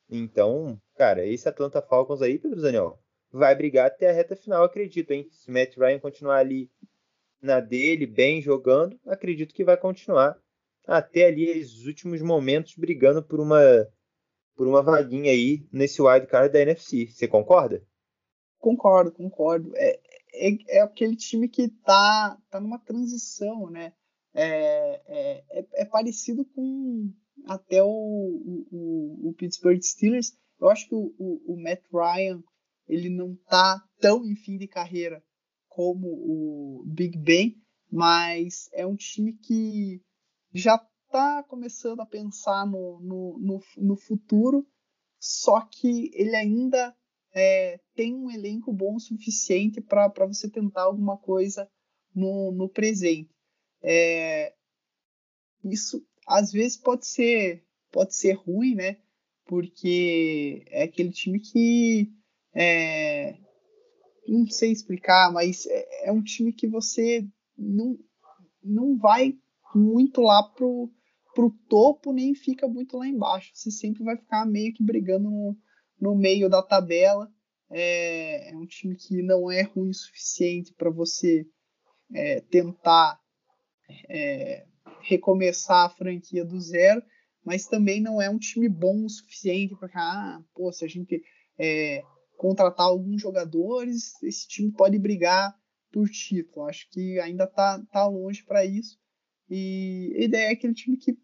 Então, 0.08 0.80
cara, 0.96 1.26
esse 1.26 1.48
Atlanta 1.48 1.82
Falcons 1.82 2.22
aí, 2.22 2.38
Pedro 2.38 2.62
Daniel, 2.62 2.98
vai 3.30 3.54
brigar 3.54 3.86
até 3.88 4.08
a 4.08 4.12
reta 4.12 4.36
final, 4.36 4.62
acredito, 4.64 5.10
hein? 5.10 5.26
Se 5.30 5.50
Matt 5.50 5.76
Ryan 5.76 5.98
continuar 5.98 6.38
ali 6.38 6.70
na 7.40 7.60
dele, 7.60 8.06
bem 8.06 8.42
jogando, 8.42 8.98
acredito 9.06 9.54
que 9.54 9.64
vai 9.64 9.76
continuar 9.76 10.36
até 10.86 11.26
ali 11.26 11.60
os 11.60 11.86
últimos 11.86 12.22
momentos 12.22 12.74
brigando 12.76 13.22
por 13.22 13.40
uma 13.40 13.60
por 14.56 14.66
uma 14.66 14.82
vaguinha 14.82 15.30
aí 15.30 15.64
nesse 15.70 16.02
wild 16.02 16.26
card 16.26 16.52
da 16.52 16.60
NFC. 16.60 17.06
Você 17.06 17.28
concorda? 17.28 17.80
Concordo, 18.58 19.12
concordo. 19.12 19.70
É, 19.76 20.00
é, 20.34 20.78
é 20.78 20.80
aquele 20.80 21.14
time 21.14 21.48
que 21.48 21.68
tá, 21.68 22.36
tá 22.50 22.60
numa 22.60 22.78
transição, 22.80 23.70
né? 23.70 23.92
É, 24.34 25.00
é, 25.06 25.44
é, 25.50 25.66
é 25.74 25.84
parecido 25.84 26.44
com 26.44 27.12
até 27.46 27.80
o, 27.82 27.88
o, 27.88 29.28
o, 29.28 29.34
Pittsburgh 29.34 29.80
Steelers. 29.80 30.36
Eu 30.60 30.68
acho 30.68 30.88
que 30.88 30.94
o, 30.94 31.14
o, 31.16 31.54
o 31.54 31.62
Matt 31.62 31.84
Ryan 31.92 32.42
ele 32.88 33.08
não 33.08 33.36
tá 33.48 33.80
tão 34.00 34.24
em 34.24 34.34
fim 34.34 34.56
de 34.56 34.66
carreira 34.66 35.22
como 35.78 36.08
o 36.08 36.82
Big 36.86 37.16
Ben, 37.16 37.56
mas 37.88 38.68
é 38.72 38.84
um 38.84 38.96
time 38.96 39.32
que 39.32 40.02
já 40.52 40.74
está 41.04 41.44
começando 41.44 42.00
a 42.00 42.06
pensar 42.06 42.66
no, 42.66 42.98
no, 42.98 43.38
no, 43.38 43.60
no, 43.76 43.96
futuro, 43.96 44.66
só 45.20 45.60
que 45.60 46.10
ele 46.12 46.34
ainda 46.34 46.92
é, 47.32 47.78
tem 47.94 48.12
um 48.12 48.28
elenco 48.28 48.72
bom 48.72 48.96
o 48.96 49.00
suficiente 49.00 49.80
para 49.80 50.26
você 50.26 50.50
tentar 50.50 50.82
alguma 50.82 51.16
coisa 51.16 51.70
no, 52.12 52.50
no 52.50 52.68
presente. 52.68 53.32
É, 53.80 54.52
isso 55.62 56.04
às 56.26 56.50
vezes 56.50 56.76
pode 56.76 57.06
ser 57.06 57.64
pode 57.92 58.16
ser 58.16 58.32
ruim, 58.32 58.74
né? 58.74 58.96
Porque 59.44 60.64
é 60.70 60.82
aquele 60.82 61.12
time 61.12 61.38
que 61.38 62.12
é, 62.52 63.38
não 64.28 64.46
sei 64.46 64.72
explicar, 64.72 65.32
mas 65.32 65.66
é, 65.66 66.08
é, 66.08 66.12
um 66.12 66.22
time 66.22 66.52
que 66.52 66.66
você 66.66 67.26
não, 67.56 67.98
não 68.62 68.96
vai 68.96 69.36
muito 69.74 70.20
lá 70.20 70.42
pro, 70.42 70.90
pro 71.34 71.50
topo, 71.68 72.12
nem 72.12 72.34
fica 72.34 72.68
muito 72.68 72.96
lá 72.96 73.06
embaixo. 73.06 73.50
Você 73.54 73.70
sempre 73.70 74.04
vai 74.04 74.16
ficar 74.16 74.46
meio 74.46 74.72
que 74.74 74.82
brigando 74.82 75.30
no, 75.30 75.56
no 76.00 76.14
meio 76.14 76.48
da 76.48 76.62
tabela. 76.62 77.30
É, 77.70 78.50
é 78.50 78.56
um 78.56 78.66
time 78.66 78.96
que 78.96 79.22
não 79.22 79.50
é 79.50 79.62
ruim 79.62 79.90
o 79.90 79.94
suficiente 79.94 80.72
para 80.74 80.90
você 80.90 81.46
é, 82.14 82.40
tentar 82.40 83.20
é, 84.08 84.66
recomeçar 85.02 85.86
a 85.86 85.90
franquia 85.90 86.44
do 86.44 86.60
zero, 86.60 87.02
mas 87.44 87.66
também 87.66 88.00
não 88.00 88.20
é 88.20 88.28
um 88.28 88.38
time 88.38 88.68
bom 88.68 89.04
o 89.04 89.08
suficiente 89.08 89.76
para 89.76 89.90
ah, 89.94 90.42
pô, 90.54 90.72
se 90.72 90.84
a 90.84 90.88
gente 90.88 91.22
é, 91.58 92.02
contratar 92.38 92.86
alguns 92.86 93.20
jogadores, 93.20 94.14
esse 94.22 94.46
time 94.46 94.72
pode 94.72 94.98
brigar 94.98 95.54
por 95.92 96.08
título. 96.08 96.66
Acho 96.66 96.88
que 96.90 97.18
ainda 97.18 97.46
tá, 97.46 97.84
tá 97.90 98.06
longe 98.06 98.44
para 98.44 98.64
isso. 98.64 98.96
E 99.50 100.14
a 100.16 100.24
ideia 100.24 100.48
é 100.48 100.52
aquele 100.52 100.72
time 100.72 100.96
que 100.96 101.18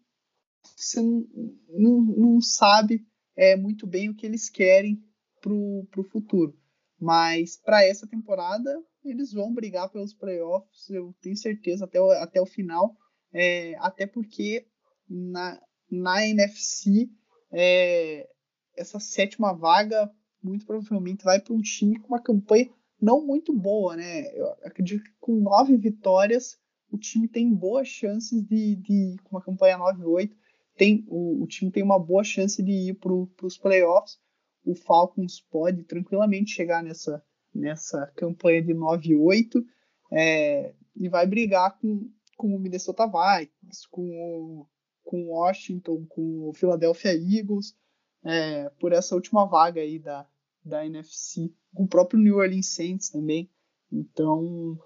você 0.75 1.01
não, 1.01 1.25
não, 1.69 2.01
não 2.01 2.41
sabe 2.41 3.07
é, 3.35 3.55
muito 3.55 3.87
bem 3.87 4.09
o 4.09 4.15
que 4.15 4.25
eles 4.25 4.49
querem 4.49 5.01
para 5.41 5.53
o 5.53 6.09
futuro. 6.11 6.57
Mas 6.99 7.55
para 7.57 7.83
essa 7.85 8.05
temporada, 8.07 8.77
eles 9.03 9.31
vão 9.31 9.53
brigar 9.53 9.89
pelos 9.89 10.13
playoffs, 10.13 10.89
eu 10.89 11.15
tenho 11.21 11.37
certeza, 11.37 11.85
até 11.85 12.01
o, 12.01 12.11
até 12.11 12.41
o 12.41 12.45
final. 12.45 12.95
É, 13.31 13.75
até 13.79 14.05
porque 14.05 14.67
na, 15.07 15.61
na 15.89 16.27
NFC, 16.27 17.09
é, 17.51 18.27
essa 18.75 18.99
sétima 18.99 19.53
vaga 19.53 20.11
muito 20.45 20.65
provavelmente 20.65 21.23
vai 21.23 21.39
para 21.39 21.53
um 21.53 21.61
time 21.61 21.99
com 21.99 22.07
uma 22.07 22.21
campanha 22.21 22.69
não 23.01 23.25
muito 23.25 23.53
boa, 23.53 23.95
né? 23.95 24.25
Eu 24.37 24.47
acredito 24.63 25.03
que 25.03 25.13
com 25.19 25.35
nove 25.35 25.75
vitórias 25.75 26.57
o 26.89 26.97
time 26.97 27.27
tem 27.27 27.53
boas 27.53 27.87
chances 27.87 28.41
de, 28.43 28.75
de 28.75 29.17
com 29.23 29.35
uma 29.35 29.41
campanha 29.41 29.77
9-8, 29.77 30.31
tem, 30.77 31.05
o, 31.07 31.43
o, 31.43 31.47
time 31.47 31.71
tem 31.71 31.83
uma 31.83 31.99
boa 31.99 32.23
chance 32.23 32.61
de 32.61 32.89
ir 32.89 32.93
para 32.95 33.11
os 33.11 33.57
playoffs. 33.57 34.19
O 34.63 34.75
Falcons 34.75 35.41
pode 35.49 35.83
tranquilamente 35.83 36.51
chegar 36.51 36.83
nessa, 36.83 37.23
nessa 37.53 38.07
campanha 38.15 38.61
de 38.61 38.73
9-8 38.73 39.63
é, 40.11 40.73
e 40.95 41.09
vai 41.09 41.25
brigar 41.25 41.77
com, 41.79 42.09
com 42.37 42.55
o 42.55 42.59
Minnesota 42.59 43.05
Vikings, 43.05 43.87
com 43.89 44.09
o 44.09 44.67
com 45.03 45.29
Washington, 45.29 46.03
com 46.09 46.49
o 46.49 46.53
Philadelphia 46.53 47.13
Eagles, 47.13 47.75
é, 48.23 48.69
por 48.79 48.91
essa 48.91 49.13
última 49.13 49.45
vaga 49.45 49.79
aí 49.79 49.99
da, 49.99 50.27
da 50.65 50.85
NFC, 50.85 51.53
com 51.73 51.83
o 51.83 51.87
próprio 51.87 52.19
New 52.19 52.37
Orleans 52.37 52.73
Saints 52.73 53.09
também. 53.09 53.49
Então, 53.91 54.77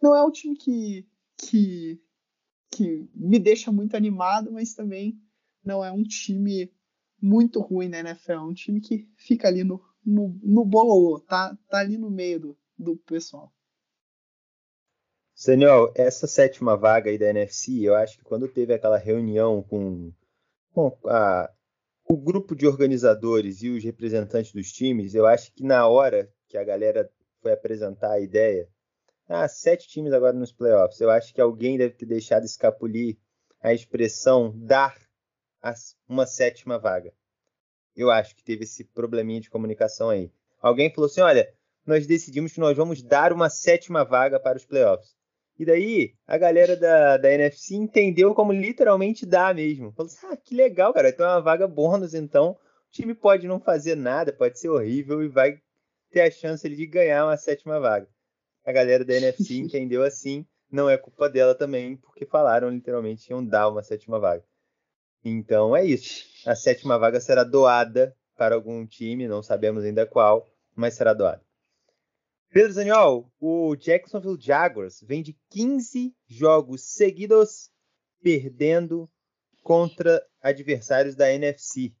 não 0.00 0.14
é 0.14 0.22
um 0.22 0.30
time 0.30 0.56
que, 0.56 1.08
que, 1.38 2.00
que 2.70 3.08
me 3.14 3.38
deixa 3.38 3.72
muito 3.72 3.96
animado, 3.96 4.52
mas 4.52 4.74
também 4.74 5.18
não 5.64 5.82
é 5.82 5.90
um 5.90 6.02
time 6.02 6.70
muito 7.20 7.60
ruim 7.60 7.88
na 7.88 8.00
NFL. 8.00 8.32
É 8.32 8.40
um 8.40 8.54
time 8.54 8.80
que 8.80 9.08
fica 9.16 9.48
ali 9.48 9.64
no, 9.64 9.82
no, 10.04 10.38
no 10.42 10.64
bololô, 10.64 11.18
tá, 11.20 11.56
tá 11.68 11.78
ali 11.78 11.96
no 11.96 12.10
meio 12.10 12.38
do, 12.38 12.58
do 12.78 12.96
pessoal. 12.98 13.52
Daniel, 15.44 15.92
essa 15.94 16.26
sétima 16.26 16.76
vaga 16.76 17.10
aí 17.10 17.18
da 17.18 17.28
NFC, 17.28 17.80
eu 17.82 17.94
acho 17.94 18.16
que 18.18 18.24
quando 18.24 18.48
teve 18.48 18.72
aquela 18.72 18.96
reunião 18.96 19.62
com, 19.62 20.10
com 20.72 20.96
a, 21.04 21.52
o 22.08 22.16
grupo 22.16 22.54
de 22.54 22.66
organizadores 22.66 23.62
e 23.62 23.70
os 23.70 23.82
representantes 23.82 24.52
dos 24.52 24.72
times, 24.72 25.14
eu 25.14 25.26
acho 25.26 25.52
que 25.52 25.64
na 25.64 25.86
hora 25.88 26.30
que 26.48 26.56
a 26.56 26.64
galera 26.64 27.10
foi 27.40 27.52
apresentar 27.52 28.12
a 28.12 28.20
ideia, 28.20 28.68
ah, 29.28 29.48
sete 29.48 29.88
times 29.88 30.12
agora 30.12 30.32
nos 30.32 30.52
playoffs, 30.52 31.00
eu 31.00 31.10
acho 31.10 31.34
que 31.34 31.40
alguém 31.40 31.76
deve 31.76 31.94
ter 31.94 32.06
deixado 32.06 32.44
escapulir 32.44 33.16
a 33.60 33.72
expressão 33.74 34.52
dar 34.56 34.96
uma 36.08 36.26
sétima 36.26 36.78
vaga. 36.78 37.12
Eu 37.96 38.10
acho 38.10 38.36
que 38.36 38.44
teve 38.44 38.62
esse 38.62 38.84
probleminha 38.84 39.40
de 39.40 39.50
comunicação 39.50 40.10
aí. 40.10 40.30
Alguém 40.60 40.92
falou 40.92 41.10
assim: 41.10 41.22
olha, 41.22 41.52
nós 41.84 42.06
decidimos 42.06 42.52
que 42.52 42.60
nós 42.60 42.76
vamos 42.76 43.02
dar 43.02 43.32
uma 43.32 43.50
sétima 43.50 44.04
vaga 44.04 44.38
para 44.38 44.56
os 44.58 44.64
playoffs. 44.64 45.15
E 45.58 45.64
daí 45.64 46.14
a 46.26 46.36
galera 46.36 46.76
da, 46.76 47.16
da 47.16 47.32
NFC 47.32 47.74
entendeu 47.74 48.34
como 48.34 48.52
literalmente 48.52 49.24
dá 49.24 49.52
mesmo. 49.54 49.92
Falou 49.92 50.10
assim: 50.10 50.26
ah, 50.26 50.36
que 50.36 50.54
legal, 50.54 50.92
cara, 50.92 51.12
tem 51.12 51.24
uma 51.24 51.40
vaga 51.40 51.66
bônus, 51.66 52.14
então 52.14 52.50
o 52.50 52.56
time 52.90 53.14
pode 53.14 53.46
não 53.46 53.58
fazer 53.58 53.94
nada, 53.94 54.32
pode 54.32 54.58
ser 54.58 54.68
horrível 54.68 55.22
e 55.22 55.28
vai 55.28 55.58
ter 56.10 56.20
a 56.20 56.30
chance 56.30 56.68
de 56.68 56.86
ganhar 56.86 57.24
uma 57.24 57.36
sétima 57.36 57.80
vaga. 57.80 58.08
A 58.64 58.72
galera 58.72 59.04
da 59.04 59.14
NFC 59.14 59.56
entendeu 59.58 60.02
assim, 60.02 60.46
não 60.70 60.90
é 60.90 60.98
culpa 60.98 61.28
dela 61.28 61.54
também, 61.54 61.96
porque 61.96 62.26
falaram 62.26 62.68
literalmente 62.68 63.26
que 63.26 63.32
iam 63.32 63.44
dar 63.44 63.68
uma 63.68 63.82
sétima 63.82 64.18
vaga. 64.18 64.44
Então 65.24 65.74
é 65.74 65.84
isso. 65.84 66.24
A 66.46 66.54
sétima 66.54 66.98
vaga 66.98 67.20
será 67.20 67.44
doada 67.44 68.14
para 68.36 68.54
algum 68.54 68.86
time, 68.86 69.26
não 69.26 69.42
sabemos 69.42 69.84
ainda 69.84 70.06
qual, 70.06 70.46
mas 70.74 70.94
será 70.94 71.14
doada. 71.14 71.45
Pedro 72.50 72.72
Zaniol, 72.72 73.30
o 73.40 73.76
Jacksonville 73.76 74.40
Jaguars 74.40 75.00
vem 75.02 75.22
de 75.22 75.36
15 75.50 76.14
jogos 76.26 76.82
seguidos 76.82 77.70
perdendo 78.22 79.10
contra 79.62 80.24
adversários 80.40 81.14
da 81.14 81.32
NFC. 81.32 81.92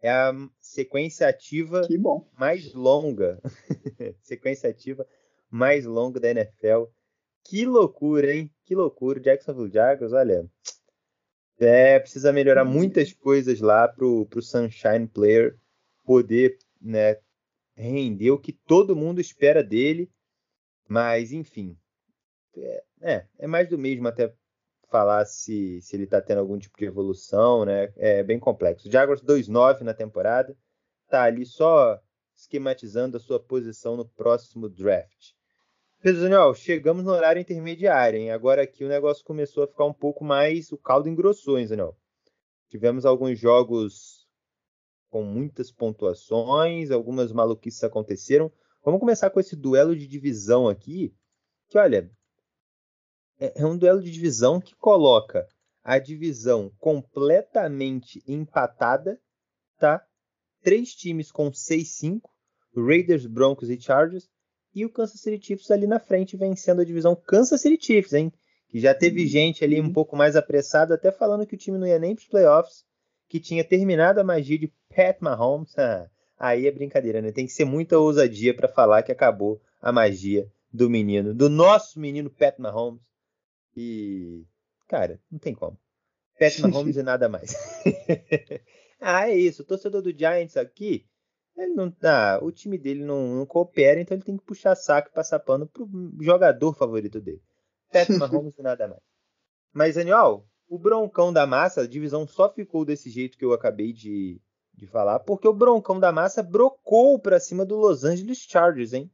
É 0.00 0.10
a 0.10 0.32
sequência 0.60 1.28
ativa 1.28 1.86
mais 2.38 2.72
longa. 2.72 3.40
sequência 4.22 4.70
ativa 4.70 5.06
mais 5.50 5.84
longa 5.84 6.20
da 6.20 6.30
NFL. 6.30 6.84
Que 7.44 7.66
loucura, 7.66 8.34
hein? 8.34 8.50
Que 8.64 8.74
loucura. 8.74 9.20
Jacksonville 9.20 9.72
Jaguars, 9.72 10.12
olha. 10.12 10.48
É, 11.58 11.98
precisa 11.98 12.32
melhorar 12.32 12.64
muitas 12.64 13.12
coisas 13.12 13.60
lá 13.60 13.86
pro, 13.88 14.26
pro 14.26 14.42
Sunshine 14.42 15.06
Player 15.06 15.56
poder 16.04 16.58
né, 16.80 17.16
render 17.76 18.30
o 18.30 18.38
que 18.38 18.52
todo 18.52 18.96
mundo 18.96 19.20
espera 19.20 19.62
dele. 19.62 20.10
Mas, 20.88 21.32
enfim. 21.32 21.76
É, 22.56 22.84
é, 23.02 23.26
é 23.38 23.46
mais 23.46 23.68
do 23.68 23.78
mesmo 23.78 24.06
até 24.08 24.32
falar 24.90 25.24
se, 25.24 25.80
se 25.80 25.96
ele 25.96 26.04
está 26.04 26.20
tendo 26.20 26.38
algum 26.38 26.58
tipo 26.58 26.78
de 26.78 26.84
evolução, 26.84 27.64
né? 27.64 27.92
É 27.96 28.22
bem 28.22 28.38
complexo. 28.38 28.90
Jaguars 28.90 29.22
2-9 29.22 29.80
na 29.80 29.92
temporada. 29.92 30.56
Tá 31.08 31.24
ali 31.24 31.44
só 31.44 32.00
esquematizando 32.36 33.16
a 33.16 33.20
sua 33.20 33.40
posição 33.40 33.96
no 33.96 34.06
próximo 34.08 34.68
draft. 34.68 35.32
Pedro 36.00 36.20
Daniel, 36.20 36.54
chegamos 36.54 37.02
no 37.02 37.12
horário 37.12 37.40
intermediário, 37.40 38.20
hein? 38.20 38.30
Agora 38.30 38.62
aqui 38.62 38.84
o 38.84 38.88
negócio 38.88 39.24
começou 39.24 39.64
a 39.64 39.66
ficar 39.66 39.86
um 39.86 39.92
pouco 39.92 40.22
mais. 40.22 40.70
O 40.70 40.76
caldo 40.76 41.08
engrossou, 41.08 41.58
hein, 41.58 41.66
Daniel? 41.66 41.96
Tivemos 42.68 43.06
alguns 43.06 43.38
jogos 43.38 44.13
com 45.14 45.22
muitas 45.22 45.70
pontuações, 45.70 46.90
algumas 46.90 47.30
maluquices 47.30 47.84
aconteceram. 47.84 48.50
Vamos 48.84 48.98
começar 48.98 49.30
com 49.30 49.38
esse 49.38 49.54
duelo 49.54 49.94
de 49.94 50.08
divisão 50.08 50.66
aqui, 50.66 51.14
que 51.68 51.78
olha, 51.78 52.10
é, 53.38 53.62
é 53.62 53.64
um 53.64 53.78
duelo 53.78 54.02
de 54.02 54.10
divisão 54.10 54.60
que 54.60 54.74
coloca 54.74 55.46
a 55.84 56.00
divisão 56.00 56.68
completamente 56.80 58.24
empatada, 58.26 59.16
tá? 59.78 60.04
Três 60.64 60.92
times 60.96 61.30
com 61.30 61.48
6-5, 61.48 62.22
Raiders, 62.76 63.24
Broncos 63.24 63.70
e 63.70 63.80
Chargers, 63.80 64.28
e 64.74 64.84
o 64.84 64.90
Kansas 64.90 65.20
City 65.20 65.46
Chiefs 65.46 65.70
ali 65.70 65.86
na 65.86 66.00
frente 66.00 66.36
vencendo 66.36 66.80
a 66.80 66.84
divisão 66.84 67.14
Kansas 67.14 67.60
City 67.60 67.86
Chiefs, 67.86 68.14
hein? 68.14 68.32
Que 68.68 68.80
já 68.80 68.92
teve 68.92 69.22
uhum. 69.22 69.28
gente 69.28 69.62
ali 69.62 69.80
um 69.80 69.92
pouco 69.92 70.16
mais 70.16 70.34
apressada, 70.34 70.96
até 70.96 71.12
falando 71.12 71.46
que 71.46 71.54
o 71.54 71.58
time 71.58 71.78
não 71.78 71.86
ia 71.86 72.00
nem 72.00 72.16
para 72.16 72.22
os 72.22 72.28
playoffs, 72.28 72.84
que 73.34 73.40
tinha 73.40 73.64
terminado 73.64 74.20
a 74.20 74.24
magia 74.24 74.56
de 74.56 74.72
Pat 74.94 75.16
Mahomes. 75.20 75.74
Aí 76.38 76.68
é 76.68 76.70
brincadeira, 76.70 77.20
né? 77.20 77.32
Tem 77.32 77.46
que 77.46 77.52
ser 77.52 77.64
muita 77.64 77.98
ousadia 77.98 78.54
para 78.54 78.68
falar 78.68 79.02
que 79.02 79.10
acabou 79.10 79.60
a 79.82 79.90
magia 79.90 80.48
do 80.72 80.88
menino, 80.88 81.34
do 81.34 81.48
nosso 81.48 81.98
menino 81.98 82.30
Pat 82.30 82.56
Mahomes. 82.60 83.02
E, 83.76 84.44
cara, 84.86 85.20
não 85.28 85.40
tem 85.40 85.52
como. 85.52 85.76
Pat 86.38 86.60
Mahomes 86.60 86.96
e 86.96 87.02
nada 87.02 87.28
mais. 87.28 87.56
ah, 89.00 89.28
é 89.28 89.34
isso. 89.34 89.62
O 89.62 89.66
torcedor 89.66 90.00
do 90.00 90.16
Giants 90.16 90.56
aqui 90.56 91.04
ele 91.56 91.74
não 91.74 91.90
tá, 91.90 92.38
o 92.40 92.52
time 92.52 92.78
dele 92.78 93.04
não, 93.04 93.34
não, 93.34 93.46
coopera, 93.46 94.00
então 94.00 94.16
ele 94.16 94.24
tem 94.24 94.36
que 94.36 94.44
puxar 94.44 94.76
saco 94.76 95.08
e 95.08 95.12
passar 95.12 95.40
pano 95.40 95.66
pro 95.66 95.88
jogador 96.20 96.72
favorito 96.72 97.20
dele. 97.20 97.42
Pat 97.90 98.08
Mahomes 98.16 98.56
e 98.56 98.62
nada 98.62 98.86
mais. 98.86 99.02
Mas, 99.72 99.96
Daniel, 99.96 100.46
o 100.74 100.78
Broncão 100.78 101.32
da 101.32 101.46
Massa, 101.46 101.82
a 101.82 101.86
divisão 101.86 102.26
só 102.26 102.52
ficou 102.52 102.84
desse 102.84 103.08
jeito 103.08 103.38
que 103.38 103.44
eu 103.44 103.52
acabei 103.52 103.92
de, 103.92 104.40
de 104.74 104.88
falar, 104.88 105.20
porque 105.20 105.46
o 105.46 105.52
Broncão 105.52 106.00
da 106.00 106.10
Massa 106.10 106.42
brocou 106.42 107.16
para 107.16 107.38
cima 107.38 107.64
do 107.64 107.76
Los 107.76 108.02
Angeles 108.02 108.38
Chargers, 108.38 108.92
hein? 108.92 109.08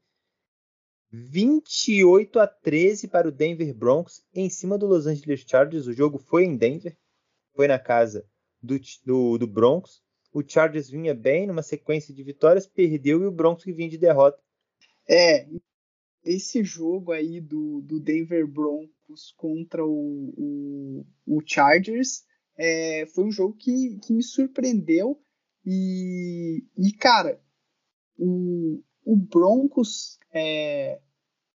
28 1.12 2.40
a 2.40 2.46
13 2.46 3.08
para 3.08 3.28
o 3.28 3.32
Denver 3.32 3.74
Broncos 3.74 4.24
em 4.32 4.48
cima 4.48 4.78
do 4.78 4.86
Los 4.86 5.06
Angeles 5.06 5.44
Chargers. 5.46 5.86
O 5.86 5.92
jogo 5.92 6.18
foi 6.18 6.44
em 6.44 6.56
Denver, 6.56 6.96
foi 7.54 7.68
na 7.68 7.78
casa 7.78 8.24
do, 8.62 8.80
do, 9.04 9.36
do 9.36 9.46
Broncos. 9.46 10.02
O 10.32 10.42
Chargers 10.42 10.88
vinha 10.88 11.14
bem 11.14 11.46
numa 11.46 11.62
sequência 11.62 12.14
de 12.14 12.22
vitórias, 12.22 12.66
perdeu 12.66 13.22
e 13.22 13.26
o 13.26 13.32
Broncos 13.32 13.64
que 13.64 13.72
vinha 13.72 13.90
de 13.90 13.98
derrota. 13.98 14.40
É, 15.06 15.46
esse 16.24 16.64
jogo 16.64 17.12
aí 17.12 17.38
do, 17.38 17.82
do 17.82 18.00
Denver 18.00 18.46
Broncos 18.46 18.99
contra 19.36 19.84
o, 19.84 20.34
o, 20.36 21.06
o 21.26 21.42
Chargers 21.44 22.24
é, 22.56 23.06
foi 23.06 23.24
um 23.24 23.32
jogo 23.32 23.56
que, 23.56 23.98
que 23.98 24.12
me 24.12 24.22
surpreendeu 24.22 25.20
e, 25.64 26.64
e 26.76 26.92
cara, 26.92 27.40
o, 28.18 28.82
o 29.04 29.16
Broncos, 29.16 30.18
é, 30.32 31.00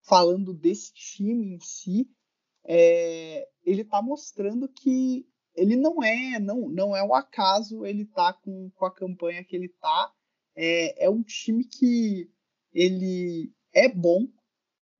falando 0.01 0.53
desse 0.53 0.93
time 0.93 1.55
em 1.55 1.59
si, 1.59 2.09
é, 2.63 3.47
ele 3.63 3.83
tá 3.83 4.01
mostrando 4.01 4.67
que 4.67 5.27
ele 5.55 5.75
não 5.75 6.03
é, 6.03 6.39
não, 6.39 6.67
não 6.69 6.95
é 6.95 7.03
um 7.03 7.13
acaso 7.13 7.85
ele 7.85 8.05
tá 8.05 8.33
com, 8.33 8.69
com 8.71 8.85
a 8.85 8.93
campanha 8.93 9.43
que 9.43 9.55
ele 9.55 9.69
tá. 9.69 10.11
É, 10.55 11.05
é 11.05 11.09
um 11.09 11.23
time 11.23 11.63
que 11.65 12.29
ele 12.73 13.51
é 13.73 13.89
bom, 13.89 14.27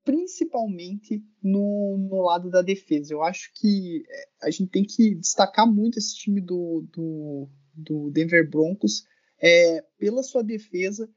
principalmente 0.06 1.20
no, 1.42 1.98
no 1.98 2.22
lado 2.22 2.48
da 2.48 2.62
defesa. 2.62 3.12
Eu 3.12 3.24
acho 3.24 3.52
que 3.54 4.04
é, 4.08 4.46
a 4.46 4.50
gente 4.52 4.70
tem 4.70 4.84
que 4.84 5.16
destacar 5.16 5.66
muito 5.66 5.98
esse 5.98 6.14
time 6.14 6.40
do, 6.40 6.86
do, 6.92 7.50
do 7.74 8.10
Denver 8.12 8.48
Broncos 8.48 9.04
é, 9.42 9.82
pela 9.98 10.22
sua 10.22 10.44
defesa, 10.44 11.10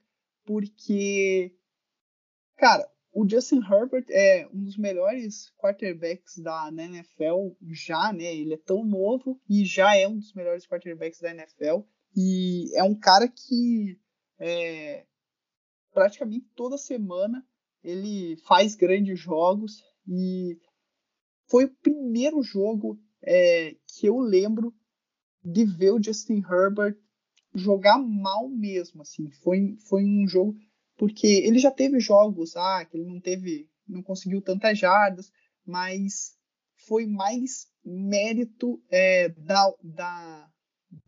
porque, 0.44 1.56
cara, 2.57 2.90
o 3.14 3.30
Justin 3.30 3.61
Herbert 3.61 4.06
é 4.10 4.48
um 4.52 4.64
dos 4.64 4.76
melhores 4.76 5.53
quarterbacks 5.60 6.40
da 6.40 6.70
NFL 6.70 7.56
já, 7.72 8.11
né? 8.11 8.36
Ele 8.36 8.56
é 8.56 8.57
tão 8.57 8.84
novo 8.84 9.40
e 9.48 9.66
já 9.66 9.95
é 9.95 10.07
um 10.07 10.18
dos 10.18 10.34
melhores 10.34 10.66
quarterbacks 10.66 11.22
da 11.22 11.30
NFL. 11.30 11.82
E 12.18 12.76
é 12.76 12.84
um 12.84 12.95
cara 12.95 13.28
que 13.28 13.99
é, 14.40 15.06
praticamente 15.94 16.48
toda 16.56 16.76
semana 16.76 17.45
ele 17.84 18.38
faz 18.46 18.76
grandes 18.76 19.20
jogos 19.20 19.84
e 20.08 20.58
foi 21.48 21.66
o 21.66 21.76
primeiro 21.82 22.42
jogo 22.42 23.00
é, 23.22 23.76
que 23.88 24.08
eu 24.08 24.20
lembro 24.20 24.74
de 25.44 25.66
ver 25.66 25.92
o 25.92 26.02
Justin 26.02 26.44
Herbert 26.50 26.98
jogar 27.54 27.98
mal 27.98 28.50
mesmo, 28.50 29.02
assim. 29.02 29.30
Foi, 29.44 29.76
foi 29.88 30.04
um 30.04 30.28
jogo 30.28 30.56
porque 30.98 31.28
ele 31.28 31.60
já 31.60 31.72
teve 31.72 32.00
jogos 32.00 32.56
ah, 32.58 32.86
que 32.86 32.98
ele 32.98 33.06
não 33.06 33.20
teve, 33.20 33.70
não 33.88 34.04
conseguiu 34.04 34.42
tantas 34.42 34.78
jardas, 34.78 35.32
mas 35.66 36.38
foi 36.76 37.06
mais 37.06 37.68
mérito 37.84 38.82
é, 38.90 39.30
da, 39.30 39.74
da, 39.82 40.52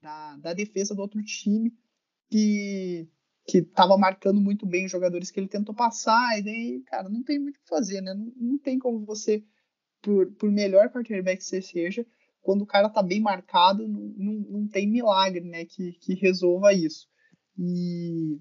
da, 0.01 0.37
da, 0.37 0.53
defesa 0.53 0.95
do 0.95 1.01
outro 1.01 1.21
time 1.23 1.73
que 2.29 3.07
que 3.45 3.59
estava 3.59 3.97
marcando 3.97 4.39
muito 4.39 4.65
bem 4.65 4.85
os 4.85 4.91
jogadores 4.91 5.31
que 5.31 5.39
ele 5.39 5.47
tentou 5.47 5.73
passar, 5.73 6.37
e 6.37 6.43
daí, 6.43 6.83
cara, 6.85 7.09
não 7.09 7.23
tem 7.23 7.39
muito 7.39 7.57
o 7.57 7.59
que 7.59 7.67
fazer, 7.67 8.01
né? 8.01 8.13
Não, 8.13 8.31
não 8.35 8.57
tem 8.57 8.77
como 8.77 9.05
você, 9.05 9.43
por, 10.01 10.31
por 10.33 10.51
melhor 10.51 10.89
quarterback 10.89 11.37
que 11.37 11.43
você 11.43 11.61
seja, 11.61 12.05
quando 12.41 12.63
o 12.63 12.67
cara 12.67 12.89
tá 12.89 13.03
bem 13.03 13.21
marcado, 13.21 13.87
não, 13.87 14.01
não, 14.17 14.33
não 14.33 14.67
tem 14.67 14.89
milagre, 14.89 15.41
né, 15.41 15.65
que, 15.65 15.93
que 15.93 16.13
resolva 16.15 16.73
isso. 16.73 17.07
E, 17.57 18.39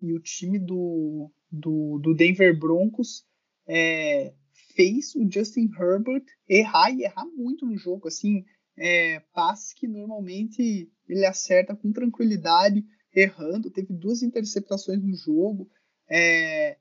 e 0.00 0.12
o 0.14 0.20
time 0.20 0.58
do, 0.58 1.30
do, 1.50 1.98
do 1.98 2.14
Denver 2.14 2.58
Broncos 2.58 3.26
é, 3.66 4.34
fez 4.74 5.14
o 5.14 5.30
Justin 5.30 5.68
Herbert 5.78 6.24
errar 6.48 6.90
e 6.90 7.04
errar 7.04 7.26
muito 7.26 7.66
no 7.66 7.76
jogo, 7.76 8.08
assim, 8.08 8.44
é, 8.76 9.20
passes 9.34 9.74
que 9.74 9.86
normalmente 9.86 10.90
ele 11.08 11.26
acerta 11.26 11.76
com 11.76 11.92
tranquilidade, 11.92 12.84
errando, 13.14 13.70
teve 13.70 13.92
duas 13.92 14.22
interceptações 14.22 15.02
no 15.02 15.14
jogo, 15.14 15.68
é, 16.08 16.76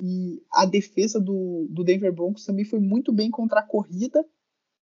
e 0.00 0.42
a 0.52 0.64
defesa 0.64 1.20
do, 1.20 1.66
do 1.70 1.82
Denver 1.82 2.12
Broncos 2.12 2.44
também 2.44 2.64
foi 2.64 2.78
muito 2.78 3.12
bem 3.12 3.30
contra 3.30 3.60
a 3.60 3.66
corrida, 3.66 4.24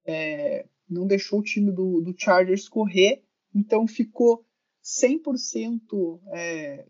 é, 0.07 0.67
não 0.89 1.07
deixou 1.07 1.41
o 1.41 1.43
time 1.43 1.71
do, 1.73 2.01
do 2.01 2.15
Chargers 2.17 2.69
correr, 2.69 3.23
então 3.55 3.87
ficou 3.87 4.45
100% 4.83 6.21
é, 6.33 6.87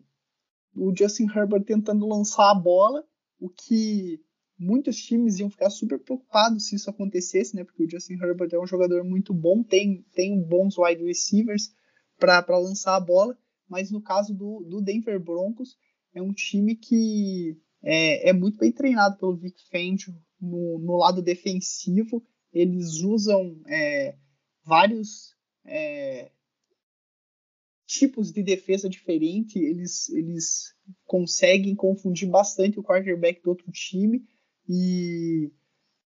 o 0.75 0.93
Justin 0.97 1.27
Herbert 1.29 1.65
tentando 1.65 2.09
lançar 2.09 2.51
a 2.51 2.55
bola, 2.55 3.07
o 3.39 3.49
que 3.49 4.21
muitos 4.59 4.97
times 4.97 5.39
iam 5.39 5.51
ficar 5.51 5.71
super 5.71 5.99
preocupados 5.99 6.69
se 6.69 6.77
isso 6.77 6.91
acontecesse, 6.91 7.55
né? 7.55 7.65
Porque 7.65 7.85
o 7.85 7.91
Justin 7.91 8.15
Herbert 8.15 8.51
é 8.53 8.59
um 8.59 8.67
jogador 8.67 9.05
muito 9.05 9.33
bom, 9.33 9.63
tem, 9.63 10.05
tem 10.15 10.41
bons 10.41 10.77
wide 10.79 11.05
receivers 11.05 11.73
para 12.19 12.59
lançar 12.59 12.97
a 12.97 13.01
bola, 13.01 13.37
mas 13.69 13.91
no 13.91 14.01
caso 14.01 14.35
do, 14.35 14.61
do 14.61 14.81
Denver 14.81 15.19
Broncos, 15.21 15.77
é 16.15 16.23
um 16.23 16.33
time 16.33 16.77
que 16.77 17.59
é, 17.83 18.31
é 18.31 18.33
muito 18.33 18.59
bem 18.59 18.73
treinado 18.73 19.19
pelo 19.19 19.37
Vic 19.37 19.61
Fangio 19.71 20.15
no, 20.41 20.79
no 20.79 20.97
lado 20.97 21.21
defensivo. 21.21 22.25
Eles 22.53 23.01
usam 23.01 23.61
é, 23.67 24.17
vários 24.65 25.35
é, 25.65 26.31
tipos 27.87 28.33
de 28.33 28.43
defesa 28.43 28.89
diferente, 28.89 29.59
eles, 29.59 30.09
eles 30.11 30.75
conseguem 31.05 31.75
confundir 31.75 32.29
bastante 32.29 32.79
o 32.79 32.83
quarterback 32.83 33.43
do 33.43 33.51
outro 33.51 33.71
time. 33.71 34.25
E 34.69 35.53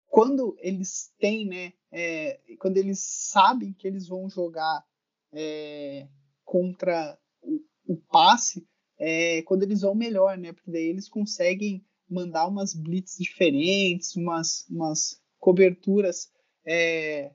quando 0.08 0.58
eles 0.60 1.14
têm, 1.20 1.46
né, 1.46 1.74
é, 1.92 2.40
quando 2.60 2.78
eles 2.78 3.00
sabem 3.00 3.74
que 3.74 3.88
eles 3.88 4.08
vão 4.08 4.30
jogar 4.30 4.84
é, 5.32 6.08
contra 6.44 7.18
o, 7.88 7.96
passe, 7.96 8.68
é, 9.00 9.42
quando 9.44 9.64
eles 9.64 9.82
vão 9.82 9.96
melhor, 9.96 10.38
né, 10.38 10.54
porque 10.54 10.72
daí 10.72 10.86
eles 10.86 11.08
conseguem 11.08 11.86
mandar 12.10 12.48
umas 12.48 12.74
blitz 12.74 13.18
diferentes, 13.18 14.16
umas, 14.16 14.66
umas 14.70 15.22
coberturas 15.40 16.32
é, 16.66 17.32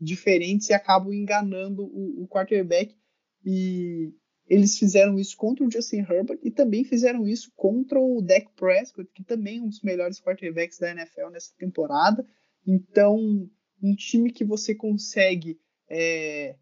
diferentes 0.00 0.68
e 0.68 0.74
acabam 0.74 1.12
enganando 1.12 1.84
o, 1.84 2.24
o, 2.24 2.28
quarterback. 2.28 2.96
E 3.44 4.12
eles 4.48 4.78
fizeram 4.78 5.18
isso 5.18 5.36
contra 5.36 5.64
o 5.64 5.70
Justin 5.70 6.00
Herbert 6.00 6.38
e 6.42 6.50
também 6.50 6.84
fizeram 6.84 7.26
isso 7.26 7.52
contra 7.56 8.00
o 8.00 8.20
Dak 8.20 8.48
Prescott, 8.56 9.10
que 9.14 9.24
também 9.24 9.58
é 9.58 9.62
um 9.62 9.68
dos 9.68 9.82
melhores 9.82 10.20
quarterbacks 10.20 10.78
da 10.78 10.90
NFL 10.90 11.30
nessa 11.30 11.52
temporada. 11.56 12.26
Então, 12.66 13.48
um 13.82 13.94
time 13.94 14.30
que 14.32 14.44
você 14.44 14.74
consegue 14.74 15.58
é, 15.88 16.56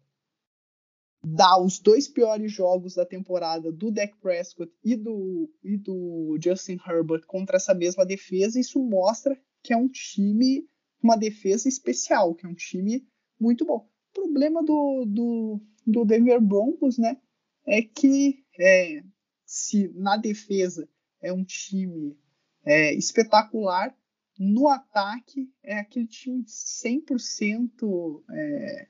dar 1.25 1.57
os 1.59 1.79
dois 1.79 2.07
piores 2.07 2.51
jogos 2.51 2.95
da 2.95 3.05
temporada 3.05 3.71
do 3.71 3.89
Dak 3.89 4.17
Prescott 4.19 4.71
e 4.83 4.95
do, 4.95 5.49
e 5.63 5.77
do 5.77 6.37
Justin 6.43 6.77
Herbert 6.85 7.25
contra 7.25 7.55
essa 7.55 7.73
mesma 7.73 8.05
defesa, 8.05 8.59
isso 8.59 8.83
mostra 8.83 9.39
que 9.61 9.73
é 9.73 9.77
um 9.77 9.87
time 9.87 10.67
uma 11.01 11.17
defesa 11.17 11.67
especial, 11.67 12.33
que 12.33 12.45
é 12.45 12.49
um 12.49 12.55
time 12.55 13.05
muito 13.37 13.65
bom. 13.65 13.89
O 14.11 14.13
problema 14.13 14.63
do, 14.63 15.05
do, 15.05 15.61
do 15.85 16.05
Denver 16.05 16.39
Broncos, 16.41 16.97
né, 16.97 17.17
é 17.65 17.81
que 17.81 18.43
é, 18.57 19.03
se 19.45 19.89
na 19.89 20.15
defesa 20.15 20.87
é 21.21 21.33
um 21.33 21.43
time 21.43 22.17
é, 22.63 22.93
espetacular, 22.93 23.95
no 24.39 24.67
ataque 24.67 25.51
é 25.61 25.77
aquele 25.77 26.07
time 26.07 26.43
100% 26.43 28.23
é, 28.31 28.87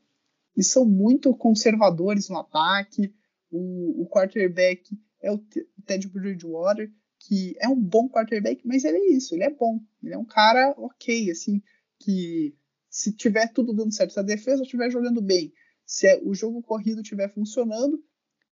e 0.55 0.63
são 0.63 0.85
muito 0.85 1.35
conservadores 1.35 2.29
no 2.29 2.37
ataque. 2.37 3.13
O, 3.51 4.03
o 4.03 4.09
quarterback 4.09 4.97
é 5.21 5.31
o 5.31 5.37
Ted 5.85 6.07
Bridgewater, 6.07 6.91
que 7.19 7.55
é 7.59 7.67
um 7.67 7.79
bom 7.79 8.09
quarterback, 8.09 8.61
mas 8.65 8.83
ele 8.83 8.97
é 8.97 9.13
isso, 9.13 9.33
ele 9.33 9.43
é 9.43 9.49
bom. 9.49 9.79
Ele 10.01 10.13
é 10.13 10.17
um 10.17 10.25
cara 10.25 10.73
ok, 10.77 11.31
assim, 11.31 11.61
que 11.99 12.55
se 12.89 13.11
tiver 13.13 13.51
tudo 13.51 13.73
dando 13.73 13.93
certo, 13.93 14.13
se 14.13 14.19
a 14.19 14.23
defesa 14.23 14.63
estiver 14.63 14.89
jogando 14.91 15.21
bem, 15.21 15.53
se 15.85 16.07
é, 16.07 16.21
o 16.23 16.33
jogo 16.33 16.61
corrido 16.61 17.01
estiver 17.01 17.29
funcionando, 17.29 18.03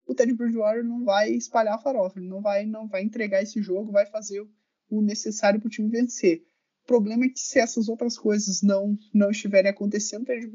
o 0.06 0.14
Ted 0.14 0.32
Bridgewater 0.32 0.84
não 0.84 1.04
vai 1.04 1.30
espalhar 1.30 1.74
a 1.74 1.78
farofa, 1.78 2.18
ele 2.18 2.28
não 2.28 2.40
vai, 2.40 2.64
não 2.66 2.88
vai 2.88 3.02
entregar 3.02 3.42
esse 3.42 3.60
jogo, 3.62 3.92
vai 3.92 4.06
fazer 4.06 4.44
o 4.88 5.02
necessário 5.02 5.60
para 5.60 5.68
o 5.68 5.70
time 5.70 5.88
vencer. 5.88 6.42
O 6.90 6.92
problema 6.92 7.24
é 7.24 7.28
que 7.28 7.38
se 7.38 7.60
essas 7.60 7.88
outras 7.88 8.18
coisas 8.18 8.62
não, 8.62 8.98
não 9.14 9.30
estiverem 9.30 9.70
acontecendo, 9.70 10.22
o 10.22 10.24
Ted 10.24 10.50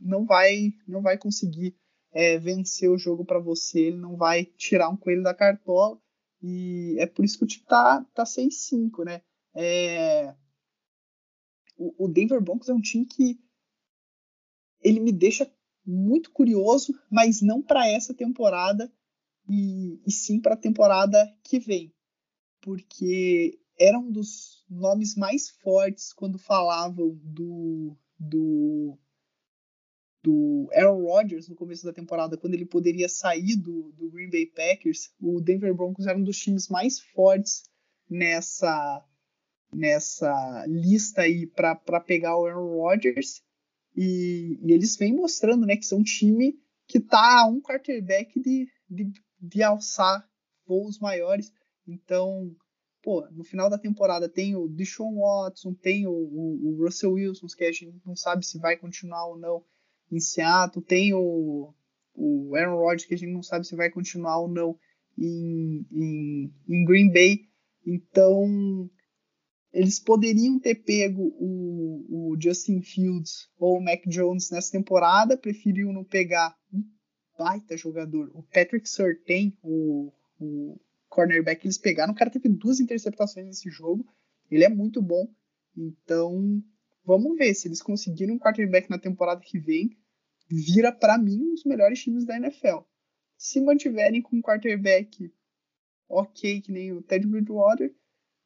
não 0.00 0.24
vai, 0.24 0.72
não 0.86 1.02
vai 1.02 1.18
conseguir 1.18 1.76
é, 2.10 2.38
vencer 2.38 2.88
o 2.88 2.96
jogo 2.96 3.22
para 3.22 3.38
você, 3.38 3.80
ele 3.80 3.98
não 3.98 4.16
vai 4.16 4.46
tirar 4.46 4.88
um 4.88 4.96
coelho 4.96 5.22
da 5.22 5.34
cartola, 5.34 6.00
e 6.42 6.96
é 6.98 7.04
por 7.04 7.22
isso 7.22 7.36
que 7.36 7.44
o 7.44 7.46
time 7.46 7.66
tá, 7.66 8.02
tá 8.14 8.24
6-5, 8.24 9.04
né? 9.04 9.20
É, 9.54 10.34
o, 11.76 12.08
Denver 12.08 12.40
Broncos 12.40 12.70
é 12.70 12.72
um 12.72 12.80
time 12.80 13.04
que 13.04 13.38
ele 14.80 15.00
me 15.00 15.12
deixa 15.12 15.52
muito 15.84 16.30
curioso, 16.30 16.98
mas 17.10 17.42
não 17.42 17.60
para 17.60 17.86
essa 17.86 18.14
temporada 18.14 18.90
e, 19.46 20.00
e 20.06 20.10
sim 20.10 20.40
para 20.40 20.54
a 20.54 20.58
temporada 20.58 21.30
que 21.44 21.58
vem, 21.58 21.94
porque 22.62 23.60
era 23.78 23.98
um 23.98 24.10
dos 24.10 24.57
nomes 24.68 25.14
mais 25.16 25.48
fortes 25.48 26.12
quando 26.12 26.38
falavam 26.38 27.18
do 27.22 27.96
do 28.18 28.98
do 30.22 30.68
Aaron 30.72 31.04
Rodgers 31.04 31.48
no 31.48 31.54
começo 31.54 31.84
da 31.84 31.92
temporada, 31.92 32.36
quando 32.36 32.54
ele 32.54 32.66
poderia 32.66 33.08
sair 33.08 33.56
do, 33.56 33.92
do 33.92 34.10
Green 34.10 34.28
Bay 34.28 34.46
Packers, 34.46 35.12
o 35.20 35.40
Denver 35.40 35.72
Broncos 35.74 36.06
era 36.06 36.18
um 36.18 36.24
dos 36.24 36.38
times 36.38 36.68
mais 36.68 36.98
fortes 36.98 37.62
nessa 38.10 39.04
nessa 39.72 40.64
lista 40.66 41.22
aí 41.22 41.46
para 41.46 42.00
pegar 42.00 42.36
o 42.36 42.46
Aaron 42.46 42.78
Rodgers. 42.78 43.42
E, 43.94 44.58
e, 44.62 44.72
eles 44.72 44.96
vêm 44.96 45.14
mostrando 45.14 45.66
né, 45.66 45.76
que 45.76 45.84
são 45.84 45.98
um 45.98 46.04
time 46.04 46.58
que 46.86 46.98
está 46.98 47.40
a 47.40 47.46
um 47.46 47.60
quarterback 47.60 48.40
de, 48.40 48.66
de, 48.88 49.12
de 49.40 49.62
alçar 49.62 50.26
voos 50.66 50.98
maiores. 50.98 51.52
Então, 51.86 52.54
pô, 53.02 53.26
no 53.30 53.44
final 53.44 53.70
da 53.70 53.78
temporada 53.78 54.28
tem 54.28 54.56
o 54.56 54.68
Deshaun 54.68 55.20
Watson, 55.20 55.74
tem 55.74 56.06
o, 56.06 56.12
o, 56.12 56.68
o, 56.68 56.84
Russell 56.84 57.12
Wilson, 57.12 57.46
que 57.56 57.64
a 57.64 57.72
gente 57.72 58.00
não 58.04 58.16
sabe 58.16 58.44
se 58.44 58.58
vai 58.58 58.76
continuar 58.76 59.26
ou 59.26 59.38
não 59.38 59.64
em 60.10 60.20
Seattle, 60.20 60.84
tem 60.84 61.14
o, 61.14 61.72
o 62.14 62.56
Aaron 62.56 62.76
Rodgers, 62.76 63.04
que 63.04 63.14
a 63.14 63.18
gente 63.18 63.32
não 63.32 63.42
sabe 63.42 63.66
se 63.66 63.76
vai 63.76 63.90
continuar 63.90 64.38
ou 64.40 64.48
não 64.48 64.78
em, 65.16 65.86
em, 65.92 66.52
em 66.68 66.84
Green 66.84 67.12
Bay. 67.12 67.48
Então, 67.86 68.90
eles 69.72 70.00
poderiam 70.00 70.58
ter 70.58 70.76
pego 70.76 71.22
o, 71.38 72.32
o, 72.32 72.40
Justin 72.40 72.80
Fields 72.80 73.48
ou 73.58 73.78
o 73.78 73.82
Mac 73.82 74.06
Jones 74.06 74.50
nessa 74.50 74.72
temporada, 74.72 75.36
preferiram 75.36 75.92
não 75.92 76.04
pegar 76.04 76.56
um 76.72 76.82
baita 77.38 77.76
jogador. 77.76 78.30
O 78.34 78.42
Patrick 78.42 78.88
Surtain, 78.88 79.56
o, 79.62 80.12
o 80.40 80.80
cornerback 81.08 81.60
que 81.60 81.66
eles 81.66 81.78
pegaram, 81.78 82.12
o 82.12 82.16
cara 82.16 82.30
teve 82.30 82.48
duas 82.48 82.80
interceptações 82.80 83.46
nesse 83.46 83.70
jogo, 83.70 84.06
ele 84.50 84.64
é 84.64 84.68
muito 84.68 85.00
bom. 85.02 85.28
Então, 85.76 86.62
vamos 87.04 87.36
ver 87.36 87.54
se 87.54 87.68
eles 87.68 87.82
conseguirem 87.82 88.34
um 88.34 88.38
quarterback 88.38 88.90
na 88.90 88.98
temporada 88.98 89.40
que 89.40 89.58
vem, 89.58 89.96
vira 90.48 90.92
para 90.92 91.18
mim 91.18 91.40
um 91.42 91.54
dos 91.54 91.64
melhores 91.64 92.00
times 92.00 92.24
da 92.24 92.36
NFL. 92.36 92.78
Se 93.36 93.60
mantiverem 93.60 94.22
com 94.22 94.36
um 94.36 94.42
quarterback 94.42 95.32
ok, 96.08 96.60
que 96.60 96.72
nem 96.72 96.92
o 96.92 97.02
Ted 97.02 97.26
Bridgewater, 97.26 97.94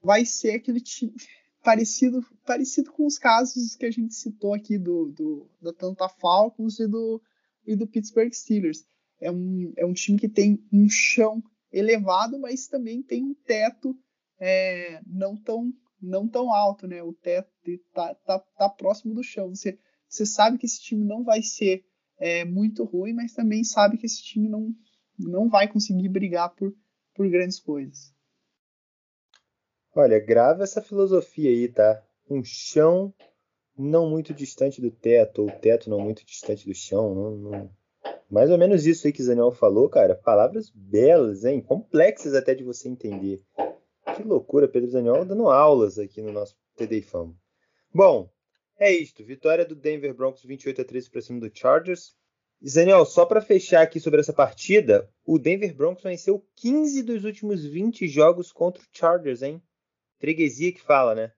vai 0.02 0.24
ser 0.24 0.56
aquele 0.56 0.80
time 0.80 1.14
parecido, 1.62 2.20
parecido 2.44 2.92
com 2.92 3.06
os 3.06 3.18
casos 3.18 3.76
que 3.76 3.86
a 3.86 3.90
gente 3.90 4.14
citou 4.14 4.52
aqui 4.52 4.76
do, 4.76 5.06
do 5.06 5.50
da 5.60 5.70
Atlanta 5.70 6.08
Falcons 6.08 6.80
e 6.80 6.88
do, 6.88 7.22
e 7.64 7.76
do 7.76 7.86
Pittsburgh 7.86 8.32
Steelers. 8.32 8.84
É 9.20 9.30
um, 9.30 9.72
é 9.76 9.86
um 9.86 9.92
time 9.92 10.18
que 10.18 10.28
tem 10.28 10.62
um 10.72 10.88
chão 10.88 11.42
elevado, 11.72 12.38
mas 12.38 12.68
também 12.68 13.02
tem 13.02 13.24
um 13.24 13.34
teto 13.34 13.96
é, 14.38 15.00
não 15.06 15.36
tão 15.36 15.72
não 16.00 16.26
tão 16.26 16.52
alto, 16.52 16.86
né? 16.88 17.00
O 17.02 17.12
teto 17.12 17.48
tá, 17.94 18.14
tá, 18.26 18.38
tá 18.40 18.68
próximo 18.68 19.14
do 19.14 19.22
chão. 19.22 19.54
Você, 19.54 19.78
você 20.08 20.26
sabe 20.26 20.58
que 20.58 20.66
esse 20.66 20.80
time 20.80 21.04
não 21.04 21.22
vai 21.22 21.42
ser 21.42 21.84
é, 22.18 22.44
muito 22.44 22.84
ruim, 22.84 23.12
mas 23.12 23.32
também 23.32 23.62
sabe 23.62 23.96
que 23.96 24.06
esse 24.06 24.22
time 24.22 24.48
não, 24.48 24.74
não 25.16 25.48
vai 25.48 25.68
conseguir 25.68 26.08
brigar 26.08 26.52
por, 26.54 26.74
por 27.14 27.30
grandes 27.30 27.60
coisas. 27.60 28.12
Olha, 29.94 30.18
grava 30.18 30.64
essa 30.64 30.82
filosofia 30.82 31.50
aí, 31.50 31.68
tá? 31.68 32.02
Um 32.28 32.42
chão 32.42 33.14
não 33.76 34.10
muito 34.10 34.34
distante 34.34 34.80
do 34.80 34.90
teto, 34.90 35.42
ou 35.42 35.50
teto 35.50 35.88
não 35.88 36.00
muito 36.00 36.24
distante 36.24 36.66
do 36.66 36.74
chão. 36.74 37.14
Não, 37.14 37.36
não... 37.36 37.70
Mais 38.32 38.50
ou 38.50 38.56
menos 38.56 38.86
isso 38.86 39.06
aí 39.06 39.12
que 39.12 39.22
Zaniel 39.22 39.52
falou, 39.52 39.90
cara. 39.90 40.14
Palavras 40.14 40.70
belas, 40.74 41.44
hein? 41.44 41.60
Complexas 41.60 42.34
até 42.34 42.54
de 42.54 42.64
você 42.64 42.88
entender. 42.88 43.42
Que 44.16 44.22
loucura, 44.22 44.66
Pedro 44.66 44.88
Zaniel 44.88 45.22
dando 45.26 45.50
aulas 45.50 45.98
aqui 45.98 46.22
no 46.22 46.32
nosso 46.32 46.56
TD 46.74 47.02
Fama. 47.02 47.36
Bom, 47.92 48.32
é 48.78 48.90
isto. 48.90 49.22
Vitória 49.22 49.66
do 49.66 49.74
Denver 49.74 50.14
Broncos 50.14 50.44
28 50.44 50.80
a 50.80 50.84
13 50.86 51.10
para 51.10 51.20
cima 51.20 51.40
do 51.40 51.50
Chargers. 51.52 52.16
Zaniel, 52.66 53.04
só 53.04 53.26
para 53.26 53.42
fechar 53.42 53.82
aqui 53.82 54.00
sobre 54.00 54.20
essa 54.20 54.32
partida, 54.32 55.10
o 55.26 55.38
Denver 55.38 55.74
Broncos 55.74 56.02
venceu 56.02 56.42
15 56.56 57.02
dos 57.02 57.24
últimos 57.24 57.62
20 57.66 58.08
jogos 58.08 58.50
contra 58.50 58.82
o 58.82 58.86
Chargers, 58.90 59.42
hein? 59.42 59.62
Freguesia 60.18 60.72
que 60.72 60.80
fala, 60.80 61.14
né? 61.14 61.32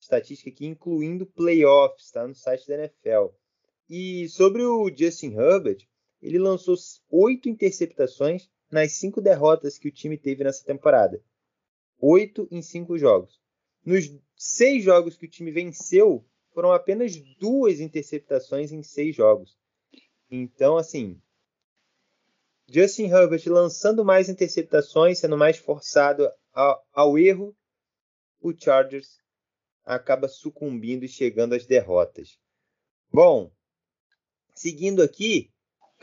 Estatística 0.00 0.48
aqui 0.48 0.64
incluindo 0.64 1.26
playoffs, 1.26 2.12
tá 2.12 2.24
no 2.24 2.36
site 2.36 2.68
da 2.68 2.74
NFL. 2.74 3.34
E 3.90 4.28
sobre 4.28 4.62
o 4.62 4.88
Justin 4.96 5.34
Herbert, 5.34 5.84
ele 6.24 6.38
lançou 6.38 6.74
oito 7.10 7.50
interceptações 7.50 8.48
nas 8.70 8.92
cinco 8.92 9.20
derrotas 9.20 9.76
que 9.76 9.88
o 9.88 9.92
time 9.92 10.16
teve 10.16 10.42
nessa 10.42 10.64
temporada. 10.64 11.22
Oito 12.00 12.48
em 12.50 12.62
cinco 12.62 12.96
jogos. 12.96 13.38
Nos 13.84 14.10
seis 14.34 14.82
jogos 14.82 15.18
que 15.18 15.26
o 15.26 15.30
time 15.30 15.50
venceu, 15.50 16.24
foram 16.54 16.72
apenas 16.72 17.14
duas 17.38 17.78
interceptações 17.78 18.72
em 18.72 18.82
seis 18.82 19.14
jogos. 19.14 19.58
Então, 20.30 20.78
assim, 20.78 21.20
Justin 22.66 23.08
Herbert 23.08 23.42
lançando 23.46 24.02
mais 24.02 24.30
interceptações, 24.30 25.18
sendo 25.18 25.36
mais 25.36 25.58
forçado 25.58 26.32
ao, 26.54 26.82
ao 26.92 27.18
erro 27.18 27.54
o 28.40 28.52
Chargers 28.58 29.18
acaba 29.84 30.28
sucumbindo 30.28 31.04
e 31.04 31.08
chegando 31.08 31.54
às 31.54 31.66
derrotas. 31.66 32.38
Bom, 33.12 33.52
seguindo 34.54 35.02
aqui, 35.02 35.53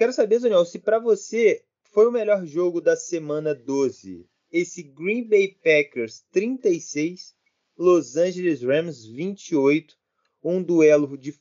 quero 0.01 0.13
saber, 0.13 0.39
Daniel, 0.39 0.65
se 0.65 0.79
para 0.79 0.97
você 0.97 1.63
foi 1.91 2.07
o 2.07 2.11
melhor 2.11 2.43
jogo 2.43 2.81
da 2.81 2.95
semana 2.95 3.53
12, 3.53 4.27
esse 4.51 4.81
Green 4.81 5.23
Bay 5.27 5.49
Packers 5.63 6.25
36, 6.31 7.35
Los 7.77 8.17
Angeles 8.17 8.63
Rams 8.63 9.05
28, 9.05 9.95
um 10.43 10.63
duelo 10.63 11.15
de 11.15 11.39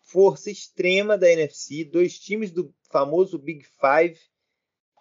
força 0.00 0.50
extrema 0.50 1.18
da 1.18 1.30
NFC, 1.30 1.84
dois 1.84 2.18
times 2.18 2.50
do 2.50 2.74
famoso 2.90 3.38
Big 3.38 3.66
Five 3.78 4.18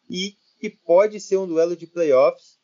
e 0.10 0.35
que 0.60 0.69
pode 0.69 1.22
ser 1.22 1.38
um 1.38 1.47
duelo 1.47 1.77
de 1.77 1.88
playoffs. 1.88 2.60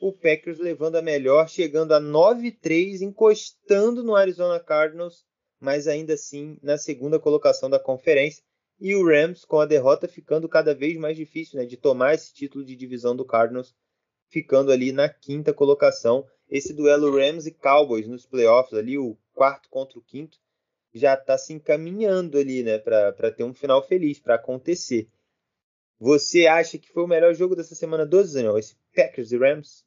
O 0.00 0.14
Packers 0.14 0.58
levando 0.58 0.96
a 0.96 1.02
melhor, 1.02 1.46
chegando 1.46 1.92
a 1.92 2.00
9-3, 2.00 3.02
encostando 3.02 4.02
no 4.02 4.16
Arizona 4.16 4.58
Cardinals, 4.58 5.26
mas 5.60 5.86
ainda 5.86 6.14
assim 6.14 6.56
na 6.62 6.78
segunda 6.78 7.20
colocação 7.20 7.68
da 7.68 7.78
conferência. 7.78 8.42
E 8.80 8.94
o 8.94 9.04
Rams 9.04 9.44
com 9.44 9.60
a 9.60 9.66
derrota 9.66 10.08
ficando 10.08 10.48
cada 10.48 10.74
vez 10.74 10.96
mais 10.96 11.16
difícil 11.16 11.58
né, 11.58 11.66
de 11.66 11.76
tomar 11.76 12.14
esse 12.14 12.32
título 12.32 12.64
de 12.64 12.74
divisão 12.74 13.14
do 13.14 13.24
Cardinals, 13.24 13.74
ficando 14.28 14.72
ali 14.72 14.90
na 14.90 15.08
quinta 15.08 15.52
colocação. 15.52 16.26
Esse 16.48 16.72
duelo 16.72 17.14
Rams 17.14 17.46
e 17.46 17.52
Cowboys 17.52 18.08
nos 18.08 18.24
playoffs, 18.24 18.78
ali 18.78 18.96
o 18.96 19.16
quarto 19.34 19.68
contra 19.68 19.98
o 19.98 20.02
quinto, 20.02 20.38
já 20.92 21.14
está 21.14 21.36
se 21.36 21.52
encaminhando 21.52 22.38
ali 22.38 22.62
né, 22.62 22.78
para 22.78 23.30
ter 23.30 23.44
um 23.44 23.54
final 23.54 23.86
feliz, 23.86 24.18
para 24.18 24.36
acontecer. 24.36 25.08
Você 25.98 26.46
acha 26.46 26.78
que 26.78 26.90
foi 26.90 27.04
o 27.04 27.08
melhor 27.08 27.34
jogo 27.34 27.54
dessa 27.54 27.74
semana 27.74 28.06
12, 28.06 28.34
Daniel? 28.34 28.58
Esse 28.58 28.74
Packers 28.94 29.30
e 29.32 29.36
Rams? 29.36 29.84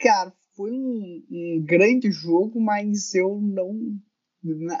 Cara, 0.00 0.32
foi 0.56 0.70
um, 0.72 1.24
um 1.30 1.64
grande 1.64 2.10
jogo, 2.10 2.60
mas 2.60 3.14
eu 3.14 3.38
não. 3.40 3.98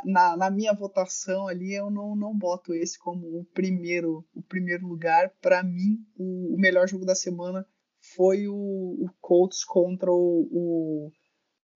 Na, 0.04 0.36
na, 0.36 0.50
minha 0.50 0.74
votação 0.74 1.48
ali, 1.48 1.72
eu 1.72 1.90
não, 1.90 2.14
não 2.14 2.36
boto 2.36 2.74
esse 2.74 2.98
como 2.98 3.40
o 3.40 3.44
primeiro, 3.46 4.22
o 4.34 4.42
primeiro 4.42 4.86
lugar. 4.86 5.32
Para 5.40 5.62
mim, 5.62 6.04
o, 6.18 6.54
o, 6.54 6.58
melhor 6.58 6.86
jogo 6.86 7.06
da 7.06 7.14
semana 7.14 7.66
foi 8.14 8.46
o, 8.46 8.54
o 8.54 9.08
Colts 9.22 9.64
contra 9.64 10.12
o, 10.12 10.48
o, 10.52 11.10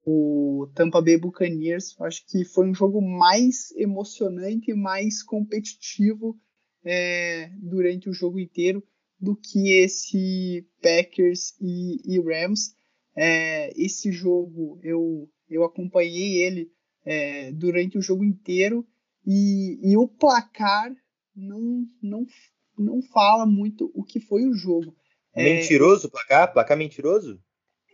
o 0.04 0.66
Tampa 0.74 1.00
Bay 1.00 1.16
Buccaneers. 1.16 1.98
Acho 2.02 2.26
que 2.26 2.44
foi 2.44 2.68
um 2.68 2.74
jogo 2.74 3.00
mais 3.00 3.70
emocionante, 3.74 4.74
mais 4.74 5.22
competitivo 5.22 6.38
é, 6.84 7.50
durante 7.56 8.10
o 8.10 8.12
jogo 8.12 8.38
inteiro 8.38 8.84
do 9.18 9.34
que 9.34 9.72
esse 9.72 10.68
Packers 10.82 11.56
e, 11.58 12.02
e 12.04 12.20
Rams. 12.20 12.76
É, 13.16 13.72
esse 13.80 14.12
jogo 14.12 14.78
eu, 14.82 15.26
eu 15.48 15.64
acompanhei 15.64 16.42
ele 16.42 16.70
é, 17.08 17.50
durante 17.52 17.96
o 17.96 18.02
jogo 18.02 18.22
inteiro 18.22 18.86
e, 19.26 19.78
e, 19.82 19.96
o 19.96 20.06
placar 20.06 20.94
não, 21.34 21.86
não, 22.02 22.26
não 22.78 23.00
fala 23.00 23.46
muito 23.46 23.90
o 23.94 24.04
que 24.04 24.20
foi 24.20 24.44
o 24.44 24.52
jogo. 24.52 24.94
É, 25.34 25.42
mentiroso 25.42 26.08
o 26.08 26.10
placar? 26.10 26.52
Placar 26.52 26.76
mentiroso? 26.76 27.42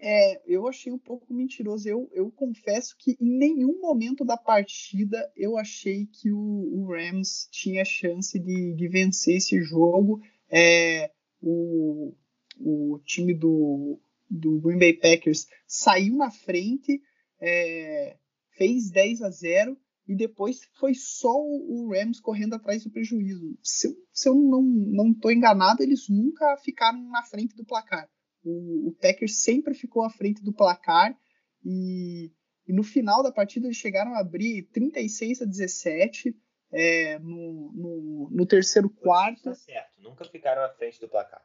É, 0.00 0.42
eu 0.52 0.66
achei 0.66 0.92
um 0.92 0.98
pouco 0.98 1.32
mentiroso. 1.32 1.88
Eu, 1.88 2.10
eu 2.12 2.28
confesso 2.32 2.96
que 2.98 3.16
em 3.20 3.38
nenhum 3.38 3.80
momento 3.80 4.24
da 4.24 4.36
partida 4.36 5.30
eu 5.36 5.56
achei 5.56 6.06
que 6.06 6.32
o, 6.32 6.36
o 6.36 6.92
Rams 6.92 7.48
tinha 7.52 7.84
chance 7.84 8.36
de, 8.36 8.74
de 8.74 8.88
vencer 8.88 9.36
esse 9.36 9.62
jogo. 9.62 10.20
É, 10.50 11.12
o, 11.40 12.12
o 12.58 12.98
time 13.04 13.32
do, 13.32 14.00
do 14.28 14.60
Green 14.60 14.78
Bay 14.78 14.92
Packers 14.94 15.46
saiu 15.68 16.16
na 16.16 16.32
frente, 16.32 17.00
é, 17.40 18.16
fez 18.56 18.90
10 18.90 19.22
a 19.22 19.30
0 19.30 19.78
e 20.06 20.14
depois 20.14 20.60
foi 20.74 20.94
só 20.94 21.34
o 21.34 21.90
Rams 21.90 22.20
correndo 22.20 22.54
atrás 22.54 22.84
do 22.84 22.90
prejuízo. 22.90 23.58
Se, 23.62 23.88
eu, 23.88 23.94
se 24.12 24.28
eu 24.28 24.34
não 24.34 25.12
estou 25.12 25.32
enganado, 25.32 25.82
eles 25.82 26.08
nunca 26.08 26.56
ficaram 26.58 27.00
na 27.10 27.22
frente 27.22 27.56
do 27.56 27.64
placar. 27.64 28.08
O, 28.44 28.88
o, 28.88 28.92
Packers 29.00 29.42
sempre 29.42 29.72
ficou 29.72 30.04
à 30.04 30.10
frente 30.10 30.42
do 30.42 30.52
placar 30.52 31.18
e, 31.64 32.30
e, 32.68 32.72
no 32.74 32.82
final 32.82 33.22
da 33.22 33.32
partida 33.32 33.66
eles 33.66 33.78
chegaram 33.78 34.14
a 34.14 34.20
abrir 34.20 34.64
36 34.64 35.40
a 35.40 35.44
17 35.46 36.36
é, 36.70 37.18
no, 37.20 37.72
no, 37.72 38.30
no, 38.30 38.46
terceiro 38.46 38.90
quarto. 38.90 39.44
Tá 39.44 39.54
certo, 39.54 40.02
nunca 40.02 40.26
ficaram 40.26 40.62
à 40.62 40.68
frente 40.68 41.00
do 41.00 41.08
placar. 41.08 41.42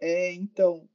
É, 0.00 0.32
então, 0.32 0.88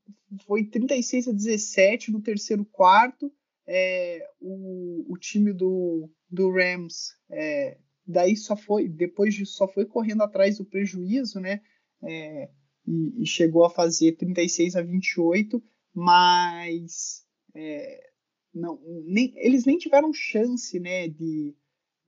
foi 0.46 0.66
36 0.66 1.30
a 1.30 1.32
17 1.32 2.12
no 2.12 2.22
terceiro 2.22 2.66
quarto. 2.66 3.32
É, 3.68 4.20
o, 4.40 5.14
o 5.14 5.18
time 5.18 5.52
do, 5.52 6.10
do 6.30 6.52
Rams 6.52 7.14
é, 7.30 7.78
daí 8.06 8.36
só 8.36 8.56
foi 8.56 8.88
depois 8.88 9.36
só 9.50 9.68
foi 9.68 9.86
correndo 9.86 10.22
atrás 10.22 10.58
do 10.58 10.66
prejuízo, 10.66 11.40
né? 11.40 11.62
É, 12.04 12.50
e, 12.86 13.24
e, 13.24 13.26
chegou 13.26 13.66
a 13.66 13.70
fazer 13.70 14.12
36 14.14 14.76
a 14.76 14.82
28, 14.82 15.64
mas 15.94 17.26
é, 17.56 18.10
não, 18.54 18.80
nem, 19.06 19.34
eles 19.38 19.66
nem 19.66 19.78
tiveram 19.78 20.14
chance, 20.14 20.80
né, 20.80 21.08
de, 21.08 21.56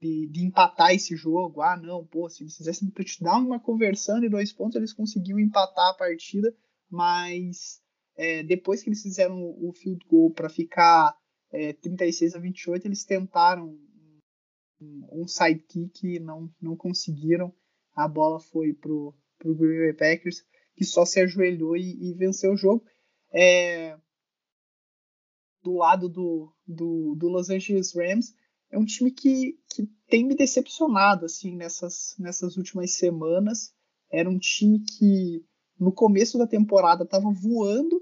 de, 0.00 0.28
de, 0.28 0.44
empatar 0.44 0.94
esse 0.94 1.16
jogo. 1.16 1.62
Ah, 1.62 1.76
não, 1.76 2.06
pô, 2.06 2.28
se 2.28 2.44
eles 2.44 2.56
fizessem 2.56 2.86
um 2.86 2.92
touchdown, 2.92 3.44
uma 3.44 3.58
conversão 3.58 4.20
de 4.20 4.28
dois 4.28 4.52
pontos, 4.52 4.76
eles 4.76 4.92
conseguiam 4.92 5.40
empatar 5.40 5.90
a 5.90 5.94
partida 5.94 6.54
mas 6.90 7.80
é, 8.16 8.42
depois 8.42 8.82
que 8.82 8.88
eles 8.88 9.02
fizeram 9.02 9.38
o 9.38 9.72
field 9.72 10.04
goal 10.08 10.30
para 10.30 10.48
ficar 10.48 11.14
é, 11.50 11.72
36 11.72 12.34
a 12.34 12.38
28, 12.38 12.86
eles 12.86 13.04
tentaram 13.04 13.78
um, 14.80 15.26
sidekick 15.26 16.06
e 16.06 16.18
não, 16.18 16.52
não 16.60 16.76
conseguiram. 16.76 17.52
A 17.94 18.06
bola 18.06 18.38
foi 18.38 18.72
pro, 18.72 19.14
pro 19.38 19.54
Green 19.54 19.78
Bay 19.78 19.92
Packers, 19.92 20.44
que 20.76 20.84
só 20.84 21.04
se 21.04 21.20
ajoelhou 21.20 21.76
e, 21.76 22.10
e 22.10 22.14
venceu 22.14 22.52
o 22.52 22.56
jogo. 22.56 22.84
É, 23.32 23.98
do 25.62 25.74
lado 25.74 26.08
do, 26.08 26.54
do, 26.66 27.14
do, 27.16 27.28
Los 27.28 27.50
Angeles 27.50 27.94
Rams, 27.94 28.34
é 28.70 28.78
um 28.78 28.84
time 28.84 29.10
que, 29.10 29.58
que 29.68 29.86
tem 30.08 30.24
me 30.24 30.36
decepcionado 30.36 31.26
assim 31.26 31.56
nessas, 31.56 32.14
nessas 32.18 32.56
últimas 32.56 32.92
semanas. 32.92 33.74
Era 34.10 34.30
um 34.30 34.38
time 34.38 34.80
que 34.80 35.44
no 35.78 35.92
começo 35.92 36.38
da 36.38 36.46
temporada 36.46 37.04
estava 37.04 37.30
voando 37.30 38.00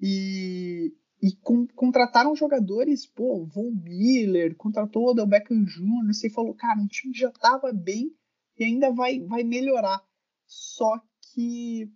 e, 0.00 0.94
e 1.24 1.34
com, 1.36 1.66
contrataram 1.68 2.36
jogadores, 2.36 3.06
pô, 3.06 3.46
Von 3.46 3.70
Miller, 3.70 4.54
contratou 4.56 5.04
o 5.04 5.10
Odell 5.10 5.26
Beckham 5.26 5.64
Jr., 5.64 6.12
você 6.12 6.28
falou, 6.28 6.52
cara, 6.52 6.78
o 6.82 6.86
time 6.86 7.14
já 7.14 7.30
estava 7.30 7.72
bem 7.72 8.14
e 8.58 8.64
ainda 8.64 8.90
vai, 8.90 9.20
vai 9.20 9.42
melhorar. 9.42 10.04
Só 10.46 11.00
que 11.32 11.90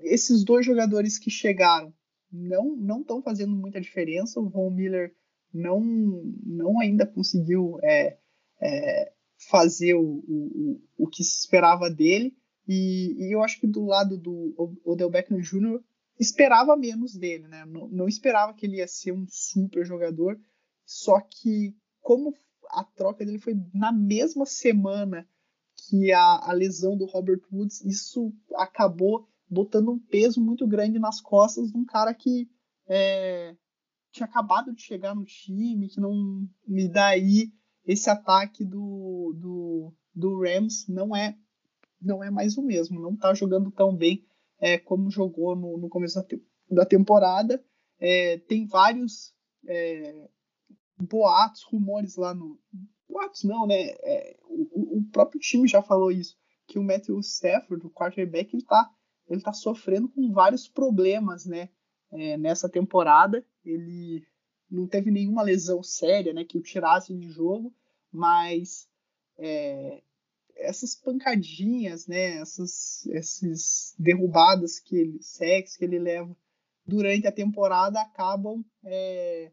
esses 0.00 0.42
dois 0.42 0.66
jogadores 0.66 1.16
que 1.16 1.30
chegaram 1.30 1.94
não 2.32 2.74
não 2.74 3.02
estão 3.02 3.22
fazendo 3.22 3.54
muita 3.54 3.80
diferença. 3.80 4.40
O 4.40 4.48
Von 4.48 4.72
Miller 4.72 5.14
não, 5.54 5.80
não 6.44 6.80
ainda 6.80 7.06
conseguiu 7.06 7.78
é, 7.84 8.18
é, 8.60 9.12
fazer 9.48 9.94
o, 9.94 10.24
o, 10.26 10.82
o 10.98 11.06
que 11.06 11.22
se 11.22 11.38
esperava 11.38 11.88
dele. 11.88 12.36
E, 12.66 13.14
e, 13.16 13.32
eu 13.32 13.44
acho 13.44 13.60
que 13.60 13.66
do 13.68 13.84
lado 13.84 14.18
do 14.18 14.80
Odell 14.84 15.08
Beckham 15.08 15.38
Jr. 15.38 15.80
esperava 16.18 16.76
menos 16.76 17.14
dele, 17.14 17.46
né? 17.48 17.64
Não, 17.64 17.88
não, 17.88 18.08
esperava 18.08 18.52
que 18.54 18.66
ele 18.66 18.76
ia 18.76 18.88
ser 18.88 19.12
um 19.12 19.26
super 19.28 19.84
jogador. 19.84 20.38
Só 20.84 21.20
que 21.20 21.76
como 22.00 22.34
a 22.70 22.84
troca 22.84 23.24
dele 23.24 23.38
foi 23.38 23.54
na 23.72 23.92
mesma 23.92 24.44
semana 24.44 25.28
que 25.76 26.12
a, 26.12 26.50
a 26.50 26.52
lesão 26.52 26.96
do 26.96 27.06
Robert 27.06 27.40
Woods, 27.52 27.84
isso 27.84 28.32
acabou 28.56 29.28
botando 29.48 29.90
um 29.90 29.98
peso 29.98 30.40
muito 30.40 30.66
grande 30.66 30.98
nas 30.98 31.20
costas 31.20 31.70
de 31.70 31.78
um 31.78 31.84
cara 31.84 32.12
que 32.12 32.48
é, 32.86 33.56
tinha 34.10 34.26
acabado 34.26 34.74
de 34.74 34.82
chegar 34.82 35.14
no 35.14 35.24
time, 35.24 35.88
que 35.88 36.00
não 36.00 36.46
me 36.66 36.88
dá 36.88 37.08
aí 37.08 37.52
esse 37.86 38.10
ataque 38.10 38.64
do, 38.64 39.32
do, 39.36 39.94
do 40.14 40.40
Rams 40.42 40.86
não 40.88 41.14
é 41.16 41.36
não 42.00 42.22
é 42.22 42.30
mais 42.30 42.56
o 42.56 42.62
mesmo, 42.62 43.00
não 43.00 43.14
está 43.14 43.34
jogando 43.34 43.72
tão 43.72 43.94
bem 43.94 44.24
é, 44.60 44.78
como 44.78 45.10
jogou 45.10 45.54
no, 45.54 45.78
no 45.78 45.88
começo 45.88 46.16
da, 46.16 46.22
te 46.22 46.42
da 46.70 46.84
temporada. 46.84 47.62
É, 47.98 48.38
tem 48.38 48.66
vários 48.66 49.34
é, 49.66 50.28
boatos, 50.96 51.62
rumores 51.62 52.16
lá 52.16 52.34
no. 52.34 52.58
Boatos 53.08 53.44
não, 53.44 53.66
né? 53.66 53.88
É, 54.02 54.36
o, 54.44 54.98
o, 54.98 55.04
próprio 55.10 55.40
time 55.40 55.66
já 55.66 55.82
falou 55.82 56.12
isso, 56.12 56.36
que 56.66 56.78
o 56.78 56.82
Matthew 56.82 57.18
Stafford, 57.20 57.86
o 57.86 57.90
quarterback, 57.90 58.54
ele 58.54 58.62
está 58.62 58.90
ele 59.28 59.42
tá 59.42 59.52
sofrendo 59.52 60.08
com 60.08 60.32
vários 60.32 60.68
problemas, 60.68 61.44
né? 61.46 61.68
É, 62.10 62.36
nessa 62.36 62.68
temporada. 62.68 63.44
Ele 63.64 64.26
não 64.70 64.86
teve 64.86 65.10
nenhuma 65.10 65.42
lesão 65.42 65.82
séria, 65.82 66.32
né, 66.32 66.44
que 66.44 66.58
o 66.58 66.62
tirasse 66.62 67.14
de 67.14 67.28
jogo, 67.28 67.74
mas 68.12 68.88
é, 69.38 70.02
essas 70.58 70.94
pancadinhas, 70.94 72.06
né, 72.06 72.38
essas, 72.40 73.06
essas 73.08 73.94
derrubadas 73.98 74.78
que 74.78 74.96
ele, 74.96 75.22
sex 75.22 75.76
que 75.76 75.84
ele 75.84 75.98
leva 75.98 76.36
durante 76.86 77.26
a 77.26 77.32
temporada 77.32 78.00
acabam 78.00 78.64
é, 78.84 79.52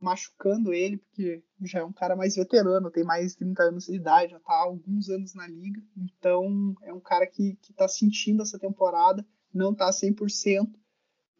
machucando 0.00 0.72
ele, 0.72 0.98
porque 0.98 1.42
já 1.62 1.80
é 1.80 1.84
um 1.84 1.92
cara 1.92 2.16
mais 2.16 2.36
veterano, 2.36 2.90
tem 2.90 3.04
mais 3.04 3.32
de 3.32 3.38
30 3.38 3.62
anos 3.62 3.86
de 3.86 3.96
idade, 3.96 4.32
já 4.32 4.38
está 4.38 4.52
há 4.52 4.64
alguns 4.64 5.08
anos 5.08 5.34
na 5.34 5.46
liga, 5.46 5.82
então 5.96 6.74
é 6.82 6.92
um 6.92 7.00
cara 7.00 7.26
que 7.26 7.58
está 7.70 7.86
sentindo 7.86 8.42
essa 8.42 8.58
temporada, 8.58 9.26
não 9.52 9.72
está 9.72 9.90
100%, 9.90 10.68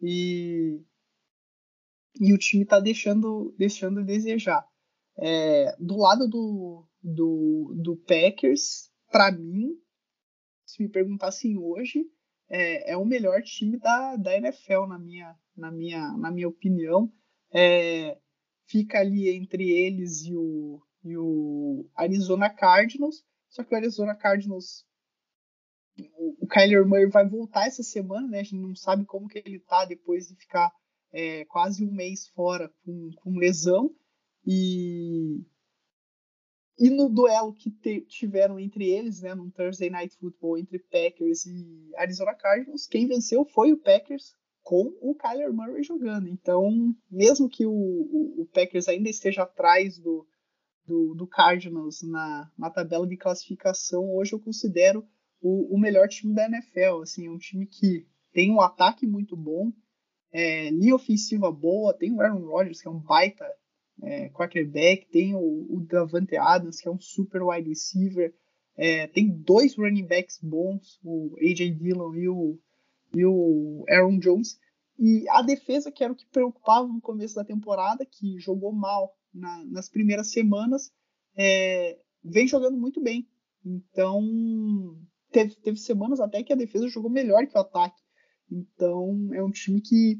e 0.02 0.80
e 2.20 2.32
o 2.32 2.38
time 2.38 2.62
está 2.62 2.80
deixando, 2.80 3.54
deixando 3.58 4.00
a 4.00 4.02
desejar. 4.02 4.66
É, 5.18 5.74
do 5.78 5.96
lado 5.96 6.28
do, 6.28 6.84
do, 7.06 7.72
do 7.76 7.96
Packers, 7.96 8.90
para 9.12 9.30
mim, 9.30 9.70
se 10.64 10.82
me 10.82 10.88
perguntassem 10.88 11.56
hoje, 11.56 12.04
é, 12.48 12.92
é, 12.92 12.96
o 12.96 13.04
melhor 13.04 13.40
time 13.42 13.78
da, 13.78 14.16
da 14.16 14.36
NFL, 14.36 14.86
na 14.88 14.98
minha, 14.98 15.36
na 15.56 15.70
minha, 15.70 16.16
na 16.16 16.30
minha 16.32 16.48
opinião. 16.48 17.12
É, 17.52 18.18
fica 18.66 18.98
ali 18.98 19.30
entre 19.30 19.70
eles 19.70 20.24
e 20.24 20.34
o, 20.34 20.82
e 21.04 21.16
o 21.16 21.88
Arizona 21.94 22.50
Cardinals, 22.50 23.24
só 23.48 23.62
que 23.62 23.72
o 23.72 23.76
Arizona 23.76 24.14
Cardinals 24.14 24.84
o, 26.18 26.46
Kyler 26.48 26.86
Murray 26.86 27.06
vai 27.06 27.26
voltar 27.26 27.66
essa 27.66 27.82
semana, 27.82 28.26
né? 28.26 28.40
A 28.40 28.42
gente 28.42 28.56
não 28.56 28.74
sabe 28.74 29.04
como 29.06 29.28
que 29.28 29.38
ele 29.38 29.60
tá 29.60 29.84
depois 29.84 30.26
de 30.26 30.34
ficar 30.34 30.72
é, 31.12 31.44
quase 31.46 31.84
um 31.84 31.92
mês 31.92 32.26
fora 32.28 32.68
com, 32.84 33.10
com 33.16 33.38
lesão. 33.38 33.94
E, 34.44 35.40
e 36.78 36.90
no 36.90 37.08
duelo 37.08 37.54
que 37.54 37.70
te, 37.70 38.02
tiveram 38.02 38.58
entre 38.58 38.88
eles, 38.90 39.22
né, 39.22 39.34
no 39.34 39.50
Thursday 39.50 39.88
Night 39.88 40.16
Football 40.16 40.58
entre 40.58 40.78
Packers 40.78 41.46
e 41.46 41.90
Arizona 41.96 42.34
Cardinals, 42.34 42.86
quem 42.86 43.06
venceu 43.06 43.44
foi 43.46 43.72
o 43.72 43.78
Packers 43.78 44.34
com 44.62 44.92
o 45.00 45.14
Kyler 45.14 45.52
Murray 45.52 45.82
jogando. 45.82 46.28
Então, 46.28 46.94
mesmo 47.10 47.48
que 47.48 47.64
o, 47.64 47.72
o, 47.72 48.42
o 48.42 48.46
Packers 48.52 48.88
ainda 48.88 49.08
esteja 49.08 49.44
atrás 49.44 49.96
do, 49.98 50.26
do, 50.84 51.14
do, 51.14 51.26
Cardinals 51.26 52.02
na, 52.02 52.50
na 52.58 52.68
tabela 52.68 53.06
de 53.06 53.16
classificação, 53.16 54.14
hoje 54.14 54.32
eu 54.32 54.40
considero 54.40 55.06
o, 55.40 55.74
o 55.74 55.78
melhor 55.78 56.08
time 56.08 56.34
da 56.34 56.46
NFL. 56.46 57.02
Assim, 57.02 57.26
é 57.26 57.30
um 57.30 57.38
time 57.38 57.64
que 57.64 58.06
tem 58.32 58.50
um 58.50 58.60
ataque 58.60 59.06
muito 59.06 59.36
bom, 59.36 59.72
é, 60.32 60.68
linha 60.70 60.94
ofensiva 60.94 61.50
boa, 61.50 61.96
tem 61.96 62.12
o 62.12 62.20
Aaron 62.20 62.44
Rodgers, 62.44 62.82
que 62.82 62.88
é 62.88 62.90
um 62.90 63.00
baita 63.00 63.46
é, 64.02 64.28
quarterback, 64.30 65.06
tem 65.10 65.34
o, 65.34 65.66
o 65.70 65.80
Davante 65.80 66.36
Adams, 66.36 66.80
que 66.80 66.88
é 66.88 66.90
um 66.90 67.00
super 67.00 67.42
wide 67.42 67.68
receiver, 67.68 68.34
é, 68.76 69.06
tem 69.06 69.28
dois 69.28 69.76
running 69.76 70.06
backs 70.06 70.38
bons, 70.42 71.00
o 71.02 71.34
AJ 71.40 71.76
Dillon 71.78 72.14
e 72.14 72.28
o, 72.28 72.58
e 73.14 73.24
o 73.24 73.84
Aaron 73.88 74.18
Jones, 74.18 74.58
e 74.98 75.28
a 75.30 75.42
defesa, 75.42 75.90
que 75.90 76.02
era 76.02 76.12
o 76.12 76.16
que 76.16 76.26
preocupava 76.26 76.86
no 76.86 77.00
começo 77.00 77.34
da 77.34 77.44
temporada, 77.44 78.04
que 78.04 78.38
jogou 78.38 78.72
mal 78.72 79.14
na, 79.32 79.64
nas 79.66 79.88
primeiras 79.88 80.30
semanas, 80.30 80.90
é, 81.36 81.98
vem 82.24 82.46
jogando 82.46 82.78
muito 82.78 83.00
bem. 83.02 83.28
Então, 83.64 84.22
teve, 85.30 85.54
teve 85.56 85.78
semanas 85.78 86.20
até 86.20 86.42
que 86.42 86.52
a 86.52 86.56
defesa 86.56 86.88
jogou 86.88 87.10
melhor 87.10 87.46
que 87.46 87.56
o 87.56 87.60
ataque. 87.60 88.00
Então 88.50 89.30
é 89.34 89.42
um 89.42 89.50
time 89.50 89.80
que 89.80 90.18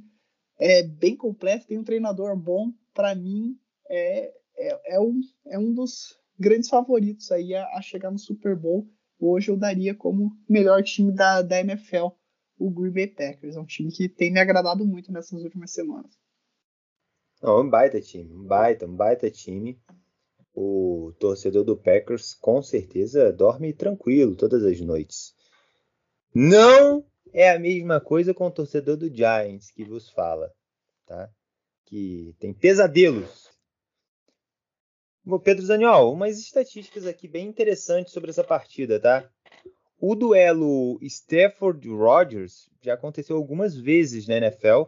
é 0.59 0.83
bem 0.83 1.17
completo, 1.17 1.67
tem 1.67 1.79
um 1.79 1.85
treinador 1.85 2.37
bom. 2.37 2.73
Para 2.93 3.15
mim 3.15 3.59
é, 3.89 4.35
é, 4.57 4.97
é, 4.97 5.01
um, 5.01 5.21
é 5.47 5.59
um 5.59 5.73
dos 5.73 6.19
grandes 6.39 6.69
favoritos 6.69 7.31
aí 7.33 7.55
a, 7.55 7.67
a, 7.77 7.83
chegar 7.83 8.11
no 8.11 8.19
Super 8.19 8.57
Bowl. 8.57 8.89
Hoje 9.19 9.51
eu 9.51 9.57
daria 9.57 9.95
como 9.95 10.37
melhor 10.49 10.83
time 10.83 11.13
da, 11.13 11.43
da 11.43 11.61
NFL 11.61 12.09
o 12.59 12.71
Green 12.71 12.93
Bay 12.93 13.07
Packers. 13.07 13.57
É 13.57 13.61
um 13.61 13.67
time 13.67 13.91
que 13.91 14.09
tem 14.09 14.33
me 14.33 14.41
agradado 14.41 14.85
muito 14.87 15.13
nessas 15.13 15.43
últimas 15.43 15.71
semanas. 15.71 16.19
Não, 17.43 17.61
um 17.61 17.69
baita 17.69 18.01
time, 18.01 18.35
um 18.35 18.45
baita, 18.45 18.87
um 18.87 18.97
baita 18.97 19.31
time. 19.31 19.79
O 20.55 21.13
torcedor 21.19 21.65
do 21.65 21.77
Packers 21.77 22.35
com 22.35 22.63
certeza 22.63 23.31
dorme 23.31 23.75
tranquilo 23.75 24.35
todas 24.35 24.65
as 24.65 24.81
noites. 24.81 25.35
Não 26.35 27.05
é 27.33 27.51
a 27.51 27.59
mesma 27.59 28.01
coisa 28.01 28.33
com 28.33 28.47
o 28.47 28.51
torcedor 28.51 28.97
do 28.97 29.15
Giants 29.15 29.71
que 29.71 29.85
vos 29.85 30.09
fala, 30.09 30.51
tá? 31.05 31.31
Que 31.85 32.35
tem 32.39 32.55
pesadelos. 32.55 33.51
Pedro 35.43 35.67
Zaniol, 35.67 36.13
umas 36.13 36.39
estatísticas 36.39 37.05
aqui 37.05 37.27
bem 37.27 37.49
interessantes 37.49 38.13
sobre 38.13 38.31
essa 38.31 38.45
partida, 38.45 39.01
tá? 39.01 39.29
O 39.99 40.15
duelo 40.15 41.01
Stafford-Rodgers 41.03 42.71
já 42.81 42.95
aconteceu 42.95 43.37
algumas 43.37 43.77
vezes 43.77 44.29
na 44.29 44.37
NFL. 44.37 44.85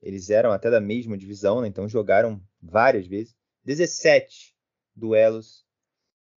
Eles 0.00 0.30
eram 0.30 0.52
até 0.52 0.70
da 0.70 0.80
mesma 0.80 1.18
divisão, 1.18 1.60
né? 1.60 1.66
então 1.66 1.88
jogaram 1.88 2.40
várias 2.62 3.08
vezes. 3.08 3.34
17 3.64 4.54
duelos. 4.94 5.66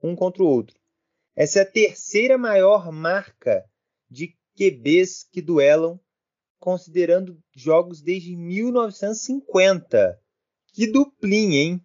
um 0.00 0.14
contra 0.14 0.44
o 0.44 0.46
outro. 0.46 0.78
Essa 1.34 1.58
é 1.58 1.62
a 1.62 1.66
terceira 1.68 2.38
maior 2.38 2.92
marca 2.92 3.68
de 4.08 4.38
QBs 4.54 5.24
que 5.24 5.42
duelam, 5.42 5.98
considerando 6.60 7.42
jogos 7.52 8.00
desde 8.00 8.36
1950. 8.36 10.16
Que 10.72 10.86
duplinha, 10.86 11.58
hein? 11.58 11.84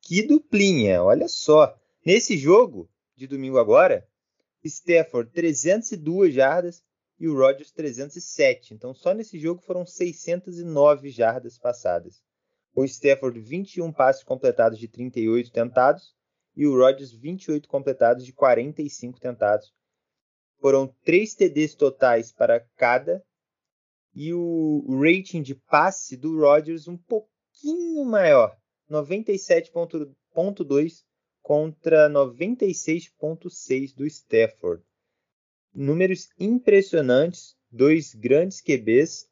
Que 0.00 0.22
duplinha, 0.22 1.02
olha 1.02 1.26
só. 1.26 1.76
Nesse 2.04 2.38
jogo 2.38 2.88
de 3.16 3.26
domingo 3.26 3.58
agora, 3.58 4.06
Stafford 4.62 5.32
302 5.32 6.32
jardas, 6.32 6.84
e 7.18 7.26
o 7.26 7.36
Rodgers 7.36 7.72
307. 7.72 8.74
Então, 8.74 8.94
só 8.94 9.12
nesse 9.12 9.40
jogo 9.40 9.60
foram 9.62 9.84
609 9.84 11.10
jardas 11.10 11.58
passadas. 11.58 12.22
O 12.76 12.84
Stafford, 12.84 13.40
21 13.40 13.92
passes 13.92 14.22
completados 14.22 14.78
de 14.78 14.86
38 14.86 15.50
tentados 15.50 16.14
e 16.54 16.66
o 16.66 16.76
Rodgers, 16.76 17.12
28 17.12 17.68
completados 17.68 18.24
de 18.24 18.32
45 18.32 19.18
tentados. 19.18 19.74
Foram 20.60 20.94
3 21.02 21.34
TDs 21.34 21.74
totais 21.74 22.30
para 22.30 22.60
cada 22.76 23.24
e 24.14 24.32
o 24.32 24.84
rating 25.00 25.42
de 25.42 25.54
passe 25.54 26.16
do 26.16 26.38
Rodgers 26.38 26.86
um 26.86 26.96
pouquinho 26.96 28.04
maior, 28.04 28.56
97.2 28.90 31.04
contra 31.42 32.08
96.6 32.08 33.94
do 33.94 34.06
Stafford 34.06 34.82
números 35.76 36.28
impressionantes, 36.38 37.54
dois 37.70 38.14
grandes 38.14 38.60
QBs. 38.60 39.28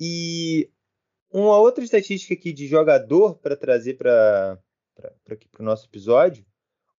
E 0.00 0.70
Uma 1.30 1.58
outra 1.58 1.84
estatística 1.84 2.32
aqui 2.32 2.52
de 2.52 2.66
jogador 2.66 3.38
para 3.38 3.56
trazer 3.56 3.94
para 3.94 4.58
o 5.58 5.62
nosso 5.62 5.86
episódio, 5.86 6.44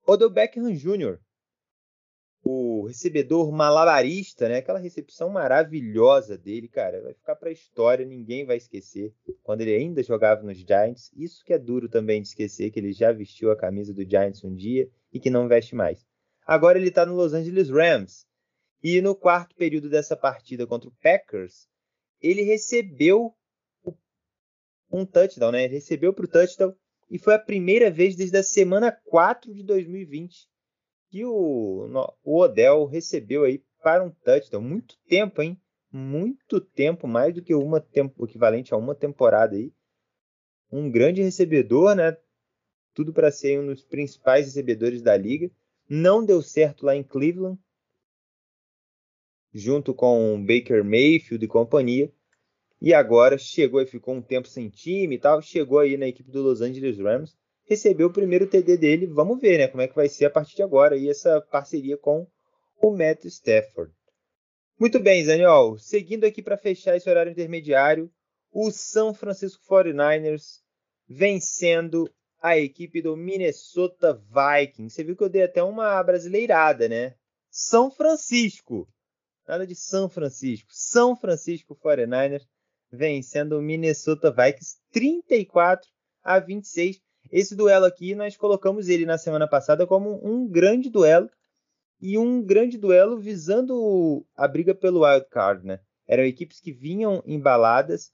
Odell 0.05 0.29
Beckham 0.29 0.71
Jr., 0.71 1.19
o 2.43 2.85
recebedor 2.85 3.51
malabarista, 3.51 4.47
né? 4.47 4.57
Aquela 4.57 4.79
recepção 4.79 5.29
maravilhosa 5.29 6.37
dele, 6.37 6.67
cara, 6.67 7.01
vai 7.01 7.13
ficar 7.13 7.35
para 7.35 7.49
a 7.49 7.51
história, 7.51 8.05
ninguém 8.05 8.45
vai 8.45 8.57
esquecer. 8.57 9.13
Quando 9.43 9.61
ele 9.61 9.75
ainda 9.75 10.01
jogava 10.01 10.43
nos 10.43 10.57
Giants, 10.57 11.11
isso 11.15 11.43
que 11.43 11.51
é 11.51 11.59
duro 11.59 11.89
também 11.89 12.21
de 12.21 12.29
esquecer 12.29 12.71
que 12.71 12.79
ele 12.79 12.93
já 12.93 13.11
vestiu 13.11 13.51
a 13.51 13.57
camisa 13.57 13.93
do 13.93 14.07
Giants 14.07 14.43
um 14.43 14.53
dia 14.53 14.89
e 15.11 15.19
que 15.19 15.29
não 15.29 15.47
veste 15.47 15.75
mais. 15.75 16.05
Agora 16.45 16.77
ele 16.77 16.87
está 16.89 17.05
no 17.05 17.15
Los 17.15 17.33
Angeles 17.33 17.69
Rams. 17.69 18.25
E 18.81 19.01
no 19.01 19.13
quarto 19.13 19.55
período 19.55 19.89
dessa 19.89 20.15
partida 20.15 20.65
contra 20.65 20.87
o 20.87 20.95
Packers, 21.01 21.67
ele 22.21 22.43
recebeu 22.43 23.35
um 24.91 25.05
touchdown, 25.05 25.51
né? 25.51 25.67
Recebeu 25.67 26.13
para 26.13 26.25
o 26.25 26.27
touchdown 26.27 26.73
e 27.09 27.17
foi 27.17 27.33
a 27.33 27.39
primeira 27.39 27.89
vez 27.89 28.15
desde 28.15 28.37
a 28.37 28.43
semana 28.43 28.91
4 28.91 29.53
de 29.53 29.63
2020 29.63 30.49
que 31.09 31.25
o, 31.25 31.87
o 32.23 32.39
Odell 32.39 32.85
recebeu 32.85 33.43
aí 33.43 33.63
para 33.81 34.03
um 34.03 34.11
touchdown. 34.11 34.61
Muito 34.61 34.95
tempo, 35.07 35.41
hein? 35.41 35.59
Muito 35.91 36.61
tempo, 36.61 37.07
mais 37.07 37.33
do 37.33 37.41
que 37.41 37.53
uma 37.55 37.81
tempo, 37.81 38.25
equivalente 38.25 38.73
a 38.73 38.77
uma 38.77 38.93
temporada 38.93 39.55
aí. 39.55 39.73
Um 40.71 40.89
grande 40.89 41.21
recebedor, 41.21 41.95
né? 41.95 42.15
Tudo 42.93 43.11
para 43.11 43.31
ser 43.31 43.59
um 43.59 43.67
dos 43.67 43.83
principais 43.83 44.45
recebedores 44.45 45.01
da 45.01 45.17
liga. 45.17 45.49
Não 45.89 46.23
deu 46.23 46.43
certo 46.43 46.85
lá 46.85 46.95
em 46.95 47.03
Cleveland, 47.03 47.59
junto 49.51 49.95
com 49.95 50.45
Baker 50.45 50.83
Mayfield 50.83 51.43
e 51.43 51.47
companhia. 51.47 52.13
E 52.81 52.93
agora 52.93 53.37
chegou 53.37 53.81
e 53.81 53.85
ficou 53.85 54.15
um 54.15 54.21
tempo 54.21 54.47
sem 54.47 54.69
time 54.69 55.15
e 55.15 55.19
tal. 55.19 55.41
Chegou 55.41 55.79
aí 55.79 55.97
na 55.97 56.07
equipe 56.07 56.31
do 56.31 56.41
Los 56.41 56.61
Angeles 56.61 56.97
Rams. 56.97 57.35
Recebeu 57.65 58.07
o 58.07 58.13
primeiro 58.13 58.47
TD 58.47 58.77
dele. 58.77 59.05
Vamos 59.05 59.39
ver, 59.39 59.57
né? 59.57 59.67
Como 59.67 59.81
é 59.81 59.87
que 59.87 59.95
vai 59.95 60.07
ser 60.07 60.25
a 60.25 60.29
partir 60.29 60.55
de 60.55 60.63
agora. 60.63 60.95
E 60.95 61.09
essa 61.09 61.41
parceria 61.41 61.97
com 61.97 62.25
o 62.81 62.91
Matt 62.91 63.25
Stafford. 63.25 63.93
Muito 64.79 64.97
bem, 64.99 65.25
Daniel. 65.25 65.77
Seguindo 65.77 66.23
aqui 66.23 66.41
para 66.41 66.57
fechar 66.57 66.95
esse 66.95 67.09
horário 67.09 67.31
intermediário. 67.31 68.09
O 68.51 68.71
São 68.71 69.13
Francisco 69.13 69.61
49ers 69.69 70.61
vencendo 71.07 72.09
a 72.41 72.57
equipe 72.57 73.01
do 73.01 73.17
Minnesota 73.17 74.13
Vikings. 74.13 74.95
Você 74.95 75.03
viu 75.03 75.17
que 75.17 75.23
eu 75.23 75.29
dei 75.29 75.43
até 75.43 75.61
uma 75.61 76.01
brasileirada, 76.01 76.87
né? 76.87 77.15
São 77.51 77.91
Francisco. 77.91 78.87
Nada 79.45 79.67
de 79.67 79.75
São 79.75 80.07
Francisco. 80.07 80.69
São 80.71 81.15
Francisco 81.15 81.75
49ers 81.75 82.47
vencendo 82.91 83.57
o 83.57 83.61
Minnesota 83.61 84.31
Vikings 84.31 84.77
34 84.91 85.87
a 86.23 86.39
26. 86.39 86.99
Esse 87.31 87.55
duelo 87.55 87.85
aqui 87.85 88.15
nós 88.15 88.35
colocamos 88.35 88.89
ele 88.89 89.05
na 89.05 89.17
semana 89.17 89.47
passada 89.47 89.85
como 89.85 90.19
um 90.25 90.47
grande 90.47 90.89
duelo 90.89 91.29
e 92.01 92.17
um 92.17 92.41
grande 92.41 92.77
duelo 92.77 93.19
visando 93.19 94.25
a 94.35 94.47
briga 94.47 94.73
pelo 94.73 95.03
wild 95.05 95.27
card, 95.29 95.65
né? 95.65 95.79
Eram 96.07 96.23
equipes 96.23 96.59
que 96.59 96.71
vinham 96.71 97.21
embaladas, 97.25 98.11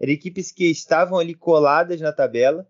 eram 0.00 0.12
equipes 0.12 0.50
que 0.50 0.64
estavam 0.64 1.18
ali 1.18 1.34
coladas 1.34 2.00
na 2.00 2.12
tabela 2.12 2.66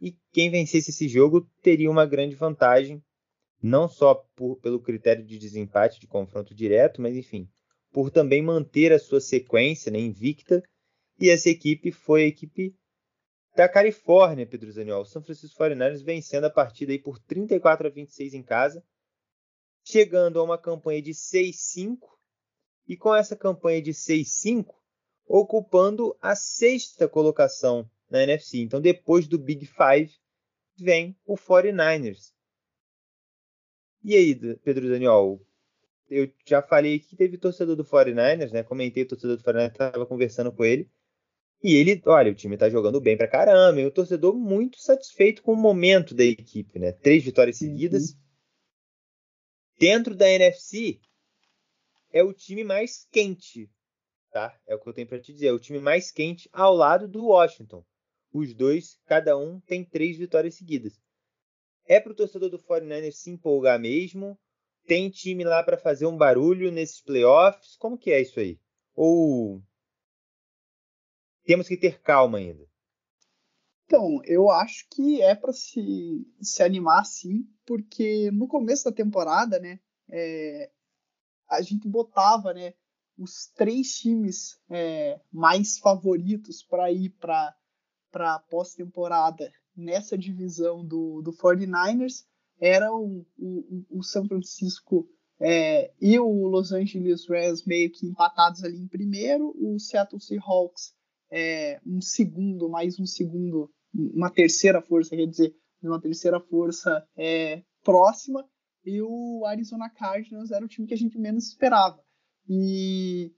e 0.00 0.16
quem 0.32 0.50
vencesse 0.50 0.90
esse 0.90 1.08
jogo 1.08 1.48
teria 1.62 1.90
uma 1.90 2.06
grande 2.06 2.34
vantagem, 2.36 3.02
não 3.62 3.88
só 3.88 4.14
por, 4.36 4.56
pelo 4.60 4.80
critério 4.80 5.24
de 5.24 5.38
desempate 5.38 5.98
de 5.98 6.06
confronto 6.06 6.54
direto, 6.54 7.02
mas 7.02 7.16
enfim, 7.16 7.48
por 7.92 8.10
também 8.10 8.40
manter 8.40 8.92
a 8.92 8.98
sua 8.98 9.20
sequência 9.20 9.90
né, 9.90 9.98
invicta 9.98 10.62
e 11.20 11.28
essa 11.28 11.50
equipe 11.50 11.92
foi 11.92 12.24
a 12.24 12.26
equipe 12.26 12.74
da 13.54 13.68
Califórnia, 13.68 14.46
Pedro 14.46 14.72
Zaniol. 14.72 15.04
São 15.04 15.22
Francisco 15.22 15.62
49ers 15.62 16.02
vencendo 16.02 16.44
a 16.44 16.50
partida 16.50 16.92
aí 16.92 16.98
por 16.98 17.18
34 17.18 17.88
a 17.88 17.90
26 17.90 18.34
em 18.34 18.42
casa, 18.42 18.82
chegando 19.84 20.40
a 20.40 20.42
uma 20.42 20.56
campanha 20.56 21.02
de 21.02 21.12
6-5 21.12 21.98
e 22.88 22.96
com 22.96 23.14
essa 23.14 23.36
campanha 23.36 23.82
de 23.82 23.92
6-5 23.92 24.74
ocupando 25.26 26.16
a 26.20 26.34
sexta 26.34 27.08
colocação 27.08 27.88
na 28.10 28.22
NFC. 28.22 28.58
Então, 28.58 28.80
depois 28.80 29.28
do 29.28 29.38
Big 29.38 29.66
Five, 29.66 30.12
vem 30.76 31.16
o 31.24 31.36
49ers. 31.36 32.32
E 34.02 34.16
aí, 34.16 34.34
Pedro 34.56 34.88
Daniel? 34.88 35.40
Eu 36.08 36.28
já 36.44 36.60
falei 36.60 36.98
que 36.98 37.14
teve 37.14 37.38
torcedor 37.38 37.76
do 37.76 37.84
49ers, 37.84 38.50
né? 38.50 38.64
Comentei 38.64 39.04
o 39.04 39.08
torcedor 39.08 39.36
do 39.36 39.44
49ers, 39.44 39.70
estava 39.70 40.06
conversando 40.06 40.50
com 40.50 40.64
ele. 40.64 40.90
E 41.62 41.74
ele, 41.74 42.00
olha, 42.06 42.32
o 42.32 42.34
time 42.34 42.56
tá 42.56 42.70
jogando 42.70 43.00
bem 43.00 43.16
pra 43.16 43.28
caramba, 43.28 43.80
e 43.80 43.86
o 43.86 43.90
torcedor 43.90 44.34
muito 44.34 44.78
satisfeito 44.80 45.42
com 45.42 45.52
o 45.52 45.56
momento 45.56 46.14
da 46.14 46.24
equipe, 46.24 46.78
né? 46.78 46.92
Três 46.92 47.22
vitórias 47.22 47.60
uhum. 47.60 47.68
seguidas. 47.68 48.12
Uhum. 48.12 48.20
Dentro 49.78 50.14
da 50.14 50.28
NFC, 50.28 51.00
é 52.12 52.22
o 52.22 52.32
time 52.32 52.64
mais 52.64 53.06
quente, 53.10 53.70
tá? 54.30 54.58
É 54.66 54.74
o 54.74 54.80
que 54.80 54.88
eu 54.88 54.92
tenho 54.94 55.06
para 55.06 55.20
te 55.20 55.32
dizer, 55.32 55.48
é 55.48 55.52
o 55.52 55.58
time 55.58 55.78
mais 55.78 56.10
quente 56.10 56.48
ao 56.52 56.74
lado 56.74 57.06
do 57.06 57.26
Washington. 57.26 57.84
Os 58.32 58.54
dois, 58.54 58.98
cada 59.06 59.36
um 59.36 59.60
tem 59.60 59.84
três 59.84 60.16
vitórias 60.16 60.54
seguidas. 60.54 60.98
É 61.84 61.98
pro 62.00 62.14
torcedor 62.14 62.48
do 62.48 62.58
49ers 62.58 63.12
se 63.12 63.30
empolgar 63.30 63.78
mesmo? 63.78 64.38
Tem 64.86 65.10
time 65.10 65.44
lá 65.44 65.62
para 65.62 65.76
fazer 65.76 66.06
um 66.06 66.16
barulho 66.16 66.70
nesses 66.70 67.02
playoffs? 67.02 67.76
Como 67.76 67.98
que 67.98 68.12
é 68.12 68.20
isso 68.20 68.38
aí? 68.40 68.58
Ou 68.94 69.62
temos 71.44 71.68
que 71.68 71.76
ter 71.76 72.00
calma 72.00 72.38
ainda. 72.38 72.68
Então, 73.84 74.20
eu 74.24 74.48
acho 74.50 74.86
que 74.90 75.20
é 75.20 75.34
para 75.34 75.52
se, 75.52 76.24
se 76.40 76.62
animar 76.62 77.04
sim, 77.04 77.44
porque 77.66 78.30
no 78.30 78.46
começo 78.46 78.84
da 78.84 78.92
temporada, 78.92 79.58
né, 79.58 79.80
é, 80.08 80.70
a 81.48 81.60
gente 81.60 81.88
botava, 81.88 82.54
né, 82.54 82.74
os 83.18 83.48
três 83.54 83.98
times 83.98 84.60
é, 84.70 85.20
mais 85.32 85.78
favoritos 85.78 86.62
para 86.62 86.90
ir 86.92 87.10
para 87.10 87.54
para 88.10 88.40
pós-temporada 88.40 89.52
nessa 89.76 90.18
divisão 90.18 90.84
do, 90.84 91.22
do 91.22 91.32
49ers 91.32 92.24
eram 92.60 93.04
o, 93.04 93.26
o, 93.38 93.98
o 93.98 94.02
São 94.02 94.26
Francisco 94.26 95.08
é, 95.38 95.92
e 96.00 96.18
o 96.18 96.46
Los 96.48 96.72
Angeles 96.72 97.26
Rams 97.28 97.64
meio 97.64 97.90
que 97.90 98.06
empatados 98.06 98.62
ali 98.62 98.76
em 98.76 98.88
primeiro, 98.88 99.54
o 99.56 99.78
Seattle 99.78 100.20
Seahawks 100.20 100.92
é, 101.30 101.80
um 101.86 102.00
segundo, 102.00 102.68
mais 102.68 102.98
um 102.98 103.06
segundo, 103.06 103.70
uma 103.94 104.30
terceira 104.30 104.80
força, 104.82 105.16
quer 105.16 105.26
dizer, 105.26 105.54
uma 105.82 106.00
terceira 106.00 106.40
força 106.40 107.06
é, 107.16 107.62
próxima, 107.82 108.48
e 108.84 109.00
o 109.02 109.44
Arizona 109.46 109.90
Cardinals 109.90 110.50
era 110.50 110.64
o 110.64 110.68
time 110.68 110.86
que 110.86 110.94
a 110.94 110.96
gente 110.96 111.18
menos 111.18 111.48
esperava. 111.48 112.02
E, 112.48 113.32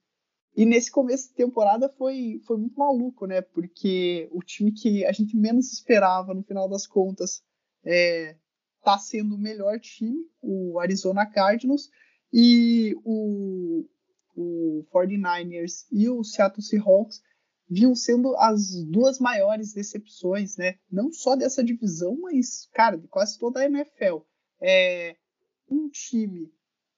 e 0.57 0.65
nesse 0.65 0.91
começo 0.91 1.29
de 1.29 1.35
temporada 1.35 1.89
foi, 1.89 2.41
foi 2.47 2.57
muito 2.57 2.79
maluco, 2.79 3.27
né? 3.27 3.41
Porque 3.41 4.29
o 4.33 4.41
time 4.41 4.73
que 4.73 5.05
a 5.05 5.13
gente 5.13 5.37
menos 5.37 5.73
esperava, 5.73 6.33
no 6.33 6.43
final 6.43 6.69
das 6.69 6.87
contas, 6.87 7.43
é, 7.85 8.37
tá 8.83 8.99
sendo 8.99 9.35
o 9.35 9.39
melhor 9.39 9.79
time, 9.81 10.19
o 10.41 10.79
Arizona 10.79 11.27
Cardinals, 11.27 11.89
e 12.33 12.95
o, 13.05 13.85
o 14.35 14.87
49ers 14.95 15.87
e 15.91 16.09
o 16.09 16.25
Seattle 16.25 16.63
Seahawks 16.63 17.21
vinham 17.69 17.95
sendo 17.95 18.37
as 18.37 18.85
duas 18.85 19.19
maiores 19.19 19.73
decepções, 19.73 20.57
né? 20.57 20.77
Não 20.91 21.13
só 21.13 21.37
dessa 21.37 21.63
divisão, 21.65 22.19
mas, 22.21 22.69
cara, 22.73 22.97
de 22.97 23.09
quase 23.09 23.39
toda 23.39 23.61
a 23.61 23.65
NFL. 23.65 24.19
É, 24.61 25.17
um 25.69 25.89
time 25.89 26.53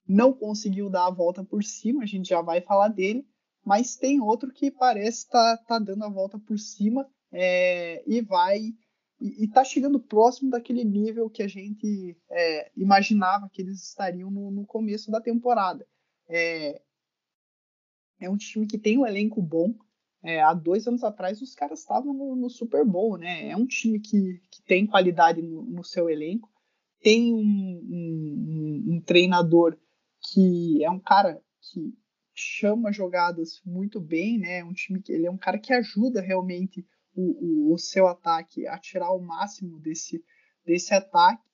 não 0.07 0.33
conseguiu 0.33 0.91
dar 0.91 1.07
a 1.07 1.11
volta 1.11 1.45
por 1.45 1.63
cima, 1.63 2.03
a 2.03 2.07
gente 2.07 2.29
já 2.29 2.43
vai 2.43 2.61
falar 2.61 2.89
dele, 2.89 3.27
mas 3.65 3.97
tem 3.97 4.21
outro 4.21 4.53
que 4.53 4.71
parece 4.71 5.19
estar 5.19 5.57
tá, 5.59 5.65
tá 5.65 5.79
dando 5.79 6.05
a 6.05 6.11
volta 6.11 6.39
por 6.39 6.59
cima 6.59 7.09
é, 7.33 8.03
e 8.07 8.21
vai 8.21 8.75
e 9.21 9.45
está 9.45 9.65
chegando 9.65 9.99
próximo 9.99 10.51
daquele 10.51 10.85
nível 10.85 11.31
que 11.31 11.43
a 11.43 11.49
gente 11.49 12.17
é, 12.31 12.71
imaginava 12.77 13.49
que 13.51 13.63
eles 13.63 13.83
estariam 13.83 14.31
no, 14.31 14.51
no 14.51 14.67
começo 14.67 15.11
da 15.11 15.21
temporada. 15.21 15.87
É, 16.29 16.83
é 18.21 18.29
um 18.29 18.37
time 18.37 18.67
que 18.67 18.77
tem 18.77 18.99
um 18.99 19.07
elenco 19.07 19.41
bom, 19.41 19.75
é, 20.25 20.41
há 20.41 20.55
dois 20.55 20.89
anos 20.89 21.05
atrás 21.05 21.43
os 21.43 21.55
caras 21.55 21.81
estavam 21.81 22.15
no, 22.15 22.35
no, 22.35 22.49
Super 22.49 22.83
Bowl, 22.83 23.19
né? 23.19 23.51
É 23.51 23.57
um 23.57 23.67
time 23.67 24.01
que, 24.01 24.41
que 24.51 24.63
tem 24.63 24.87
qualidade 24.87 25.43
no, 25.43 25.63
no 25.63 25.85
seu 25.85 26.09
elenco, 26.09 26.51
tem 27.03 27.35
um, 27.35 27.39
um, 27.39 28.85
um, 28.95 29.01
treinador 29.03 29.79
que 30.33 30.83
é 30.83 30.91
um 30.91 30.99
cara 30.99 31.43
que 31.61 31.93
chama 32.35 32.91
jogadas 32.91 33.61
muito 33.67 34.01
bem, 34.01 34.39
né? 34.39 34.61
É 34.61 34.65
um 34.65 34.73
time 34.73 35.03
que 35.03 35.13
ele 35.13 35.27
é 35.27 35.31
um 35.31 35.37
cara 35.37 35.59
que 35.59 35.75
ajuda 35.75 36.23
realmente 36.23 36.87
o, 37.15 37.69
o, 37.71 37.75
o 37.75 37.79
seu 37.79 38.07
ataque 38.09 38.67
a 38.67 38.79
tirar 38.79 39.13
o 39.13 39.21
máximo 39.21 39.79
desse, 39.79 40.25
desse 40.65 40.95
ataque 40.95 41.45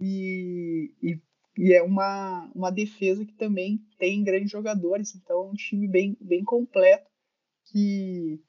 e, 0.00 0.94
e, 1.02 1.20
e, 1.58 1.74
é 1.74 1.82
uma, 1.82 2.50
uma 2.54 2.72
defesa 2.72 3.22
que 3.22 3.34
também 3.34 3.84
tem 3.98 4.24
grandes 4.24 4.50
jogadores, 4.50 5.14
então 5.14 5.40
é 5.40 5.50
um 5.50 5.54
time 5.54 5.86
bem, 5.86 6.16
bem 6.18 6.42
completo 6.42 7.13
que 7.66 8.40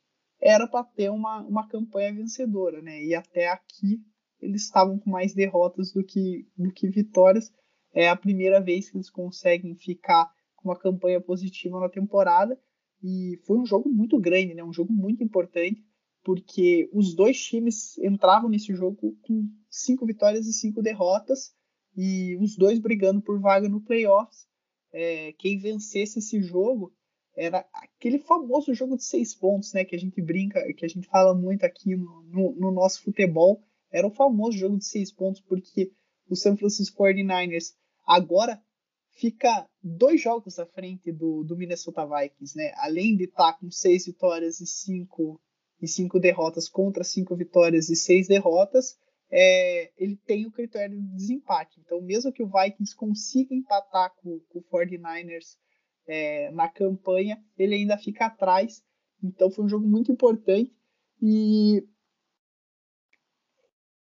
era 0.42 0.68
para 0.68 0.84
ter 0.84 1.10
uma, 1.10 1.42
uma 1.42 1.68
campanha 1.68 2.14
vencedora, 2.14 2.82
né? 2.82 3.04
E 3.04 3.16
até 3.16 3.50
aqui 3.50 4.02
eles 4.42 4.64
estavam 4.64 5.00
com 5.00 5.10
mais 5.10 5.34
derrotas 5.34 5.92
do 5.92 6.04
que, 6.04 6.48
do 6.58 6.72
que 6.72 6.90
vitórias. 6.90 7.52
É 7.94 8.10
a 8.10 8.16
primeira 8.16 8.62
vez 8.62 8.90
que 8.90 8.98
eles 8.98 9.10
conseguem 9.10 9.76
ficar 9.76 10.30
com 10.56 10.70
uma 10.70 10.78
campanha 10.78 11.22
positiva 11.22 11.80
na 11.80 11.90
temporada. 11.90 12.60
E 13.02 13.40
foi 13.46 13.58
um 13.58 13.66
jogo 13.66 13.90
muito 13.90 14.20
grande, 14.20 14.54
né? 14.54 14.64
Um 14.64 14.74
jogo 14.74 14.92
muito 14.92 15.24
importante, 15.24 15.84
porque 16.24 16.90
os 16.92 17.16
dois 17.16 17.42
times 17.42 17.98
entravam 18.00 18.50
nesse 18.50 18.74
jogo 18.74 19.16
com 19.22 19.50
cinco 19.70 20.06
vitórias 20.06 20.48
e 20.48 20.54
cinco 20.54 20.82
derrotas, 20.82 21.54
e 21.96 22.36
os 22.38 22.58
dois 22.58 22.80
brigando 22.80 23.22
por 23.22 23.40
vaga 23.40 23.70
no 23.70 23.82
playoffs. 23.82 24.48
É, 24.92 25.34
quem 25.34 25.58
vencesse 25.58 26.20
esse 26.20 26.42
jogo 26.42 26.94
era 27.36 27.66
aquele 27.74 28.20
famoso 28.20 28.74
jogo 28.74 28.96
de 28.96 29.04
seis 29.04 29.36
pontos, 29.36 29.74
né? 29.74 29.84
Que 29.84 29.96
a 29.96 30.00
gente 30.00 30.22
brinca, 30.22 30.62
que 30.74 30.86
a 30.86 30.88
gente 30.88 31.08
fala 31.08 31.34
muito 31.36 31.66
aqui 31.66 31.96
no, 31.96 32.24
no, 32.24 32.56
no 32.56 32.72
nosso 32.72 33.04
futebol. 33.04 33.62
Era 33.92 34.08
o 34.08 34.12
famoso 34.12 34.58
jogo 34.58 34.78
de 34.78 34.86
seis 34.86 35.12
pontos, 35.12 35.42
porque 35.42 35.92
o 36.30 36.36
San 36.36 36.56
Francisco 36.58 37.04
49ers 37.04 37.74
agora 38.06 38.62
fica 39.12 39.68
dois 39.82 40.22
jogos 40.22 40.60
à 40.60 40.66
frente 40.66 41.12
do, 41.12 41.44
do 41.44 41.56
Minnesota 41.56 42.06
Vikings, 42.06 42.58
né? 42.58 42.72
Além 42.78 43.16
de 43.16 43.26
estar 43.26 43.54
tá 43.54 43.60
com 43.60 43.70
seis 43.70 44.06
vitórias 44.06 44.60
e 44.60 44.66
cinco, 44.66 45.40
e 45.82 45.88
cinco 45.88 46.20
derrotas 46.20 46.68
contra 46.70 47.04
cinco 47.04 47.36
vitórias 47.36 47.90
e 47.90 47.96
seis 47.96 48.28
derrotas, 48.28 48.98
é, 49.32 49.92
ele 49.98 50.18
tem 50.26 50.46
o 50.46 50.52
critério 50.52 51.00
de 51.00 51.16
desempate. 51.16 51.80
Então, 51.80 52.02
mesmo 52.02 52.32
que 52.32 52.44
o 52.44 52.50
Vikings 52.50 52.96
consiga 52.96 53.54
empatar 53.54 54.14
com, 54.22 54.40
com 54.50 54.60
o 54.60 54.64
49ers 54.64 55.58
é, 56.08 56.52
na 56.52 56.70
campanha, 56.70 57.44
ele 57.58 57.76
ainda 57.76 57.98
fica 57.98 58.26
atrás. 58.26 58.84
Então 59.24 59.50
foi 59.50 59.66
um 59.66 59.70
jogo 59.70 59.88
muito 59.88 60.12
importante 60.12 60.76
e 61.22 61.84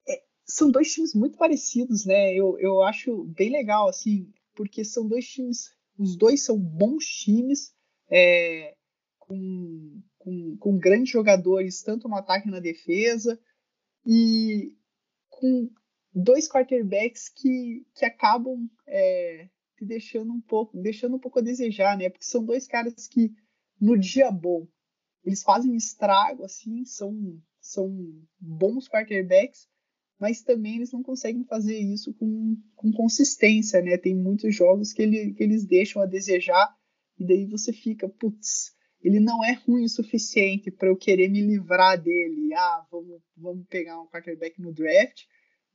é, 0.09 0.23
são 0.45 0.71
dois 0.71 0.93
times 0.93 1.15
muito 1.15 1.37
parecidos, 1.37 2.05
né? 2.05 2.35
Eu, 2.35 2.59
eu 2.59 2.83
acho 2.83 3.25
bem 3.25 3.51
legal 3.51 3.89
assim, 3.89 4.33
porque 4.55 4.85
são 4.85 5.07
dois 5.07 5.27
times, 5.29 5.75
os 5.99 6.17
dois 6.17 6.45
são 6.45 6.59
bons 6.59 7.05
times 7.05 7.75
é, 8.09 8.75
com, 9.19 10.03
com, 10.19 10.57
com 10.59 10.79
grandes 10.79 11.11
jogadores 11.11 11.83
tanto 11.83 12.09
no 12.09 12.17
ataque 12.17 12.49
e 12.49 12.51
na 12.51 12.61
defesa 12.61 13.39
e 14.05 14.75
com 15.29 15.71
dois 16.13 16.49
quarterbacks 16.49 17.29
que, 17.29 17.87
que 17.95 18.05
acabam 18.05 18.69
é, 18.87 19.49
te 19.81 19.87
deixando 19.87 20.31
um 20.31 20.41
pouco, 20.41 20.77
deixando 20.77 21.17
um 21.17 21.19
pouco 21.19 21.39
a 21.39 21.43
desejar, 21.43 21.97
né? 21.97 22.11
Porque 22.11 22.27
são 22.27 22.45
dois 22.45 22.67
caras 22.67 23.09
que 23.09 23.33
no 23.81 23.99
dia 23.99 24.31
bom 24.31 24.69
eles 25.25 25.43
fazem 25.43 25.75
estrago, 25.75 26.45
assim, 26.45 26.85
são 26.85 27.41
são 27.61 27.91
bons 28.39 28.89
quarterbacks, 28.89 29.69
mas 30.19 30.43
também 30.43 30.77
eles 30.77 30.93
não 30.93 31.03
conseguem 31.03 31.45
fazer 31.45 31.79
isso 31.79 32.13
com, 32.15 32.57
com 32.75 32.93
consistência, 32.93 33.81
né? 33.83 33.97
Tem 33.97 34.15
muitos 34.15 34.55
jogos 34.55 34.93
que, 34.93 35.03
ele, 35.03 35.33
que 35.35 35.43
eles 35.43 35.65
deixam 35.65 36.01
a 36.03 36.07
desejar 36.07 36.75
e 37.19 37.27
daí 37.27 37.47
você 37.47 37.73
fica, 37.73 38.09
putz, 38.09 38.75
ele 39.03 39.21
não 39.21 39.45
é 39.45 39.53
ruim 39.53 39.85
o 39.85 39.89
suficiente 39.89 40.71
para 40.71 40.89
eu 40.89 40.97
querer 40.97 41.29
me 41.29 41.41
livrar 41.41 42.01
dele. 42.01 42.53
Ah, 42.55 42.87
vamos, 42.91 43.23
vamos 43.37 43.67
pegar 43.69 44.01
um 44.01 44.07
quarterback 44.07 44.61
no 44.61 44.73
draft. 44.73 45.25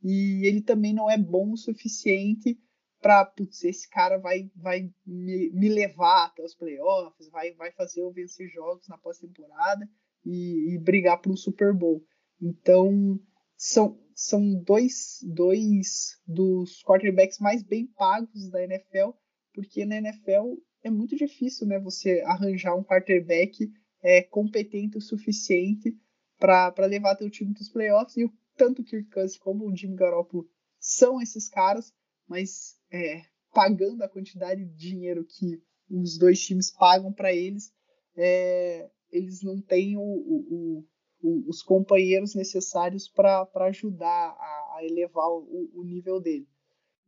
E 0.04 0.46
ele 0.46 0.62
também 0.62 0.94
não 0.94 1.10
é 1.10 1.18
bom 1.18 1.52
o 1.52 1.58
suficiente 1.58 2.60
para, 3.06 3.24
putz, 3.24 3.64
esse 3.64 3.88
cara 3.88 4.18
vai, 4.18 4.50
vai 4.56 4.92
me, 5.06 5.52
me, 5.52 5.70
levar 5.70 6.26
até 6.26 6.44
os 6.44 6.56
playoffs, 6.56 7.30
vai, 7.30 7.54
vai 7.54 7.72
fazer 7.72 8.02
eu 8.02 8.12
vencer 8.12 8.50
jogos 8.50 8.88
na 8.88 8.98
pós-temporada 8.98 9.88
e, 10.26 10.74
e, 10.74 10.80
brigar 10.80 11.22
para 11.22 11.32
um 11.32 11.38
Super 11.38 11.72
Bowl. 11.72 12.04
Então, 12.42 13.20
são, 13.56 14.02
são 14.16 14.56
dois, 14.56 15.20
dois 15.22 16.20
dos 16.26 16.82
quarterbacks 16.82 17.38
mais 17.38 17.62
bem 17.62 17.86
pagos 17.86 18.50
da 18.50 18.64
NFL, 18.64 19.12
porque 19.54 19.86
na 19.86 19.98
NFL 19.98 20.56
é 20.82 20.90
muito 20.90 21.16
difícil 21.16 21.68
né, 21.68 21.80
você 21.80 22.24
arranjar 22.26 22.76
um 22.76 22.84
quarterback 22.84 23.72
é, 24.02 24.24
competente 24.24 24.98
o 24.98 25.02
suficiente 25.02 25.96
para 26.40 26.74
levar 26.88 27.16
teu 27.16 27.30
time 27.30 27.54
para 27.54 27.62
os 27.62 27.70
playoffs, 27.70 28.18
e 28.18 28.28
tanto 28.58 28.82
o 28.82 28.86
Kirk 28.86 29.12
Cousins 29.12 29.38
como 29.38 29.68
o 29.68 29.76
Jimmy 29.76 29.96
Garoppolo 29.96 30.50
são 30.80 31.22
esses 31.22 31.48
caras, 31.48 31.94
mas 32.28 32.75
é, 32.92 33.22
pagando 33.54 34.04
a 34.04 34.10
quantidade 34.10 34.66
de 34.66 34.76
dinheiro 34.76 35.26
que 35.26 35.62
os 35.90 36.18
dois 36.18 36.40
times 36.40 36.72
pagam 36.72 37.14
para 37.14 37.34
eles, 37.34 37.74
é, 38.16 38.90
eles 39.12 39.42
não 39.42 39.62
têm 39.62 39.98
o, 39.98 40.02
o, 40.02 40.86
o, 41.22 41.50
os 41.50 41.62
companheiros 41.62 42.36
necessários 42.36 43.08
para 43.08 43.48
ajudar 43.68 44.30
a, 44.30 44.76
a 44.78 44.80
elevar 44.84 45.28
o, 45.30 45.84
nível 45.84 46.20
dele. 46.20 46.48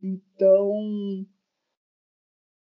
Então, 0.02 1.26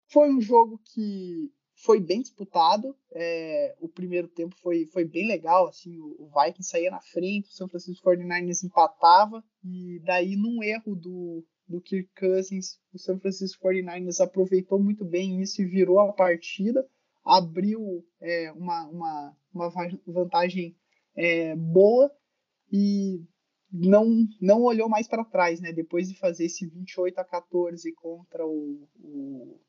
foi 0.08 0.30
um 0.30 0.42
jogo 0.42 0.80
que 0.94 1.52
foi 1.84 2.00
bem 2.00 2.22
disputado. 2.22 2.96
É, 3.14 3.76
o 3.80 3.88
primeiro 3.88 4.28
tempo 4.28 4.56
foi, 4.62 4.86
foi 4.88 5.06
bem 5.06 5.28
legal. 5.28 5.68
Assim, 5.68 5.98
o, 6.00 6.16
o 6.20 6.30
Vikings 6.30 6.70
saía 6.70 6.92
na 6.92 7.02
frente, 7.02 7.50
o 7.50 7.54
São 7.54 7.68
Francisco 7.68 8.10
49ers 8.10 8.64
empatava. 8.64 9.44
E 9.64 10.00
daí, 10.04 10.36
num 10.36 10.62
erro 10.62 10.96
do, 10.96 11.46
do 11.72 11.82
Kirk 11.82 12.10
Cousins, 12.20 12.80
o 12.94 13.00
San 13.00 13.20
Francisco 13.20 13.68
49ers 13.68 14.20
aproveitou 14.20 14.80
muito 14.80 15.06
bem 15.06 15.42
isso 15.42 15.62
e 15.62 15.66
virou 15.66 16.00
a 16.00 16.14
partida, 16.14 16.88
abriu 17.24 18.06
é, 18.20 18.52
uma, 18.52 18.88
uma, 18.88 19.38
uma 19.54 19.72
vantagem 20.06 20.76
é, 21.16 21.56
boa 21.56 22.12
e 22.72 23.24
não, 23.72 24.28
não 24.40 24.62
olhou 24.64 24.90
mais 24.90 25.08
para 25.08 25.24
trás, 25.24 25.62
né? 25.62 25.72
Depois 25.72 26.10
de 26.10 26.18
fazer 26.18 26.46
esse 26.46 26.68
28 26.68 27.20
a 27.20 27.24
14 27.24 27.92
contra 27.94 28.46
o, 28.46 28.88
o, 29.00 29.60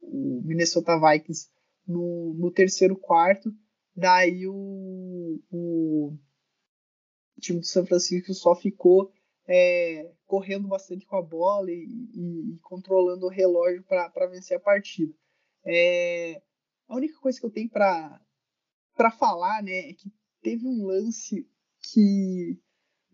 o 0.00 0.42
Minnesota 0.44 0.98
Vikings 0.98 1.48
no, 1.86 2.34
no, 2.34 2.50
terceiro 2.50 2.96
quarto, 2.96 3.52
daí 3.94 4.46
o, 4.46 5.40
o 5.50 6.16
time 7.38 7.60
do 7.60 7.66
São 7.66 7.84
Francisco 7.84 8.32
só 8.32 8.54
ficou 8.56 9.12
é, 9.46 10.10
correndo 10.34 10.66
bastante 10.66 11.06
com 11.06 11.16
a 11.16 11.22
bola 11.22 11.70
e, 11.70 11.84
e, 12.12 12.54
e 12.54 12.58
controlando 12.58 13.26
o 13.26 13.30
relógio 13.30 13.84
para 13.84 14.26
vencer 14.26 14.56
a 14.56 14.60
partida. 14.60 15.14
É, 15.64 16.42
a 16.88 16.96
única 16.96 17.16
coisa 17.20 17.38
que 17.38 17.46
eu 17.46 17.52
tenho 17.52 17.70
para 17.70 18.20
falar 19.16 19.62
né, 19.62 19.90
é 19.90 19.92
que 19.92 20.12
teve 20.42 20.66
um 20.66 20.84
lance 20.84 21.48
que 21.78 22.58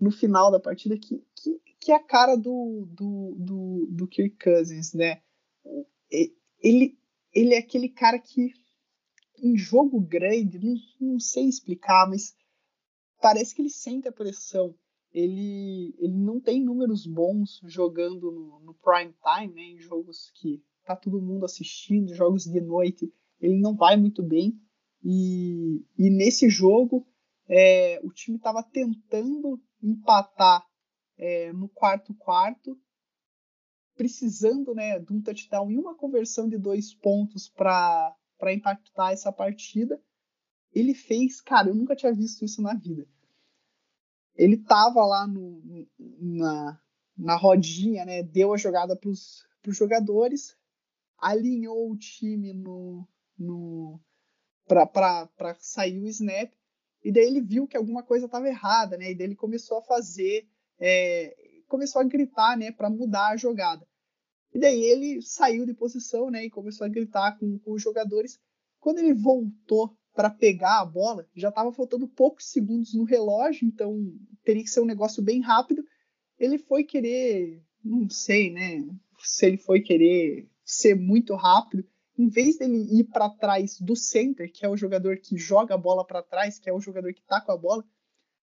no 0.01 0.11
final 0.11 0.51
da 0.51 0.59
partida 0.59 0.97
que, 0.97 1.23
que, 1.37 1.61
que 1.79 1.93
é 1.93 1.97
a 1.97 2.03
cara 2.03 2.37
do, 2.37 2.89
do, 2.91 3.35
do, 3.39 3.87
do 3.91 4.09
Kirk 4.09 4.39
Cousins, 4.43 4.95
né? 4.95 5.21
Ele, 6.63 6.99
ele 7.35 7.53
é 7.53 7.59
aquele 7.59 7.91
cara 7.91 8.19
que 8.19 8.55
em 9.37 9.59
jogo 9.59 10.01
grande, 10.01 10.59
não, 10.59 10.75
não 10.99 11.21
sei 11.21 11.45
explicar, 11.45 12.09
mas 12.09 12.35
parece 13.21 13.55
que 13.55 13.61
ele 13.61 13.69
sente 13.69 14.09
a 14.09 14.13
pressão 14.13 14.75
ele, 15.12 15.95
ele 15.99 16.16
não 16.16 16.41
tem 16.41 16.65
números 16.65 17.07
bons 17.07 17.61
jogando 17.65 18.31
no, 18.31 18.61
no 18.61 18.74
prime 18.74 19.15
time, 19.23 19.55
né, 19.55 19.62
em 19.62 19.78
jogos 19.78 20.31
que 20.37 20.62
tá 20.85 20.95
todo 20.95 21.20
mundo 21.20 21.45
assistindo, 21.45 22.15
jogos 22.15 22.45
de 22.45 22.61
noite, 22.61 23.12
ele 23.41 23.59
não 23.61 23.77
vai 23.77 23.97
muito 23.97 24.23
bem. 24.23 24.59
E, 25.03 25.85
e 25.99 26.11
nesse 26.11 26.49
jogo, 26.49 27.07
é, 27.49 28.01
o 28.05 28.12
time 28.12 28.37
estava 28.37 28.62
tentando 28.62 29.61
empatar 29.82 30.65
é, 31.16 31.53
no 31.53 31.69
quarto 31.69 32.15
quarto, 32.15 32.78
precisando 33.97 34.74
né, 34.74 34.99
de 34.99 35.12
um 35.12 35.20
touchdown 35.20 35.70
e 35.70 35.78
uma 35.78 35.95
conversão 35.95 36.49
de 36.49 36.57
dois 36.57 36.95
pontos 36.95 37.49
para 37.49 38.16
impactar 38.55 39.12
essa 39.12 39.32
partida. 39.32 40.01
Ele 40.73 40.95
fez, 40.95 41.41
cara, 41.41 41.69
eu 41.69 41.74
nunca 41.74 41.97
tinha 41.97 42.15
visto 42.15 42.45
isso 42.45 42.62
na 42.62 42.74
vida 42.74 43.07
ele 44.35 44.57
tava 44.57 45.05
lá 45.05 45.27
no, 45.27 45.86
na, 45.98 46.81
na 47.16 47.36
rodinha, 47.36 48.05
né? 48.05 48.23
Deu 48.23 48.52
a 48.52 48.57
jogada 48.57 48.97
para 48.97 49.11
os 49.11 49.44
jogadores, 49.69 50.57
alinhou 51.19 51.90
o 51.90 51.97
time 51.97 52.52
no, 52.52 53.07
no 53.39 54.01
para 54.66 55.57
sair 55.59 56.01
o 56.01 56.07
snap 56.07 56.52
e 57.02 57.11
daí 57.11 57.24
ele 57.24 57.40
viu 57.40 57.66
que 57.66 57.77
alguma 57.77 58.02
coisa 58.02 58.27
estava 58.27 58.48
errada, 58.48 58.97
né? 58.97 59.11
E 59.11 59.15
daí 59.15 59.27
ele 59.27 59.36
começou 59.36 59.78
a 59.78 59.82
fazer, 59.82 60.47
é, 60.78 61.35
começou 61.66 62.01
a 62.01 62.05
gritar, 62.05 62.57
né? 62.57 62.70
Para 62.70 62.90
mudar 62.90 63.28
a 63.28 63.36
jogada. 63.36 63.86
E 64.52 64.59
daí 64.59 64.82
ele 64.82 65.23
saiu 65.23 65.65
de 65.65 65.73
posição, 65.73 66.31
né? 66.31 66.44
E 66.44 66.51
começou 66.51 66.85
a 66.85 66.90
gritar 66.90 67.39
com, 67.39 67.59
com 67.59 67.73
os 67.73 67.82
jogadores. 67.82 68.39
Quando 68.78 68.98
ele 68.98 69.15
voltou 69.15 69.97
para 70.15 70.31
pegar 70.31 70.81
a 70.81 70.85
bola, 70.85 71.27
já 71.35 71.49
estava 71.49 71.73
faltando 71.73 72.09
poucos 72.09 72.51
segundos 72.51 72.95
no 72.95 73.05
relógio, 73.05 73.66
então 73.66 74.12
teria 74.45 74.62
que 74.62 74.70
ser 74.70 74.81
um 74.81 74.87
negócio 74.87 75.23
bem 75.23 75.41
rápido. 75.41 75.85
Ele 76.39 76.59
foi 76.59 76.85
querer, 76.85 77.62
não 77.85 78.09
sei, 78.09 78.51
né? 78.51 78.87
Se 79.19 79.47
ele 79.47 79.59
foi 79.59 79.81
querer 79.81 80.49
ser 80.65 80.95
muito 80.95 81.35
rápido, 81.35 81.85
em 82.19 82.28
vez 82.28 82.59
dele 82.59 82.87
ir 83.01 83.05
para 83.05 83.31
trás 83.31 83.78
do 83.81 83.97
center, 83.97 84.51
que 84.53 84.65
é 84.65 84.69
o 84.69 84.77
jogador 84.77 85.16
que 85.19 85.39
joga 85.39 85.74
a 85.74 85.78
bola 85.78 86.07
para 86.07 86.23
trás, 86.23 86.59
que 86.59 86.69
é 86.69 86.73
o 86.73 86.81
jogador 86.81 87.12
que 87.15 87.23
tá 87.23 87.41
com 87.41 87.53
a 87.53 87.57
bola, 87.57 87.85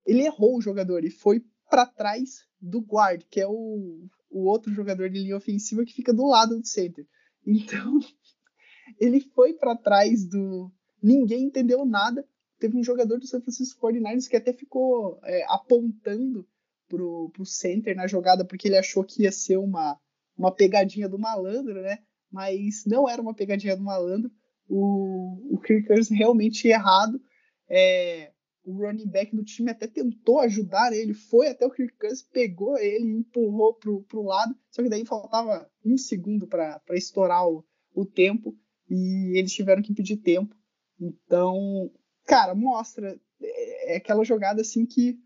ele 0.04 0.24
errou 0.24 0.56
o 0.56 0.60
jogador 0.60 1.04
e 1.04 1.10
foi 1.10 1.44
para 1.68 1.84
trás 1.84 2.46
do 2.60 2.80
guard, 2.80 3.22
que 3.28 3.40
é 3.40 3.46
o, 3.46 4.08
o 4.30 4.44
outro 4.44 4.72
jogador 4.72 5.10
de 5.10 5.18
linha 5.18 5.36
ofensiva 5.36 5.84
que 5.84 5.92
fica 5.92 6.12
do 6.12 6.26
lado 6.26 6.58
do 6.58 6.66
center. 6.66 7.06
Então, 7.44 7.98
ele 9.00 9.20
foi 9.20 9.54
para 9.54 9.76
trás 9.76 10.28
do. 10.28 10.70
Ninguém 11.02 11.44
entendeu 11.44 11.84
nada. 11.84 12.26
Teve 12.58 12.76
um 12.76 12.82
jogador 12.82 13.18
do 13.18 13.26
San 13.26 13.40
Francisco 13.40 13.86
49ers 13.86 14.28
que 14.28 14.36
até 14.36 14.52
ficou 14.52 15.20
é, 15.24 15.44
apontando 15.48 16.46
pro, 16.88 17.30
pro 17.30 17.44
center 17.44 17.94
na 17.94 18.06
jogada 18.06 18.44
porque 18.44 18.68
ele 18.68 18.78
achou 18.78 19.04
que 19.04 19.22
ia 19.22 19.32
ser 19.32 19.58
uma, 19.58 19.98
uma 20.36 20.52
pegadinha 20.52 21.08
do 21.08 21.18
malandro, 21.18 21.82
né? 21.82 21.98
Mas 22.30 22.84
não 22.86 23.08
era 23.08 23.20
uma 23.20 23.34
pegadinha 23.34 23.76
do 23.76 23.82
malandro. 23.82 24.30
O, 24.68 25.54
o 25.54 25.60
Kirk 25.60 25.88
realmente 26.10 26.66
errado. 26.68 27.20
É, 27.68 28.32
o 28.66 28.72
running 28.72 29.06
back 29.06 29.34
do 29.34 29.44
time 29.44 29.70
até 29.70 29.86
tentou 29.86 30.40
ajudar 30.40 30.92
ele, 30.92 31.14
foi 31.14 31.46
até 31.46 31.64
o 31.64 31.70
Kirk 31.70 31.96
Cousins, 31.98 32.22
pegou 32.22 32.76
ele 32.76 33.06
empurrou 33.06 33.74
pro, 33.74 34.02
pro 34.02 34.24
lado, 34.24 34.54
só 34.70 34.82
que 34.82 34.88
daí 34.88 35.06
faltava 35.06 35.70
um 35.84 35.96
segundo 35.96 36.48
para 36.48 36.82
estourar 36.90 37.48
o, 37.48 37.64
o 37.94 38.04
tempo 38.04 38.56
e 38.90 39.38
eles 39.38 39.52
tiveram 39.52 39.82
que 39.82 39.94
pedir 39.94 40.16
tempo. 40.16 40.54
Então, 41.00 41.90
cara, 42.24 42.54
mostra 42.54 43.18
é, 43.40 43.94
é 43.94 43.96
aquela 43.96 44.24
jogada 44.24 44.60
assim 44.60 44.86
que, 44.86 45.18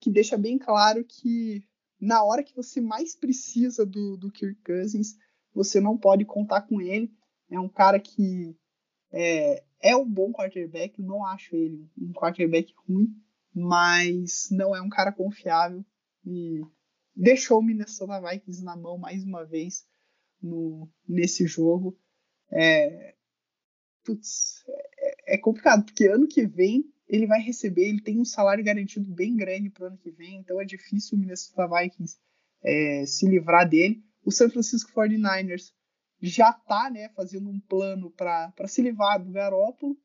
que 0.00 0.10
deixa 0.10 0.36
bem 0.36 0.58
claro 0.58 1.04
que 1.04 1.66
na 2.00 2.22
hora 2.22 2.42
que 2.42 2.54
você 2.54 2.80
mais 2.80 3.16
precisa 3.16 3.84
do, 3.86 4.16
do 4.16 4.30
Kirk 4.30 4.60
Cousins, 4.62 5.16
você 5.54 5.80
não 5.80 5.96
pode 5.96 6.24
contar 6.24 6.62
com 6.62 6.80
ele. 6.80 7.10
É 7.50 7.58
um 7.58 7.68
cara 7.68 7.98
que 7.98 8.54
é, 9.10 9.64
é 9.80 9.96
um 9.96 10.08
bom 10.08 10.32
quarterback, 10.32 11.00
não 11.00 11.24
acho 11.24 11.54
ele 11.56 11.88
um 11.96 12.12
quarterback 12.12 12.74
ruim, 12.86 13.08
mas 13.54 14.48
não 14.50 14.76
é 14.76 14.82
um 14.82 14.88
cara 14.88 15.12
confiável 15.12 15.84
e 16.24 16.60
deixou 17.14 17.60
o 17.60 17.62
Minnesota 17.62 18.20
Vikings 18.20 18.62
na 18.62 18.76
mão 18.76 18.98
mais 18.98 19.24
uma 19.24 19.44
vez 19.44 19.86
no, 20.42 20.88
nesse 21.08 21.46
jogo. 21.46 21.98
É, 22.50 23.14
putz, 24.04 24.64
é, 25.26 25.36
complicado, 25.36 25.84
porque 25.84 26.06
ano 26.06 26.26
que 26.26 26.46
vem 26.46 26.84
ele 27.08 27.26
vai 27.26 27.40
receber, 27.40 27.88
ele 27.88 28.00
tem 28.00 28.18
um 28.18 28.24
salário 28.24 28.64
garantido 28.64 29.08
bem 29.08 29.36
grande 29.36 29.70
para 29.70 29.84
o 29.84 29.86
ano 29.88 29.98
que 29.98 30.10
vem, 30.10 30.38
então 30.38 30.60
é 30.60 30.64
difícil 30.64 31.16
o 31.16 31.20
Minnesota 31.20 31.68
Vikings 31.68 32.18
é, 32.62 33.06
se 33.06 33.26
livrar 33.26 33.68
dele. 33.68 34.02
O 34.24 34.32
San 34.32 34.50
Francisco 34.50 34.90
49ers 34.92 35.72
já 36.20 36.50
está 36.50 36.90
né, 36.90 37.08
fazendo 37.10 37.48
um 37.48 37.60
plano 37.60 38.10
para 38.10 38.52
se 38.66 38.82
livrar 38.82 39.22
do 39.22 39.30
Garópolo. 39.30 39.96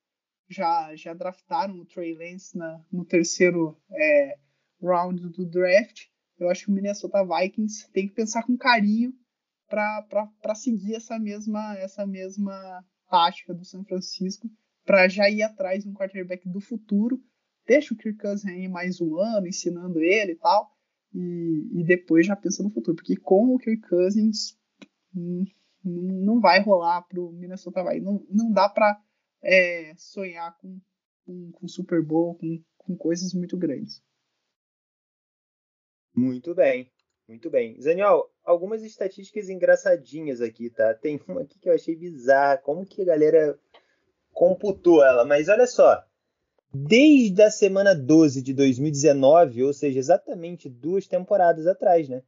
Já, 0.47 0.95
já 0.95 1.13
draftaram 1.13 1.79
o 1.79 1.85
Trey 1.85 2.13
Lance 2.13 2.57
na, 2.57 2.83
no 2.91 3.05
terceiro 3.05 3.77
é, 3.89 4.37
round 4.81 5.29
do 5.29 5.45
draft. 5.45 6.07
Eu 6.37 6.49
acho 6.49 6.65
que 6.65 6.71
o 6.71 6.73
Minnesota 6.73 7.25
Vikings 7.25 7.89
tem 7.91 8.07
que 8.07 8.13
pensar 8.13 8.43
com 8.43 8.57
carinho 8.57 9.13
para 9.67 10.55
seguir 10.55 10.95
essa 10.95 11.17
mesma, 11.17 11.77
essa 11.77 12.05
mesma 12.05 12.85
tática 13.09 13.53
do 13.53 13.63
São 13.63 13.85
Francisco, 13.85 14.49
para 14.85 15.07
já 15.07 15.29
ir 15.29 15.43
atrás 15.43 15.83
de 15.83 15.89
um 15.89 15.93
quarterback 15.93 16.47
do 16.49 16.59
futuro. 16.59 17.21
Deixa 17.65 17.93
o 17.93 17.97
Kirk 17.97 18.19
Cousins 18.19 18.51
aí 18.51 18.67
mais 18.67 18.99
um 18.99 19.17
ano 19.17 19.47
ensinando 19.47 19.99
ele 19.99 20.33
e 20.33 20.35
tal, 20.35 20.71
e, 21.13 21.79
e 21.79 21.83
depois 21.83 22.25
já 22.25 22.35
pensa 22.35 22.63
no 22.63 22.71
futuro, 22.71 22.95
porque 22.95 23.15
com 23.15 23.53
o 23.53 23.59
Kirk 23.59 23.87
Cousins. 23.87 24.57
Hum, 25.15 25.45
não 25.83 26.39
vai 26.39 26.61
rolar 26.61 27.01
pro 27.03 27.31
Minnesota 27.31 27.83
Vikings. 27.83 28.05
Não, 28.05 28.25
não 28.29 28.51
dá 28.51 28.69
para 28.69 29.01
é, 29.41 29.93
sonhar 29.95 30.55
com, 30.57 30.79
com, 31.25 31.51
com, 31.51 31.67
Super 31.67 32.03
Bowl, 32.03 32.35
com, 32.35 32.63
com 32.77 32.95
coisas 32.95 33.33
muito 33.33 33.57
grandes. 33.57 34.01
Muito 36.15 36.53
bem, 36.53 36.91
muito 37.27 37.49
bem. 37.49 37.79
Zaniel, 37.81 38.29
algumas 38.43 38.83
estatísticas 38.83 39.49
engraçadinhas 39.49 40.41
aqui, 40.41 40.69
tá? 40.69 40.93
Tem 40.93 41.19
uma 41.27 41.41
aqui 41.41 41.57
que 41.57 41.69
eu 41.69 41.73
achei 41.73 41.95
bizarra, 41.95 42.57
como 42.57 42.85
que 42.85 43.01
a 43.01 43.05
galera 43.05 43.59
computou 44.33 45.03
ela, 45.03 45.25
mas 45.25 45.49
olha 45.49 45.67
só. 45.67 46.03
Desde 46.73 47.41
a 47.41 47.51
semana 47.51 47.93
12 47.93 48.41
de 48.41 48.53
2019, 48.53 49.63
ou 49.63 49.73
seja, 49.73 49.99
exatamente 49.99 50.69
duas 50.69 51.07
temporadas 51.07 51.67
atrás, 51.67 52.07
né? 52.07 52.23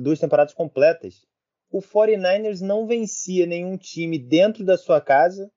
duas 0.00 0.20
temporadas 0.20 0.54
completas, 0.54 1.26
o 1.70 1.80
49ers 1.80 2.60
não 2.60 2.86
vencia 2.86 3.46
nenhum 3.46 3.76
time 3.76 4.16
dentro 4.16 4.64
da 4.64 4.78
sua 4.78 5.00
casa 5.00 5.50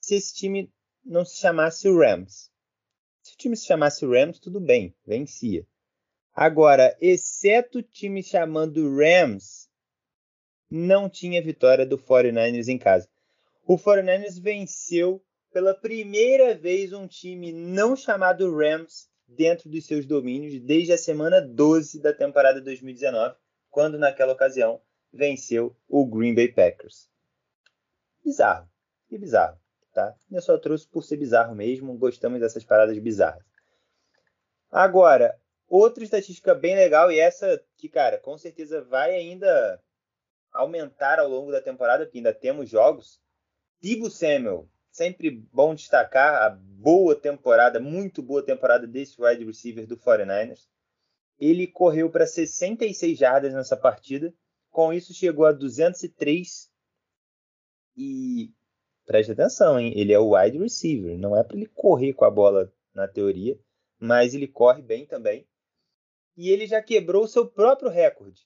se 0.00 0.14
esse 0.14 0.32
time 0.34 0.72
não 1.04 1.24
se 1.24 1.38
chamasse 1.38 1.88
Rams. 1.88 2.50
Se 3.22 3.34
o 3.34 3.36
time 3.36 3.56
se 3.56 3.66
chamasse 3.66 4.06
Rams, 4.06 4.38
tudo 4.38 4.60
bem, 4.60 4.94
vencia. 5.04 5.66
Agora, 6.32 6.96
exceto 7.00 7.78
o 7.78 7.82
time 7.82 8.22
chamando 8.22 8.96
Rams, 8.96 9.68
não 10.70 11.08
tinha 11.08 11.42
vitória 11.42 11.84
do 11.84 11.98
49ers 11.98 12.68
em 12.68 12.78
casa. 12.78 13.08
O 13.68 13.76
49ers 13.76 14.40
venceu 14.40 15.22
pela 15.52 15.74
primeira 15.74 16.54
vez 16.54 16.94
um 16.94 17.06
time 17.06 17.52
não 17.52 17.94
chamado 17.94 18.50
Rams 18.56 19.10
dentro 19.26 19.68
dos 19.68 19.84
seus 19.84 20.06
domínios 20.06 20.58
desde 20.58 20.94
a 20.94 20.96
semana 20.96 21.38
12 21.38 22.00
da 22.00 22.14
temporada 22.14 22.62
2019, 22.62 23.36
quando 23.68 23.98
naquela 23.98 24.32
ocasião 24.32 24.80
venceu 25.12 25.76
o 25.86 26.06
Green 26.06 26.34
Bay 26.34 26.48
Packers. 26.50 27.10
Bizarro. 28.24 28.66
Que 29.06 29.18
bizarro, 29.18 29.58
tá? 29.92 30.16
Eu 30.32 30.40
só 30.40 30.56
trouxe 30.56 30.88
por 30.88 31.04
ser 31.04 31.18
bizarro 31.18 31.54
mesmo, 31.54 31.98
gostamos 31.98 32.40
dessas 32.40 32.64
paradas 32.64 32.98
bizarras. 32.98 33.44
Agora, 34.70 35.38
outra 35.68 36.02
estatística 36.02 36.54
bem 36.54 36.74
legal, 36.74 37.12
e 37.12 37.18
essa 37.18 37.62
que, 37.76 37.90
cara, 37.90 38.16
com 38.16 38.38
certeza 38.38 38.80
vai 38.80 39.14
ainda 39.14 39.78
aumentar 40.52 41.18
ao 41.18 41.28
longo 41.28 41.52
da 41.52 41.60
temporada, 41.60 42.06
porque 42.06 42.16
ainda 42.16 42.32
temos 42.32 42.70
jogos. 42.70 43.20
Divo 43.80 44.10
Samuel, 44.10 44.68
sempre 44.90 45.30
bom 45.30 45.72
destacar 45.74 46.42
a 46.42 46.50
boa 46.50 47.14
temporada, 47.14 47.78
muito 47.78 48.20
boa 48.20 48.44
temporada 48.44 48.84
desse 48.86 49.22
wide 49.22 49.44
receiver 49.44 49.86
do 49.86 49.96
49ers. 49.96 50.66
Ele 51.38 51.68
correu 51.68 52.10
para 52.10 52.26
66 52.26 53.16
jardas 53.16 53.54
nessa 53.54 53.76
partida, 53.76 54.34
com 54.70 54.92
isso 54.92 55.14
chegou 55.14 55.46
a 55.46 55.52
203 55.52 56.68
e 57.96 58.52
preste 59.06 59.30
atenção, 59.30 59.78
hein? 59.78 59.92
Ele 59.96 60.12
é 60.12 60.18
o 60.18 60.34
wide 60.34 60.58
receiver, 60.58 61.16
não 61.16 61.36
é 61.36 61.44
para 61.44 61.56
ele 61.56 61.66
correr 61.66 62.14
com 62.14 62.24
a 62.24 62.30
bola 62.30 62.72
na 62.92 63.06
teoria, 63.06 63.56
mas 63.98 64.34
ele 64.34 64.48
corre 64.48 64.82
bem 64.82 65.06
também. 65.06 65.46
E 66.36 66.50
ele 66.50 66.66
já 66.66 66.82
quebrou 66.82 67.28
seu 67.28 67.48
próprio 67.48 67.88
recorde 67.88 68.44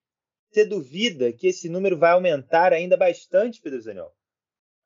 Você 0.50 0.66
duvida 0.66 1.34
que 1.34 1.48
esse 1.48 1.68
número 1.68 1.98
vai 1.98 2.12
aumentar 2.12 2.72
ainda 2.72 2.96
bastante, 2.96 3.60
Pedro 3.60 3.82
Zanel? 3.82 4.16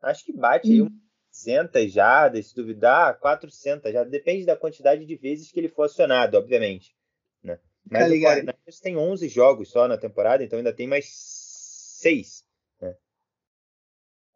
Acho 0.01 0.25
que 0.25 0.33
bate 0.33 0.71
aí 0.71 0.81
umas 0.81 1.08
200 1.31 1.91
jardas, 1.91 2.47
se 2.47 2.55
duvidar, 2.55 3.19
400 3.19 3.91
já 3.91 4.03
Depende 4.03 4.45
da 4.45 4.55
quantidade 4.55 5.05
de 5.05 5.15
vezes 5.15 5.51
que 5.51 5.59
ele 5.59 5.69
for 5.69 5.83
acionado, 5.83 6.37
obviamente. 6.37 6.95
Né? 7.43 7.59
Mas 7.89 8.07
tá 8.07 8.09
o 8.09 8.11
49ers 8.11 8.79
tem 8.81 8.97
11 8.97 9.29
jogos 9.29 9.69
só 9.69 9.87
na 9.87 9.97
temporada, 9.97 10.43
então 10.43 10.57
ainda 10.57 10.73
tem 10.73 10.87
mais 10.87 11.05
seis. 11.07 12.43
Né? 12.81 12.95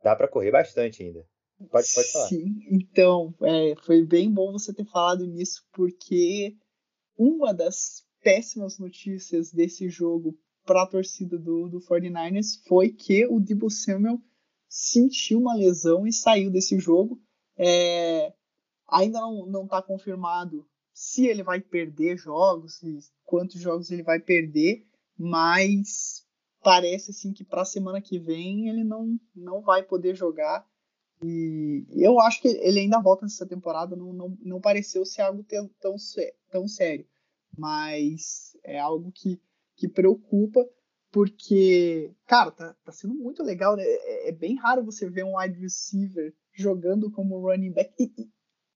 Dá 0.04 0.16
para 0.16 0.28
correr 0.28 0.52
bastante 0.52 1.04
ainda. 1.04 1.26
Pode, 1.72 1.88
pode 1.94 2.12
falar. 2.12 2.28
Sim, 2.28 2.60
então, 2.72 3.34
é, 3.42 3.76
foi 3.86 4.06
bem 4.06 4.32
bom 4.32 4.52
você 4.52 4.74
ter 4.74 4.86
falado 4.86 5.26
nisso, 5.26 5.66
porque 5.72 6.56
uma 7.18 7.54
das 7.54 8.06
péssimas 8.22 8.80
notícias 8.80 9.52
desse 9.52 9.90
jogo 9.90 10.38
para 10.66 10.84
a 10.84 10.88
torcida 10.88 11.38
do, 11.38 11.68
do 11.68 11.80
49ers 11.82 12.64
foi 12.68 12.90
que 12.90 13.26
o 13.28 13.40
Debo 13.40 13.70
Samuel 13.70 14.20
sentiu 14.74 15.40
uma 15.40 15.54
lesão 15.54 16.08
e 16.08 16.12
saiu 16.12 16.50
desse 16.50 16.80
jogo. 16.80 17.22
É, 17.56 18.34
ainda 18.90 19.20
não 19.20 19.66
está 19.66 19.84
confirmado 19.84 20.68
se 20.92 21.28
ele 21.28 21.44
vai 21.44 21.62
perder 21.62 22.18
jogos, 22.18 22.82
quantos 23.24 23.62
jogos 23.62 23.92
ele 23.92 24.02
vai 24.02 24.20
perder, 24.20 24.84
mas 25.16 26.26
parece 26.64 27.12
assim 27.12 27.32
que 27.32 27.44
para 27.44 27.62
a 27.62 27.66
semana 27.66 28.02
que 28.02 28.18
vem 28.18 28.68
ele 28.68 28.84
não, 28.84 29.20
não 29.36 29.62
vai 29.62 29.84
poder 29.84 30.16
jogar. 30.16 30.68
E 31.22 31.86
eu 31.92 32.20
acho 32.20 32.42
que 32.42 32.48
ele 32.48 32.80
ainda 32.80 33.00
volta 33.00 33.26
nessa 33.26 33.46
temporada, 33.46 33.96
não, 33.96 34.12
não, 34.12 34.38
não 34.42 34.60
pareceu 34.60 35.06
ser 35.06 35.22
algo 35.22 35.44
tão, 35.44 35.70
tão, 36.50 36.68
sério, 36.68 37.08
mas 37.56 38.58
é 38.64 38.80
algo 38.80 39.12
que, 39.12 39.40
que 39.76 39.88
preocupa, 39.88 40.68
porque, 41.14 42.12
cara, 42.26 42.50
tá, 42.50 42.76
tá 42.84 42.92
sendo 42.92 43.14
muito 43.14 43.44
legal, 43.44 43.76
né? 43.76 43.84
É, 43.84 44.30
é 44.30 44.32
bem 44.32 44.56
raro 44.56 44.84
você 44.84 45.08
ver 45.08 45.24
um 45.24 45.38
wide 45.38 45.60
receiver 45.60 46.34
jogando 46.52 47.12
como 47.12 47.40
running 47.40 47.72
back. 47.72 47.94
E, 48.00 48.12
e, 48.18 48.32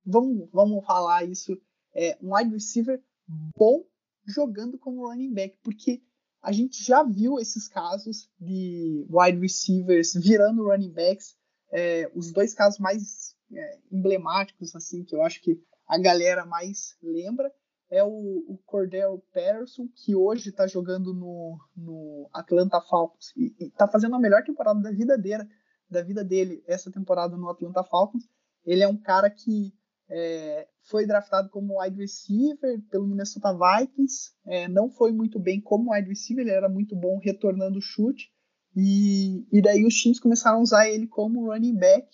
vamos, 0.06 0.48
vamos 0.54 0.86
falar 0.86 1.26
isso, 1.26 1.60
é, 1.96 2.16
um 2.22 2.36
wide 2.36 2.52
receiver 2.52 3.04
bom 3.28 3.84
jogando 4.24 4.78
como 4.78 5.08
running 5.08 5.34
back, 5.34 5.58
porque 5.64 6.00
a 6.40 6.52
gente 6.52 6.84
já 6.84 7.02
viu 7.02 7.40
esses 7.40 7.68
casos 7.68 8.30
de 8.40 9.04
wide 9.10 9.40
receivers 9.40 10.14
virando 10.14 10.68
running 10.68 10.94
backs, 10.94 11.36
é, 11.72 12.10
os 12.14 12.32
dois 12.32 12.54
casos 12.54 12.78
mais 12.80 13.36
é, 13.52 13.80
emblemáticos, 13.92 14.76
assim, 14.76 15.04
que 15.04 15.16
eu 15.16 15.24
acho 15.24 15.42
que 15.42 15.60
a 15.88 15.98
galera 15.98 16.46
mais 16.46 16.96
lembra, 17.02 17.52
é 17.90 18.04
o, 18.04 18.10
o 18.10 18.60
Cordell 18.66 19.24
Patterson, 19.34 19.88
que 19.96 20.16
hoje 20.16 20.50
está 20.50 20.68
jogando 20.68 21.14
no, 21.14 21.58
no 21.76 22.30
Atlanta 22.34 22.82
Falcons 22.82 23.34
e 23.36 23.56
está 23.60 23.88
fazendo 23.88 24.16
a 24.16 24.20
melhor 24.20 24.44
temporada 24.44 24.82
da 24.82 24.92
vida 24.92 25.18
dele, 25.18 25.44
da 25.90 26.02
vida 26.02 26.24
dele 26.24 26.64
essa 26.68 26.92
temporada 26.92 27.38
no 27.38 27.50
Atlanta 27.50 27.84
Falcons. 27.84 28.28
Ele 28.66 28.84
é 28.84 28.88
um 28.88 28.98
cara 28.98 29.30
que 29.30 29.74
é, 30.10 30.68
foi 30.84 31.06
draftado 31.06 31.50
como 31.50 31.82
wide 31.82 31.98
receiver 31.98 32.82
pelo 32.90 33.08
Minnesota 33.08 33.54
Vikings, 33.54 34.32
é, 34.46 34.68
não 34.68 34.90
foi 34.90 35.12
muito 35.12 35.40
bem 35.40 35.62
como 35.62 35.94
wide 35.94 36.10
receiver, 36.10 36.46
ele 36.46 36.56
era 36.56 36.70
muito 36.70 36.96
bom 36.96 37.20
retornando 37.20 37.80
o 37.80 37.82
chute, 37.82 38.32
e, 38.76 39.46
e 39.52 39.62
daí 39.62 39.86
os 39.86 39.96
times 39.96 40.20
começaram 40.20 40.60
a 40.60 40.62
usar 40.62 40.90
ele 40.90 41.08
como 41.08 41.52
running 41.52 41.76
back, 41.76 42.08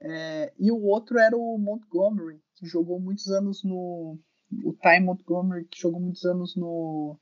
é, 0.00 0.52
e 0.58 0.72
o 0.72 0.82
outro 0.82 1.18
era 1.18 1.36
o 1.36 1.58
Montgomery, 1.58 2.40
que 2.56 2.66
jogou 2.66 2.98
muitos 2.98 3.28
anos 3.28 3.62
no. 3.62 4.18
O 4.64 4.72
Ty 4.72 5.00
Montgomery, 5.00 5.66
que 5.66 5.80
jogou 5.80 6.00
muitos 6.00 6.24
anos 6.24 6.56
no. 6.56 7.18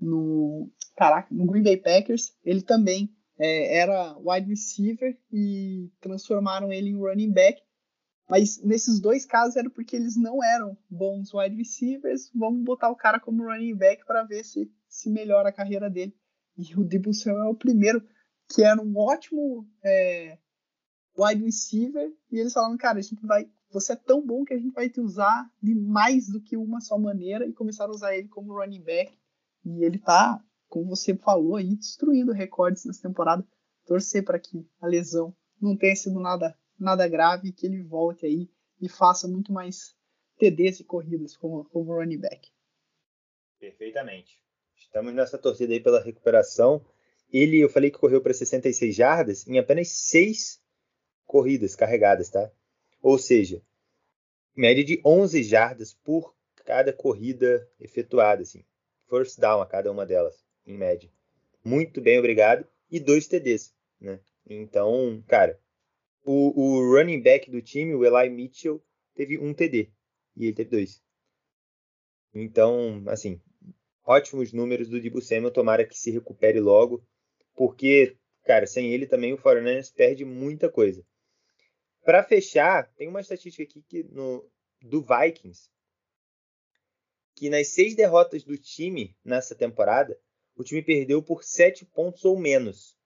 no 0.00 0.70
caraca, 0.96 1.28
no 1.32 1.46
Green 1.46 1.62
Bay 1.62 1.76
Packers. 1.76 2.34
Ele 2.44 2.62
também 2.62 3.14
é, 3.38 3.78
era 3.78 4.16
wide 4.18 4.48
receiver 4.48 5.18
e 5.32 5.90
transformaram 6.00 6.72
ele 6.72 6.90
em 6.90 6.96
running 6.96 7.32
back. 7.32 7.60
Mas 8.28 8.62
nesses 8.62 9.00
dois 9.00 9.26
casos 9.26 9.56
era 9.56 9.68
porque 9.68 9.96
eles 9.96 10.16
não 10.16 10.42
eram 10.42 10.78
bons 10.88 11.34
wide 11.34 11.56
receivers. 11.56 12.30
Vamos 12.32 12.62
botar 12.62 12.88
o 12.88 12.96
cara 12.96 13.18
como 13.18 13.42
running 13.42 13.74
back 13.74 14.06
para 14.06 14.22
ver 14.22 14.44
se, 14.44 14.70
se 14.88 15.10
melhora 15.10 15.48
a 15.48 15.52
carreira 15.52 15.90
dele. 15.90 16.14
E 16.56 16.76
o 16.76 16.84
Debo 16.84 17.12
Samuel 17.12 17.46
é 17.46 17.48
o 17.48 17.54
primeiro, 17.54 18.06
que 18.48 18.62
era 18.62 18.80
um 18.80 18.96
ótimo 18.96 19.68
é, 19.82 20.38
wide 21.18 21.42
receiver. 21.42 22.12
E 22.30 22.38
eles 22.38 22.52
falaram, 22.52 22.76
cara, 22.76 22.98
a 22.98 23.02
gente 23.02 23.26
vai. 23.26 23.50
Você 23.70 23.92
é 23.92 23.96
tão 23.96 24.24
bom 24.24 24.44
que 24.44 24.52
a 24.52 24.58
gente 24.58 24.74
vai 24.74 24.88
te 24.88 25.00
usar 25.00 25.48
de 25.62 25.74
mais 25.74 26.28
do 26.28 26.40
que 26.40 26.56
uma 26.56 26.80
só 26.80 26.98
maneira. 26.98 27.46
E 27.46 27.52
começaram 27.52 27.92
a 27.92 27.94
usar 27.94 28.16
ele 28.16 28.28
como 28.28 28.54
running 28.54 28.82
back. 28.82 29.16
E 29.64 29.84
ele 29.84 29.98
tá, 29.98 30.42
como 30.68 30.88
você 30.88 31.16
falou 31.16 31.56
aí, 31.56 31.76
destruindo 31.76 32.32
recordes 32.32 32.84
nessa 32.84 33.02
temporada. 33.02 33.46
Torcer 33.86 34.24
para 34.24 34.38
que 34.38 34.66
a 34.80 34.86
lesão 34.86 35.34
não 35.60 35.76
tenha 35.76 35.94
sido 35.94 36.18
nada 36.18 36.56
nada 36.80 37.06
grave, 37.06 37.52
que 37.52 37.66
ele 37.66 37.82
volte 37.82 38.24
aí 38.24 38.50
e 38.80 38.88
faça 38.88 39.28
muito 39.28 39.52
mais 39.52 39.94
TDs 40.38 40.80
e 40.80 40.84
corridas 40.84 41.36
como, 41.36 41.64
como 41.66 41.94
running 41.94 42.18
back. 42.18 42.50
Perfeitamente. 43.58 44.42
Estamos 44.74 45.12
nessa 45.12 45.36
torcida 45.36 45.74
aí 45.74 45.80
pela 45.80 46.02
recuperação. 46.02 46.82
Ele, 47.30 47.58
eu 47.58 47.68
falei 47.68 47.90
que 47.90 47.98
correu 47.98 48.22
para 48.22 48.32
66 48.32 48.96
jardas 48.96 49.46
em 49.46 49.58
apenas 49.58 49.88
6 49.88 50.60
corridas 51.26 51.76
carregadas, 51.76 52.30
tá? 52.30 52.50
Ou 53.00 53.18
seja, 53.18 53.62
média 54.54 54.84
de 54.84 55.00
11 55.04 55.42
jardas 55.42 55.94
por 55.94 56.34
cada 56.64 56.92
corrida 56.92 57.68
efetuada, 57.78 58.42
assim. 58.42 58.64
First 59.08 59.40
down 59.40 59.60
a 59.60 59.66
cada 59.66 59.90
uma 59.90 60.06
delas, 60.06 60.44
em 60.66 60.76
média. 60.76 61.10
Muito 61.64 62.00
bem, 62.00 62.18
obrigado. 62.18 62.66
E 62.90 63.00
dois 63.00 63.26
TDs, 63.26 63.74
né? 64.00 64.20
Então, 64.46 65.22
cara, 65.26 65.58
o, 66.24 66.60
o 66.60 66.96
running 66.96 67.20
back 67.20 67.50
do 67.50 67.62
time, 67.62 67.94
o 67.94 68.04
Eli 68.04 68.30
Mitchell, 68.30 68.82
teve 69.14 69.38
um 69.38 69.54
TD 69.54 69.90
e 70.36 70.46
ele 70.46 70.54
teve 70.54 70.70
dois. 70.70 71.02
Então, 72.34 73.02
assim, 73.06 73.40
ótimos 74.04 74.52
números 74.52 74.88
do 74.88 75.00
Dibu 75.00 75.20
Samuel, 75.20 75.52
tomara 75.52 75.84
que 75.84 75.98
se 75.98 76.10
recupere 76.10 76.60
logo, 76.60 77.04
porque, 77.54 78.16
cara, 78.44 78.66
sem 78.66 78.92
ele 78.92 79.06
também 79.06 79.32
o 79.32 79.38
49ers 79.38 79.92
perde 79.92 80.24
muita 80.24 80.70
coisa. 80.70 81.04
Para 82.04 82.22
fechar, 82.22 82.90
tem 82.94 83.08
uma 83.08 83.20
estatística 83.20 83.62
aqui 83.62 83.82
que 83.82 84.02
no, 84.04 84.48
do 84.82 85.02
Vikings, 85.02 85.68
que 87.34 87.50
nas 87.50 87.68
seis 87.68 87.94
derrotas 87.94 88.42
do 88.42 88.56
time 88.56 89.16
nessa 89.24 89.54
temporada, 89.54 90.18
o 90.56 90.64
time 90.64 90.82
perdeu 90.82 91.22
por 91.22 91.44
sete 91.44 91.84
pontos 91.84 92.24
ou 92.24 92.38
menos. 92.38 92.96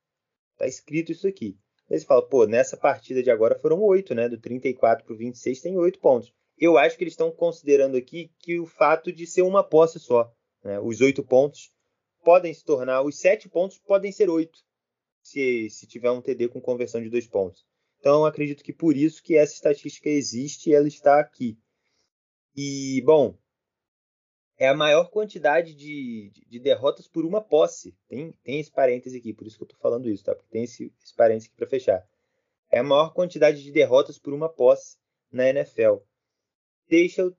Tá 0.56 0.66
escrito 0.66 1.12
isso 1.12 1.26
aqui. 1.26 1.58
Aí 1.90 1.98
você 1.98 2.06
fala, 2.06 2.26
pô, 2.26 2.46
nessa 2.46 2.76
partida 2.76 3.22
de 3.22 3.30
agora 3.30 3.58
foram 3.58 3.80
oito, 3.82 4.14
né? 4.14 4.28
Do 4.28 4.40
34 4.40 5.04
para 5.04 5.14
o 5.14 5.16
26 5.16 5.60
tem 5.60 5.76
oito 5.76 5.98
pontos. 5.98 6.32
Eu 6.56 6.78
acho 6.78 6.96
que 6.96 7.04
eles 7.04 7.12
estão 7.12 7.30
considerando 7.30 7.96
aqui 7.96 8.32
que 8.38 8.58
o 8.58 8.66
fato 8.66 9.12
de 9.12 9.26
ser 9.26 9.42
uma 9.42 9.62
posse 9.62 9.98
só, 9.98 10.32
né? 10.62 10.80
Os 10.80 11.00
oito 11.00 11.22
pontos 11.22 11.72
podem 12.22 12.54
se 12.54 12.64
tornar, 12.64 13.02
os 13.02 13.18
sete 13.18 13.48
pontos 13.48 13.78
podem 13.78 14.10
ser 14.10 14.30
oito, 14.30 14.58
se, 15.22 15.68
se 15.68 15.86
tiver 15.86 16.10
um 16.10 16.22
TD 16.22 16.48
com 16.48 16.60
conversão 16.60 17.02
de 17.02 17.10
dois 17.10 17.26
pontos. 17.26 17.66
Então, 18.04 18.26
acredito 18.26 18.62
que 18.62 18.70
por 18.70 18.98
isso 18.98 19.22
que 19.22 19.34
essa 19.34 19.54
estatística 19.54 20.10
existe 20.10 20.68
e 20.68 20.74
ela 20.74 20.86
está 20.86 21.18
aqui. 21.18 21.58
E, 22.54 23.00
bom, 23.02 23.34
é 24.58 24.68
a 24.68 24.74
maior 24.74 25.08
quantidade 25.08 25.74
de, 25.74 26.28
de, 26.28 26.44
de, 26.44 26.58
derrotas 26.60 27.08
por 27.08 27.24
uma 27.24 27.40
posse. 27.40 27.96
Tem, 28.06 28.30
tem 28.44 28.60
esse 28.60 28.70
parêntese 28.70 29.16
aqui, 29.16 29.32
por 29.32 29.46
isso 29.46 29.56
que 29.56 29.62
eu 29.62 29.68
estou 29.68 29.80
falando 29.80 30.10
isso, 30.10 30.22
tá? 30.22 30.34
Porque 30.34 30.50
tem 30.50 30.64
esse, 30.64 30.92
esse 31.02 31.14
parêntese 31.14 31.46
aqui 31.46 31.56
para 31.56 31.66
fechar. 31.66 32.06
É 32.70 32.80
a 32.80 32.82
maior 32.82 33.14
quantidade 33.14 33.62
de 33.62 33.72
derrotas 33.72 34.18
por 34.18 34.34
uma 34.34 34.50
posse 34.50 34.98
na 35.32 35.48
NFL. 35.48 35.96
Deixa, 36.86 37.34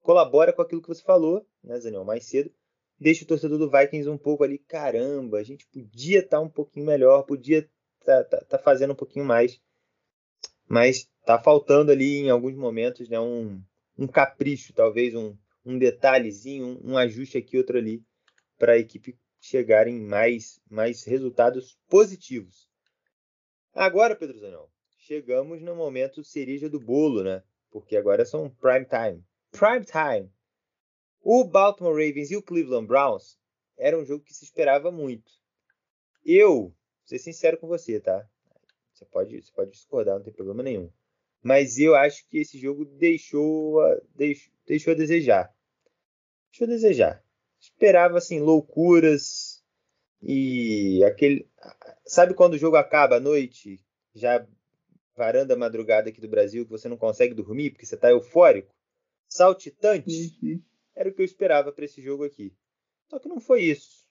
colabora 0.00 0.52
com 0.52 0.60
aquilo 0.60 0.82
que 0.82 0.88
você 0.88 1.04
falou, 1.04 1.46
né, 1.62 1.78
Zaniel, 1.78 2.04
mais 2.04 2.24
cedo. 2.24 2.52
Deixa 2.98 3.22
o 3.22 3.28
torcedor 3.28 3.58
do 3.58 3.70
Vikings 3.70 4.10
um 4.10 4.18
pouco 4.18 4.42
ali, 4.42 4.58
caramba, 4.58 5.38
a 5.38 5.44
gente 5.44 5.68
podia 5.68 6.18
estar 6.18 6.38
tá 6.38 6.40
um 6.40 6.48
pouquinho 6.48 6.84
melhor, 6.84 7.22
podia 7.22 7.70
estar 8.00 8.24
tá, 8.24 8.38
tá, 8.38 8.44
tá 8.44 8.58
fazendo 8.58 8.92
um 8.92 8.96
pouquinho 8.96 9.24
mais, 9.24 9.60
mas 10.68 11.08
tá 11.24 11.38
faltando 11.38 11.90
ali 11.90 12.18
em 12.18 12.30
alguns 12.30 12.54
momentos, 12.54 13.08
né, 13.08 13.18
um, 13.18 13.60
um 13.96 14.06
capricho, 14.06 14.72
talvez 14.72 15.14
um, 15.14 15.36
um 15.64 15.78
detalhezinho, 15.78 16.66
um, 16.66 16.92
um 16.92 16.98
ajuste 16.98 17.38
aqui, 17.38 17.56
outro 17.56 17.78
ali, 17.78 18.02
para 18.58 18.72
a 18.72 18.78
equipe 18.78 19.18
chegar 19.40 19.88
em 19.88 20.00
mais, 20.00 20.60
mais 20.68 21.04
resultados 21.04 21.78
positivos. 21.88 22.68
Agora, 23.72 24.16
Pedro 24.16 24.38
Zanão, 24.38 24.68
chegamos 24.98 25.62
no 25.62 25.74
momento 25.74 26.24
cereja 26.24 26.68
do 26.68 26.80
bolo, 26.80 27.22
né? 27.22 27.42
Porque 27.70 27.96
agora 27.96 28.24
são 28.24 28.50
prime 28.50 28.86
time. 28.86 29.24
Prime 29.50 29.84
time! 29.84 30.30
O 31.20 31.44
Baltimore 31.44 31.92
Ravens 31.92 32.30
e 32.30 32.36
o 32.36 32.42
Cleveland 32.42 32.86
Browns 32.86 33.38
era 33.76 33.98
um 33.98 34.04
jogo 34.04 34.24
que 34.24 34.34
se 34.34 34.44
esperava 34.44 34.90
muito. 34.90 35.30
Eu, 36.24 36.62
vou 36.62 36.74
ser 37.04 37.18
sincero 37.18 37.58
com 37.58 37.68
você, 37.68 38.00
tá? 38.00 38.28
Você 38.98 39.04
pode, 39.06 39.42
você 39.42 39.52
pode 39.52 39.70
discordar, 39.70 40.16
não 40.16 40.22
tem 40.22 40.32
problema 40.32 40.62
nenhum. 40.62 40.90
Mas 41.42 41.78
eu 41.78 41.94
acho 41.94 42.28
que 42.28 42.38
esse 42.38 42.58
jogo 42.58 42.84
deixou 42.84 43.80
a, 43.80 44.00
deixou, 44.16 44.52
deixou 44.66 44.92
a 44.92 44.96
desejar 44.96 45.54
deixou 46.50 46.66
a 46.66 46.70
desejar. 46.70 47.24
Esperava 47.60 48.18
assim 48.18 48.40
loucuras 48.40 49.62
e 50.22 51.02
aquele, 51.04 51.48
sabe 52.04 52.34
quando 52.34 52.54
o 52.54 52.58
jogo 52.58 52.76
acaba 52.76 53.16
à 53.16 53.20
noite, 53.20 53.80
já 54.14 54.46
varanda 55.16 55.56
madrugada 55.56 56.08
aqui 56.08 56.20
do 56.20 56.28
Brasil 56.28 56.64
que 56.64 56.70
você 56.70 56.88
não 56.88 56.96
consegue 56.96 57.34
dormir 57.34 57.70
porque 57.70 57.86
você 57.86 57.94
está 57.94 58.10
eufórico, 58.10 58.74
saltitante. 59.28 60.36
Uhum. 60.42 60.62
Era 60.94 61.08
o 61.08 61.12
que 61.12 61.20
eu 61.20 61.26
esperava 61.26 61.72
para 61.72 61.84
esse 61.84 62.02
jogo 62.02 62.24
aqui. 62.24 62.52
Só 63.08 63.18
que 63.18 63.28
não 63.28 63.40
foi 63.40 63.62
isso. 63.62 64.06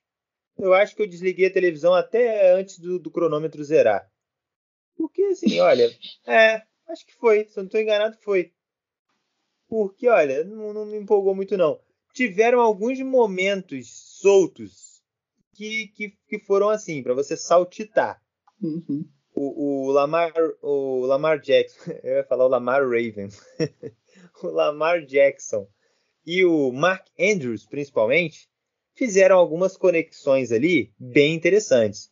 Eu 0.57 0.73
acho 0.73 0.95
que 0.95 1.01
eu 1.01 1.07
desliguei 1.07 1.47
a 1.47 1.53
televisão 1.53 1.93
até 1.93 2.51
antes 2.51 2.79
do, 2.79 2.97
do 2.99 3.11
cronômetro 3.11 3.63
zerar. 3.63 4.09
Porque 4.97 5.21
assim, 5.23 5.59
olha, 5.59 5.89
é, 6.25 6.61
acho 6.89 7.05
que 7.05 7.13
foi. 7.13 7.45
Se 7.45 7.59
eu 7.59 7.63
não 7.63 7.67
estou 7.67 7.79
enganado, 7.79 8.17
foi. 8.21 8.51
Porque, 9.69 10.07
olha, 10.07 10.43
não, 10.43 10.73
não 10.73 10.85
me 10.85 10.97
empolgou 10.97 11.35
muito 11.35 11.55
não 11.55 11.79
tiveram 12.17 12.59
alguns 12.59 12.99
momentos 13.01 13.91
soltos 14.19 15.03
que, 15.53 15.89
que, 15.89 16.17
que 16.27 16.39
foram 16.39 16.67
assim, 16.67 17.03
para 17.03 17.13
você 17.13 17.37
saltitar. 17.37 18.19
Uhum. 18.59 19.07
O, 19.35 19.85
o, 19.85 19.91
Lamar, 19.91 20.33
o 20.63 21.05
Lamar 21.05 21.39
Jackson, 21.39 21.91
eu 22.01 22.15
ia 22.15 22.23
falar 22.23 22.45
o 22.45 22.49
Lamar 22.49 22.81
Raven, 22.81 23.29
o 24.41 24.47
Lamar 24.47 25.05
Jackson 25.05 25.67
e 26.25 26.43
o 26.43 26.71
Mark 26.71 27.05
Andrews, 27.19 27.67
principalmente, 27.67 28.49
fizeram 28.95 29.37
algumas 29.37 29.77
conexões 29.77 30.51
ali 30.51 30.91
bem 30.97 31.35
interessantes. 31.35 32.11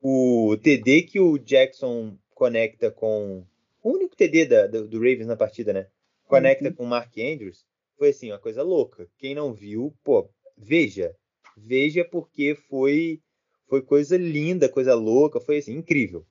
O 0.00 0.56
TD 0.62 1.02
que 1.02 1.20
o 1.20 1.38
Jackson 1.38 2.16
conecta 2.34 2.90
com, 2.90 3.44
o 3.82 3.90
único 3.90 4.16
TD 4.16 4.46
da, 4.46 4.66
do, 4.66 4.86
do, 4.86 4.98
Ravens 4.98 5.26
na 5.26 5.36
partida, 5.36 5.72
né? 5.72 5.88
Conecta 6.24 6.68
uhum. 6.68 6.74
com 6.74 6.84
o 6.84 6.86
Mark 6.86 7.12
Andrews. 7.18 7.64
Foi 7.96 8.10
assim, 8.10 8.30
uma 8.30 8.38
coisa 8.38 8.62
louca. 8.62 9.08
Quem 9.18 9.34
não 9.34 9.52
viu, 9.52 9.94
pô, 10.04 10.30
veja. 10.56 11.14
Veja 11.56 12.04
porque 12.04 12.54
foi 12.54 13.20
foi 13.68 13.82
coisa 13.82 14.16
linda, 14.16 14.68
coisa 14.68 14.94
louca, 14.94 15.40
foi 15.40 15.58
assim, 15.58 15.74
incrível. 15.74 16.26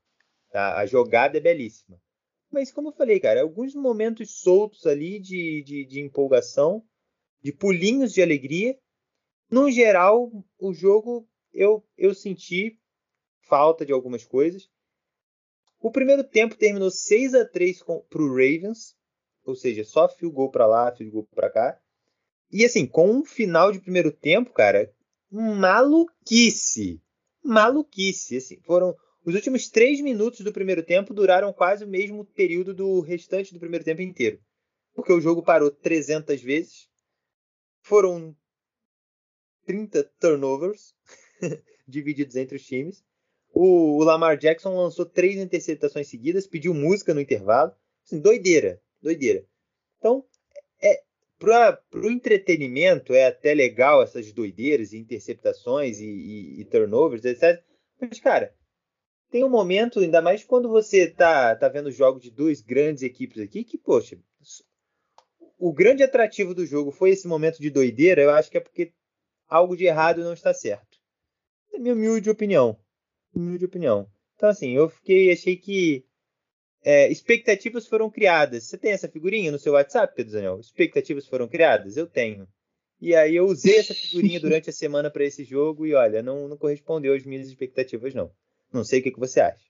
Tá? 0.52 0.77
A 0.77 0.85
jogada 0.85 1.38
é 1.38 1.41
belíssima. 1.41 2.02
Mas 2.52 2.72
como 2.72 2.89
eu 2.89 2.94
falei, 2.94 3.19
cara, 3.19 3.41
alguns 3.41 3.76
momentos 3.76 4.39
soltos 4.39 4.85
ali 4.88 5.19
de, 5.19 5.61
de, 5.64 5.85
de 5.85 5.99
empolgação, 5.99 6.84
de 7.44 7.52
pulinhos 7.52 8.14
de 8.14 8.22
alegria. 8.22 8.77
No 9.52 9.69
geral, 9.69 10.31
o 10.57 10.73
jogo 10.73 11.27
eu, 11.53 11.85
eu 11.98 12.14
senti 12.14 12.80
falta 13.48 13.86
de 13.86 13.91
algumas 13.91 14.26
coisas. 14.26 14.69
O 15.80 15.91
primeiro 15.91 16.24
tempo 16.24 16.56
terminou 16.56 16.90
6 16.90 17.34
a 17.34 17.45
3 17.45 17.84
para 18.10 18.22
o 18.22 18.30
Ravens, 18.30 18.95
ou 19.45 19.56
seja, 19.56 19.84
só 19.84 20.10
fio 20.10 20.32
gol 20.32 20.49
para 20.49 20.65
lá, 20.65 20.91
fio 20.91 21.10
gol 21.10 21.28
para 21.34 21.49
cá. 21.49 21.80
E 22.52 22.65
assim, 22.65 22.86
com 22.86 23.10
um 23.10 23.26
final 23.26 23.72
de 23.72 23.80
primeiro 23.80 24.11
tempo, 24.11 24.52
cara, 24.52 24.91
maluquice. 25.30 27.02
Maluquice. 27.44 28.38
Assim, 28.38 28.60
foram 28.61 28.95
os 29.26 29.36
últimos 29.36 29.69
três 29.69 29.99
minutos 29.99 30.40
do 30.40 30.53
primeiro 30.53 30.82
tempo 30.82 31.14
duraram 31.14 31.52
quase 31.52 31.84
o 31.84 31.88
mesmo 31.88 32.26
período 32.26 32.74
do 32.74 33.02
restante 33.02 33.53
do 33.53 33.60
primeiro 33.60 33.84
tempo 33.84 34.02
inteiro. 34.02 34.40
Porque 34.94 35.11
o 35.11 35.22
jogo 35.22 35.44
parou 35.44 35.69
300 35.69 36.41
vezes. 36.41 36.90
Foram 37.82 38.36
30 39.65 40.03
turnovers 40.19 40.95
divididos 41.88 42.36
entre 42.36 42.56
os 42.56 42.65
times. 42.65 43.03
O, 43.59 43.97
o, 43.97 44.03
Lamar 44.03 44.38
Jackson 44.38 44.77
lançou 44.77 45.03
três 45.03 45.35
interceptações 45.35 46.07
seguidas, 46.07 46.45
pediu 46.45 46.75
música 46.75 47.11
no 47.11 47.19
intervalo. 47.19 47.73
Assim, 48.05 48.19
doideira, 48.19 48.79
doideira. 49.01 49.43
Então, 49.97 50.23
é, 50.79 51.01
para 51.39 51.81
o 51.95 52.11
entretenimento 52.11 53.15
é 53.15 53.25
até 53.25 53.55
legal 53.55 54.03
essas 54.03 54.31
doideiras, 54.31 54.93
interceptações 54.93 55.99
e, 55.99 56.05
e, 56.05 56.61
e, 56.61 56.65
turnovers, 56.65 57.25
etc. 57.25 57.63
Mas, 57.99 58.19
cara, 58.19 58.53
tem 59.31 59.43
um 59.43 59.49
momento, 59.49 60.01
ainda 60.01 60.21
mais 60.21 60.43
quando 60.43 60.69
você 60.69 61.09
tá, 61.09 61.55
tá 61.55 61.67
vendo 61.67 61.89
jogos 61.89 62.21
de 62.21 62.29
duas 62.29 62.61
grandes 62.61 63.01
equipes 63.01 63.41
aqui, 63.41 63.63
que, 63.63 63.79
poxa, 63.79 64.19
o 65.57 65.73
grande 65.73 66.03
atrativo 66.03 66.53
do 66.53 66.63
jogo 66.63 66.91
foi 66.91 67.09
esse 67.09 67.27
momento 67.27 67.59
de 67.59 67.71
doideira, 67.71 68.21
eu 68.21 68.29
acho 68.29 68.51
que 68.51 68.57
é 68.57 68.61
porque 68.61 68.93
algo 69.47 69.75
de 69.75 69.85
errado 69.85 70.23
não 70.23 70.34
está 70.34 70.53
certo. 70.53 70.99
É 71.73 71.79
minha 71.79 71.95
humilde 71.95 72.29
opinião 72.29 72.77
humilde 73.39 73.65
opinião. 73.65 74.07
Então, 74.35 74.49
assim, 74.49 74.72
eu 74.72 74.89
fiquei, 74.89 75.31
achei 75.31 75.55
que 75.55 76.05
é, 76.84 77.11
expectativas 77.11 77.88
foram 77.88 78.09
criadas. 78.09 78.65
Você 78.65 78.77
tem 78.77 78.91
essa 78.91 79.09
figurinha 79.09 79.51
no 79.51 79.59
seu 79.59 79.73
WhatsApp, 79.73 80.15
Pedro 80.15 80.34
Daniel? 80.34 80.59
Expectativas 80.59 81.27
foram 81.27 81.47
criadas? 81.47 81.97
Eu 81.97 82.07
tenho. 82.07 82.47
E 82.99 83.15
aí 83.15 83.35
eu 83.35 83.45
usei 83.45 83.77
essa 83.77 83.93
figurinha 83.93 84.39
durante 84.39 84.69
a 84.69 84.73
semana 84.73 85.09
para 85.09 85.23
esse 85.23 85.43
jogo 85.43 85.85
e 85.85 85.93
olha, 85.93 86.23
não, 86.23 86.47
não 86.47 86.57
correspondeu 86.57 87.14
às 87.14 87.26
minhas 87.26 87.47
expectativas, 87.47 88.14
não. 88.14 88.31
Não 88.72 88.84
sei 88.84 88.99
o 88.99 89.03
que, 89.03 89.11
que 89.11 89.19
você 89.19 89.39
acha. 89.39 89.65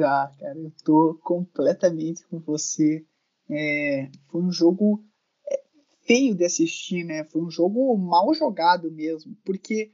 Ah, 0.00 0.30
cara, 0.38 0.58
eu 0.58 0.72
tô 0.84 1.18
completamente 1.22 2.26
com 2.26 2.38
você. 2.38 3.04
É, 3.50 4.10
foi 4.28 4.42
um 4.42 4.52
jogo 4.52 5.04
é, 5.50 5.62
feio 6.02 6.34
de 6.34 6.44
assistir, 6.44 7.04
né? 7.04 7.24
Foi 7.24 7.42
um 7.42 7.50
jogo 7.50 7.96
mal 7.96 8.32
jogado 8.34 8.90
mesmo, 8.90 9.36
porque 9.44 9.92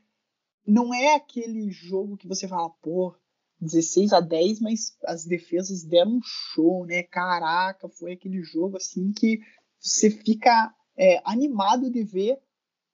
não 0.66 0.94
é 0.94 1.14
aquele 1.14 1.70
jogo 1.70 2.16
que 2.16 2.28
você 2.28 2.48
fala, 2.48 2.70
pô, 2.82 3.14
16 3.60 4.12
a 4.12 4.20
10, 4.20 4.60
mas 4.60 4.96
as 5.04 5.24
defesas 5.24 5.84
deram 5.84 6.16
um 6.16 6.20
show, 6.22 6.86
né? 6.86 7.02
Caraca, 7.02 7.88
foi 7.88 8.12
aquele 8.12 8.42
jogo 8.42 8.76
assim 8.76 9.12
que 9.12 9.40
você 9.78 10.10
fica 10.10 10.74
é, 10.96 11.20
animado 11.24 11.90
de 11.90 12.02
ver 12.04 12.38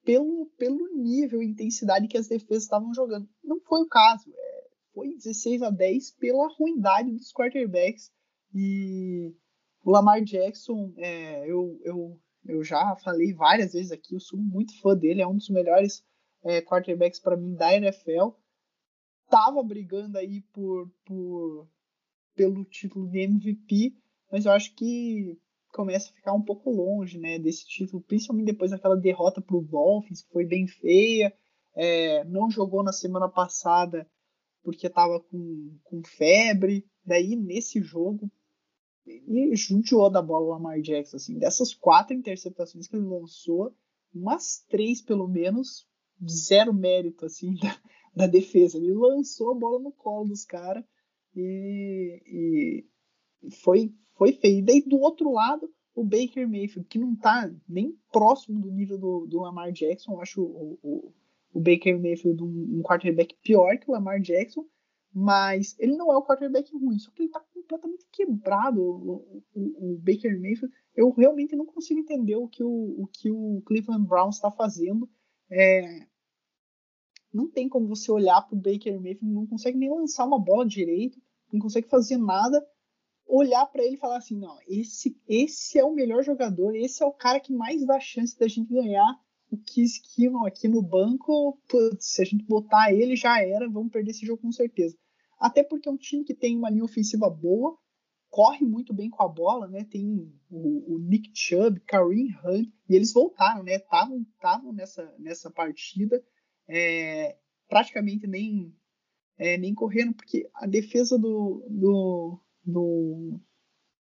pelo, 0.03 0.47
pelo 0.57 0.95
nível 0.95 1.41
e 1.41 1.47
intensidade 1.47 2.07
que 2.07 2.17
as 2.17 2.27
defesas 2.27 2.63
estavam 2.63 2.93
jogando. 2.93 3.27
Não 3.43 3.59
foi 3.61 3.81
o 3.81 3.87
caso. 3.87 4.29
É, 4.29 4.67
foi 4.93 5.15
16 5.15 5.61
a 5.61 5.69
10 5.69 6.11
pela 6.11 6.47
ruindade 6.57 7.11
dos 7.11 7.31
quarterbacks. 7.31 8.11
E 8.53 9.33
o 9.83 9.91
Lamar 9.91 10.21
Jackson, 10.23 10.93
é, 10.97 11.49
eu, 11.49 11.79
eu, 11.83 12.19
eu 12.45 12.63
já 12.63 12.95
falei 12.97 13.33
várias 13.33 13.73
vezes 13.73 13.91
aqui, 13.91 14.15
eu 14.15 14.19
sou 14.19 14.37
muito 14.37 14.79
fã 14.81 14.95
dele, 14.95 15.21
é 15.21 15.27
um 15.27 15.37
dos 15.37 15.49
melhores 15.49 16.03
é, 16.43 16.61
quarterbacks 16.61 17.19
para 17.19 17.37
mim 17.37 17.53
da 17.55 17.73
NFL. 17.75 18.29
Tava 19.29 19.63
brigando 19.63 20.17
aí 20.17 20.41
por, 20.53 20.91
por 21.05 21.67
pelo 22.35 22.65
título 22.65 23.07
de 23.09 23.19
MVP, 23.19 23.95
mas 24.31 24.45
eu 24.45 24.51
acho 24.51 24.73
que 24.75 25.37
começa 25.71 26.09
a 26.09 26.13
ficar 26.13 26.33
um 26.33 26.41
pouco 26.41 26.69
longe, 26.69 27.17
né, 27.17 27.39
desse 27.39 27.65
título, 27.65 28.03
principalmente 28.03 28.47
depois 28.47 28.71
daquela 28.71 28.97
derrota 28.97 29.41
para 29.41 29.55
o 29.55 29.61
Dolphins, 29.61 30.21
que 30.21 30.31
foi 30.31 30.45
bem 30.45 30.67
feia. 30.67 31.33
É, 31.73 32.25
não 32.25 32.51
jogou 32.51 32.83
na 32.83 32.91
semana 32.91 33.29
passada 33.29 34.09
porque 34.63 34.87
estava 34.87 35.19
com, 35.19 35.77
com 35.83 36.03
febre. 36.03 36.85
Daí 37.05 37.35
nesse 37.35 37.81
jogo 37.81 38.29
ele 39.05 39.55
judiou 39.55 40.09
da 40.09 40.21
bola 40.21 40.45
o 40.45 40.49
Lamar 40.49 40.79
Jackson, 40.81 41.17
assim, 41.17 41.39
dessas 41.39 41.73
quatro 41.73 42.13
interceptações 42.15 42.87
que 42.87 42.95
ele 42.95 43.05
lançou, 43.05 43.75
umas 44.13 44.63
três 44.69 45.01
pelo 45.01 45.27
menos 45.27 45.87
zero 46.27 46.73
mérito 46.73 47.25
assim 47.25 47.55
da, 47.61 47.77
da, 48.15 48.27
defesa. 48.27 48.77
Ele 48.77 48.93
lançou 48.93 49.51
a 49.51 49.55
bola 49.55 49.79
no 49.79 49.91
colo 49.91 50.29
dos 50.29 50.45
caras 50.45 50.83
e, 51.35 52.21
e, 52.25 53.49
foi, 53.63 53.93
foi 54.17 54.33
feio. 54.33 54.59
E 54.59 54.61
daí 54.61 54.81
do 54.81 54.99
outro 54.99 55.31
lado, 55.31 55.69
o 55.95 56.03
Baker 56.03 56.47
Mayfield, 56.47 56.87
que 56.87 56.99
não 56.99 57.15
tá 57.15 57.51
nem 57.67 57.97
próximo 58.11 58.59
do 58.59 58.71
nível 58.71 58.97
do, 58.97 59.25
do 59.27 59.41
Lamar 59.41 59.71
Jackson, 59.71 60.13
eu 60.13 60.21
acho 60.21 60.41
o, 60.41 60.79
o, 60.81 61.13
o 61.53 61.59
Baker 61.59 61.99
Mayfield 61.99 62.41
um, 62.43 62.79
um 62.79 62.81
quarterback 62.81 63.35
pior 63.43 63.77
que 63.77 63.89
o 63.89 63.93
Lamar 63.93 64.21
Jackson, 64.21 64.65
mas 65.13 65.75
ele 65.77 65.95
não 65.97 66.11
é 66.11 66.17
o 66.17 66.23
quarterback 66.23 66.71
ruim, 66.73 66.97
só 66.97 67.11
que 67.11 67.23
ele 67.23 67.31
tá 67.31 67.41
completamente 67.53 68.05
quebrado, 68.11 68.81
o, 68.81 69.43
o, 69.53 69.93
o 69.93 69.97
Baker 69.99 70.39
Mayfield. 70.39 70.73
Eu 70.95 71.09
realmente 71.11 71.55
não 71.55 71.65
consigo 71.65 71.99
entender 71.99 72.35
o 72.35 72.47
que 72.47 72.63
o, 72.63 73.03
o, 73.03 73.07
que 73.07 73.29
Cleveland 73.65 74.07
Browns 74.07 74.35
está 74.35 74.49
fazendo. 74.49 75.09
É, 75.49 76.07
não 77.33 77.49
tem 77.49 77.69
como 77.69 77.87
você 77.87 78.11
olhar 78.11 78.41
pro 78.41 78.55
Baker 78.55 78.99
Mayfield, 78.99 79.33
não 79.33 79.45
consegue 79.45 79.77
nem 79.77 79.89
lançar 79.89 80.25
uma 80.25 80.39
bola 80.39 80.65
direito, 80.65 81.21
não 81.51 81.59
consegue 81.59 81.87
fazer 81.87 82.17
nada, 82.17 82.65
olhar 83.25 83.65
para 83.67 83.83
ele 83.83 83.95
e 83.95 83.99
falar 83.99 84.17
assim, 84.17 84.37
não, 84.37 84.57
esse, 84.67 85.17
esse 85.27 85.79
é 85.79 85.85
o 85.85 85.93
melhor 85.93 86.23
jogador, 86.23 86.75
esse 86.75 87.01
é 87.01 87.05
o 87.05 87.13
cara 87.13 87.39
que 87.39 87.53
mais 87.53 87.85
dá 87.85 87.99
chance 87.99 88.37
da 88.37 88.47
gente 88.47 88.73
ganhar 88.73 89.17
o 89.49 89.57
Kiss 89.57 90.01
Kino 90.01 90.45
aqui 90.45 90.67
no 90.67 90.81
banco, 90.81 91.59
putz, 91.67 92.13
se 92.13 92.21
a 92.21 92.25
gente 92.25 92.45
botar 92.45 92.93
ele 92.93 93.15
já 93.15 93.41
era, 93.41 93.69
vamos 93.69 93.91
perder 93.91 94.11
esse 94.11 94.25
jogo 94.25 94.41
com 94.41 94.51
certeza. 94.51 94.97
Até 95.37 95.61
porque 95.61 95.89
é 95.89 95.91
um 95.91 95.97
time 95.97 96.23
que 96.23 96.33
tem 96.33 96.57
uma 96.57 96.69
linha 96.69 96.85
ofensiva 96.85 97.29
boa, 97.29 97.77
corre 98.29 98.65
muito 98.65 98.93
bem 98.93 99.09
com 99.09 99.21
a 99.21 99.27
bola, 99.27 99.67
né? 99.67 99.83
Tem 99.83 100.07
o, 100.49 100.95
o 100.95 100.99
Nick 100.99 101.31
Chubb, 101.33 101.81
Kareem 101.81 102.29
Hunt, 102.45 102.69
e 102.87 102.95
eles 102.95 103.11
voltaram, 103.11 103.61
né? 103.61 103.75
Estavam 103.75 104.71
nessa, 104.71 105.13
nessa 105.19 105.51
partida 105.51 106.23
é, 106.73 107.35
praticamente 107.67 108.25
nem, 108.25 108.73
é, 109.37 109.57
nem 109.57 109.75
correndo, 109.75 110.13
porque 110.13 110.49
a 110.55 110.65
defesa 110.65 111.19
do, 111.19 111.65
do, 111.69 112.39
do 112.63 113.39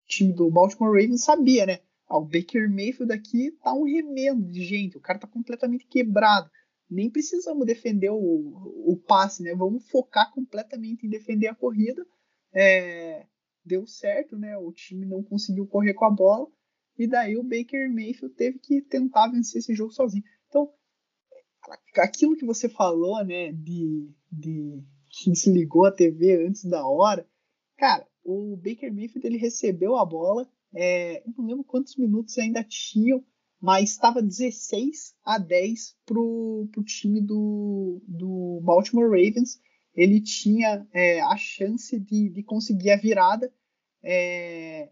time 0.06 0.34
do 0.34 0.50
Baltimore 0.50 0.92
Ravens 0.92 1.24
sabia, 1.24 1.64
né? 1.64 1.80
Ah, 2.06 2.18
o 2.18 2.24
Baker 2.24 2.68
Mayfield 2.68 3.12
aqui 3.12 3.52
tá 3.62 3.72
um 3.72 3.84
remendo 3.84 4.50
de 4.50 4.62
gente, 4.64 4.98
o 4.98 5.00
cara 5.00 5.18
tá 5.18 5.26
completamente 5.26 5.86
quebrado. 5.86 6.50
Nem 6.90 7.10
precisamos 7.10 7.66
defender 7.66 8.10
o, 8.10 8.16
o 8.16 8.96
passe, 8.96 9.42
né? 9.42 9.54
Vamos 9.54 9.88
focar 9.88 10.32
completamente 10.32 11.06
em 11.06 11.10
defender 11.10 11.48
a 11.48 11.54
corrida. 11.54 12.06
É, 12.52 13.26
deu 13.64 13.86
certo, 13.86 14.38
né? 14.38 14.56
O 14.56 14.72
time 14.72 15.06
não 15.06 15.22
conseguiu 15.22 15.66
correr 15.66 15.94
com 15.94 16.04
a 16.04 16.10
bola. 16.10 16.46
E 16.98 17.06
daí 17.06 17.36
o 17.36 17.42
Baker 17.42 17.90
Mayfield 17.90 18.34
teve 18.34 18.58
que 18.58 18.80
tentar 18.82 19.28
vencer 19.28 19.58
esse 19.58 19.74
jogo 19.74 19.92
sozinho. 19.92 20.24
Então, 20.48 20.72
aquilo 21.96 22.36
que 22.36 22.46
você 22.46 22.68
falou, 22.68 23.24
né, 23.24 23.52
de, 23.52 24.10
de 24.30 24.82
que 25.10 25.30
desligou 25.30 25.86
a 25.86 25.92
TV 25.92 26.46
antes 26.46 26.64
da 26.64 26.86
hora, 26.86 27.26
cara, 27.76 28.06
o 28.24 28.56
Baker 28.56 28.92
Mayfield 28.92 29.26
ele 29.26 29.38
recebeu 29.38 29.96
a 29.96 30.04
bola, 30.04 30.48
é, 30.74 31.22
não 31.36 31.46
lembro 31.46 31.64
quantos 31.64 31.96
minutos 31.96 32.36
ainda 32.38 32.62
tinham, 32.62 33.24
mas 33.60 33.90
estava 33.90 34.22
16 34.22 35.16
a 35.24 35.38
10 35.38 35.96
pro, 36.06 36.68
pro 36.70 36.84
time 36.84 37.20
do, 37.20 38.00
do 38.06 38.60
Baltimore 38.62 39.08
Ravens. 39.10 39.60
Ele 39.94 40.20
tinha 40.20 40.86
é, 40.92 41.20
a 41.22 41.36
chance 41.36 41.98
de, 41.98 42.28
de 42.28 42.42
conseguir 42.44 42.90
a 42.90 42.96
virada. 42.96 43.52
É, 44.02 44.88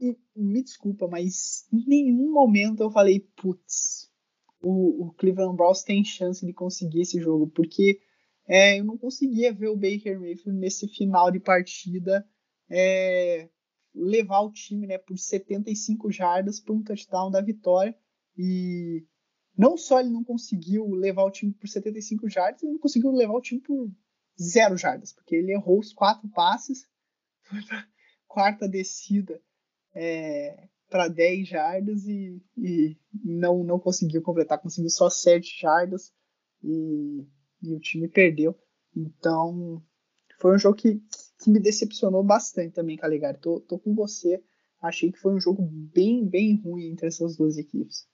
e 0.00 0.16
me 0.34 0.62
desculpa, 0.62 1.06
mas 1.06 1.68
em 1.72 1.84
nenhum 1.86 2.32
momento 2.32 2.82
eu 2.82 2.90
falei, 2.90 3.20
putz, 3.36 4.10
o, 4.60 5.06
o 5.06 5.12
Cleveland 5.14 5.56
Browns 5.56 5.82
tem 5.82 6.04
chance 6.04 6.44
de 6.44 6.52
conseguir 6.52 7.02
esse 7.02 7.20
jogo, 7.20 7.48
porque 7.48 8.00
é, 8.46 8.78
eu 8.78 8.84
não 8.84 8.96
conseguia 8.96 9.52
ver 9.52 9.68
o 9.68 9.76
Baker 9.76 10.18
Mayfield 10.18 10.58
nesse 10.58 10.88
final 10.88 11.30
de 11.30 11.38
partida 11.38 12.26
é, 12.70 13.48
levar 13.94 14.40
o 14.40 14.52
time 14.52 14.86
né, 14.86 14.98
por 14.98 15.18
75 15.18 16.10
jardas 16.10 16.60
para 16.60 16.74
um 16.74 16.82
touchdown 16.82 17.30
da 17.30 17.40
vitória. 17.40 17.96
E 18.36 19.04
não 19.56 19.76
só 19.76 20.00
ele 20.00 20.10
não 20.10 20.24
conseguiu 20.24 20.88
levar 20.90 21.24
o 21.24 21.30
time 21.30 21.52
por 21.52 21.68
75 21.68 22.28
jardas, 22.28 22.62
ele 22.62 22.72
não 22.72 22.78
conseguiu 22.78 23.10
levar 23.10 23.34
o 23.34 23.40
time 23.40 23.60
por 23.60 23.90
zero 24.40 24.76
jardas, 24.76 25.12
porque 25.12 25.34
ele 25.34 25.52
errou 25.52 25.80
os 25.80 25.92
quatro 25.92 26.28
passes, 26.28 26.88
quarta 28.28 28.68
descida 28.68 29.42
é, 29.94 30.68
para 30.88 31.08
10 31.08 31.48
jardas 31.48 32.06
e, 32.06 32.40
e, 32.56 32.96
não, 33.24 33.62
não 33.62 33.78
conseguiu 33.78 34.22
completar, 34.22 34.60
conseguiu 34.60 34.90
só 34.90 35.10
7 35.10 35.60
jardas 35.60 36.12
e, 36.62 37.26
e 37.62 37.74
o 37.74 37.80
time 37.80 38.08
perdeu. 38.08 38.58
Então 38.96 39.82
foi 40.40 40.54
um 40.54 40.58
jogo 40.58 40.76
que, 40.76 41.00
que 41.42 41.50
me 41.50 41.60
decepcionou 41.60 42.22
bastante 42.22 42.74
também, 42.74 42.96
Caligari. 42.96 43.38
Tô, 43.38 43.60
tô 43.60 43.78
com 43.78 43.94
você. 43.94 44.42
Achei 44.80 45.10
que 45.10 45.18
foi 45.18 45.34
um 45.34 45.40
jogo 45.40 45.62
bem, 45.62 46.24
bem 46.24 46.56
ruim 46.56 46.92
entre 46.92 47.08
essas 47.08 47.36
duas 47.36 47.58
equipes. 47.58 48.06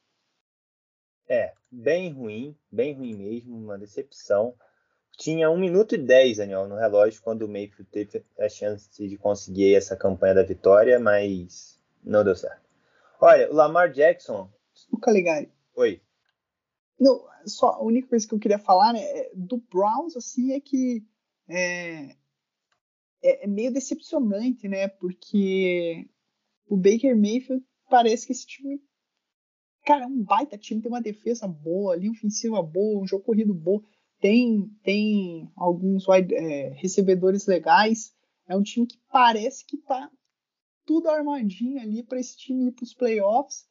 É, 1.29 1.53
bem 1.71 2.13
ruim, 2.13 2.57
bem 2.71 2.95
ruim 2.95 3.15
mesmo, 3.15 3.57
uma 3.57 3.79
decepção. 3.79 4.55
Tinha 5.17 5.51
1 5.51 5.59
minuto 5.59 5.95
e 5.95 5.99
10, 5.99 6.39
Daniel, 6.39 6.67
no 6.67 6.77
relógio, 6.77 7.23
quando 7.23 7.43
o 7.43 7.49
Mayfield 7.49 7.91
teve 7.91 8.25
a 8.39 8.49
chance 8.49 8.91
de 9.07 9.17
conseguir 9.17 9.75
essa 9.75 9.97
campanha 9.97 10.35
da 10.35 10.43
vitória, 10.43 10.99
mas 10.99 11.79
não 12.03 12.25
deu 12.25 12.35
certo. 12.35 12.64
Olha, 13.25 13.51
o 13.51 13.55
Lamar 13.55 13.91
Jackson. 13.91 14.53
O 14.93 14.99
Caligari. 14.99 15.51
Oi. 15.77 16.03
Não, 17.01 17.27
só 17.47 17.71
a 17.71 17.83
única 17.83 18.09
coisa 18.09 18.29
que 18.29 18.35
eu 18.35 18.39
queria 18.39 18.59
falar, 18.59 18.93
né, 18.93 19.01
é, 19.01 19.31
do 19.35 19.57
Browns, 19.57 20.15
assim, 20.15 20.53
é 20.53 20.61
que 20.61 21.03
é, 21.49 22.17
é, 23.23 23.45
é 23.45 23.47
meio 23.47 23.73
decepcionante, 23.73 24.69
né, 24.69 24.89
porque 24.89 26.07
o 26.69 26.77
Baker 26.77 27.17
Mayfield 27.17 27.65
parece 27.89 28.27
que 28.27 28.33
esse 28.33 28.47
time 28.47 28.79
cara, 29.87 30.05
é 30.05 30.07
um 30.07 30.23
baita 30.23 30.59
time, 30.59 30.83
tem 30.83 30.91
uma 30.91 31.01
defesa 31.01 31.49
boa, 31.49 31.97
linha 31.97 32.13
ofensiva 32.13 32.63
boa, 32.63 33.03
um 33.03 33.07
jogo 33.07 33.25
corrido 33.25 33.55
bom, 33.55 33.81
tem, 34.21 34.69
tem 34.83 35.51
alguns 35.57 36.07
wide, 36.07 36.35
é, 36.35 36.75
recebedores 36.77 37.47
legais. 37.47 38.15
É 38.47 38.55
um 38.55 38.63
time 38.63 38.87
que 38.87 38.99
parece 39.11 39.65
que 39.65 39.79
tá 39.79 40.11
tudo 40.85 41.09
armadinho 41.09 41.81
ali 41.81 42.03
para 42.03 42.21
esse 42.21 42.37
time 42.37 42.69
ir 42.69 42.73
para 42.73 42.85
os 42.85 42.95
playoffs. 42.95 43.67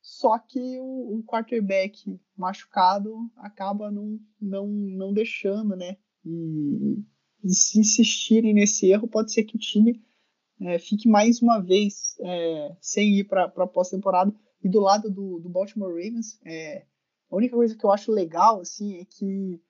Só 0.00 0.38
que 0.38 0.78
o, 0.78 1.18
o, 1.18 1.24
quarterback 1.24 2.20
machucado 2.36 3.28
acaba 3.36 3.90
não, 3.90 4.20
não, 4.40 4.68
não 4.68 5.12
deixando, 5.12 5.74
né? 5.74 5.96
E, 6.24 7.02
e 7.42 7.50
se 7.52 7.80
insistirem 7.80 8.54
nesse 8.54 8.86
erro, 8.88 9.08
pode 9.08 9.32
ser 9.32 9.42
que 9.42 9.56
o 9.56 9.58
time 9.58 10.00
é, 10.60 10.78
fique 10.78 11.08
mais 11.08 11.42
uma 11.42 11.58
vez 11.58 12.16
é, 12.20 12.76
sem 12.80 13.18
ir 13.18 13.24
para 13.24 13.44
a 13.44 13.66
pós-temporada. 13.66 14.32
E 14.62 14.68
do 14.68 14.80
lado 14.80 15.10
do, 15.10 15.40
do 15.40 15.48
Baltimore 15.48 15.90
Ravens, 15.90 16.40
é, 16.44 16.86
a 17.30 17.36
única 17.36 17.56
coisa 17.56 17.76
que 17.76 17.84
eu 17.84 17.90
acho 17.90 18.12
legal 18.12 18.60
assim 18.60 18.98
é 18.98 19.04
que 19.04 19.60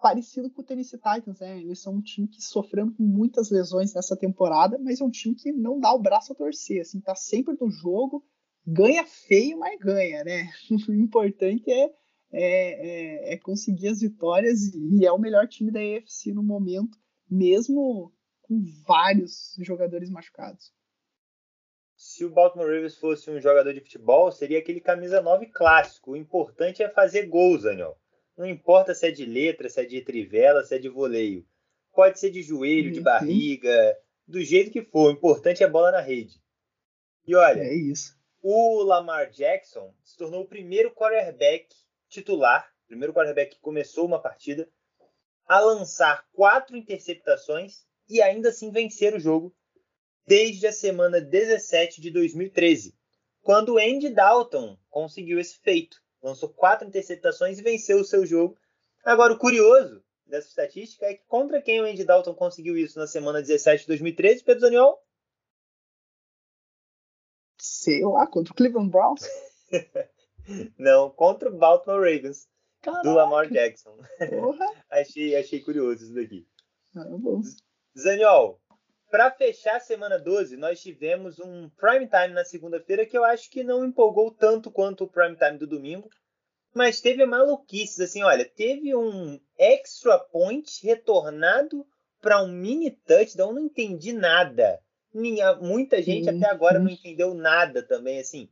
parecido 0.00 0.50
com 0.50 0.62
o 0.62 0.64
Tennessee 0.64 0.98
Titans, 0.98 1.40
né? 1.40 1.58
Eles 1.60 1.80
são 1.80 1.94
um 1.94 2.02
time 2.02 2.28
que 2.28 2.38
com 2.52 3.02
muitas 3.02 3.50
lesões 3.50 3.94
nessa 3.94 4.16
temporada, 4.16 4.78
mas 4.78 5.00
é 5.00 5.04
um 5.04 5.10
time 5.10 5.34
que 5.34 5.52
não 5.52 5.80
dá 5.80 5.92
o 5.92 6.00
braço 6.00 6.32
a 6.32 6.36
torcer, 6.36 6.80
assim, 6.80 7.00
tá 7.00 7.14
sempre 7.14 7.56
no 7.60 7.70
jogo, 7.70 8.24
ganha 8.66 9.04
feio, 9.06 9.58
mas 9.58 9.78
ganha, 9.78 10.24
né? 10.24 10.50
O 10.88 10.92
importante 10.92 11.70
é, 11.70 11.84
é, 12.32 13.30
é, 13.30 13.34
é 13.34 13.38
conseguir 13.38 13.88
as 13.88 14.00
vitórias 14.00 14.74
e 14.74 15.04
é 15.04 15.12
o 15.12 15.18
melhor 15.18 15.46
time 15.46 15.70
da 15.70 15.80
AFC 15.80 16.32
no 16.32 16.42
momento, 16.42 16.98
mesmo 17.30 18.12
com 18.42 18.62
vários 18.86 19.54
jogadores 19.58 20.10
machucados. 20.10 20.72
Se 21.96 22.24
o 22.24 22.30
Baltimore 22.30 22.66
Ravens 22.66 22.96
fosse 22.96 23.30
um 23.30 23.40
jogador 23.40 23.72
de 23.72 23.80
futebol, 23.80 24.30
seria 24.30 24.58
aquele 24.58 24.80
camisa 24.80 25.22
9 25.22 25.46
clássico. 25.46 26.12
O 26.12 26.16
importante 26.16 26.82
é 26.82 26.90
fazer 26.90 27.26
gols, 27.26 27.62
Daniel. 27.62 27.98
Não 28.36 28.46
importa 28.46 28.94
se 28.94 29.06
é 29.06 29.10
de 29.10 29.24
letra, 29.24 29.68
se 29.68 29.80
é 29.80 29.84
de 29.84 30.00
trivela, 30.02 30.62
se 30.64 30.74
é 30.74 30.78
de 30.78 30.88
voleio. 30.88 31.46
Pode 31.94 32.20
ser 32.20 32.30
de 32.30 32.42
joelho, 32.42 32.92
de 32.92 32.98
uhum. 32.98 33.04
barriga, 33.04 33.98
do 34.26 34.42
jeito 34.42 34.70
que 34.70 34.82
for. 34.82 35.08
O 35.08 35.12
importante 35.12 35.64
é 35.64 35.68
bola 35.68 35.90
na 35.90 36.00
rede. 36.00 36.40
E 37.26 37.34
olha, 37.34 37.62
é 37.62 37.74
isso. 37.74 38.16
o 38.42 38.82
Lamar 38.82 39.30
Jackson 39.30 39.94
se 40.04 40.16
tornou 40.16 40.42
o 40.42 40.46
primeiro 40.46 40.92
quarterback 40.92 41.74
titular, 42.08 42.70
primeiro 42.86 43.12
quarterback 43.12 43.56
que 43.56 43.60
começou 43.60 44.06
uma 44.06 44.20
partida, 44.20 44.68
a 45.46 45.58
lançar 45.60 46.26
quatro 46.32 46.76
interceptações 46.76 47.84
e 48.08 48.20
ainda 48.20 48.50
assim 48.50 48.70
vencer 48.70 49.14
o 49.14 49.20
jogo 49.20 49.54
desde 50.26 50.66
a 50.66 50.72
semana 50.72 51.20
17 51.20 52.00
de 52.00 52.10
2013, 52.10 52.94
quando 53.42 53.74
o 53.74 53.78
Andy 53.78 54.10
Dalton 54.10 54.78
conseguiu 54.90 55.38
esse 55.38 55.58
feito. 55.58 56.02
Lançou 56.26 56.48
quatro 56.48 56.88
interceptações 56.88 57.56
e 57.56 57.62
venceu 57.62 58.00
o 58.00 58.04
seu 58.04 58.26
jogo. 58.26 58.58
Agora, 59.04 59.32
o 59.32 59.38
curioso 59.38 60.02
dessa 60.26 60.48
estatística 60.48 61.06
é 61.06 61.14
que 61.14 61.24
contra 61.28 61.62
quem 61.62 61.80
o 61.80 61.84
Andy 61.84 62.04
Dalton 62.04 62.34
conseguiu 62.34 62.76
isso 62.76 62.98
na 62.98 63.06
semana 63.06 63.40
17 63.40 63.82
de 63.82 63.86
2013, 63.86 64.42
Pedro 64.42 64.62
Zaniol? 64.62 65.00
Sei 67.56 68.04
lá, 68.04 68.26
contra 68.26 68.52
o 68.52 68.56
Cleveland 68.56 68.90
Browns. 68.90 69.22
Não, 70.76 71.10
contra 71.10 71.48
o 71.48 71.56
Baltimore 71.56 72.00
Ravens. 72.00 72.48
Caraca. 72.82 73.04
Do 73.04 73.14
Lamar 73.14 73.48
Jackson. 73.48 73.96
achei, 74.90 75.36
achei 75.36 75.60
curioso 75.60 76.06
isso 76.06 76.14
daqui. 76.14 76.44
Ah, 76.96 77.04
bom. 77.04 77.40
Zaniol, 77.96 78.60
para 79.10 79.30
fechar 79.30 79.76
a 79.76 79.80
semana 79.80 80.18
12, 80.18 80.56
nós 80.56 80.80
tivemos 80.80 81.38
um 81.38 81.68
prime 81.70 82.08
time 82.08 82.34
na 82.34 82.44
segunda-feira 82.44 83.06
que 83.06 83.16
eu 83.16 83.24
acho 83.24 83.50
que 83.50 83.62
não 83.62 83.84
empolgou 83.84 84.30
tanto 84.32 84.70
quanto 84.70 85.04
o 85.04 85.08
prime 85.08 85.36
time 85.36 85.58
do 85.58 85.66
domingo, 85.66 86.08
mas 86.74 87.00
teve 87.00 87.24
maluquices 87.24 88.00
assim, 88.00 88.22
olha, 88.22 88.44
teve 88.44 88.94
um 88.94 89.40
extra 89.56 90.18
point 90.18 90.68
retornado 90.82 91.86
para 92.20 92.42
um 92.42 92.48
mini 92.48 92.90
touchdown, 92.90 93.52
não 93.52 93.62
entendi 93.62 94.12
nada. 94.12 94.80
Minha, 95.14 95.54
muita 95.54 96.02
gente 96.02 96.28
até 96.28 96.46
agora 96.50 96.78
não 96.78 96.90
entendeu 96.90 97.32
nada 97.32 97.82
também 97.82 98.18
assim. 98.18 98.50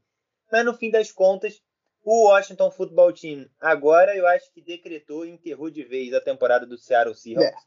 Mas 0.51 0.65
no 0.65 0.73
fim 0.73 0.91
das 0.91 1.13
contas, 1.13 1.61
o 2.03 2.29
Washington 2.29 2.71
Football 2.71 3.13
Team 3.13 3.47
agora 3.61 4.17
eu 4.17 4.27
acho 4.27 4.51
que 4.53 4.63
decretou 4.63 5.27
e 5.27 5.31
enterrou 5.31 5.69
de 5.69 5.83
vez 5.85 6.15
a 6.15 6.21
temporada 6.21 6.65
do 6.65 6.79
Seattle 6.79 7.15
Seahawks. 7.15 7.63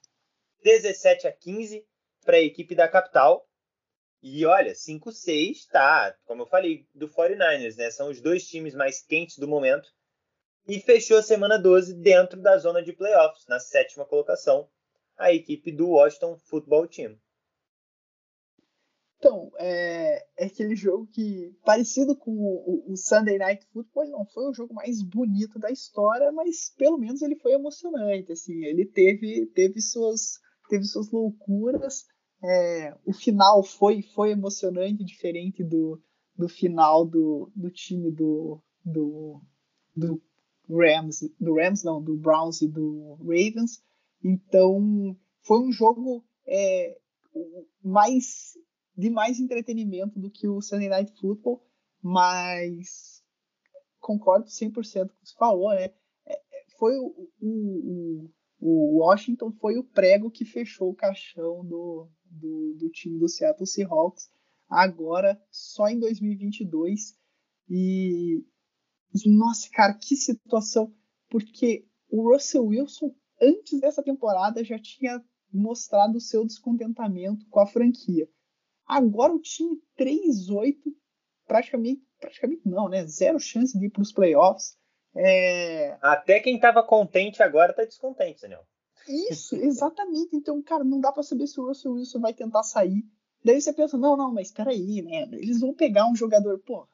É. 0.63 0.79
17 0.79 1.27
a 1.27 1.31
15 1.31 1.85
para 2.27 2.35
a 2.35 2.41
equipe 2.41 2.75
da 2.75 2.89
capital. 2.89 3.47
E 4.21 4.45
olha, 4.45 4.73
5-6 4.73 5.67
tá, 5.71 6.13
como 6.25 6.41
eu 6.41 6.47
falei, 6.47 6.85
do 6.93 7.07
49ers, 7.07 7.77
né? 7.77 7.89
São 7.89 8.09
os 8.09 8.19
dois 8.19 8.45
times 8.45 8.75
mais 8.75 9.01
quentes 9.01 9.37
do 9.37 9.47
momento. 9.47 9.87
E 10.67 10.81
fechou 10.81 11.17
a 11.17 11.23
semana 11.23 11.57
12 11.57 11.93
dentro 11.93 12.41
da 12.41 12.57
zona 12.57 12.83
de 12.83 12.91
playoffs, 12.91 13.47
na 13.47 13.59
sétima 13.59 14.05
colocação, 14.05 14.69
a 15.17 15.31
equipe 15.31 15.71
do 15.71 15.91
Washington 15.91 16.37
Football 16.37 16.87
Team. 16.87 17.17
Então, 19.17 19.49
é, 19.57 20.25
é 20.37 20.45
aquele 20.45 20.75
jogo 20.75 21.07
que, 21.07 21.55
parecido 21.65 22.15
com 22.15 22.31
o, 22.31 22.91
o, 22.91 22.97
Sunday 22.97 23.37
Night 23.37 23.65
Football, 23.73 24.09
não 24.09 24.25
foi 24.25 24.47
o 24.49 24.53
jogo 24.53 24.73
mais 24.75 25.01
bonito 25.01 25.57
da 25.57 25.71
história, 25.71 26.31
mas 26.31 26.71
pelo 26.77 26.97
menos 26.99 27.21
ele 27.21 27.35
foi 27.37 27.53
emocionante. 27.53 28.31
Assim, 28.31 28.63
ele 28.65 28.85
teve, 28.85 29.47
teve, 29.55 29.81
suas, 29.81 30.39
teve 30.69 30.83
suas 30.83 31.09
loucuras, 31.09 32.05
é, 32.43 32.95
o 33.05 33.13
final 33.13 33.63
foi, 33.63 34.01
foi 34.01 34.31
emocionante, 34.31 35.03
diferente 35.03 35.63
do, 35.63 36.01
do 36.35 36.47
final 36.47 37.05
do, 37.05 37.51
do 37.55 37.69
time 37.71 38.11
do, 38.11 38.61
do, 38.85 39.41
do 39.95 40.21
Rams, 40.69 41.21
do 41.39 41.55
Rams 41.55 41.83
não, 41.83 42.01
do 42.01 42.15
Browns 42.15 42.61
e 42.61 42.67
do 42.67 43.15
Ravens. 43.21 43.83
Então 44.23 45.17
foi 45.41 45.59
um 45.59 45.71
jogo 45.71 46.23
é, 46.45 46.97
mais 47.83 48.53
de 48.95 49.09
mais 49.09 49.39
entretenimento 49.39 50.19
do 50.19 50.29
que 50.29 50.47
o 50.47 50.59
Sunday 50.59 50.89
Night 50.89 51.13
Football, 51.19 51.63
mas 52.01 53.23
concordo 53.99 54.47
100% 54.47 54.73
com 54.73 54.79
o 54.79 54.81
que 54.81 54.83
você 54.89 55.35
falou, 55.37 55.69
né? 55.69 55.85
É, 56.25 56.33
é, 56.33 56.65
foi 56.79 56.97
o, 56.97 57.29
o, 57.39 58.29
o 58.59 58.99
Washington 58.99 59.51
foi 59.51 59.77
o 59.77 59.83
prego 59.83 60.31
que 60.31 60.45
fechou 60.45 60.89
o 60.89 60.95
caixão 60.95 61.63
do, 61.63 62.09
do, 62.37 62.73
do 62.77 62.89
time 62.89 63.19
do 63.19 63.27
Seattle 63.27 63.67
Seahawks 63.67 64.29
agora 64.69 65.41
só 65.49 65.87
em 65.87 65.99
2022 65.99 67.17
e 67.69 68.43
nossa 69.25 69.69
cara 69.71 69.93
que 69.93 70.15
situação 70.15 70.93
porque 71.29 71.85
o 72.09 72.31
Russell 72.31 72.65
Wilson 72.65 73.13
antes 73.41 73.79
dessa 73.79 74.03
temporada 74.03 74.63
já 74.63 74.79
tinha 74.79 75.23
mostrado 75.51 76.17
o 76.17 76.21
seu 76.21 76.45
descontentamento 76.45 77.45
com 77.49 77.59
a 77.59 77.65
franquia. 77.65 78.29
Agora 78.85 79.33
o 79.33 79.39
time 79.39 79.81
3-8 79.97 80.75
praticamente 81.45 82.05
praticamente 82.19 82.67
não 82.67 82.89
né? 82.89 83.05
Zero 83.05 83.39
chance 83.39 83.77
de 83.77 83.85
ir 83.85 83.89
para 83.89 84.01
os 84.01 84.11
playoffs. 84.11 84.77
É... 85.15 85.97
Até 86.01 86.39
quem 86.39 86.55
estava 86.55 86.83
contente 86.83 87.41
agora 87.41 87.71
está 87.71 87.83
descontente, 87.83 88.41
Daniel. 88.41 88.65
Isso, 89.07 89.55
exatamente. 89.55 90.35
Então, 90.35 90.61
cara, 90.61 90.83
não 90.83 90.99
dá 90.99 91.11
para 91.11 91.23
saber 91.23 91.47
se 91.47 91.59
o 91.59 91.67
Russell 91.67 91.93
Wilson 91.93 92.19
vai 92.19 92.33
tentar 92.33 92.63
sair 92.63 93.05
Daí 93.43 93.61
você 93.61 93.71
pensa, 93.71 93.97
não, 93.97 94.17
não, 94.17 94.33
mas 94.33 94.51
peraí, 94.51 95.01
né? 95.01 95.21
Eles 95.33 95.61
vão 95.61 95.73
pegar 95.73 96.09
um 96.09 96.15
jogador, 96.15 96.59
pô, 96.59 96.87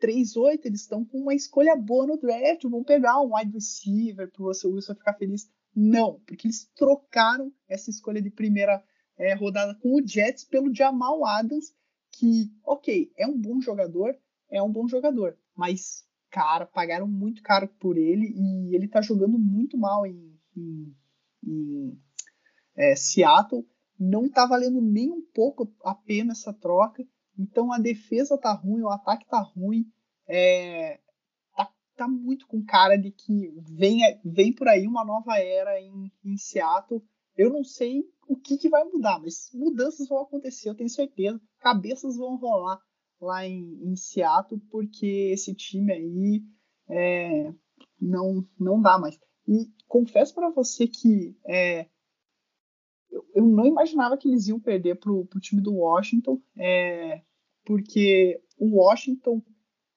3-8, 0.00 0.64
eles 0.64 0.82
estão 0.82 1.04
com 1.04 1.18
uma 1.18 1.34
escolha 1.34 1.76
boa 1.76 2.06
no 2.06 2.16
draft, 2.16 2.62
vão 2.64 2.82
pegar 2.82 3.20
um 3.20 3.34
wide 3.36 3.52
receiver 3.52 4.30
pro 4.30 4.46
Russell 4.46 4.72
Wilson 4.72 4.94
ficar 4.94 5.14
feliz. 5.14 5.50
Não, 5.74 6.20
porque 6.20 6.46
eles 6.46 6.64
trocaram 6.74 7.52
essa 7.68 7.90
escolha 7.90 8.22
de 8.22 8.30
primeira 8.30 8.82
é, 9.18 9.34
rodada 9.34 9.74
com 9.74 9.96
o 9.96 10.06
Jets 10.06 10.44
pelo 10.44 10.74
Jamal 10.74 11.26
Adams, 11.26 11.74
que, 12.12 12.50
ok, 12.64 13.12
é 13.16 13.26
um 13.26 13.38
bom 13.38 13.60
jogador, 13.60 14.16
é 14.48 14.62
um 14.62 14.72
bom 14.72 14.88
jogador, 14.88 15.36
mas, 15.54 16.06
cara, 16.30 16.64
pagaram 16.64 17.06
muito 17.06 17.42
caro 17.42 17.68
por 17.78 17.98
ele 17.98 18.32
e 18.34 18.74
ele 18.74 18.88
tá 18.88 19.02
jogando 19.02 19.38
muito 19.38 19.76
mal 19.76 20.06
em, 20.06 20.40
em, 20.56 20.96
em 21.44 21.98
é, 22.76 22.94
Seattle. 22.96 23.66
Não 23.98 24.28
tá 24.28 24.46
valendo 24.46 24.80
nem 24.80 25.10
um 25.10 25.22
pouco 25.34 25.72
a 25.82 25.94
pena 25.94 26.32
essa 26.32 26.52
troca. 26.52 27.04
Então 27.38 27.72
a 27.72 27.78
defesa 27.78 28.38
tá 28.38 28.52
ruim, 28.52 28.82
o 28.82 28.88
ataque 28.88 29.26
tá 29.28 29.40
ruim. 29.40 29.86
É, 30.26 31.00
tá, 31.56 31.72
tá 31.96 32.08
muito 32.08 32.46
com 32.46 32.64
cara 32.64 32.96
de 32.96 33.10
que 33.10 33.52
vem, 33.62 34.00
vem 34.24 34.52
por 34.52 34.68
aí 34.68 34.86
uma 34.86 35.04
nova 35.04 35.38
era 35.38 35.80
em, 35.80 36.12
em 36.24 36.36
Seattle. 36.36 37.02
Eu 37.36 37.50
não 37.50 37.62
sei 37.62 38.04
o 38.28 38.36
que, 38.36 38.58
que 38.58 38.68
vai 38.68 38.84
mudar, 38.84 39.18
mas 39.20 39.50
mudanças 39.54 40.08
vão 40.08 40.20
acontecer, 40.20 40.68
eu 40.68 40.74
tenho 40.74 40.90
certeza. 40.90 41.40
Cabeças 41.60 42.16
vão 42.16 42.36
rolar 42.36 42.80
lá 43.20 43.46
em, 43.46 43.80
em 43.82 43.96
Seattle, 43.96 44.60
porque 44.70 45.30
esse 45.32 45.54
time 45.54 45.92
aí 45.92 46.42
é, 46.88 47.52
não, 48.00 48.46
não 48.58 48.80
dá 48.80 48.98
mais. 48.98 49.18
E 49.48 49.72
confesso 49.88 50.34
para 50.34 50.50
você 50.50 50.86
que 50.86 51.34
é, 51.46 51.88
eu, 53.10 53.26
eu, 53.34 53.46
não 53.46 53.64
imaginava 53.64 54.18
que 54.18 54.28
eles 54.28 54.46
iam 54.46 54.60
perder 54.60 54.96
pro, 54.96 55.24
pro 55.24 55.40
time 55.40 55.62
do 55.62 55.74
Washington, 55.74 56.38
é, 56.54 57.22
porque 57.64 58.42
o 58.58 58.76
Washington, 58.76 59.42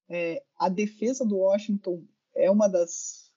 é, 0.08 0.42
a 0.58 0.70
defesa 0.70 1.26
do 1.26 1.38
Washington 1.38 2.06
é 2.34 2.50
uma 2.50 2.70
das, 2.70 3.30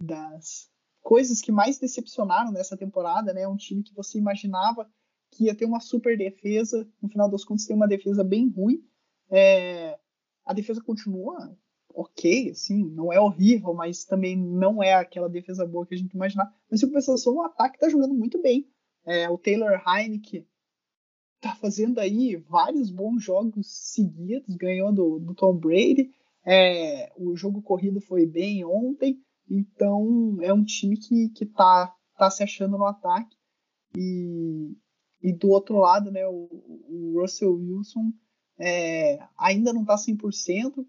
das 0.00 0.68
coisas 1.00 1.40
que 1.40 1.52
mais 1.52 1.78
decepcionaram 1.78 2.50
nessa 2.50 2.76
temporada, 2.76 3.32
né? 3.32 3.46
Um 3.46 3.56
time 3.56 3.84
que 3.84 3.94
você 3.94 4.18
imaginava 4.18 4.90
que 5.30 5.44
ia 5.44 5.54
ter 5.54 5.64
uma 5.64 5.80
super 5.80 6.18
defesa, 6.18 6.88
no 7.00 7.08
final 7.08 7.30
das 7.30 7.44
contas 7.44 7.66
tem 7.66 7.76
uma 7.76 7.88
defesa 7.88 8.24
bem 8.24 8.48
ruim. 8.50 8.84
É, 9.30 9.96
a 10.44 10.52
defesa 10.52 10.82
continua 10.82 11.56
ok, 11.94 12.50
assim, 12.50 12.84
não 12.84 13.12
é 13.12 13.20
horrível, 13.20 13.74
mas 13.74 14.04
também 14.04 14.36
não 14.36 14.82
é 14.82 14.94
aquela 14.94 15.28
defesa 15.28 15.66
boa 15.66 15.86
que 15.86 15.94
a 15.94 15.98
gente 15.98 16.12
imaginava. 16.12 16.52
Mas 16.70 16.82
em 16.82 16.86
compensação, 16.86 17.34
o 17.34 17.42
ataque 17.42 17.76
está 17.76 17.88
jogando 17.88 18.14
muito 18.14 18.40
bem. 18.40 18.68
É, 19.04 19.28
o 19.28 19.38
Taylor 19.38 19.82
Heineke 19.86 20.46
tá 21.40 21.54
fazendo 21.56 21.98
aí 21.98 22.36
vários 22.36 22.90
bons 22.90 23.22
jogos 23.22 23.66
seguidos, 23.66 24.54
ganhou 24.56 24.92
do, 24.92 25.18
do 25.18 25.34
Tom 25.34 25.56
Brady. 25.56 26.12
É, 26.44 27.12
o 27.16 27.36
jogo 27.36 27.60
corrido 27.62 28.00
foi 28.00 28.26
bem 28.26 28.64
ontem. 28.64 29.20
Então 29.50 30.38
é 30.40 30.52
um 30.52 30.64
time 30.64 30.96
que, 30.96 31.28
que 31.30 31.44
tá, 31.44 31.94
tá 32.16 32.30
se 32.30 32.42
achando 32.42 32.78
no 32.78 32.86
ataque. 32.86 33.36
E, 33.96 34.76
e 35.20 35.32
do 35.32 35.48
outro 35.48 35.78
lado, 35.78 36.10
né, 36.10 36.26
o, 36.26 36.48
o 36.88 37.20
Russell 37.20 37.52
Wilson 37.52 38.12
é, 38.58 39.18
ainda 39.36 39.72
não 39.72 39.82
está 39.82 39.96
100%, 39.96 40.86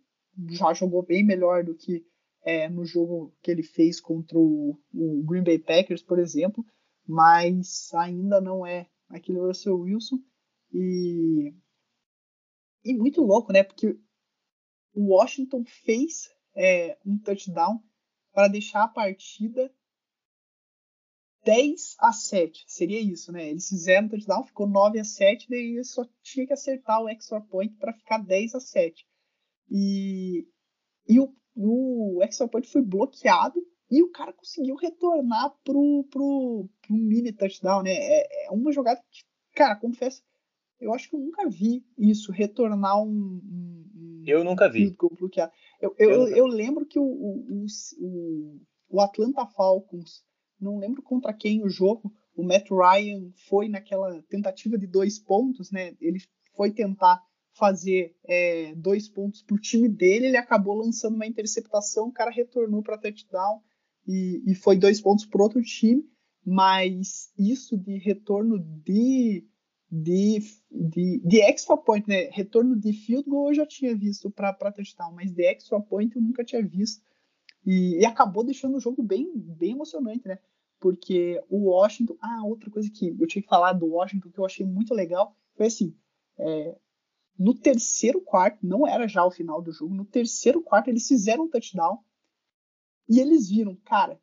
já 0.49 0.73
jogou 0.73 1.03
bem 1.03 1.23
melhor 1.23 1.63
do 1.63 1.75
que 1.75 2.05
é, 2.43 2.67
no 2.69 2.85
jogo 2.85 3.33
que 3.41 3.49
ele 3.49 3.63
fez 3.63 4.01
contra 4.01 4.37
o, 4.37 4.77
o, 4.93 5.23
Green 5.23 5.43
Bay 5.43 5.59
Packers, 5.59 6.03
por 6.03 6.19
exemplo, 6.19 6.65
mas 7.07 7.93
ainda 7.93 8.41
não 8.41 8.65
é 8.65 8.87
aquele 9.09 9.39
Russell 9.39 9.79
Wilson. 9.79 10.19
E, 10.71 11.53
e 12.83 12.93
muito 12.93 13.21
louco, 13.21 13.53
né? 13.53 13.63
Porque 13.63 13.97
o 14.93 15.13
Washington 15.13 15.63
fez 15.65 16.29
é, 16.55 16.97
um 17.05 17.17
touchdown 17.17 17.81
para 18.33 18.47
deixar 18.47 18.83
a 18.83 18.87
partida 18.87 19.73
10 21.45 21.95
a 21.99 22.11
7. 22.11 22.65
Seria 22.67 22.99
isso, 22.99 23.31
né? 23.31 23.49
Eles 23.49 23.67
fizeram 23.67 24.07
o 24.07 24.09
touchdown, 24.09 24.43
ficou 24.43 24.67
9 24.67 24.99
a 24.99 25.03
7, 25.03 25.49
daí 25.49 25.83
só 25.83 26.05
tinha 26.21 26.47
que 26.47 26.53
acertar 26.53 27.01
o 27.01 27.09
extra 27.09 27.39
point 27.41 27.75
para 27.75 27.93
ficar 27.93 28.17
10 28.17 28.55
a 28.55 28.59
7. 28.59 29.05
E, 29.75 30.47
e 31.09 31.19
o, 31.19 31.33
o 31.55 32.21
extra 32.21 32.47
point 32.47 32.69
foi 32.69 32.83
bloqueado 32.83 33.59
e 33.89 34.03
o 34.03 34.11
cara 34.11 34.31
conseguiu 34.31 34.75
retornar 34.75 35.51
pro, 35.63 36.07
pro, 36.11 36.69
pro 36.81 36.95
mini 36.95 37.33
touchdown, 37.33 37.81
né? 37.81 37.91
É, 37.91 38.45
é 38.45 38.51
uma 38.51 38.71
jogada 38.71 39.01
que, 39.11 39.23
cara, 39.55 39.75
confesso, 39.75 40.21
eu 40.79 40.93
acho 40.93 41.09
que 41.09 41.15
eu 41.15 41.19
nunca 41.19 41.49
vi 41.49 41.83
isso, 41.97 42.31
retornar 42.31 43.01
um. 43.01 43.07
um, 43.07 43.89
um 43.95 44.23
eu 44.27 44.43
nunca 44.43 44.69
vi. 44.69 44.95
Bloqueado. 45.19 45.51
Eu, 45.81 45.95
eu, 45.97 46.11
eu, 46.11 46.27
eu 46.27 46.45
lembro 46.45 46.85
que 46.85 46.99
o, 46.99 47.03
o, 47.03 47.65
o, 47.99 48.61
o, 48.89 49.01
Atlanta 49.01 49.45
Falcons, 49.47 50.23
não 50.59 50.77
lembro 50.77 51.01
contra 51.01 51.33
quem 51.33 51.63
o 51.63 51.69
jogo, 51.69 52.13
o 52.35 52.43
Matt 52.43 52.69
Ryan 52.69 53.31
foi 53.47 53.69
naquela 53.69 54.21
tentativa 54.29 54.77
de 54.77 54.85
dois 54.85 55.17
pontos, 55.17 55.71
né? 55.71 55.95
Ele 55.99 56.19
foi 56.55 56.71
tentar 56.71 57.19
fazer 57.53 58.15
é, 58.25 58.73
dois 58.75 59.07
pontos 59.07 59.41
para 59.41 59.55
o 59.55 59.59
time 59.59 59.87
dele, 59.87 60.27
ele 60.27 60.37
acabou 60.37 60.75
lançando 60.75 61.15
uma 61.15 61.27
interceptação, 61.27 62.07
o 62.07 62.11
cara 62.11 62.31
retornou 62.31 62.81
para 62.81 62.97
touchdown 62.97 63.61
e, 64.07 64.41
e 64.45 64.55
foi 64.55 64.75
dois 64.75 64.99
pontos 64.99 65.25
para 65.25 65.43
outro 65.43 65.61
time, 65.61 66.03
mas 66.45 67.31
isso 67.37 67.77
de 67.77 67.97
retorno 67.97 68.59
de 68.59 69.47
de, 69.95 70.39
de, 70.71 71.21
de 71.23 71.41
extra 71.41 71.77
point, 71.77 72.09
né? 72.09 72.27
Retorno 72.31 72.75
de 72.75 72.91
field 72.93 73.29
goal 73.29 73.49
eu 73.49 73.53
já 73.53 73.65
tinha 73.65 73.95
visto 73.95 74.31
para 74.31 74.71
touchdown, 74.71 75.13
mas 75.13 75.31
de 75.31 75.43
extra 75.43 75.79
point 75.79 76.15
eu 76.15 76.21
nunca 76.21 76.43
tinha 76.43 76.65
visto. 76.65 76.99
E, 77.63 77.99
e, 77.99 78.05
acabou 78.05 78.43
deixando 78.43 78.75
o 78.75 78.79
jogo 78.79 79.03
bem, 79.03 79.31
bem 79.35 79.73
emocionante, 79.73 80.27
né? 80.27 80.39
Porque 80.79 81.39
o 81.47 81.69
Washington. 81.69 82.17
Ah, 82.19 82.43
outra 82.43 82.71
coisa 82.71 82.89
que 82.89 83.15
eu 83.19 83.27
tinha 83.27 83.43
que 83.43 83.47
falar 83.47 83.73
do 83.73 83.85
Washington 83.85 84.31
que 84.31 84.39
eu 84.39 84.45
achei 84.45 84.65
muito 84.65 84.95
legal 84.95 85.37
foi 85.55 85.67
assim: 85.67 85.95
é, 86.39 86.75
no 87.37 87.53
terceiro 87.53 88.21
quarto, 88.21 88.65
não 88.65 88.87
era 88.87 89.07
já 89.07 89.25
o 89.25 89.31
final 89.31 89.61
do 89.61 89.71
jogo, 89.71 89.93
no 89.93 90.05
terceiro 90.05 90.61
quarto 90.61 90.89
eles 90.89 91.07
fizeram 91.07 91.45
um 91.45 91.49
touchdown 91.49 91.99
e 93.09 93.19
eles 93.19 93.49
viram, 93.49 93.75
cara, 93.83 94.21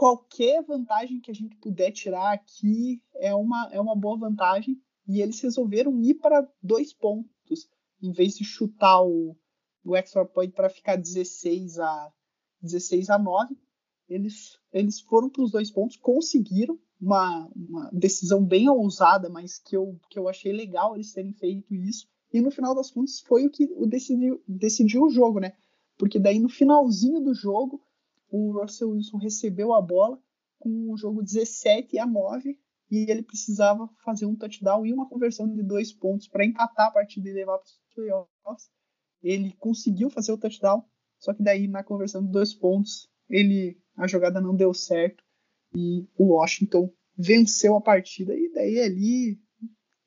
qualquer 0.00 0.62
vantagem 0.62 1.20
que 1.20 1.30
a 1.30 1.34
gente 1.34 1.56
puder 1.56 1.90
tirar 1.92 2.32
aqui 2.32 3.02
é 3.16 3.34
uma, 3.34 3.68
é 3.70 3.78
uma 3.78 3.94
boa 3.94 4.16
vantagem. 4.16 4.80
E 5.06 5.20
eles 5.20 5.38
resolveram 5.40 6.00
ir 6.00 6.14
para 6.14 6.48
dois 6.62 6.94
pontos, 6.94 7.68
em 8.00 8.10
vez 8.10 8.34
de 8.34 8.42
chutar 8.42 9.02
o, 9.02 9.36
o 9.84 9.94
extra 9.94 10.24
point 10.24 10.54
para 10.54 10.70
ficar 10.70 10.96
16 10.96 11.78
a, 11.78 12.12
16 12.62 13.10
a 13.10 13.18
9. 13.18 13.54
Eles, 14.08 14.58
eles 14.72 15.00
foram 15.00 15.28
para 15.28 15.42
os 15.42 15.50
dois 15.50 15.70
pontos, 15.70 15.96
conseguiram 15.96 16.80
uma, 17.00 17.48
uma 17.56 17.90
decisão 17.92 18.44
bem 18.44 18.68
ousada, 18.68 19.28
mas 19.28 19.58
que 19.58 19.76
eu, 19.76 19.98
que 20.10 20.18
eu 20.18 20.28
achei 20.28 20.52
legal 20.52 20.94
eles 20.94 21.12
terem 21.12 21.32
feito 21.32 21.74
isso. 21.74 22.06
E 22.32 22.40
no 22.40 22.50
final 22.50 22.74
das 22.74 22.90
contas 22.90 23.20
foi 23.20 23.46
o 23.46 23.50
que 23.50 23.64
o 23.74 23.86
decidiu, 23.86 24.42
decidiu 24.46 25.02
o 25.02 25.10
jogo, 25.10 25.40
né? 25.40 25.54
Porque 25.96 26.18
daí 26.18 26.38
no 26.38 26.48
finalzinho 26.48 27.20
do 27.20 27.34
jogo 27.34 27.82
o 28.30 28.52
Russell 28.52 28.90
Wilson 28.90 29.16
recebeu 29.16 29.74
a 29.74 29.80
bola 29.82 30.20
com 30.58 30.92
o 30.92 30.96
jogo 30.96 31.22
17 31.22 31.98
a 31.98 32.06
9 32.06 32.56
e 32.90 33.10
ele 33.10 33.22
precisava 33.22 33.88
fazer 34.04 34.26
um 34.26 34.36
touchdown 34.36 34.84
e 34.84 34.92
uma 34.92 35.08
conversão 35.08 35.48
de 35.48 35.62
dois 35.62 35.92
pontos 35.92 36.28
para 36.28 36.44
empatar 36.44 36.88
a 36.88 36.90
partida 36.90 37.28
e 37.28 37.32
levar 37.32 37.58
para 37.58 37.66
os 37.66 37.80
playoffs. 37.94 38.70
Ele 39.22 39.52
conseguiu 39.58 40.10
fazer 40.10 40.32
o 40.32 40.38
touchdown, 40.38 40.84
só 41.18 41.32
que 41.32 41.42
daí 41.42 41.66
na 41.66 41.82
conversão 41.82 42.24
de 42.24 42.30
dois 42.30 42.54
pontos 42.54 43.08
ele 43.28 43.80
a 43.96 44.06
jogada 44.06 44.40
não 44.40 44.54
deu 44.54 44.72
certo 44.72 45.24
e 45.74 46.06
o 46.16 46.34
Washington 46.34 46.92
venceu 47.16 47.76
a 47.76 47.80
partida 47.80 48.34
e 48.34 48.50
daí 48.52 48.80
ali 48.80 49.40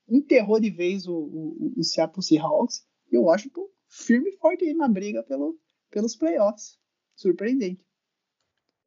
enterrou 0.08 0.60
de 0.60 0.70
vez 0.70 1.06
o, 1.06 1.14
o, 1.14 1.74
o 1.76 1.82
Seattle 1.82 2.22
Seahawks 2.22 2.86
e 3.10 3.18
o 3.18 3.22
Washington 3.22 3.68
firme 3.88 4.30
e 4.30 4.36
forte 4.36 4.64
aí 4.64 4.74
na 4.74 4.88
briga 4.88 5.22
pelo, 5.22 5.58
pelos 5.90 6.16
playoffs. 6.16 6.78
Surpreendente. 7.14 7.84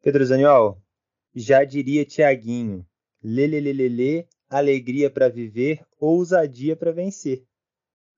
Pedro 0.01 0.25
Zaniol, 0.25 0.81
já 1.33 1.63
diria 1.63 2.05
Tiaguinho, 2.05 2.85
lelelelele, 3.23 4.27
alegria 4.49 5.09
para 5.09 5.29
viver, 5.29 5.85
ousadia 5.99 6.75
para 6.75 6.91
vencer. 6.91 7.45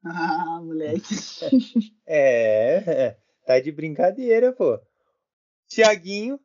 Ah, 0.03 0.59
moleque. 0.61 1.01
é, 2.05 2.75
é, 2.87 3.17
tá 3.45 3.59
de 3.59 3.71
brincadeira, 3.71 4.51
pô. 4.51 4.79
Tiaguinho, 5.67 6.39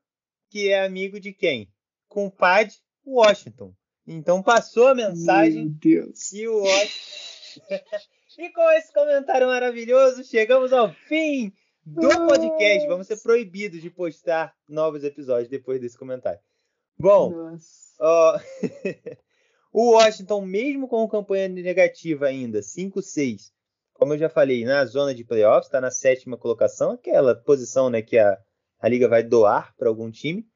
que 0.50 0.68
é 0.68 0.84
amigo 0.84 1.18
de 1.18 1.32
quem? 1.32 1.72
Compadre 2.14 2.76
Washington. 3.04 3.74
Então 4.06 4.40
passou 4.40 4.86
a 4.86 4.94
mensagem. 4.94 5.64
Meu 5.64 5.74
Deus. 5.74 6.32
E 6.32 6.46
o 6.46 6.60
Washington. 6.60 7.64
e 8.38 8.50
com 8.50 8.70
esse 8.70 8.92
comentário 8.92 9.48
maravilhoso, 9.48 10.22
chegamos 10.22 10.72
ao 10.72 10.92
fim 10.92 11.52
do 11.84 12.08
podcast. 12.08 12.86
Vamos 12.86 13.08
ser 13.08 13.20
proibidos 13.20 13.82
de 13.82 13.90
postar 13.90 14.54
novos 14.68 15.02
episódios 15.02 15.48
depois 15.48 15.80
desse 15.80 15.98
comentário. 15.98 16.38
Bom, 16.96 17.32
O 19.72 19.94
Washington, 19.94 20.42
mesmo 20.42 20.86
com 20.86 21.08
campanha 21.08 21.48
negativa 21.48 22.26
ainda, 22.26 22.60
5-6, 22.60 23.50
como 23.92 24.14
eu 24.14 24.18
já 24.18 24.28
falei, 24.28 24.64
na 24.64 24.84
zona 24.84 25.12
de 25.12 25.24
playoffs, 25.24 25.66
está 25.66 25.80
na 25.80 25.90
sétima 25.90 26.38
colocação, 26.38 26.92
aquela 26.92 27.34
posição 27.34 27.90
né, 27.90 28.00
que 28.00 28.16
a, 28.16 28.38
a 28.78 28.88
liga 28.88 29.08
vai 29.08 29.24
doar 29.24 29.74
para 29.76 29.88
algum 29.88 30.12
time. 30.12 30.46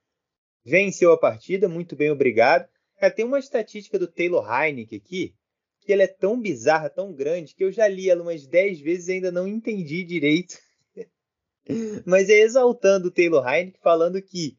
Venceu 0.69 1.12
a 1.12 1.19
partida, 1.19 1.66
muito 1.66 1.97
bem, 1.97 2.11
obrigado. 2.11 2.69
Cara, 3.01 3.11
tem 3.11 3.24
uma 3.24 3.39
estatística 3.39 3.99
do 3.99 4.07
Taylor 4.07 4.47
Heineck 4.47 4.95
aqui, 4.95 5.35
que 5.81 5.90
ela 5.90 6.03
é 6.03 6.07
tão 6.07 6.39
bizarra, 6.39 6.90
tão 6.90 7.11
grande, 7.11 7.55
que 7.55 7.65
eu 7.65 7.73
já 7.73 7.89
li 7.89 8.11
ela 8.11 8.23
umas 8.23 8.47
10 8.47 8.81
vezes 8.81 9.09
e 9.09 9.12
ainda 9.12 9.32
não 9.32 9.49
entendi 9.49 10.05
direito. 10.05 10.59
Mas 12.05 12.28
é 12.28 12.40
exaltando 12.40 13.09
o 13.09 13.11
Taylor 13.11 13.49
Heineck, 13.49 13.78
falando 13.81 14.20
que 14.20 14.59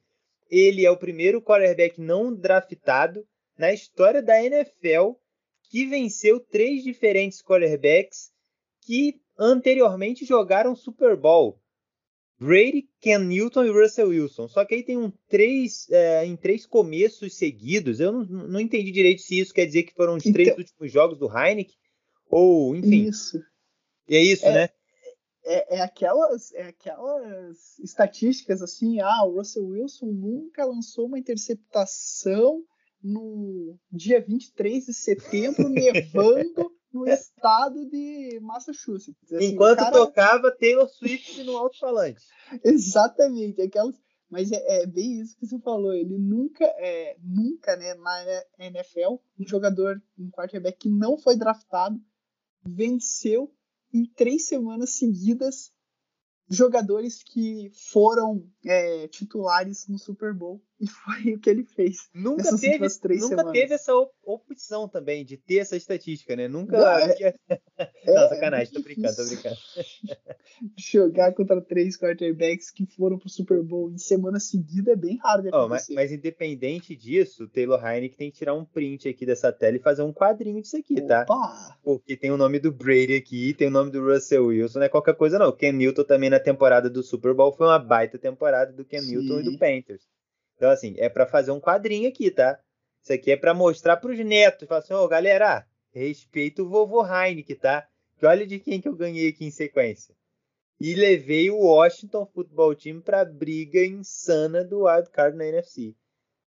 ele 0.49 0.83
é 0.83 0.89
o 0.89 0.97
primeiro 0.97 1.43
quarterback 1.43 2.01
não 2.01 2.33
draftado 2.33 3.23
na 3.55 3.71
história 3.71 4.23
da 4.23 4.43
NFL 4.43 5.11
que 5.69 5.85
venceu 5.85 6.39
três 6.39 6.83
diferentes 6.83 7.39
quarterbacks 7.39 8.31
que 8.81 9.21
anteriormente 9.37 10.25
jogaram 10.25 10.75
Super 10.75 11.15
Bowl. 11.15 11.61
Brady, 12.39 12.87
Ken 13.01 13.19
Newton 13.19 13.65
e 13.65 13.69
Russell 13.69 14.09
Wilson. 14.09 14.47
Só 14.47 14.63
que 14.63 14.75
aí 14.75 14.83
tem 14.83 14.97
um 14.97 15.11
três 15.27 15.89
é, 15.89 16.25
em 16.25 16.37
três 16.37 16.65
começos 16.65 17.35
seguidos. 17.35 17.99
Eu 17.99 18.13
não, 18.13 18.23
não, 18.23 18.59
entendi 18.59 18.91
direito 18.91 19.21
se 19.21 19.39
isso 19.39 19.53
quer 19.53 19.65
dizer 19.65 19.83
que 19.83 19.93
foram 19.93 20.15
os 20.15 20.25
então, 20.25 20.33
três 20.33 20.57
últimos 20.57 20.91
jogos 20.91 21.17
do 21.17 21.27
Heineken 21.27 21.75
ou 22.29 22.75
enfim. 22.75 23.07
Isso. 23.07 23.43
E 24.07 24.15
é 24.15 24.23
isso, 24.23 24.45
é, 24.45 24.53
né? 24.53 24.69
É, 25.43 25.77
é, 25.77 25.81
aquelas, 25.81 26.53
é 26.53 26.67
aquelas 26.67 27.77
estatísticas 27.79 28.61
assim. 28.61 29.01
Ah, 29.01 29.25
o 29.25 29.35
Russell 29.35 29.65
Wilson 29.65 30.07
nunca 30.07 30.63
lançou 30.63 31.07
uma 31.07 31.19
interceptação 31.19 32.63
no 33.03 33.77
dia 33.91 34.21
23 34.21 34.85
de 34.85 34.93
setembro, 34.93 35.67
nevando 35.69 36.71
no 36.93 37.07
estado 37.07 37.85
de 37.89 38.39
Massachusetts. 38.41 39.31
Assim, 39.31 39.53
Enquanto 39.53 39.79
cara... 39.79 39.91
tocava 39.91 40.51
Taylor 40.51 40.87
Swift 40.87 41.43
no 41.43 41.57
alto-falante. 41.57 42.21
Exatamente, 42.63 43.61
aquelas. 43.61 43.95
Mas 44.29 44.51
é, 44.51 44.81
é, 44.81 44.85
bem 44.85 45.19
isso 45.19 45.35
que 45.37 45.47
você 45.47 45.59
falou. 45.59 45.93
Ele 45.93 46.17
nunca, 46.17 46.63
é, 46.63 47.17
nunca, 47.23 47.75
né, 47.75 47.95
na 47.95 48.65
NFL, 48.65 49.15
um 49.39 49.47
jogador, 49.47 50.01
um 50.17 50.29
quarterback 50.29 50.77
que 50.77 50.89
não 50.89 51.17
foi 51.17 51.35
draftado, 51.35 51.99
venceu 52.63 53.51
em 53.91 54.05
três 54.05 54.47
semanas 54.47 54.91
seguidas 54.91 55.71
jogadores 56.49 57.21
que 57.23 57.71
foram 57.91 58.43
é, 58.65 59.07
titulares 59.07 59.87
no 59.87 59.97
Super 59.97 60.33
Bowl 60.33 60.61
e 60.79 60.87
foi 60.87 61.33
o 61.33 61.39
que 61.39 61.49
ele 61.49 61.65
fez. 61.65 62.09
Nunca 62.13 62.55
teve, 62.57 62.87
nunca 63.19 63.51
teve 63.51 63.73
essa 63.73 63.93
opção 64.23 64.87
também 64.87 65.25
de 65.25 65.35
ter 65.35 65.57
essa 65.57 65.75
estatística, 65.75 66.35
né? 66.37 66.47
Nunca. 66.47 66.77
Não, 66.77 66.87
é, 66.87 67.35
Não 68.05 68.17
é 68.17 68.29
sacanagem, 68.29 68.73
tô 68.73 68.81
brincando, 68.81 69.15
tô 69.15 69.25
brincando. 69.25 69.57
Jogar 70.77 71.33
contra 71.33 71.61
três 71.61 71.97
quarterbacks 71.97 72.71
que 72.71 72.85
foram 72.85 73.17
pro 73.17 73.29
Super 73.29 73.61
Bowl 73.61 73.91
em 73.91 73.97
semana 73.97 74.39
seguida 74.39 74.93
é 74.93 74.95
bem 74.95 75.17
raro 75.17 75.43
de 75.43 75.49
oh, 75.53 75.67
mas, 75.67 75.87
mas, 75.89 76.11
independente 76.11 76.95
disso, 76.95 77.43
o 77.43 77.47
Taylor 77.49 77.85
Heineck 77.85 78.15
tem 78.15 78.31
que 78.31 78.37
tirar 78.37 78.53
um 78.53 78.63
print 78.63 79.09
aqui 79.09 79.25
dessa 79.25 79.51
tela 79.51 79.75
e 79.75 79.81
fazer 79.81 80.03
um 80.03 80.13
quadrinho 80.13 80.61
disso 80.61 80.77
aqui, 80.77 81.01
tá? 81.01 81.23
Opa. 81.23 81.35
tá? 81.35 81.77
Porque 81.83 82.15
tem 82.15 82.31
o 82.31 82.37
nome 82.37 82.57
do 82.57 82.71
Brady 82.71 83.15
aqui, 83.15 83.53
tem 83.53 83.67
o 83.67 83.71
nome 83.71 83.91
do 83.91 84.05
Russell 84.05 84.45
Wilson, 84.45 84.79
não 84.79 84.85
é 84.85 84.89
qualquer 84.89 85.15
coisa 85.15 85.37
não. 85.37 85.49
O 85.49 85.53
Ken 85.53 85.73
Newton 85.73 86.03
também 86.03 86.29
na 86.29 86.38
temporada 86.39 86.89
do 86.89 87.03
Super 87.03 87.33
Bowl 87.33 87.51
foi 87.51 87.67
uma 87.67 87.79
baita 87.79 88.17
temporada 88.17 88.71
do 88.71 88.85
Ken 88.85 89.01
Sim. 89.01 89.11
Newton 89.11 89.39
e 89.39 89.43
do 89.43 89.57
Panthers. 89.57 90.07
Então, 90.55 90.69
assim, 90.69 90.95
é 90.97 91.07
para 91.07 91.25
fazer 91.25 91.51
um 91.51 91.59
quadrinho 91.59 92.09
aqui, 92.09 92.29
tá? 92.29 92.59
Isso 93.01 93.13
aqui 93.13 93.31
é 93.31 93.37
para 93.37 93.53
mostrar 93.53 93.97
para 93.97 94.11
os 94.11 94.19
netos. 94.19 94.67
Falar 94.67 94.81
assim, 94.81 94.93
ô, 94.93 95.03
oh, 95.03 95.07
galera, 95.07 95.65
respeita 95.91 96.61
o 96.61 96.69
vovô 96.69 97.05
Heineken, 97.05 97.55
tá? 97.55 97.87
Que 98.17 98.25
olha 98.25 98.45
de 98.45 98.59
quem 98.59 98.81
que 98.81 98.87
eu 98.87 98.95
ganhei 98.95 99.29
aqui 99.29 99.45
em 99.45 99.51
sequência. 99.51 100.15
E 100.79 100.95
levei 100.95 101.49
o 101.49 101.59
Washington 101.59 102.25
Football 102.25 102.75
Team 102.75 103.01
para 103.01 103.25
briga 103.25 103.83
insana 103.85 104.63
do 104.63 104.83
Wild 104.83 105.09
Card 105.09 105.37
na 105.37 105.45
NFC. 105.45 105.95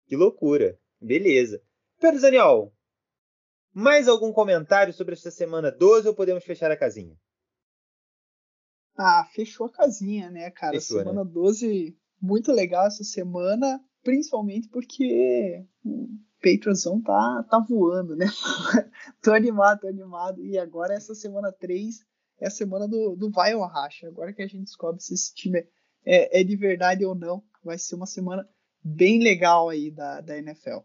Que 0.06 0.16
loucura. 0.16 0.78
Beleza. 1.00 1.62
Pedro 2.00 2.20
Daniel, 2.20 2.72
mais 3.72 4.08
algum 4.08 4.32
comentário 4.32 4.92
sobre 4.92 5.14
esta 5.14 5.30
semana 5.30 5.70
12 5.70 6.08
ou 6.08 6.14
podemos 6.14 6.44
fechar 6.44 6.70
a 6.70 6.76
casinha? 6.76 7.18
Ah, 8.96 9.28
fechou 9.32 9.66
a 9.66 9.72
casinha, 9.72 10.30
né, 10.30 10.50
cara? 10.50 10.74
Fechou, 10.74 10.98
semana 10.98 11.24
né? 11.24 11.30
12, 11.32 11.96
muito 12.20 12.52
legal 12.52 12.86
essa 12.86 13.04
semana 13.04 13.80
principalmente 14.04 14.68
porque 14.68 15.64
o 15.84 16.08
Patriotsão 16.40 17.00
tá, 17.00 17.44
tá 17.50 17.58
voando, 17.58 18.14
né? 18.14 18.26
tô 19.22 19.32
animado, 19.32 19.80
tô 19.80 19.88
animado. 19.88 20.44
E 20.44 20.58
agora 20.58 20.94
essa 20.94 21.14
semana 21.14 21.50
3 21.50 22.04
é 22.38 22.46
a 22.46 22.50
semana 22.50 22.86
do, 22.86 23.16
do 23.16 23.30
vai 23.30 23.54
ou 23.54 23.66
racha. 23.66 24.06
Agora 24.06 24.32
que 24.32 24.42
a 24.42 24.46
gente 24.46 24.64
descobre 24.64 25.02
se 25.02 25.14
esse 25.14 25.34
time 25.34 25.66
é, 26.04 26.40
é 26.40 26.44
de 26.44 26.54
verdade 26.54 27.04
ou 27.04 27.14
não, 27.14 27.42
vai 27.64 27.78
ser 27.78 27.94
uma 27.96 28.06
semana 28.06 28.46
bem 28.82 29.22
legal 29.22 29.70
aí 29.70 29.90
da, 29.90 30.20
da 30.20 30.36
NFL. 30.36 30.80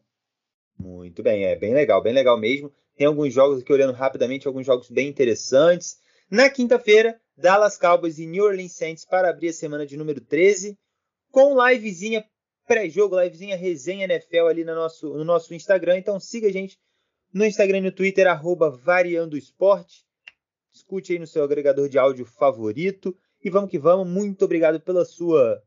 Muito 0.80 1.22
bem, 1.22 1.44
é 1.44 1.57
bem 1.57 1.73
legal, 1.73 2.02
bem 2.02 2.14
legal 2.14 2.40
mesmo. 2.40 2.72
Tem 2.95 3.06
alguns 3.06 3.34
jogos 3.34 3.60
aqui 3.60 3.73
olhando 3.73 3.94
rapidamente, 3.94 4.48
alguns 4.48 4.65
jogos 4.65 4.90
bem 4.90 5.10
interessantes. 5.10 5.99
Na 6.31 6.49
quinta-feira, 6.49 7.19
Dallas 7.40 7.78
Cowboys 7.78 8.20
e 8.20 8.28
New 8.28 8.44
Orleans 8.44 8.74
Saints 8.74 9.06
para 9.06 9.30
abrir 9.30 9.49
a 9.49 9.53
semana 9.53 9.86
de 9.86 9.95
número 9.95 10.20
13, 10.20 10.78
com 11.32 11.56
livezinha 11.66 12.26
pré-jogo, 12.68 13.20
livezinha 13.20 13.56
resenha 13.56 14.03
NFL 14.03 14.48
ali 14.49 14.66
no 14.66 14.76
nosso, 14.76 15.14
no 15.14 15.24
nosso 15.24 15.53
Instagram. 15.53 15.98
Então 15.98 16.20
siga 16.20 16.48
a 16.48 16.52
gente 16.52 16.78
no 17.34 17.45
Instagram 17.45 17.78
e 17.78 17.82
no 17.82 17.91
Twitter, 17.94 18.28
arroba 18.28 18.70
Variando 18.70 19.38
Esporte. 19.38 20.06
Escute 20.74 21.14
aí 21.14 21.20
no 21.20 21.26
seu 21.26 21.44
agregador 21.44 21.88
de 21.88 21.98
áudio 21.98 22.26
favorito. 22.26 23.18
E 23.41 23.49
vamos 23.49 23.72
que 23.72 23.80
vamos. 23.80 24.06
Muito 24.06 24.44
obrigado 24.44 24.82
pela 24.82 25.06
sua 25.06 25.64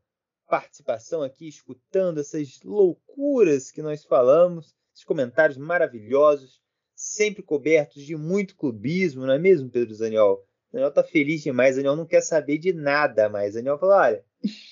participação 0.47 1.23
aqui, 1.23 1.47
escutando 1.47 2.19
essas 2.19 2.61
loucuras 2.63 3.71
que 3.71 3.81
nós 3.81 4.03
falamos, 4.03 4.75
esses 4.93 5.03
comentários 5.03 5.57
maravilhosos, 5.57 6.61
sempre 6.93 7.41
cobertos 7.41 8.03
de 8.03 8.15
muito 8.15 8.55
clubismo, 8.55 9.25
não 9.25 9.33
é 9.33 9.39
mesmo, 9.39 9.71
Pedro 9.71 9.95
Zaniol? 9.95 10.45
Daniel 10.73 10.91
tá 10.91 11.03
feliz 11.03 11.43
demais, 11.43 11.75
Daniel 11.75 11.95
não 11.95 12.05
quer 12.05 12.21
saber 12.21 12.57
de 12.57 12.73
nada 12.73 13.29
mais. 13.29 13.53
Daniel 13.53 13.77
falou: 13.77 13.95
olha, 13.95 14.23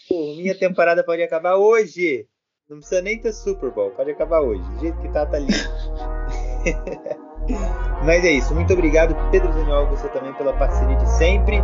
Pô, 0.09 0.35
minha 0.35 0.57
temporada 0.57 1.03
pode 1.03 1.21
acabar 1.21 1.55
hoje. 1.55 2.27
Não 2.69 2.77
precisa 2.77 3.01
nem 3.01 3.19
ter 3.19 3.33
Super 3.33 3.71
Bowl, 3.71 3.91
pode 3.91 4.11
acabar 4.11 4.41
hoje. 4.41 4.61
Do 4.61 4.79
jeito 4.79 4.97
que 4.99 5.09
tá, 5.09 5.25
tá 5.25 5.39
lindo. 5.39 5.53
Mas 8.05 8.23
é 8.23 8.31
isso. 8.31 8.53
Muito 8.53 8.73
obrigado, 8.73 9.15
Pedro 9.29 9.51
Zaniol, 9.53 9.87
você 9.87 10.07
também 10.09 10.33
pela 10.35 10.53
parceria 10.53 10.95
de 10.95 11.09
sempre. 11.17 11.57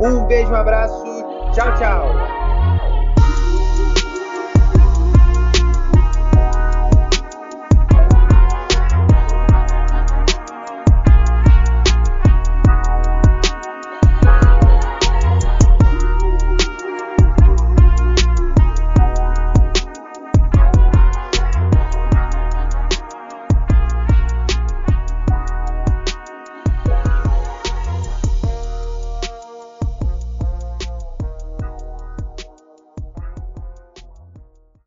Um 0.00 0.26
beijo, 0.26 0.50
um 0.50 0.56
abraço. 0.56 1.04
Tchau, 1.54 1.74
tchau. 1.76 2.43